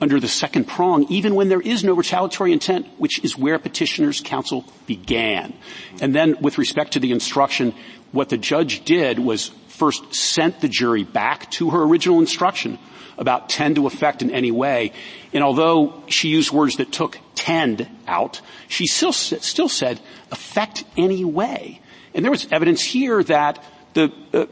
under 0.00 0.18
the 0.18 0.28
second 0.28 0.66
prong, 0.66 1.04
even 1.10 1.34
when 1.34 1.48
there 1.48 1.60
is 1.60 1.84
no 1.84 1.92
retaliatory 1.94 2.52
intent, 2.52 2.86
which 2.98 3.22
is 3.22 3.36
where 3.36 3.58
petitioner's 3.58 4.20
counsel 4.20 4.64
began. 4.86 5.52
And 6.00 6.14
then 6.14 6.40
with 6.40 6.58
respect 6.58 6.92
to 6.92 7.00
the 7.00 7.12
instruction, 7.12 7.74
what 8.12 8.28
the 8.28 8.38
judge 8.38 8.84
did 8.84 9.18
was 9.18 9.48
first 9.68 10.14
sent 10.14 10.60
the 10.60 10.68
jury 10.68 11.04
back 11.04 11.50
to 11.52 11.70
her 11.70 11.82
original 11.82 12.18
instruction 12.18 12.78
about 13.18 13.50
tend 13.50 13.76
to 13.76 13.86
affect 13.86 14.22
in 14.22 14.30
any 14.30 14.50
way. 14.50 14.92
And 15.32 15.44
although 15.44 16.02
she 16.08 16.28
used 16.28 16.50
words 16.50 16.76
that 16.76 16.90
took 16.90 17.18
tend 17.34 17.86
out, 18.06 18.40
she 18.68 18.86
still, 18.86 19.12
still 19.12 19.68
said 19.68 20.00
affect 20.32 20.84
any 20.96 21.24
way. 21.24 21.80
And 22.14 22.24
there 22.24 22.30
was 22.30 22.46
evidence 22.50 22.82
here 22.82 23.22
that 23.24 23.62
the 23.94 24.12
uh, 24.32 24.46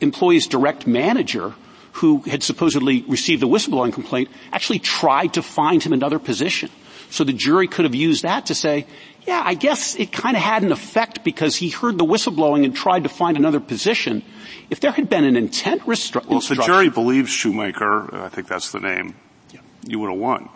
employee's 0.00 0.46
direct 0.46 0.86
manager 0.86 1.54
who 1.98 2.22
had 2.22 2.42
supposedly 2.42 3.02
received 3.02 3.42
the 3.42 3.48
whistleblowing 3.48 3.92
complaint 3.92 4.28
actually 4.52 4.78
tried 4.78 5.34
to 5.34 5.42
find 5.42 5.82
him 5.82 5.92
another 5.92 6.18
position. 6.18 6.70
So 7.10 7.24
the 7.24 7.32
jury 7.32 7.66
could 7.66 7.84
have 7.84 7.94
used 7.94 8.22
that 8.22 8.46
to 8.46 8.54
say, 8.54 8.86
yeah, 9.26 9.42
I 9.44 9.54
guess 9.54 9.96
it 9.96 10.12
kind 10.12 10.36
of 10.36 10.42
had 10.42 10.62
an 10.62 10.72
effect 10.72 11.24
because 11.24 11.56
he 11.56 11.70
heard 11.70 11.98
the 11.98 12.04
whistleblowing 12.04 12.64
and 12.64 12.74
tried 12.74 13.02
to 13.02 13.08
find 13.08 13.36
another 13.36 13.60
position. 13.60 14.22
If 14.70 14.80
there 14.80 14.92
had 14.92 15.08
been 15.08 15.24
an 15.24 15.36
intent 15.36 15.82
restru- 15.82 16.24
well, 16.26 16.38
if 16.38 16.48
the 16.48 16.56
jury 16.56 16.88
believes 16.88 17.30
Schumacher, 17.30 18.14
I 18.14 18.28
think 18.28 18.46
that's 18.46 18.72
the 18.72 18.80
name, 18.80 19.14
yeah. 19.50 19.60
you 19.86 19.98
would 19.98 20.10
have 20.10 20.18
won. 20.18 20.48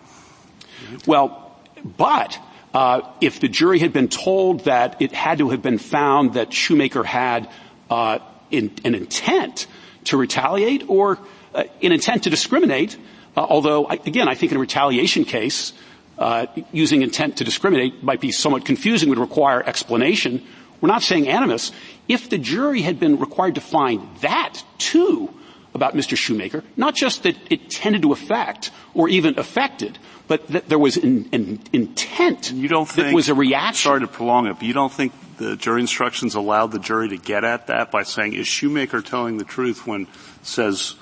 Well, 1.07 1.57
but 1.85 2.39
uh, 2.73 3.03
if 3.21 3.41
the 3.41 3.49
jury 3.49 3.79
had 3.79 3.93
been 3.93 4.09
told 4.09 4.65
that 4.65 5.03
it 5.03 5.13
had 5.13 5.39
to 5.39 5.51
have 5.51 5.63
been 5.63 5.79
found 5.79 6.35
that 6.35 6.53
Schumacher 6.53 7.03
had 7.03 7.49
uh, 7.91 8.19
in, 8.51 8.71
an 8.85 8.95
intent 8.95 9.67
to 10.05 10.17
retaliate 10.17 10.89
or 10.89 11.19
uh, 11.55 11.65
intent 11.81 12.25
to 12.25 12.31
discriminate, 12.31 12.97
uh, 13.37 13.41
although 13.41 13.87
again, 13.87 14.29
I 14.29 14.35
think 14.35 14.53
in 14.53 14.57
a 14.57 14.61
retaliation 14.61 15.25
case, 15.25 15.73
uh, 16.19 16.47
using 16.73 17.03
intent 17.03 17.39
to 17.39 17.45
discriminate 17.45 18.03
might 18.03 18.21
be 18.21 18.31
somewhat 18.31 18.65
confusing, 18.65 19.09
would 19.09 19.19
require 19.19 19.63
explanation. 19.63 20.45
We're 20.81 20.89
not 20.89 21.03
saying 21.03 21.29
animus. 21.29 21.73
If 22.09 22.29
the 22.29 22.39
jury 22.39 22.83
had 22.83 22.99
been 22.99 23.19
required 23.19 23.55
to 23.55 23.61
find 23.61 24.07
that 24.21 24.63
too 24.79 25.33
about 25.75 25.95
Mr. 25.95 26.17
Schumacher, 26.17 26.63
not 26.77 26.95
just 26.95 27.23
that 27.23 27.37
it 27.51 27.71
tended 27.71 28.03
to 28.03 28.13
affect 28.13 28.71
or 28.95 29.09
even 29.09 29.39
affected, 29.39 29.99
but 30.29 30.47
that 30.49 30.69
there 30.69 30.79
was 30.79 30.97
an, 30.97 31.29
an 31.33 31.61
intent 31.73 32.53
you 32.53 32.69
don't 32.69 32.89
think, 32.89 33.09
that 33.09 33.15
was 33.15 33.29
a 33.29 33.35
reaction. 33.35 33.91
Sorry 33.91 34.01
to 34.01 34.07
prolong 34.07 34.47
it, 34.47 34.55
but 34.55 34.63
you 34.63 34.75
don't 34.75 34.93
think 34.93 35.13
the 35.39 35.57
jury 35.57 35.81
instructions 35.81 36.35
allowed 36.35 36.73
the 36.73 36.79
jury 36.79 37.09
to 37.09 37.17
get 37.17 37.45
at 37.45 37.67
that 37.69 37.91
by 37.91 38.03
saying, 38.03 38.35
is 38.35 38.47
Schumacher 38.47 39.03
telling 39.03 39.39
the 39.39 39.45
truth 39.45 39.87
when 39.87 40.07
says, 40.43 40.95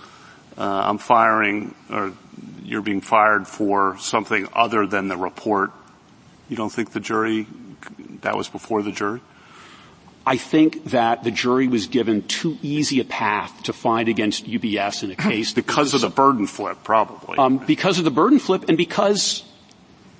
uh, 0.57 0.63
I'm 0.63 0.99
firing, 0.99 1.75
or 1.91 2.13
you're 2.63 2.83
being 2.83 3.01
fired 3.01 3.47
for 3.47 3.99
something 3.99 4.49
other 4.55 4.87
than 4.87 5.09
the 5.09 5.17
report? 5.17 5.73
You 6.49 6.57
don't 6.57 6.73
think 6.73 6.93
the 6.93 7.01
jury, 7.01 7.47
that 8.23 8.37
was 8.37 8.49
before 8.49 8.83
the 8.83 8.93
jury? 8.93 9.21
I 10.27 10.37
think 10.37 10.85
that 10.91 11.25
the 11.25 11.31
jury 11.31 11.67
was 11.67 11.87
given 11.87 12.23
too 12.23 12.59
easy 12.63 13.01
a 13.01 13.05
path 13.05 13.63
to 13.65 13.73
find 13.73 14.09
against 14.09 14.47
UBS 14.47 15.03
in 15.03 15.11
a 15.11 15.17
case 15.31 15.53
because 15.53 15.95
of 15.95 16.03
the 16.03 16.11
burden 16.11 16.47
flip, 16.47 16.79
probably. 16.85 17.39
Um, 17.39 17.59
because 17.59 17.99
of 17.99 18.05
the 18.05 18.11
burden 18.11 18.39
flip, 18.39 18.69
and 18.69 18.77
because 18.77 19.45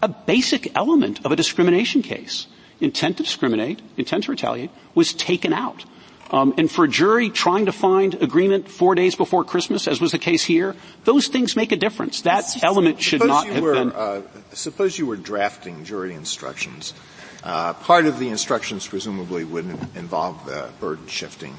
a 0.03 0.09
basic 0.09 0.75
element 0.77 1.25
of 1.25 1.33
a 1.33 1.37
discrimination 1.37 2.03
case, 2.03 2.47
intent 2.81 3.19
to 3.19 3.23
discriminate, 3.23 3.83
intent 3.99 4.25
to 4.25 4.31
retaliate, 4.31 4.71
was 4.95 5.13
taken 5.13 5.53
out. 5.53 5.85
Um, 6.31 6.55
and 6.57 6.71
for 6.71 6.85
a 6.85 6.89
jury 6.89 7.29
trying 7.29 7.67
to 7.67 7.73
find 7.73 8.15
agreement 8.15 8.69
four 8.69 8.95
days 8.95 9.17
before 9.17 9.45
Christmas, 9.45 9.89
as 9.89 10.01
was 10.01 10.13
the 10.13 10.19
case 10.19 10.45
here, 10.45 10.77
those 11.05 11.27
things 11.27 11.57
make 11.57 11.73
a 11.73 11.77
difference. 11.77 12.23
That 12.23 12.45
element 12.63 13.03
should 13.03 13.27
not 13.27 13.49
have 13.49 13.63
were, 13.63 13.75
been. 13.75 13.93
Uh, 13.93 14.23
suppose 14.53 14.97
you 14.97 15.07
were 15.07 15.17
drafting 15.17 15.85
jury 15.85 16.15
instructions 16.15 16.95
uh, 17.43 17.73
part 17.75 18.07
of 18.07 18.19
the 18.19 18.29
instructions 18.29 18.87
presumably 18.87 19.45
would 19.45 19.67
involve 19.95 20.45
the 20.47 20.71
burden 20.81 21.07
shifting 21.07 21.57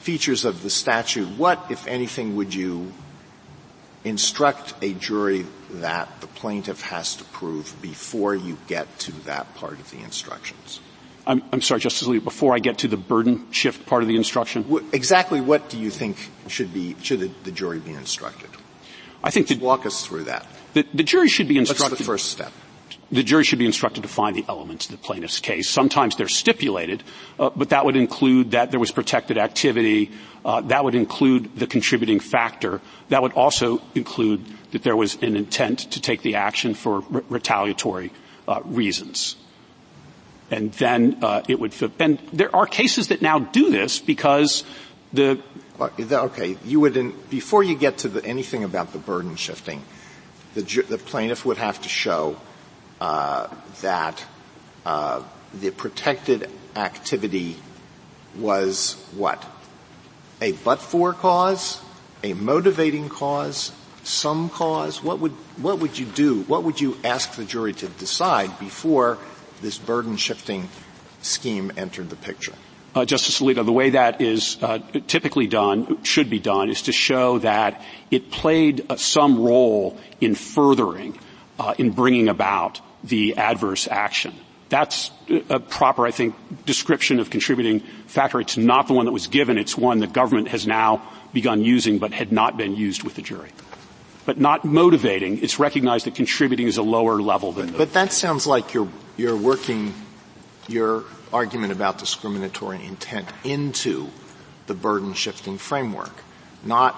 features 0.00 0.44
of 0.44 0.62
the 0.62 0.70
statute. 0.70 1.26
What, 1.38 1.64
if 1.70 1.86
anything, 1.86 2.36
would 2.36 2.54
you 2.54 2.92
instruct 4.04 4.74
a 4.82 4.92
jury 4.92 5.46
that 5.70 6.20
the 6.20 6.26
plaintiff 6.26 6.82
has 6.82 7.16
to 7.16 7.24
prove 7.24 7.74
before 7.80 8.34
you 8.34 8.58
get 8.66 8.98
to 8.98 9.12
that 9.24 9.54
part 9.54 9.80
of 9.80 9.90
the 9.90 10.00
instructions? 10.00 10.80
I'm, 11.26 11.42
I'm 11.52 11.62
sorry, 11.62 11.80
Justice 11.80 12.06
Alito, 12.06 12.22
before 12.22 12.54
I 12.54 12.58
get 12.58 12.78
to 12.78 12.88
the 12.88 12.98
burden 12.98 13.50
shift 13.50 13.86
part 13.86 14.02
of 14.02 14.08
the 14.08 14.16
instruction. 14.16 14.66
exactly 14.92 15.40
what 15.40 15.70
do 15.70 15.78
you 15.78 15.90
think 15.90 16.18
should 16.48 16.74
be, 16.74 16.96
should 17.02 17.20
the, 17.20 17.30
the 17.44 17.50
jury 17.50 17.78
be 17.78 17.92
instructed? 17.92 18.50
I 19.22 19.30
think 19.30 19.48
the, 19.48 19.56
walk 19.56 19.86
us 19.86 20.06
through 20.06 20.24
that. 20.24 20.46
The, 20.74 20.86
the 20.92 21.02
jury 21.02 21.28
should 21.28 21.48
be 21.48 21.56
instructed. 21.56 21.92
What's 21.92 21.98
the 21.98 22.04
first 22.04 22.30
step? 22.30 22.52
The 23.10 23.22
jury 23.22 23.44
should 23.44 23.58
be 23.58 23.66
instructed 23.66 24.02
to 24.02 24.08
find 24.08 24.34
the 24.34 24.44
elements 24.48 24.86
of 24.86 24.92
the 24.92 24.98
plaintiff's 24.98 25.40
case. 25.40 25.68
Sometimes 25.68 26.16
they're 26.16 26.28
stipulated, 26.28 27.02
uh, 27.38 27.50
but 27.54 27.70
that 27.70 27.84
would 27.84 27.96
include 27.96 28.52
that 28.52 28.70
there 28.70 28.80
was 28.80 28.90
protected 28.90 29.38
activity. 29.38 30.10
Uh, 30.44 30.60
that 30.62 30.84
would 30.84 30.94
include 30.94 31.56
the 31.56 31.66
contributing 31.66 32.20
factor. 32.20 32.80
That 33.08 33.22
would 33.22 33.32
also 33.32 33.82
include 33.94 34.44
that 34.72 34.82
there 34.82 34.96
was 34.96 35.16
an 35.22 35.36
intent 35.36 35.90
to 35.92 36.00
take 36.00 36.22
the 36.22 36.36
action 36.36 36.74
for 36.74 37.00
re- 37.00 37.22
retaliatory 37.28 38.10
uh, 38.48 38.60
reasons. 38.64 39.36
And 40.50 40.72
then 40.72 41.18
uh, 41.22 41.42
it 41.48 41.58
would. 41.58 41.74
And 41.98 42.18
there 42.32 42.54
are 42.54 42.66
cases 42.66 43.08
that 43.08 43.22
now 43.22 43.38
do 43.38 43.70
this 43.70 43.98
because 43.98 44.64
the. 45.12 45.40
Okay, 45.80 46.56
you 46.64 46.78
would 46.80 46.96
in, 46.96 47.12
before 47.30 47.64
you 47.64 47.76
get 47.76 47.98
to 47.98 48.08
the, 48.08 48.24
anything 48.24 48.62
about 48.62 48.92
the 48.92 48.98
burden 48.98 49.34
shifting, 49.34 49.82
the, 50.54 50.62
the 50.62 50.98
plaintiff 50.98 51.44
would 51.44 51.56
have 51.56 51.82
to 51.82 51.88
show 51.88 52.36
that 53.80 54.24
uh, 54.84 55.22
the 55.52 55.70
protected 55.70 56.50
activity 56.76 57.56
was 58.36 58.94
what? 59.16 59.44
A 60.40 60.52
but-for 60.52 61.12
cause? 61.12 61.80
A 62.22 62.34
motivating 62.34 63.08
cause? 63.08 63.72
Some 64.02 64.50
cause? 64.50 65.02
What 65.02 65.20
would, 65.20 65.32
what 65.56 65.78
would 65.78 65.98
you 65.98 66.06
do? 66.06 66.42
What 66.42 66.64
would 66.64 66.80
you 66.80 66.96
ask 67.04 67.32
the 67.32 67.44
jury 67.44 67.72
to 67.74 67.88
decide 67.88 68.58
before 68.58 69.18
this 69.62 69.78
burden 69.78 70.16
shifting 70.16 70.68
scheme 71.22 71.72
entered 71.76 72.10
the 72.10 72.16
picture? 72.16 72.52
Uh, 72.94 73.04
Justice 73.04 73.40
Alito, 73.40 73.64
the 73.64 73.72
way 73.72 73.90
that 73.90 74.20
is 74.20 74.56
uh, 74.62 74.78
typically 75.06 75.46
done, 75.46 76.02
should 76.04 76.30
be 76.30 76.38
done, 76.38 76.70
is 76.70 76.82
to 76.82 76.92
show 76.92 77.38
that 77.40 77.82
it 78.10 78.30
played 78.30 78.86
uh, 78.88 78.96
some 78.96 79.42
role 79.42 79.98
in 80.20 80.34
furthering 80.34 81.18
uh, 81.58 81.74
in 81.78 81.90
bringing 81.90 82.28
about 82.28 82.80
the 83.04 83.36
adverse 83.36 83.86
action. 83.86 84.34
That's 84.70 85.10
a 85.50 85.60
proper, 85.60 86.06
I 86.06 86.10
think, 86.10 86.34
description 86.64 87.20
of 87.20 87.30
contributing 87.30 87.80
factor. 88.06 88.40
It's 88.40 88.56
not 88.56 88.88
the 88.88 88.94
one 88.94 89.04
that 89.04 89.12
was 89.12 89.28
given. 89.28 89.58
It's 89.58 89.76
one 89.76 90.00
the 90.00 90.06
government 90.06 90.48
has 90.48 90.66
now 90.66 91.02
begun 91.32 91.62
using 91.62 91.98
but 91.98 92.12
had 92.12 92.32
not 92.32 92.56
been 92.56 92.74
used 92.74 93.02
with 93.02 93.14
the 93.14 93.22
jury. 93.22 93.50
But 94.26 94.38
not 94.38 94.64
motivating. 94.64 95.42
It's 95.42 95.58
recognized 95.58 96.06
that 96.06 96.14
contributing 96.14 96.66
is 96.66 96.78
a 96.78 96.82
lower 96.82 97.20
level 97.20 97.52
than. 97.52 97.72
But 97.72 97.92
that 97.92 98.12
sounds 98.12 98.46
like 98.46 98.72
you're 98.72 98.88
you're 99.16 99.36
working 99.36 99.92
your 100.66 101.04
argument 101.32 101.72
about 101.72 101.98
discriminatory 101.98 102.82
intent 102.84 103.28
into 103.44 104.08
the 104.66 104.74
burden 104.74 105.12
shifting 105.12 105.58
framework, 105.58 106.24
not 106.64 106.96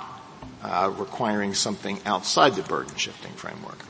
uh, 0.62 0.92
requiring 0.96 1.52
something 1.52 1.98
outside 2.06 2.54
the 2.54 2.62
burden 2.62 2.94
shifting 2.96 3.32
framework. 3.32 3.84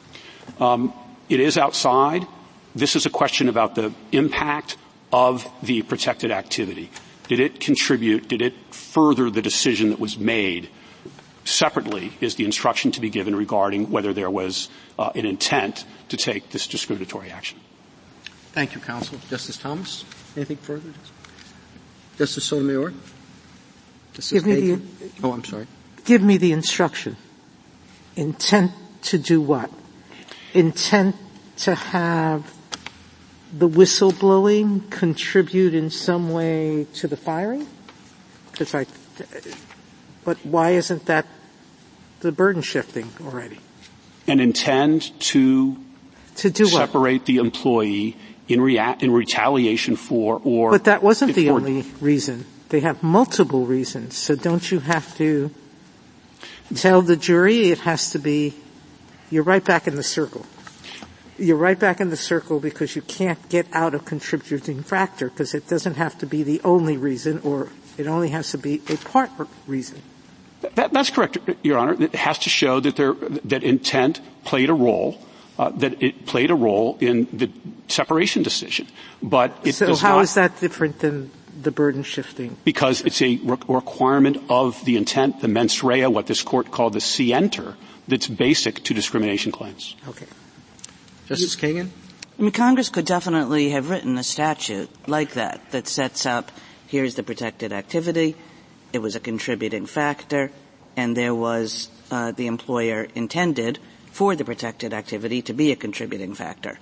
Um, 0.59 0.95
it 1.29 1.41
is 1.41 1.59
outside. 1.59 2.27
This 2.75 2.97
is 2.97 3.07
a 3.07 3.11
question 3.11 3.49
about 3.49 3.75
the 3.75 3.93
impact 4.13 4.77
of 5.13 5.47
the 5.63 5.83
protected 5.83 6.31
activity. 6.31 6.91
Did 7.29 7.41
it 7.41 7.61
contribute? 7.61 8.29
Did 8.29 8.43
it 8.43 8.55
further 8.73 9.31
the 9.31 9.43
decision 9.43 9.91
that 9.91 9.99
was 9.99 10.19
made? 10.19 10.69
Separately 11.45 12.13
is 12.21 12.35
the 12.35 12.45
instruction 12.45 12.91
to 12.93 13.01
be 13.01 13.11
given 13.11 13.35
regarding 13.35 13.91
whether 13.91 14.13
there 14.13 14.31
was 14.31 14.69
uh, 14.99 15.11
an 15.15 15.27
intent 15.27 15.85
to 16.09 16.17
take 16.17 16.51
this 16.51 16.67
discriminatory 16.67 17.31
action. 17.31 17.59
Thank 18.53 18.75
you, 18.75 18.81
counsel. 18.81 19.19
Justice 19.29 19.57
Thomas, 19.57 20.05
anything 20.37 20.57
further? 20.57 20.91
Justice 22.19 22.45
Sotomayor? 22.45 22.95
Justice 24.15 24.43
Give 24.43 24.47
me 24.47 24.75
the, 24.75 24.83
oh, 25.23 25.33
I'm 25.33 25.45
sorry. 25.45 25.67
Give 26.05 26.23
me 26.23 26.37
the 26.37 26.53
instruction. 26.53 27.17
Intent 28.17 28.73
to 29.03 29.19
do 29.19 29.41
what? 29.41 29.71
Intent 30.57 31.17
to 31.59 31.75
have 31.75 32.51
the 33.53 33.69
whistleblowing 33.69 34.91
contribute 34.91 35.75
in 35.75 35.91
some 35.91 36.33
way 36.33 36.87
to 36.95 37.07
the 37.07 37.17
firing? 37.17 37.67
Because 38.51 38.75
I, 38.75 38.87
but 40.25 40.39
why 40.45 40.71
isn't 40.71 41.05
that 41.07 41.27
the 42.21 42.33
burden 42.33 42.63
shifting 42.63 43.11
already? 43.23 43.59
And 44.27 44.41
intend 44.41 45.19
to 45.33 45.77
to 46.37 46.51
do 46.51 46.65
separate 46.65 47.19
what? 47.19 47.27
the 47.27 47.37
employee 47.37 48.17
in, 48.49 48.61
rea- 48.61 48.97
in 49.01 49.11
retaliation 49.11 49.97
for 49.97 50.41
or. 50.43 50.71
But 50.71 50.85
that 50.85 51.03
wasn't 51.03 51.35
the 51.35 51.51
only 51.51 51.83
reason. 52.01 52.47
They 52.71 52.81
have 52.81 53.03
multiple 53.03 53.67
reasons. 53.67 54.17
So 54.17 54.35
don't 54.35 54.71
you 54.71 54.81
have 54.81 55.17
to 55.19 55.51
tell 56.75 57.03
the 57.03 57.17
jury 57.17 57.71
it 57.71 57.81
has 57.81 58.11
to 58.13 58.19
be? 58.19 58.55
You're 59.31 59.45
right 59.45 59.65
back 59.65 59.87
in 59.87 59.97
the 59.97 60.03
circle 60.03 60.47
you're 61.39 61.57
right 61.57 61.79
back 61.79 62.01
in 62.01 62.11
the 62.11 62.17
circle 62.17 62.61
because 62.61 62.97
you 62.97 63.03
can't 63.03 63.49
get 63.49 63.67
out 63.73 63.95
of 63.95 64.05
contributing 64.05 64.83
factor 64.83 65.29
because 65.29 65.55
it 65.55 65.69
doesn't 65.69 65.95
have 65.95 66.17
to 66.19 66.27
be 66.27 66.43
the 66.43 66.61
only 66.65 66.97
reason 66.97 67.41
or 67.41 67.69
it 67.99 68.07
only 68.07 68.31
has 68.31 68.51
to 68.51 68.59
be 68.59 68.83
a 68.89 68.97
part 68.97 69.31
reason. 69.67 70.03
That, 70.75 70.93
that's 70.93 71.11
correct, 71.11 71.39
Your 71.63 71.79
Honor. 71.79 72.03
It 72.03 72.15
has 72.15 72.39
to 72.41 72.51
show 72.51 72.81
that 72.81 72.97
there, 72.97 73.13
that 73.13 73.63
intent 73.63 74.21
played 74.45 74.71
a 74.71 74.75
role, 74.75 75.21
uh, 75.59 75.71
that 75.71 76.03
it 76.03 76.27
played 76.27 76.51
a 76.51 76.55
role 76.55 76.97
in 77.01 77.29
the 77.33 77.51
separation 77.89 78.43
decision. 78.43 78.87
But 79.23 79.57
it 79.65 79.75
so 79.75 79.87
does 79.87 80.01
how 80.01 80.17
not, 80.17 80.23
is 80.23 80.35
that 80.35 80.59
different 80.61 81.01
than 81.01 81.31
the 81.61 81.71
burden 81.71 82.03
shifting? 82.03 82.57
Because 82.65 83.03
it's 83.03 83.21
a 83.21 83.37
re- 83.37 83.59
requirement 83.69 84.39
of 84.49 84.83
the 84.85 84.97
intent, 84.97 85.41
the 85.41 85.49
mens 85.49 85.83
rea, 85.83 86.07
what 86.07 86.27
this 86.27 86.43
court 86.43 86.71
called 86.71 86.95
the 86.95 87.01
scienter, 87.01 87.77
that's 88.09 88.29
basic 88.29 88.83
to 88.85 88.95
discrimination 88.95 89.53
claims. 89.53 89.97
Okay. 90.09 90.27
Justice 91.27 91.57
Kagan? 91.57 91.89
I 92.39 92.43
mean, 92.43 92.53
Congress 92.53 92.89
could 92.89 93.07
definitely 93.07 93.71
have 93.71 93.89
written 93.91 94.19
a 94.19 94.23
statute 94.23 94.91
like 95.09 95.33
that 95.33 95.71
that 95.71 95.89
sets 95.89 96.27
up, 96.27 96.53
here's 96.87 97.15
the 97.15 97.23
protected 97.23 97.73
activity, 97.73 98.37
it 98.93 99.01
was 99.01 99.17
a 99.17 99.21
contributing 99.21 99.87
factor, 99.87 100.53
and 100.97 101.17
there 101.17 101.35
was, 101.35 101.89
uh, 102.11 102.33
the 102.33 102.47
employer 102.47 103.09
intended 103.15 103.79
for 104.13 104.37
the 104.37 104.45
protected 104.45 104.93
activity 104.93 105.43
to 105.43 105.53
be 105.53 105.73
a 105.73 105.77
contributing 105.77 106.35
factor. 106.35 106.79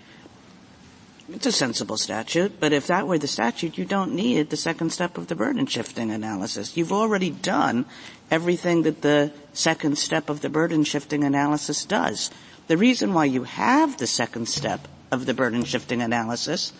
It's 1.32 1.46
a 1.46 1.52
sensible 1.52 1.96
statute, 1.96 2.60
but 2.60 2.72
if 2.72 2.88
that 2.88 3.06
were 3.06 3.18
the 3.18 3.26
statute, 3.26 3.78
you 3.78 3.86
don't 3.86 4.14
need 4.14 4.50
the 4.50 4.58
second 4.58 4.90
step 4.90 5.16
of 5.16 5.28
the 5.28 5.34
burden 5.34 5.66
shifting 5.66 6.10
analysis. 6.10 6.76
You've 6.76 6.92
already 6.92 7.30
done 7.30 7.86
everything 8.34 8.82
that 8.82 9.00
the 9.00 9.30
second 9.52 9.96
step 9.96 10.28
of 10.28 10.40
the 10.40 10.48
burden 10.48 10.82
shifting 10.82 11.22
analysis 11.22 11.84
does. 11.84 12.32
The 12.66 12.76
reason 12.76 13.14
why 13.14 13.26
you 13.26 13.44
have 13.44 13.96
the 13.96 14.08
second 14.08 14.48
step 14.48 14.88
of 15.12 15.24
the 15.24 15.34
burden 15.34 15.62
shifting 15.62 16.02
analysis 16.02 16.72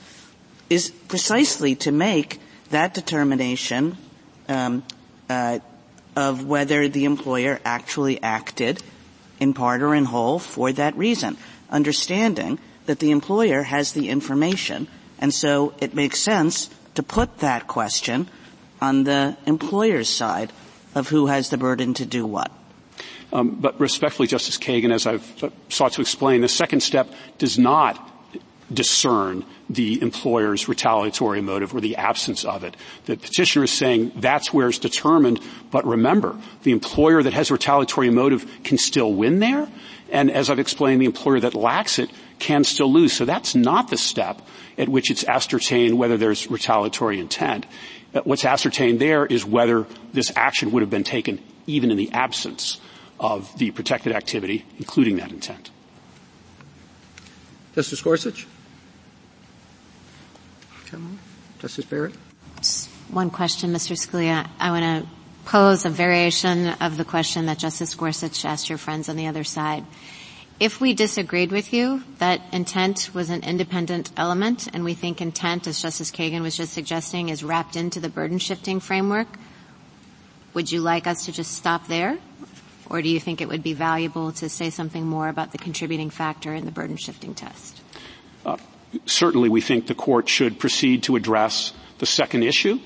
is 0.69 0.91
precisely 1.07 1.77
to 1.77 1.93
make 1.93 2.41
that 2.71 2.93
determination 2.93 3.97
um, 4.49 4.83
uh, 5.31 5.61
of 6.17 6.45
whether 6.45 6.89
the 6.89 7.05
employer 7.05 7.61
actually 7.65 8.21
acted 8.21 8.83
in 9.39 9.55
part 9.55 9.81
or 9.81 9.95
in 9.95 10.07
whole 10.07 10.41
for 10.41 10.73
that 10.73 10.97
reason, 10.97 11.37
understanding 11.71 12.59
that 12.87 12.99
the 12.99 13.13
employer 13.13 13.63
has 13.63 13.93
the 13.93 14.09
information, 14.09 14.89
and 15.21 15.33
so 15.33 15.73
it 15.81 15.95
makes 15.95 16.19
sense 16.19 16.69
to 16.97 17.03
put 17.03 17.39
that 17.39 17.69
question 17.69 18.27
on 18.83 19.05
the 19.05 19.37
employer's 19.47 20.09
side 20.09 20.53
of 20.95 21.09
who 21.09 21.27
has 21.27 21.51
the 21.51 21.59
burden 21.59 21.95
to 21.95 22.07
do 22.07 22.27
what. 22.27 22.51
Um, 23.33 23.57
but 23.61 23.79
respectfully, 23.81 24.29
Justice 24.29 24.59
Kagan, 24.59 24.93
as 24.93 25.07
I've 25.07 25.45
uh, 25.45 25.51
sought 25.69 25.93
to 25.95 26.01
explain, 26.01 26.41
the 26.41 26.49
second 26.49 26.81
step 26.81 27.12
does 27.39 27.59
not 27.59 28.11
discern 28.73 29.45
the 29.69 30.01
employer's 30.01 30.69
retaliatory 30.69 31.41
motive 31.41 31.75
or 31.75 31.81
the 31.81 31.97
absence 31.97 32.45
of 32.45 32.65
it. 32.65 32.77
The 33.07 33.16
petitioner 33.16 33.65
is 33.65 33.73
saying 33.73 34.12
that's 34.16 34.53
where 34.53 34.69
it's 34.69 34.79
determined, 34.79 35.41
but 35.71 35.87
remember, 35.87 36.37
the 36.62 36.73
employer 36.73 37.23
that 37.23 37.33
has 37.33 37.51
retaliatory 37.51 38.11
motive 38.11 38.51
can 38.62 38.79
still 38.79 39.12
win 39.12 39.41
there, 39.41 39.69
and 40.11 40.31
as 40.31 40.51
I've 40.51 40.59
explained, 40.59 41.01
the 41.01 41.07
employer 41.07 41.41
that 41.41 41.55
lacks 41.55 41.99
it 41.99 42.11
can 42.39 42.65
still 42.65 42.93
lose. 42.93 43.12
So 43.12 43.25
that's 43.25 43.55
not 43.55 43.89
the 43.89 43.97
step 43.97 44.41
at 44.77 44.89
which 44.89 45.11
it's 45.11 45.25
ascertained 45.25 45.99
whether 45.99 46.16
there's 46.16 46.51
retaliatory 46.51 47.19
intent. 47.19 47.66
What's 48.23 48.45
ascertained 48.45 49.01
there 49.01 49.27
is 49.27 49.45
whether 49.45 49.86
this 50.12 50.31
action 50.36 50.70
would 50.70 50.82
have 50.82 50.91
been 50.91 51.05
taken 51.05 51.41
even 51.66 51.91
in 51.91 51.97
the 51.97 52.12
absence 52.12 52.81
of 53.19 53.57
the 53.59 53.73
protected 53.73 54.12
activity, 54.12 54.65
including 54.78 55.16
that 55.16 55.32
intent. 55.32 55.70
Justice 57.74 58.01
Gorsuch? 58.01 58.47
Justice 61.59 61.85
Barrett? 61.86 62.15
One 63.11 63.31
question, 63.31 63.73
Mr. 63.73 63.97
Scalia. 63.97 64.49
I 64.61 64.70
want 64.70 65.05
to 65.05 65.11
pose 65.45 65.85
a 65.85 65.91
variation 65.91 66.69
of 66.81 66.97
the 66.97 67.05
question 67.05 67.47
that 67.47 67.59
Justice 67.59 67.95
Gorsuch 67.95 68.45
asked 68.45 68.69
your 68.69 68.78
friends 68.78 69.09
on 69.09 69.16
the 69.16 69.27
other 69.27 69.45
side. 69.45 69.85
If 70.65 70.81
we 70.81 70.95
disagreed 70.95 71.53
with 71.53 71.74
you 71.74 72.03
that 72.20 72.41
intent 72.51 73.11
was 73.12 73.28
an 73.28 73.43
independent 73.45 74.11
element 74.16 74.66
and 74.73 74.82
we 74.82 74.95
think 74.95 75.20
intent, 75.20 75.66
as 75.66 75.82
Justice 75.82 76.11
Kagan 76.11 76.41
was 76.41 76.57
just 76.57 76.73
suggesting, 76.73 77.28
is 77.28 77.45
wrapped 77.45 77.77
into 77.77 78.01
the 78.01 78.09
burden 78.09 78.39
shifting 78.39 78.81
framework, 78.81 79.28
would 80.55 80.73
you 80.73 80.81
like 80.81 81.07
us 81.07 81.27
to 81.27 81.32
just 81.32 81.53
stop 81.53 81.86
there? 81.86 82.16
Or 82.89 83.03
do 83.03 83.11
you 83.11 83.20
think 83.20 83.43
it 83.43 83.49
would 83.49 83.62
be 83.62 83.74
valuable 83.74 84.32
to 84.32 84.49
say 84.49 84.70
something 84.70 85.05
more 85.05 85.28
about 85.28 85.53
the 85.53 85.59
contributing 85.59 86.09
factor 86.09 86.55
in 86.55 86.65
the 86.65 86.73
burden 86.73 86.97
shifting 86.97 87.35
test? 87.35 87.82
Uh, 88.47 88.57
certainly 89.05 89.51
we 89.51 89.61
think 89.61 89.86
the 89.86 89.95
court 89.95 90.31
should 90.31 90.59
proceed 90.59 91.03
to 91.03 91.15
address 91.15 91.74
the 91.99 92.07
second 92.07 92.43
issue. 92.43 92.81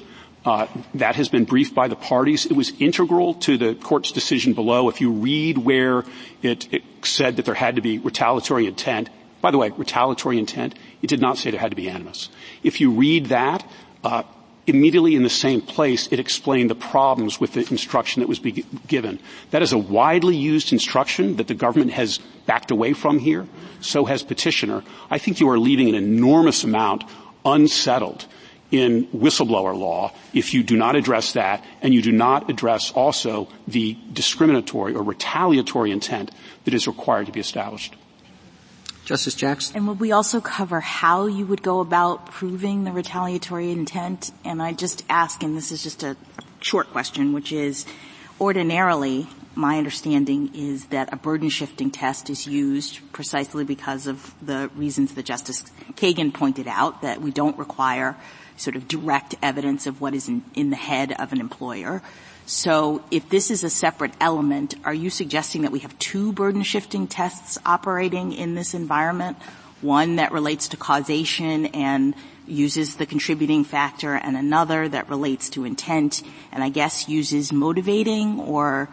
Uh, 0.44 0.66
that 0.94 1.16
has 1.16 1.28
been 1.28 1.44
briefed 1.44 1.74
by 1.74 1.88
the 1.88 1.96
parties. 1.96 2.46
It 2.46 2.52
was 2.52 2.72
integral 2.78 3.34
to 3.42 3.58
the 3.58 3.74
court's 3.74 4.12
decision 4.12 4.54
below. 4.54 4.88
If 4.88 5.00
you 5.00 5.10
read 5.10 5.58
where 5.58 6.04
it, 6.42 6.72
it 6.72 6.82
said 7.02 7.36
that 7.36 7.44
there 7.44 7.54
had 7.54 7.74
to 7.74 7.82
be 7.82 7.98
retaliatory 7.98 8.66
intent, 8.66 9.10
by 9.40 9.50
the 9.50 9.58
way, 9.58 9.70
retaliatory 9.76 10.38
intent, 10.38 10.74
it 11.02 11.08
did 11.08 11.20
not 11.20 11.38
say 11.38 11.50
there 11.50 11.60
had 11.60 11.70
to 11.70 11.76
be 11.76 11.90
animus. 11.90 12.28
If 12.62 12.80
you 12.80 12.92
read 12.92 13.26
that, 13.26 13.68
uh, 14.02 14.22
immediately 14.66 15.14
in 15.14 15.22
the 15.22 15.30
same 15.30 15.60
place, 15.60 16.08
it 16.12 16.20
explained 16.20 16.70
the 16.70 16.74
problems 16.74 17.40
with 17.40 17.54
the 17.54 17.66
instruction 17.70 18.20
that 18.20 18.28
was 18.28 18.38
given. 18.86 19.18
That 19.50 19.62
is 19.62 19.72
a 19.72 19.78
widely 19.78 20.36
used 20.36 20.72
instruction 20.72 21.36
that 21.36 21.48
the 21.48 21.54
government 21.54 21.92
has 21.92 22.18
backed 22.46 22.70
away 22.70 22.92
from 22.92 23.18
here. 23.18 23.46
So 23.80 24.04
has 24.04 24.22
petitioner. 24.22 24.82
I 25.10 25.18
think 25.18 25.40
you 25.40 25.48
are 25.50 25.58
leaving 25.58 25.88
an 25.88 25.94
enormous 25.94 26.64
amount 26.64 27.04
unsettled 27.44 28.26
in 28.70 29.06
whistleblower 29.08 29.76
law 29.76 30.12
if 30.34 30.52
you 30.52 30.62
do 30.62 30.76
not 30.76 30.94
address 30.94 31.32
that 31.32 31.64
and 31.80 31.94
you 31.94 32.02
do 32.02 32.12
not 32.12 32.50
address 32.50 32.92
also 32.92 33.48
the 33.66 33.96
discriminatory 34.12 34.94
or 34.94 35.02
retaliatory 35.02 35.90
intent 35.90 36.30
that 36.64 36.74
is 36.74 36.86
required 36.86 37.26
to 37.26 37.32
be 37.32 37.40
established. 37.40 37.94
Justice 39.08 39.34
Jackson. 39.34 39.74
And 39.74 39.88
would 39.88 40.00
we 40.00 40.12
also 40.12 40.38
cover 40.38 40.80
how 40.80 41.26
you 41.26 41.46
would 41.46 41.62
go 41.62 41.80
about 41.80 42.26
proving 42.26 42.84
the 42.84 42.92
retaliatory 42.92 43.70
intent? 43.70 44.30
And 44.44 44.60
I 44.60 44.74
just 44.74 45.02
ask, 45.08 45.42
and 45.42 45.56
this 45.56 45.72
is 45.72 45.82
just 45.82 46.02
a 46.02 46.14
short 46.60 46.90
question, 46.90 47.32
which 47.32 47.50
is, 47.50 47.86
ordinarily, 48.38 49.26
my 49.54 49.78
understanding 49.78 50.54
is 50.54 50.84
that 50.86 51.10
a 51.10 51.16
burden 51.16 51.48
shifting 51.48 51.90
test 51.90 52.28
is 52.28 52.46
used 52.46 53.00
precisely 53.12 53.64
because 53.64 54.06
of 54.06 54.34
the 54.42 54.70
reasons 54.76 55.14
that 55.14 55.24
Justice 55.24 55.64
Kagan 55.94 56.34
pointed 56.34 56.68
out, 56.68 57.00
that 57.00 57.22
we 57.22 57.30
don't 57.30 57.56
require 57.58 58.14
sort 58.58 58.76
of 58.76 58.86
direct 58.86 59.34
evidence 59.42 59.86
of 59.86 60.00
what 60.00 60.14
is 60.14 60.28
in, 60.28 60.44
in 60.54 60.70
the 60.70 60.76
head 60.76 61.12
of 61.12 61.32
an 61.32 61.40
employer. 61.40 62.02
So 62.44 63.04
if 63.10 63.28
this 63.28 63.50
is 63.50 63.64
a 63.64 63.70
separate 63.70 64.12
element, 64.20 64.74
are 64.84 64.94
you 64.94 65.10
suggesting 65.10 65.62
that 65.62 65.72
we 65.72 65.80
have 65.80 65.98
two 65.98 66.32
burden 66.32 66.62
shifting 66.62 67.06
tests 67.06 67.58
operating 67.64 68.32
in 68.32 68.54
this 68.54 68.74
environment? 68.74 69.36
One 69.80 70.16
that 70.16 70.32
relates 70.32 70.68
to 70.68 70.76
causation 70.76 71.66
and 71.66 72.14
uses 72.46 72.96
the 72.96 73.06
contributing 73.06 73.64
factor 73.64 74.14
and 74.14 74.36
another 74.36 74.88
that 74.88 75.08
relates 75.08 75.50
to 75.50 75.64
intent 75.64 76.22
and 76.50 76.64
I 76.64 76.70
guess 76.70 77.08
uses 77.08 77.52
motivating 77.52 78.40
or 78.40 78.88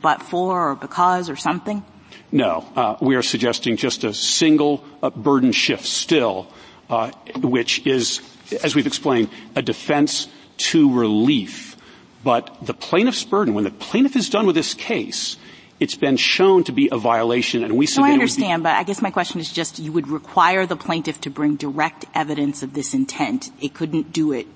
but 0.00 0.22
for 0.22 0.70
or 0.70 0.74
because 0.76 1.28
or 1.28 1.36
something? 1.36 1.84
No. 2.30 2.64
Uh, 2.74 2.96
we 3.00 3.16
are 3.16 3.22
suggesting 3.22 3.76
just 3.76 4.04
a 4.04 4.14
single 4.14 4.84
uh, 5.02 5.10
burden 5.10 5.52
shift 5.52 5.84
still, 5.84 6.48
uh, 6.88 7.10
which 7.36 7.86
is, 7.86 8.20
as 8.54 8.74
we've 8.74 8.86
explained, 8.86 9.28
a 9.54 9.62
defense 9.62 10.28
to 10.56 10.92
relief. 10.92 11.76
But 12.24 12.56
the 12.62 12.74
plaintiff's 12.74 13.24
burden, 13.24 13.54
when 13.54 13.64
the 13.64 13.70
plaintiff 13.70 14.16
is 14.16 14.30
done 14.30 14.46
with 14.46 14.54
this 14.54 14.74
case, 14.74 15.36
it's 15.80 15.96
been 15.96 16.16
shown 16.16 16.62
to 16.64 16.72
be 16.72 16.88
a 16.92 16.96
violation 16.96 17.64
and 17.64 17.76
we 17.76 17.86
submit 17.86 18.06
no, 18.06 18.10
I 18.10 18.14
understand, 18.14 18.62
but 18.62 18.76
I 18.76 18.84
guess 18.84 19.02
my 19.02 19.10
question 19.10 19.40
is 19.40 19.52
just 19.52 19.80
you 19.80 19.90
would 19.90 20.06
require 20.06 20.64
the 20.64 20.76
plaintiff 20.76 21.20
to 21.22 21.30
bring 21.30 21.56
direct 21.56 22.04
evidence 22.14 22.62
of 22.62 22.74
this 22.74 22.94
intent. 22.94 23.50
It 23.60 23.74
couldn't 23.74 24.12
do 24.12 24.32
it 24.32 24.46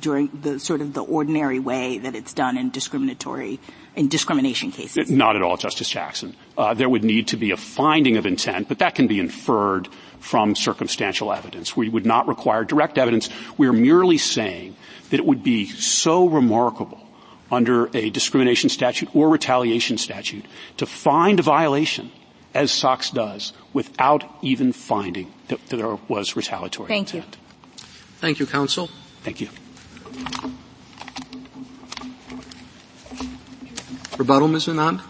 during 0.00 0.28
the 0.40 0.58
sort 0.58 0.80
of 0.80 0.94
the 0.94 1.02
ordinary 1.02 1.58
way 1.58 1.98
that 1.98 2.14
it's 2.14 2.32
done 2.32 2.56
in 2.56 2.70
discriminatory 2.70 3.60
in 3.94 4.08
discrimination 4.08 4.70
cases. 4.70 5.10
Not 5.10 5.36
at 5.36 5.42
all, 5.42 5.58
Justice 5.58 5.90
Jackson. 5.90 6.34
Uh, 6.56 6.72
there 6.72 6.88
would 6.88 7.04
need 7.04 7.28
to 7.28 7.36
be 7.36 7.50
a 7.50 7.56
finding 7.56 8.16
of 8.16 8.24
intent, 8.24 8.68
but 8.68 8.78
that 8.78 8.94
can 8.94 9.06
be 9.06 9.18
inferred 9.18 9.88
from 10.20 10.54
circumstantial 10.54 11.32
evidence. 11.32 11.76
We 11.76 11.88
would 11.88 12.06
not 12.06 12.28
require 12.28 12.64
direct 12.64 12.98
evidence. 12.98 13.28
We're 13.58 13.72
merely 13.72 14.18
saying 14.18 14.76
that 15.10 15.18
it 15.18 15.26
would 15.26 15.42
be 15.42 15.66
so 15.66 16.28
remarkable 16.28 17.00
under 17.50 17.90
a 17.96 18.10
discrimination 18.10 18.70
statute 18.70 19.14
or 19.14 19.28
retaliation 19.28 19.98
statute 19.98 20.44
to 20.76 20.86
find 20.86 21.40
a 21.40 21.42
violation 21.42 22.12
as 22.54 22.70
SOX 22.70 23.10
does 23.10 23.52
without 23.72 24.24
even 24.42 24.72
finding 24.72 25.32
that, 25.48 25.64
that 25.68 25.76
there 25.76 25.98
was 26.08 26.36
retaliatory 26.36 26.88
Thank 26.88 27.14
intent. 27.14 27.36
you. 27.36 27.84
Thank 28.18 28.38
you, 28.38 28.46
counsel. 28.46 28.88
Thank 29.22 29.40
you. 29.40 29.48
Rebuttal, 34.18 34.48
Ms. 34.48 34.66
Anand? 34.66 35.00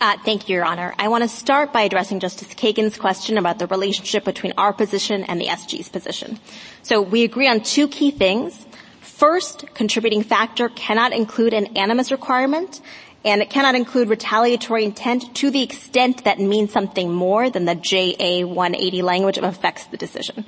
Uh, 0.00 0.16
thank 0.24 0.48
you, 0.48 0.54
Your 0.54 0.64
Honor. 0.64 0.94
I 0.96 1.08
want 1.08 1.24
to 1.24 1.28
start 1.28 1.72
by 1.72 1.82
addressing 1.82 2.20
Justice 2.20 2.46
Kagan's 2.54 2.96
question 2.96 3.36
about 3.36 3.58
the 3.58 3.66
relationship 3.66 4.24
between 4.24 4.52
our 4.56 4.72
position 4.72 5.24
and 5.24 5.40
the 5.40 5.46
SG's 5.46 5.88
position. 5.88 6.38
So 6.82 7.02
we 7.02 7.24
agree 7.24 7.48
on 7.48 7.62
two 7.62 7.88
key 7.88 8.12
things. 8.12 8.64
First, 9.00 9.64
contributing 9.74 10.22
factor 10.22 10.68
cannot 10.68 11.12
include 11.12 11.52
an 11.52 11.76
animus 11.76 12.12
requirement, 12.12 12.80
and 13.24 13.42
it 13.42 13.50
cannot 13.50 13.74
include 13.74 14.08
retaliatory 14.08 14.84
intent 14.84 15.34
to 15.34 15.50
the 15.50 15.64
extent 15.64 16.22
that 16.22 16.38
means 16.38 16.72
something 16.72 17.12
more 17.12 17.50
than 17.50 17.64
the 17.64 17.74
JA 17.74 18.46
180 18.46 19.02
language 19.02 19.38
affects 19.38 19.86
the 19.86 19.96
decision. 19.96 20.44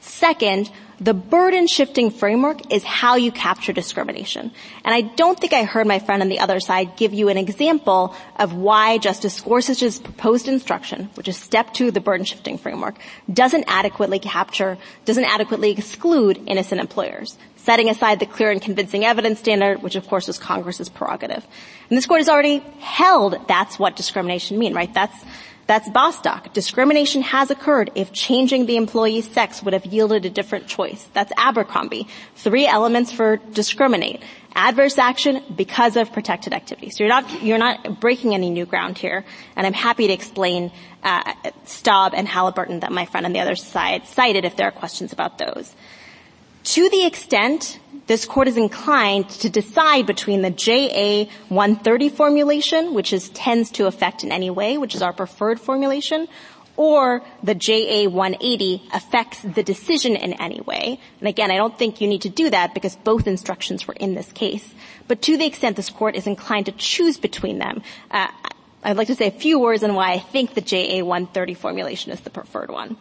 Second, 0.00 0.70
the 1.00 1.14
burden 1.14 1.66
shifting 1.66 2.10
framework 2.10 2.72
is 2.72 2.84
how 2.84 3.16
you 3.16 3.32
capture 3.32 3.72
discrimination. 3.72 4.52
And 4.84 4.94
I 4.94 5.00
don't 5.00 5.38
think 5.38 5.52
I 5.52 5.64
heard 5.64 5.86
my 5.86 5.98
friend 5.98 6.22
on 6.22 6.28
the 6.28 6.40
other 6.40 6.60
side 6.60 6.96
give 6.96 7.12
you 7.12 7.28
an 7.28 7.36
example 7.36 8.14
of 8.36 8.54
why 8.54 8.98
Justice 8.98 9.40
Gorsuch's 9.40 9.98
proposed 9.98 10.48
instruction, 10.48 11.10
which 11.14 11.28
is 11.28 11.36
step 11.36 11.72
two 11.72 11.88
of 11.88 11.94
the 11.94 12.00
burden 12.00 12.24
shifting 12.24 12.58
framework, 12.58 12.96
doesn't 13.32 13.64
adequately 13.66 14.18
capture, 14.18 14.78
doesn't 15.04 15.24
adequately 15.24 15.70
exclude 15.72 16.40
innocent 16.46 16.80
employers, 16.80 17.36
setting 17.56 17.88
aside 17.88 18.20
the 18.20 18.26
clear 18.26 18.50
and 18.50 18.62
convincing 18.62 19.04
evidence 19.04 19.38
standard, 19.38 19.82
which 19.82 19.96
of 19.96 20.06
course 20.06 20.28
is 20.28 20.38
Congress's 20.38 20.88
prerogative. 20.88 21.46
And 21.90 21.96
this 21.96 22.06
court 22.06 22.20
has 22.20 22.28
already 22.28 22.58
held 22.78 23.36
that's 23.48 23.78
what 23.78 23.96
discrimination 23.96 24.58
means, 24.58 24.74
right? 24.74 24.92
That's 24.92 25.16
that's 25.66 25.88
Bostock. 25.88 26.52
Discrimination 26.52 27.22
has 27.22 27.50
occurred 27.50 27.90
if 27.94 28.12
changing 28.12 28.66
the 28.66 28.76
employee's 28.76 29.28
sex 29.30 29.62
would 29.62 29.72
have 29.72 29.86
yielded 29.86 30.26
a 30.26 30.30
different 30.30 30.66
choice. 30.66 31.08
That's 31.14 31.32
Abercrombie. 31.36 32.06
Three 32.36 32.66
elements 32.66 33.12
for 33.12 33.36
discriminate. 33.36 34.22
Adverse 34.54 34.98
action 34.98 35.42
because 35.56 35.96
of 35.96 36.12
protected 36.12 36.52
activity. 36.52 36.90
So 36.90 37.02
you're 37.02 37.08
not, 37.08 37.42
you're 37.42 37.58
not 37.58 37.98
breaking 37.98 38.34
any 38.34 38.50
new 38.50 38.66
ground 38.66 38.98
here. 38.98 39.24
And 39.56 39.66
I'm 39.66 39.72
happy 39.72 40.06
to 40.06 40.12
explain, 40.12 40.70
uh, 41.02 41.34
Staub 41.64 42.12
and 42.14 42.28
Halliburton 42.28 42.80
that 42.80 42.92
my 42.92 43.06
friend 43.06 43.26
on 43.26 43.32
the 43.32 43.40
other 43.40 43.56
side 43.56 44.06
cited 44.06 44.44
if 44.44 44.56
there 44.56 44.68
are 44.68 44.72
questions 44.72 45.12
about 45.12 45.38
those. 45.38 45.74
To 46.64 46.88
the 46.88 47.04
extent 47.04 47.78
this 48.06 48.26
court 48.26 48.48
is 48.48 48.56
inclined 48.56 49.28
to 49.30 49.48
decide 49.48 50.06
between 50.06 50.42
the 50.42 50.50
JA 50.50 51.30
130 51.48 52.08
formulation, 52.10 52.94
which 52.94 53.12
is 53.12 53.30
tends 53.30 53.70
to 53.72 53.86
affect 53.86 54.24
in 54.24 54.32
any 54.32 54.50
way, 54.50 54.76
which 54.76 54.94
is 54.94 55.02
our 55.02 55.12
preferred 55.12 55.58
formulation, 55.58 56.28
or 56.76 57.22
the 57.42 57.54
JA 57.54 58.08
180 58.10 58.82
affects 58.92 59.40
the 59.42 59.62
decision 59.62 60.16
in 60.16 60.34
any 60.34 60.60
way. 60.60 60.98
And 61.20 61.28
again, 61.28 61.50
I 61.50 61.56
don't 61.56 61.78
think 61.78 62.00
you 62.00 62.08
need 62.08 62.22
to 62.22 62.28
do 62.28 62.50
that 62.50 62.74
because 62.74 62.96
both 62.96 63.26
instructions 63.26 63.86
were 63.86 63.94
in 63.94 64.14
this 64.14 64.30
case. 64.32 64.74
But 65.06 65.22
to 65.22 65.36
the 65.36 65.46
extent 65.46 65.76
this 65.76 65.90
court 65.90 66.16
is 66.16 66.26
inclined 66.26 66.66
to 66.66 66.72
choose 66.72 67.16
between 67.16 67.58
them, 67.58 67.82
uh, 68.10 68.28
I'd 68.82 68.96
like 68.96 69.06
to 69.06 69.14
say 69.14 69.28
a 69.28 69.30
few 69.30 69.58
words 69.58 69.82
on 69.82 69.94
why 69.94 70.12
I 70.12 70.18
think 70.18 70.54
the 70.54 70.60
JA 70.60 71.04
130 71.04 71.54
formulation 71.54 72.12
is 72.12 72.20
the 72.20 72.30
preferred 72.30 72.70
one. 72.70 72.96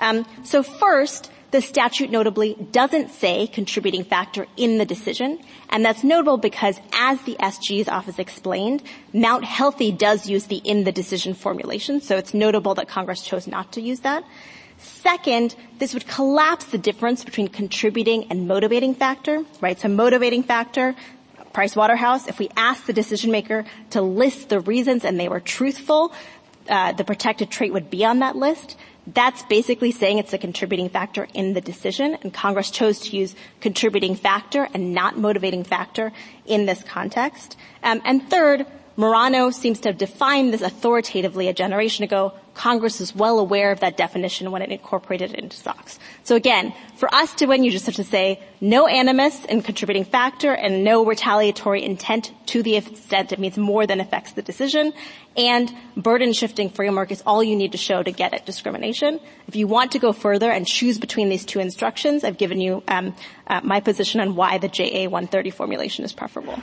Um, 0.00 0.26
so 0.44 0.62
first, 0.62 1.30
the 1.56 1.62
statute 1.62 2.10
notably 2.10 2.54
doesn't 2.70 3.08
say 3.08 3.46
contributing 3.46 4.04
factor 4.04 4.46
in 4.58 4.76
the 4.76 4.84
decision, 4.84 5.38
and 5.70 5.82
that's 5.82 6.04
notable 6.04 6.36
because 6.36 6.78
as 6.92 7.18
the 7.22 7.34
SG's 7.36 7.88
office 7.88 8.18
explained, 8.18 8.82
Mount 9.14 9.42
Healthy 9.42 9.92
does 9.92 10.28
use 10.28 10.48
the 10.48 10.58
in 10.58 10.84
the 10.84 10.92
decision 10.92 11.32
formulation, 11.32 12.02
so 12.02 12.18
it's 12.18 12.34
notable 12.34 12.74
that 12.74 12.88
Congress 12.88 13.22
chose 13.22 13.46
not 13.46 13.72
to 13.72 13.80
use 13.80 14.00
that. 14.00 14.22
Second, 14.76 15.56
this 15.78 15.94
would 15.94 16.06
collapse 16.06 16.66
the 16.66 16.76
difference 16.76 17.24
between 17.24 17.48
contributing 17.48 18.26
and 18.28 18.46
motivating 18.46 18.94
factor, 18.94 19.42
right? 19.62 19.80
So 19.80 19.88
motivating 19.88 20.42
factor, 20.42 20.94
Price 21.54 21.74
Waterhouse, 21.74 22.28
if 22.28 22.38
we 22.38 22.50
ask 22.54 22.84
the 22.84 22.92
decision 22.92 23.30
maker 23.30 23.64
to 23.92 24.02
list 24.02 24.50
the 24.50 24.60
reasons 24.60 25.06
and 25.06 25.18
they 25.18 25.30
were 25.30 25.40
truthful, 25.40 26.12
uh, 26.68 26.92
the 26.92 27.04
protected 27.04 27.50
trait 27.50 27.72
would 27.72 27.88
be 27.88 28.04
on 28.04 28.18
that 28.18 28.36
list. 28.36 28.76
That's 29.06 29.42
basically 29.44 29.92
saying 29.92 30.18
it's 30.18 30.32
a 30.32 30.38
contributing 30.38 30.88
factor 30.88 31.28
in 31.32 31.54
the 31.54 31.60
decision, 31.60 32.18
and 32.22 32.34
Congress 32.34 32.70
chose 32.70 32.98
to 33.00 33.16
use 33.16 33.36
contributing 33.60 34.16
factor 34.16 34.68
and 34.74 34.92
not 34.92 35.16
motivating 35.16 35.62
factor 35.62 36.12
in 36.44 36.66
this 36.66 36.82
context. 36.82 37.56
Um, 37.84 38.02
and 38.04 38.28
third, 38.28 38.66
Marano 38.96 39.52
seems 39.52 39.80
to 39.80 39.90
have 39.90 39.98
defined 39.98 40.54
this 40.54 40.62
authoritatively 40.62 41.48
a 41.48 41.52
generation 41.52 42.02
ago. 42.02 42.32
Congress 42.54 43.02
is 43.02 43.14
well 43.14 43.38
aware 43.38 43.70
of 43.70 43.80
that 43.80 43.98
definition 43.98 44.50
when 44.50 44.62
it 44.62 44.70
incorporated 44.70 45.34
it 45.34 45.38
into 45.38 45.54
SOX. 45.54 45.98
So 46.24 46.34
again, 46.34 46.72
for 46.96 47.14
us 47.14 47.34
to 47.34 47.46
win, 47.46 47.62
you 47.62 47.70
just 47.70 47.84
have 47.84 47.96
to 47.96 48.04
say 48.04 48.40
no 48.62 48.86
animus 48.86 49.44
and 49.50 49.62
contributing 49.62 50.06
factor 50.06 50.52
and 50.52 50.82
no 50.82 51.04
retaliatory 51.04 51.84
intent 51.84 52.32
to 52.46 52.62
the 52.62 52.76
extent 52.76 53.32
it 53.32 53.38
means 53.38 53.58
more 53.58 53.86
than 53.86 54.00
affects 54.00 54.32
the 54.32 54.40
decision. 54.40 54.94
And 55.36 55.70
burden 55.94 56.32
shifting 56.32 56.70
framework 56.70 57.10
is 57.10 57.22
all 57.26 57.44
you 57.44 57.54
need 57.54 57.72
to 57.72 57.78
show 57.78 58.02
to 58.02 58.10
get 58.10 58.32
at 58.32 58.46
discrimination. 58.46 59.20
If 59.46 59.56
you 59.56 59.66
want 59.66 59.92
to 59.92 59.98
go 59.98 60.14
further 60.14 60.50
and 60.50 60.66
choose 60.66 60.96
between 60.96 61.28
these 61.28 61.44
two 61.44 61.60
instructions, 61.60 62.24
I've 62.24 62.38
given 62.38 62.62
you 62.62 62.82
um, 62.88 63.14
uh, 63.46 63.60
my 63.62 63.80
position 63.80 64.22
on 64.22 64.36
why 64.36 64.56
the 64.56 64.68
JA 64.68 65.10
130 65.10 65.50
formulation 65.50 66.06
is 66.06 66.14
preferable. 66.14 66.62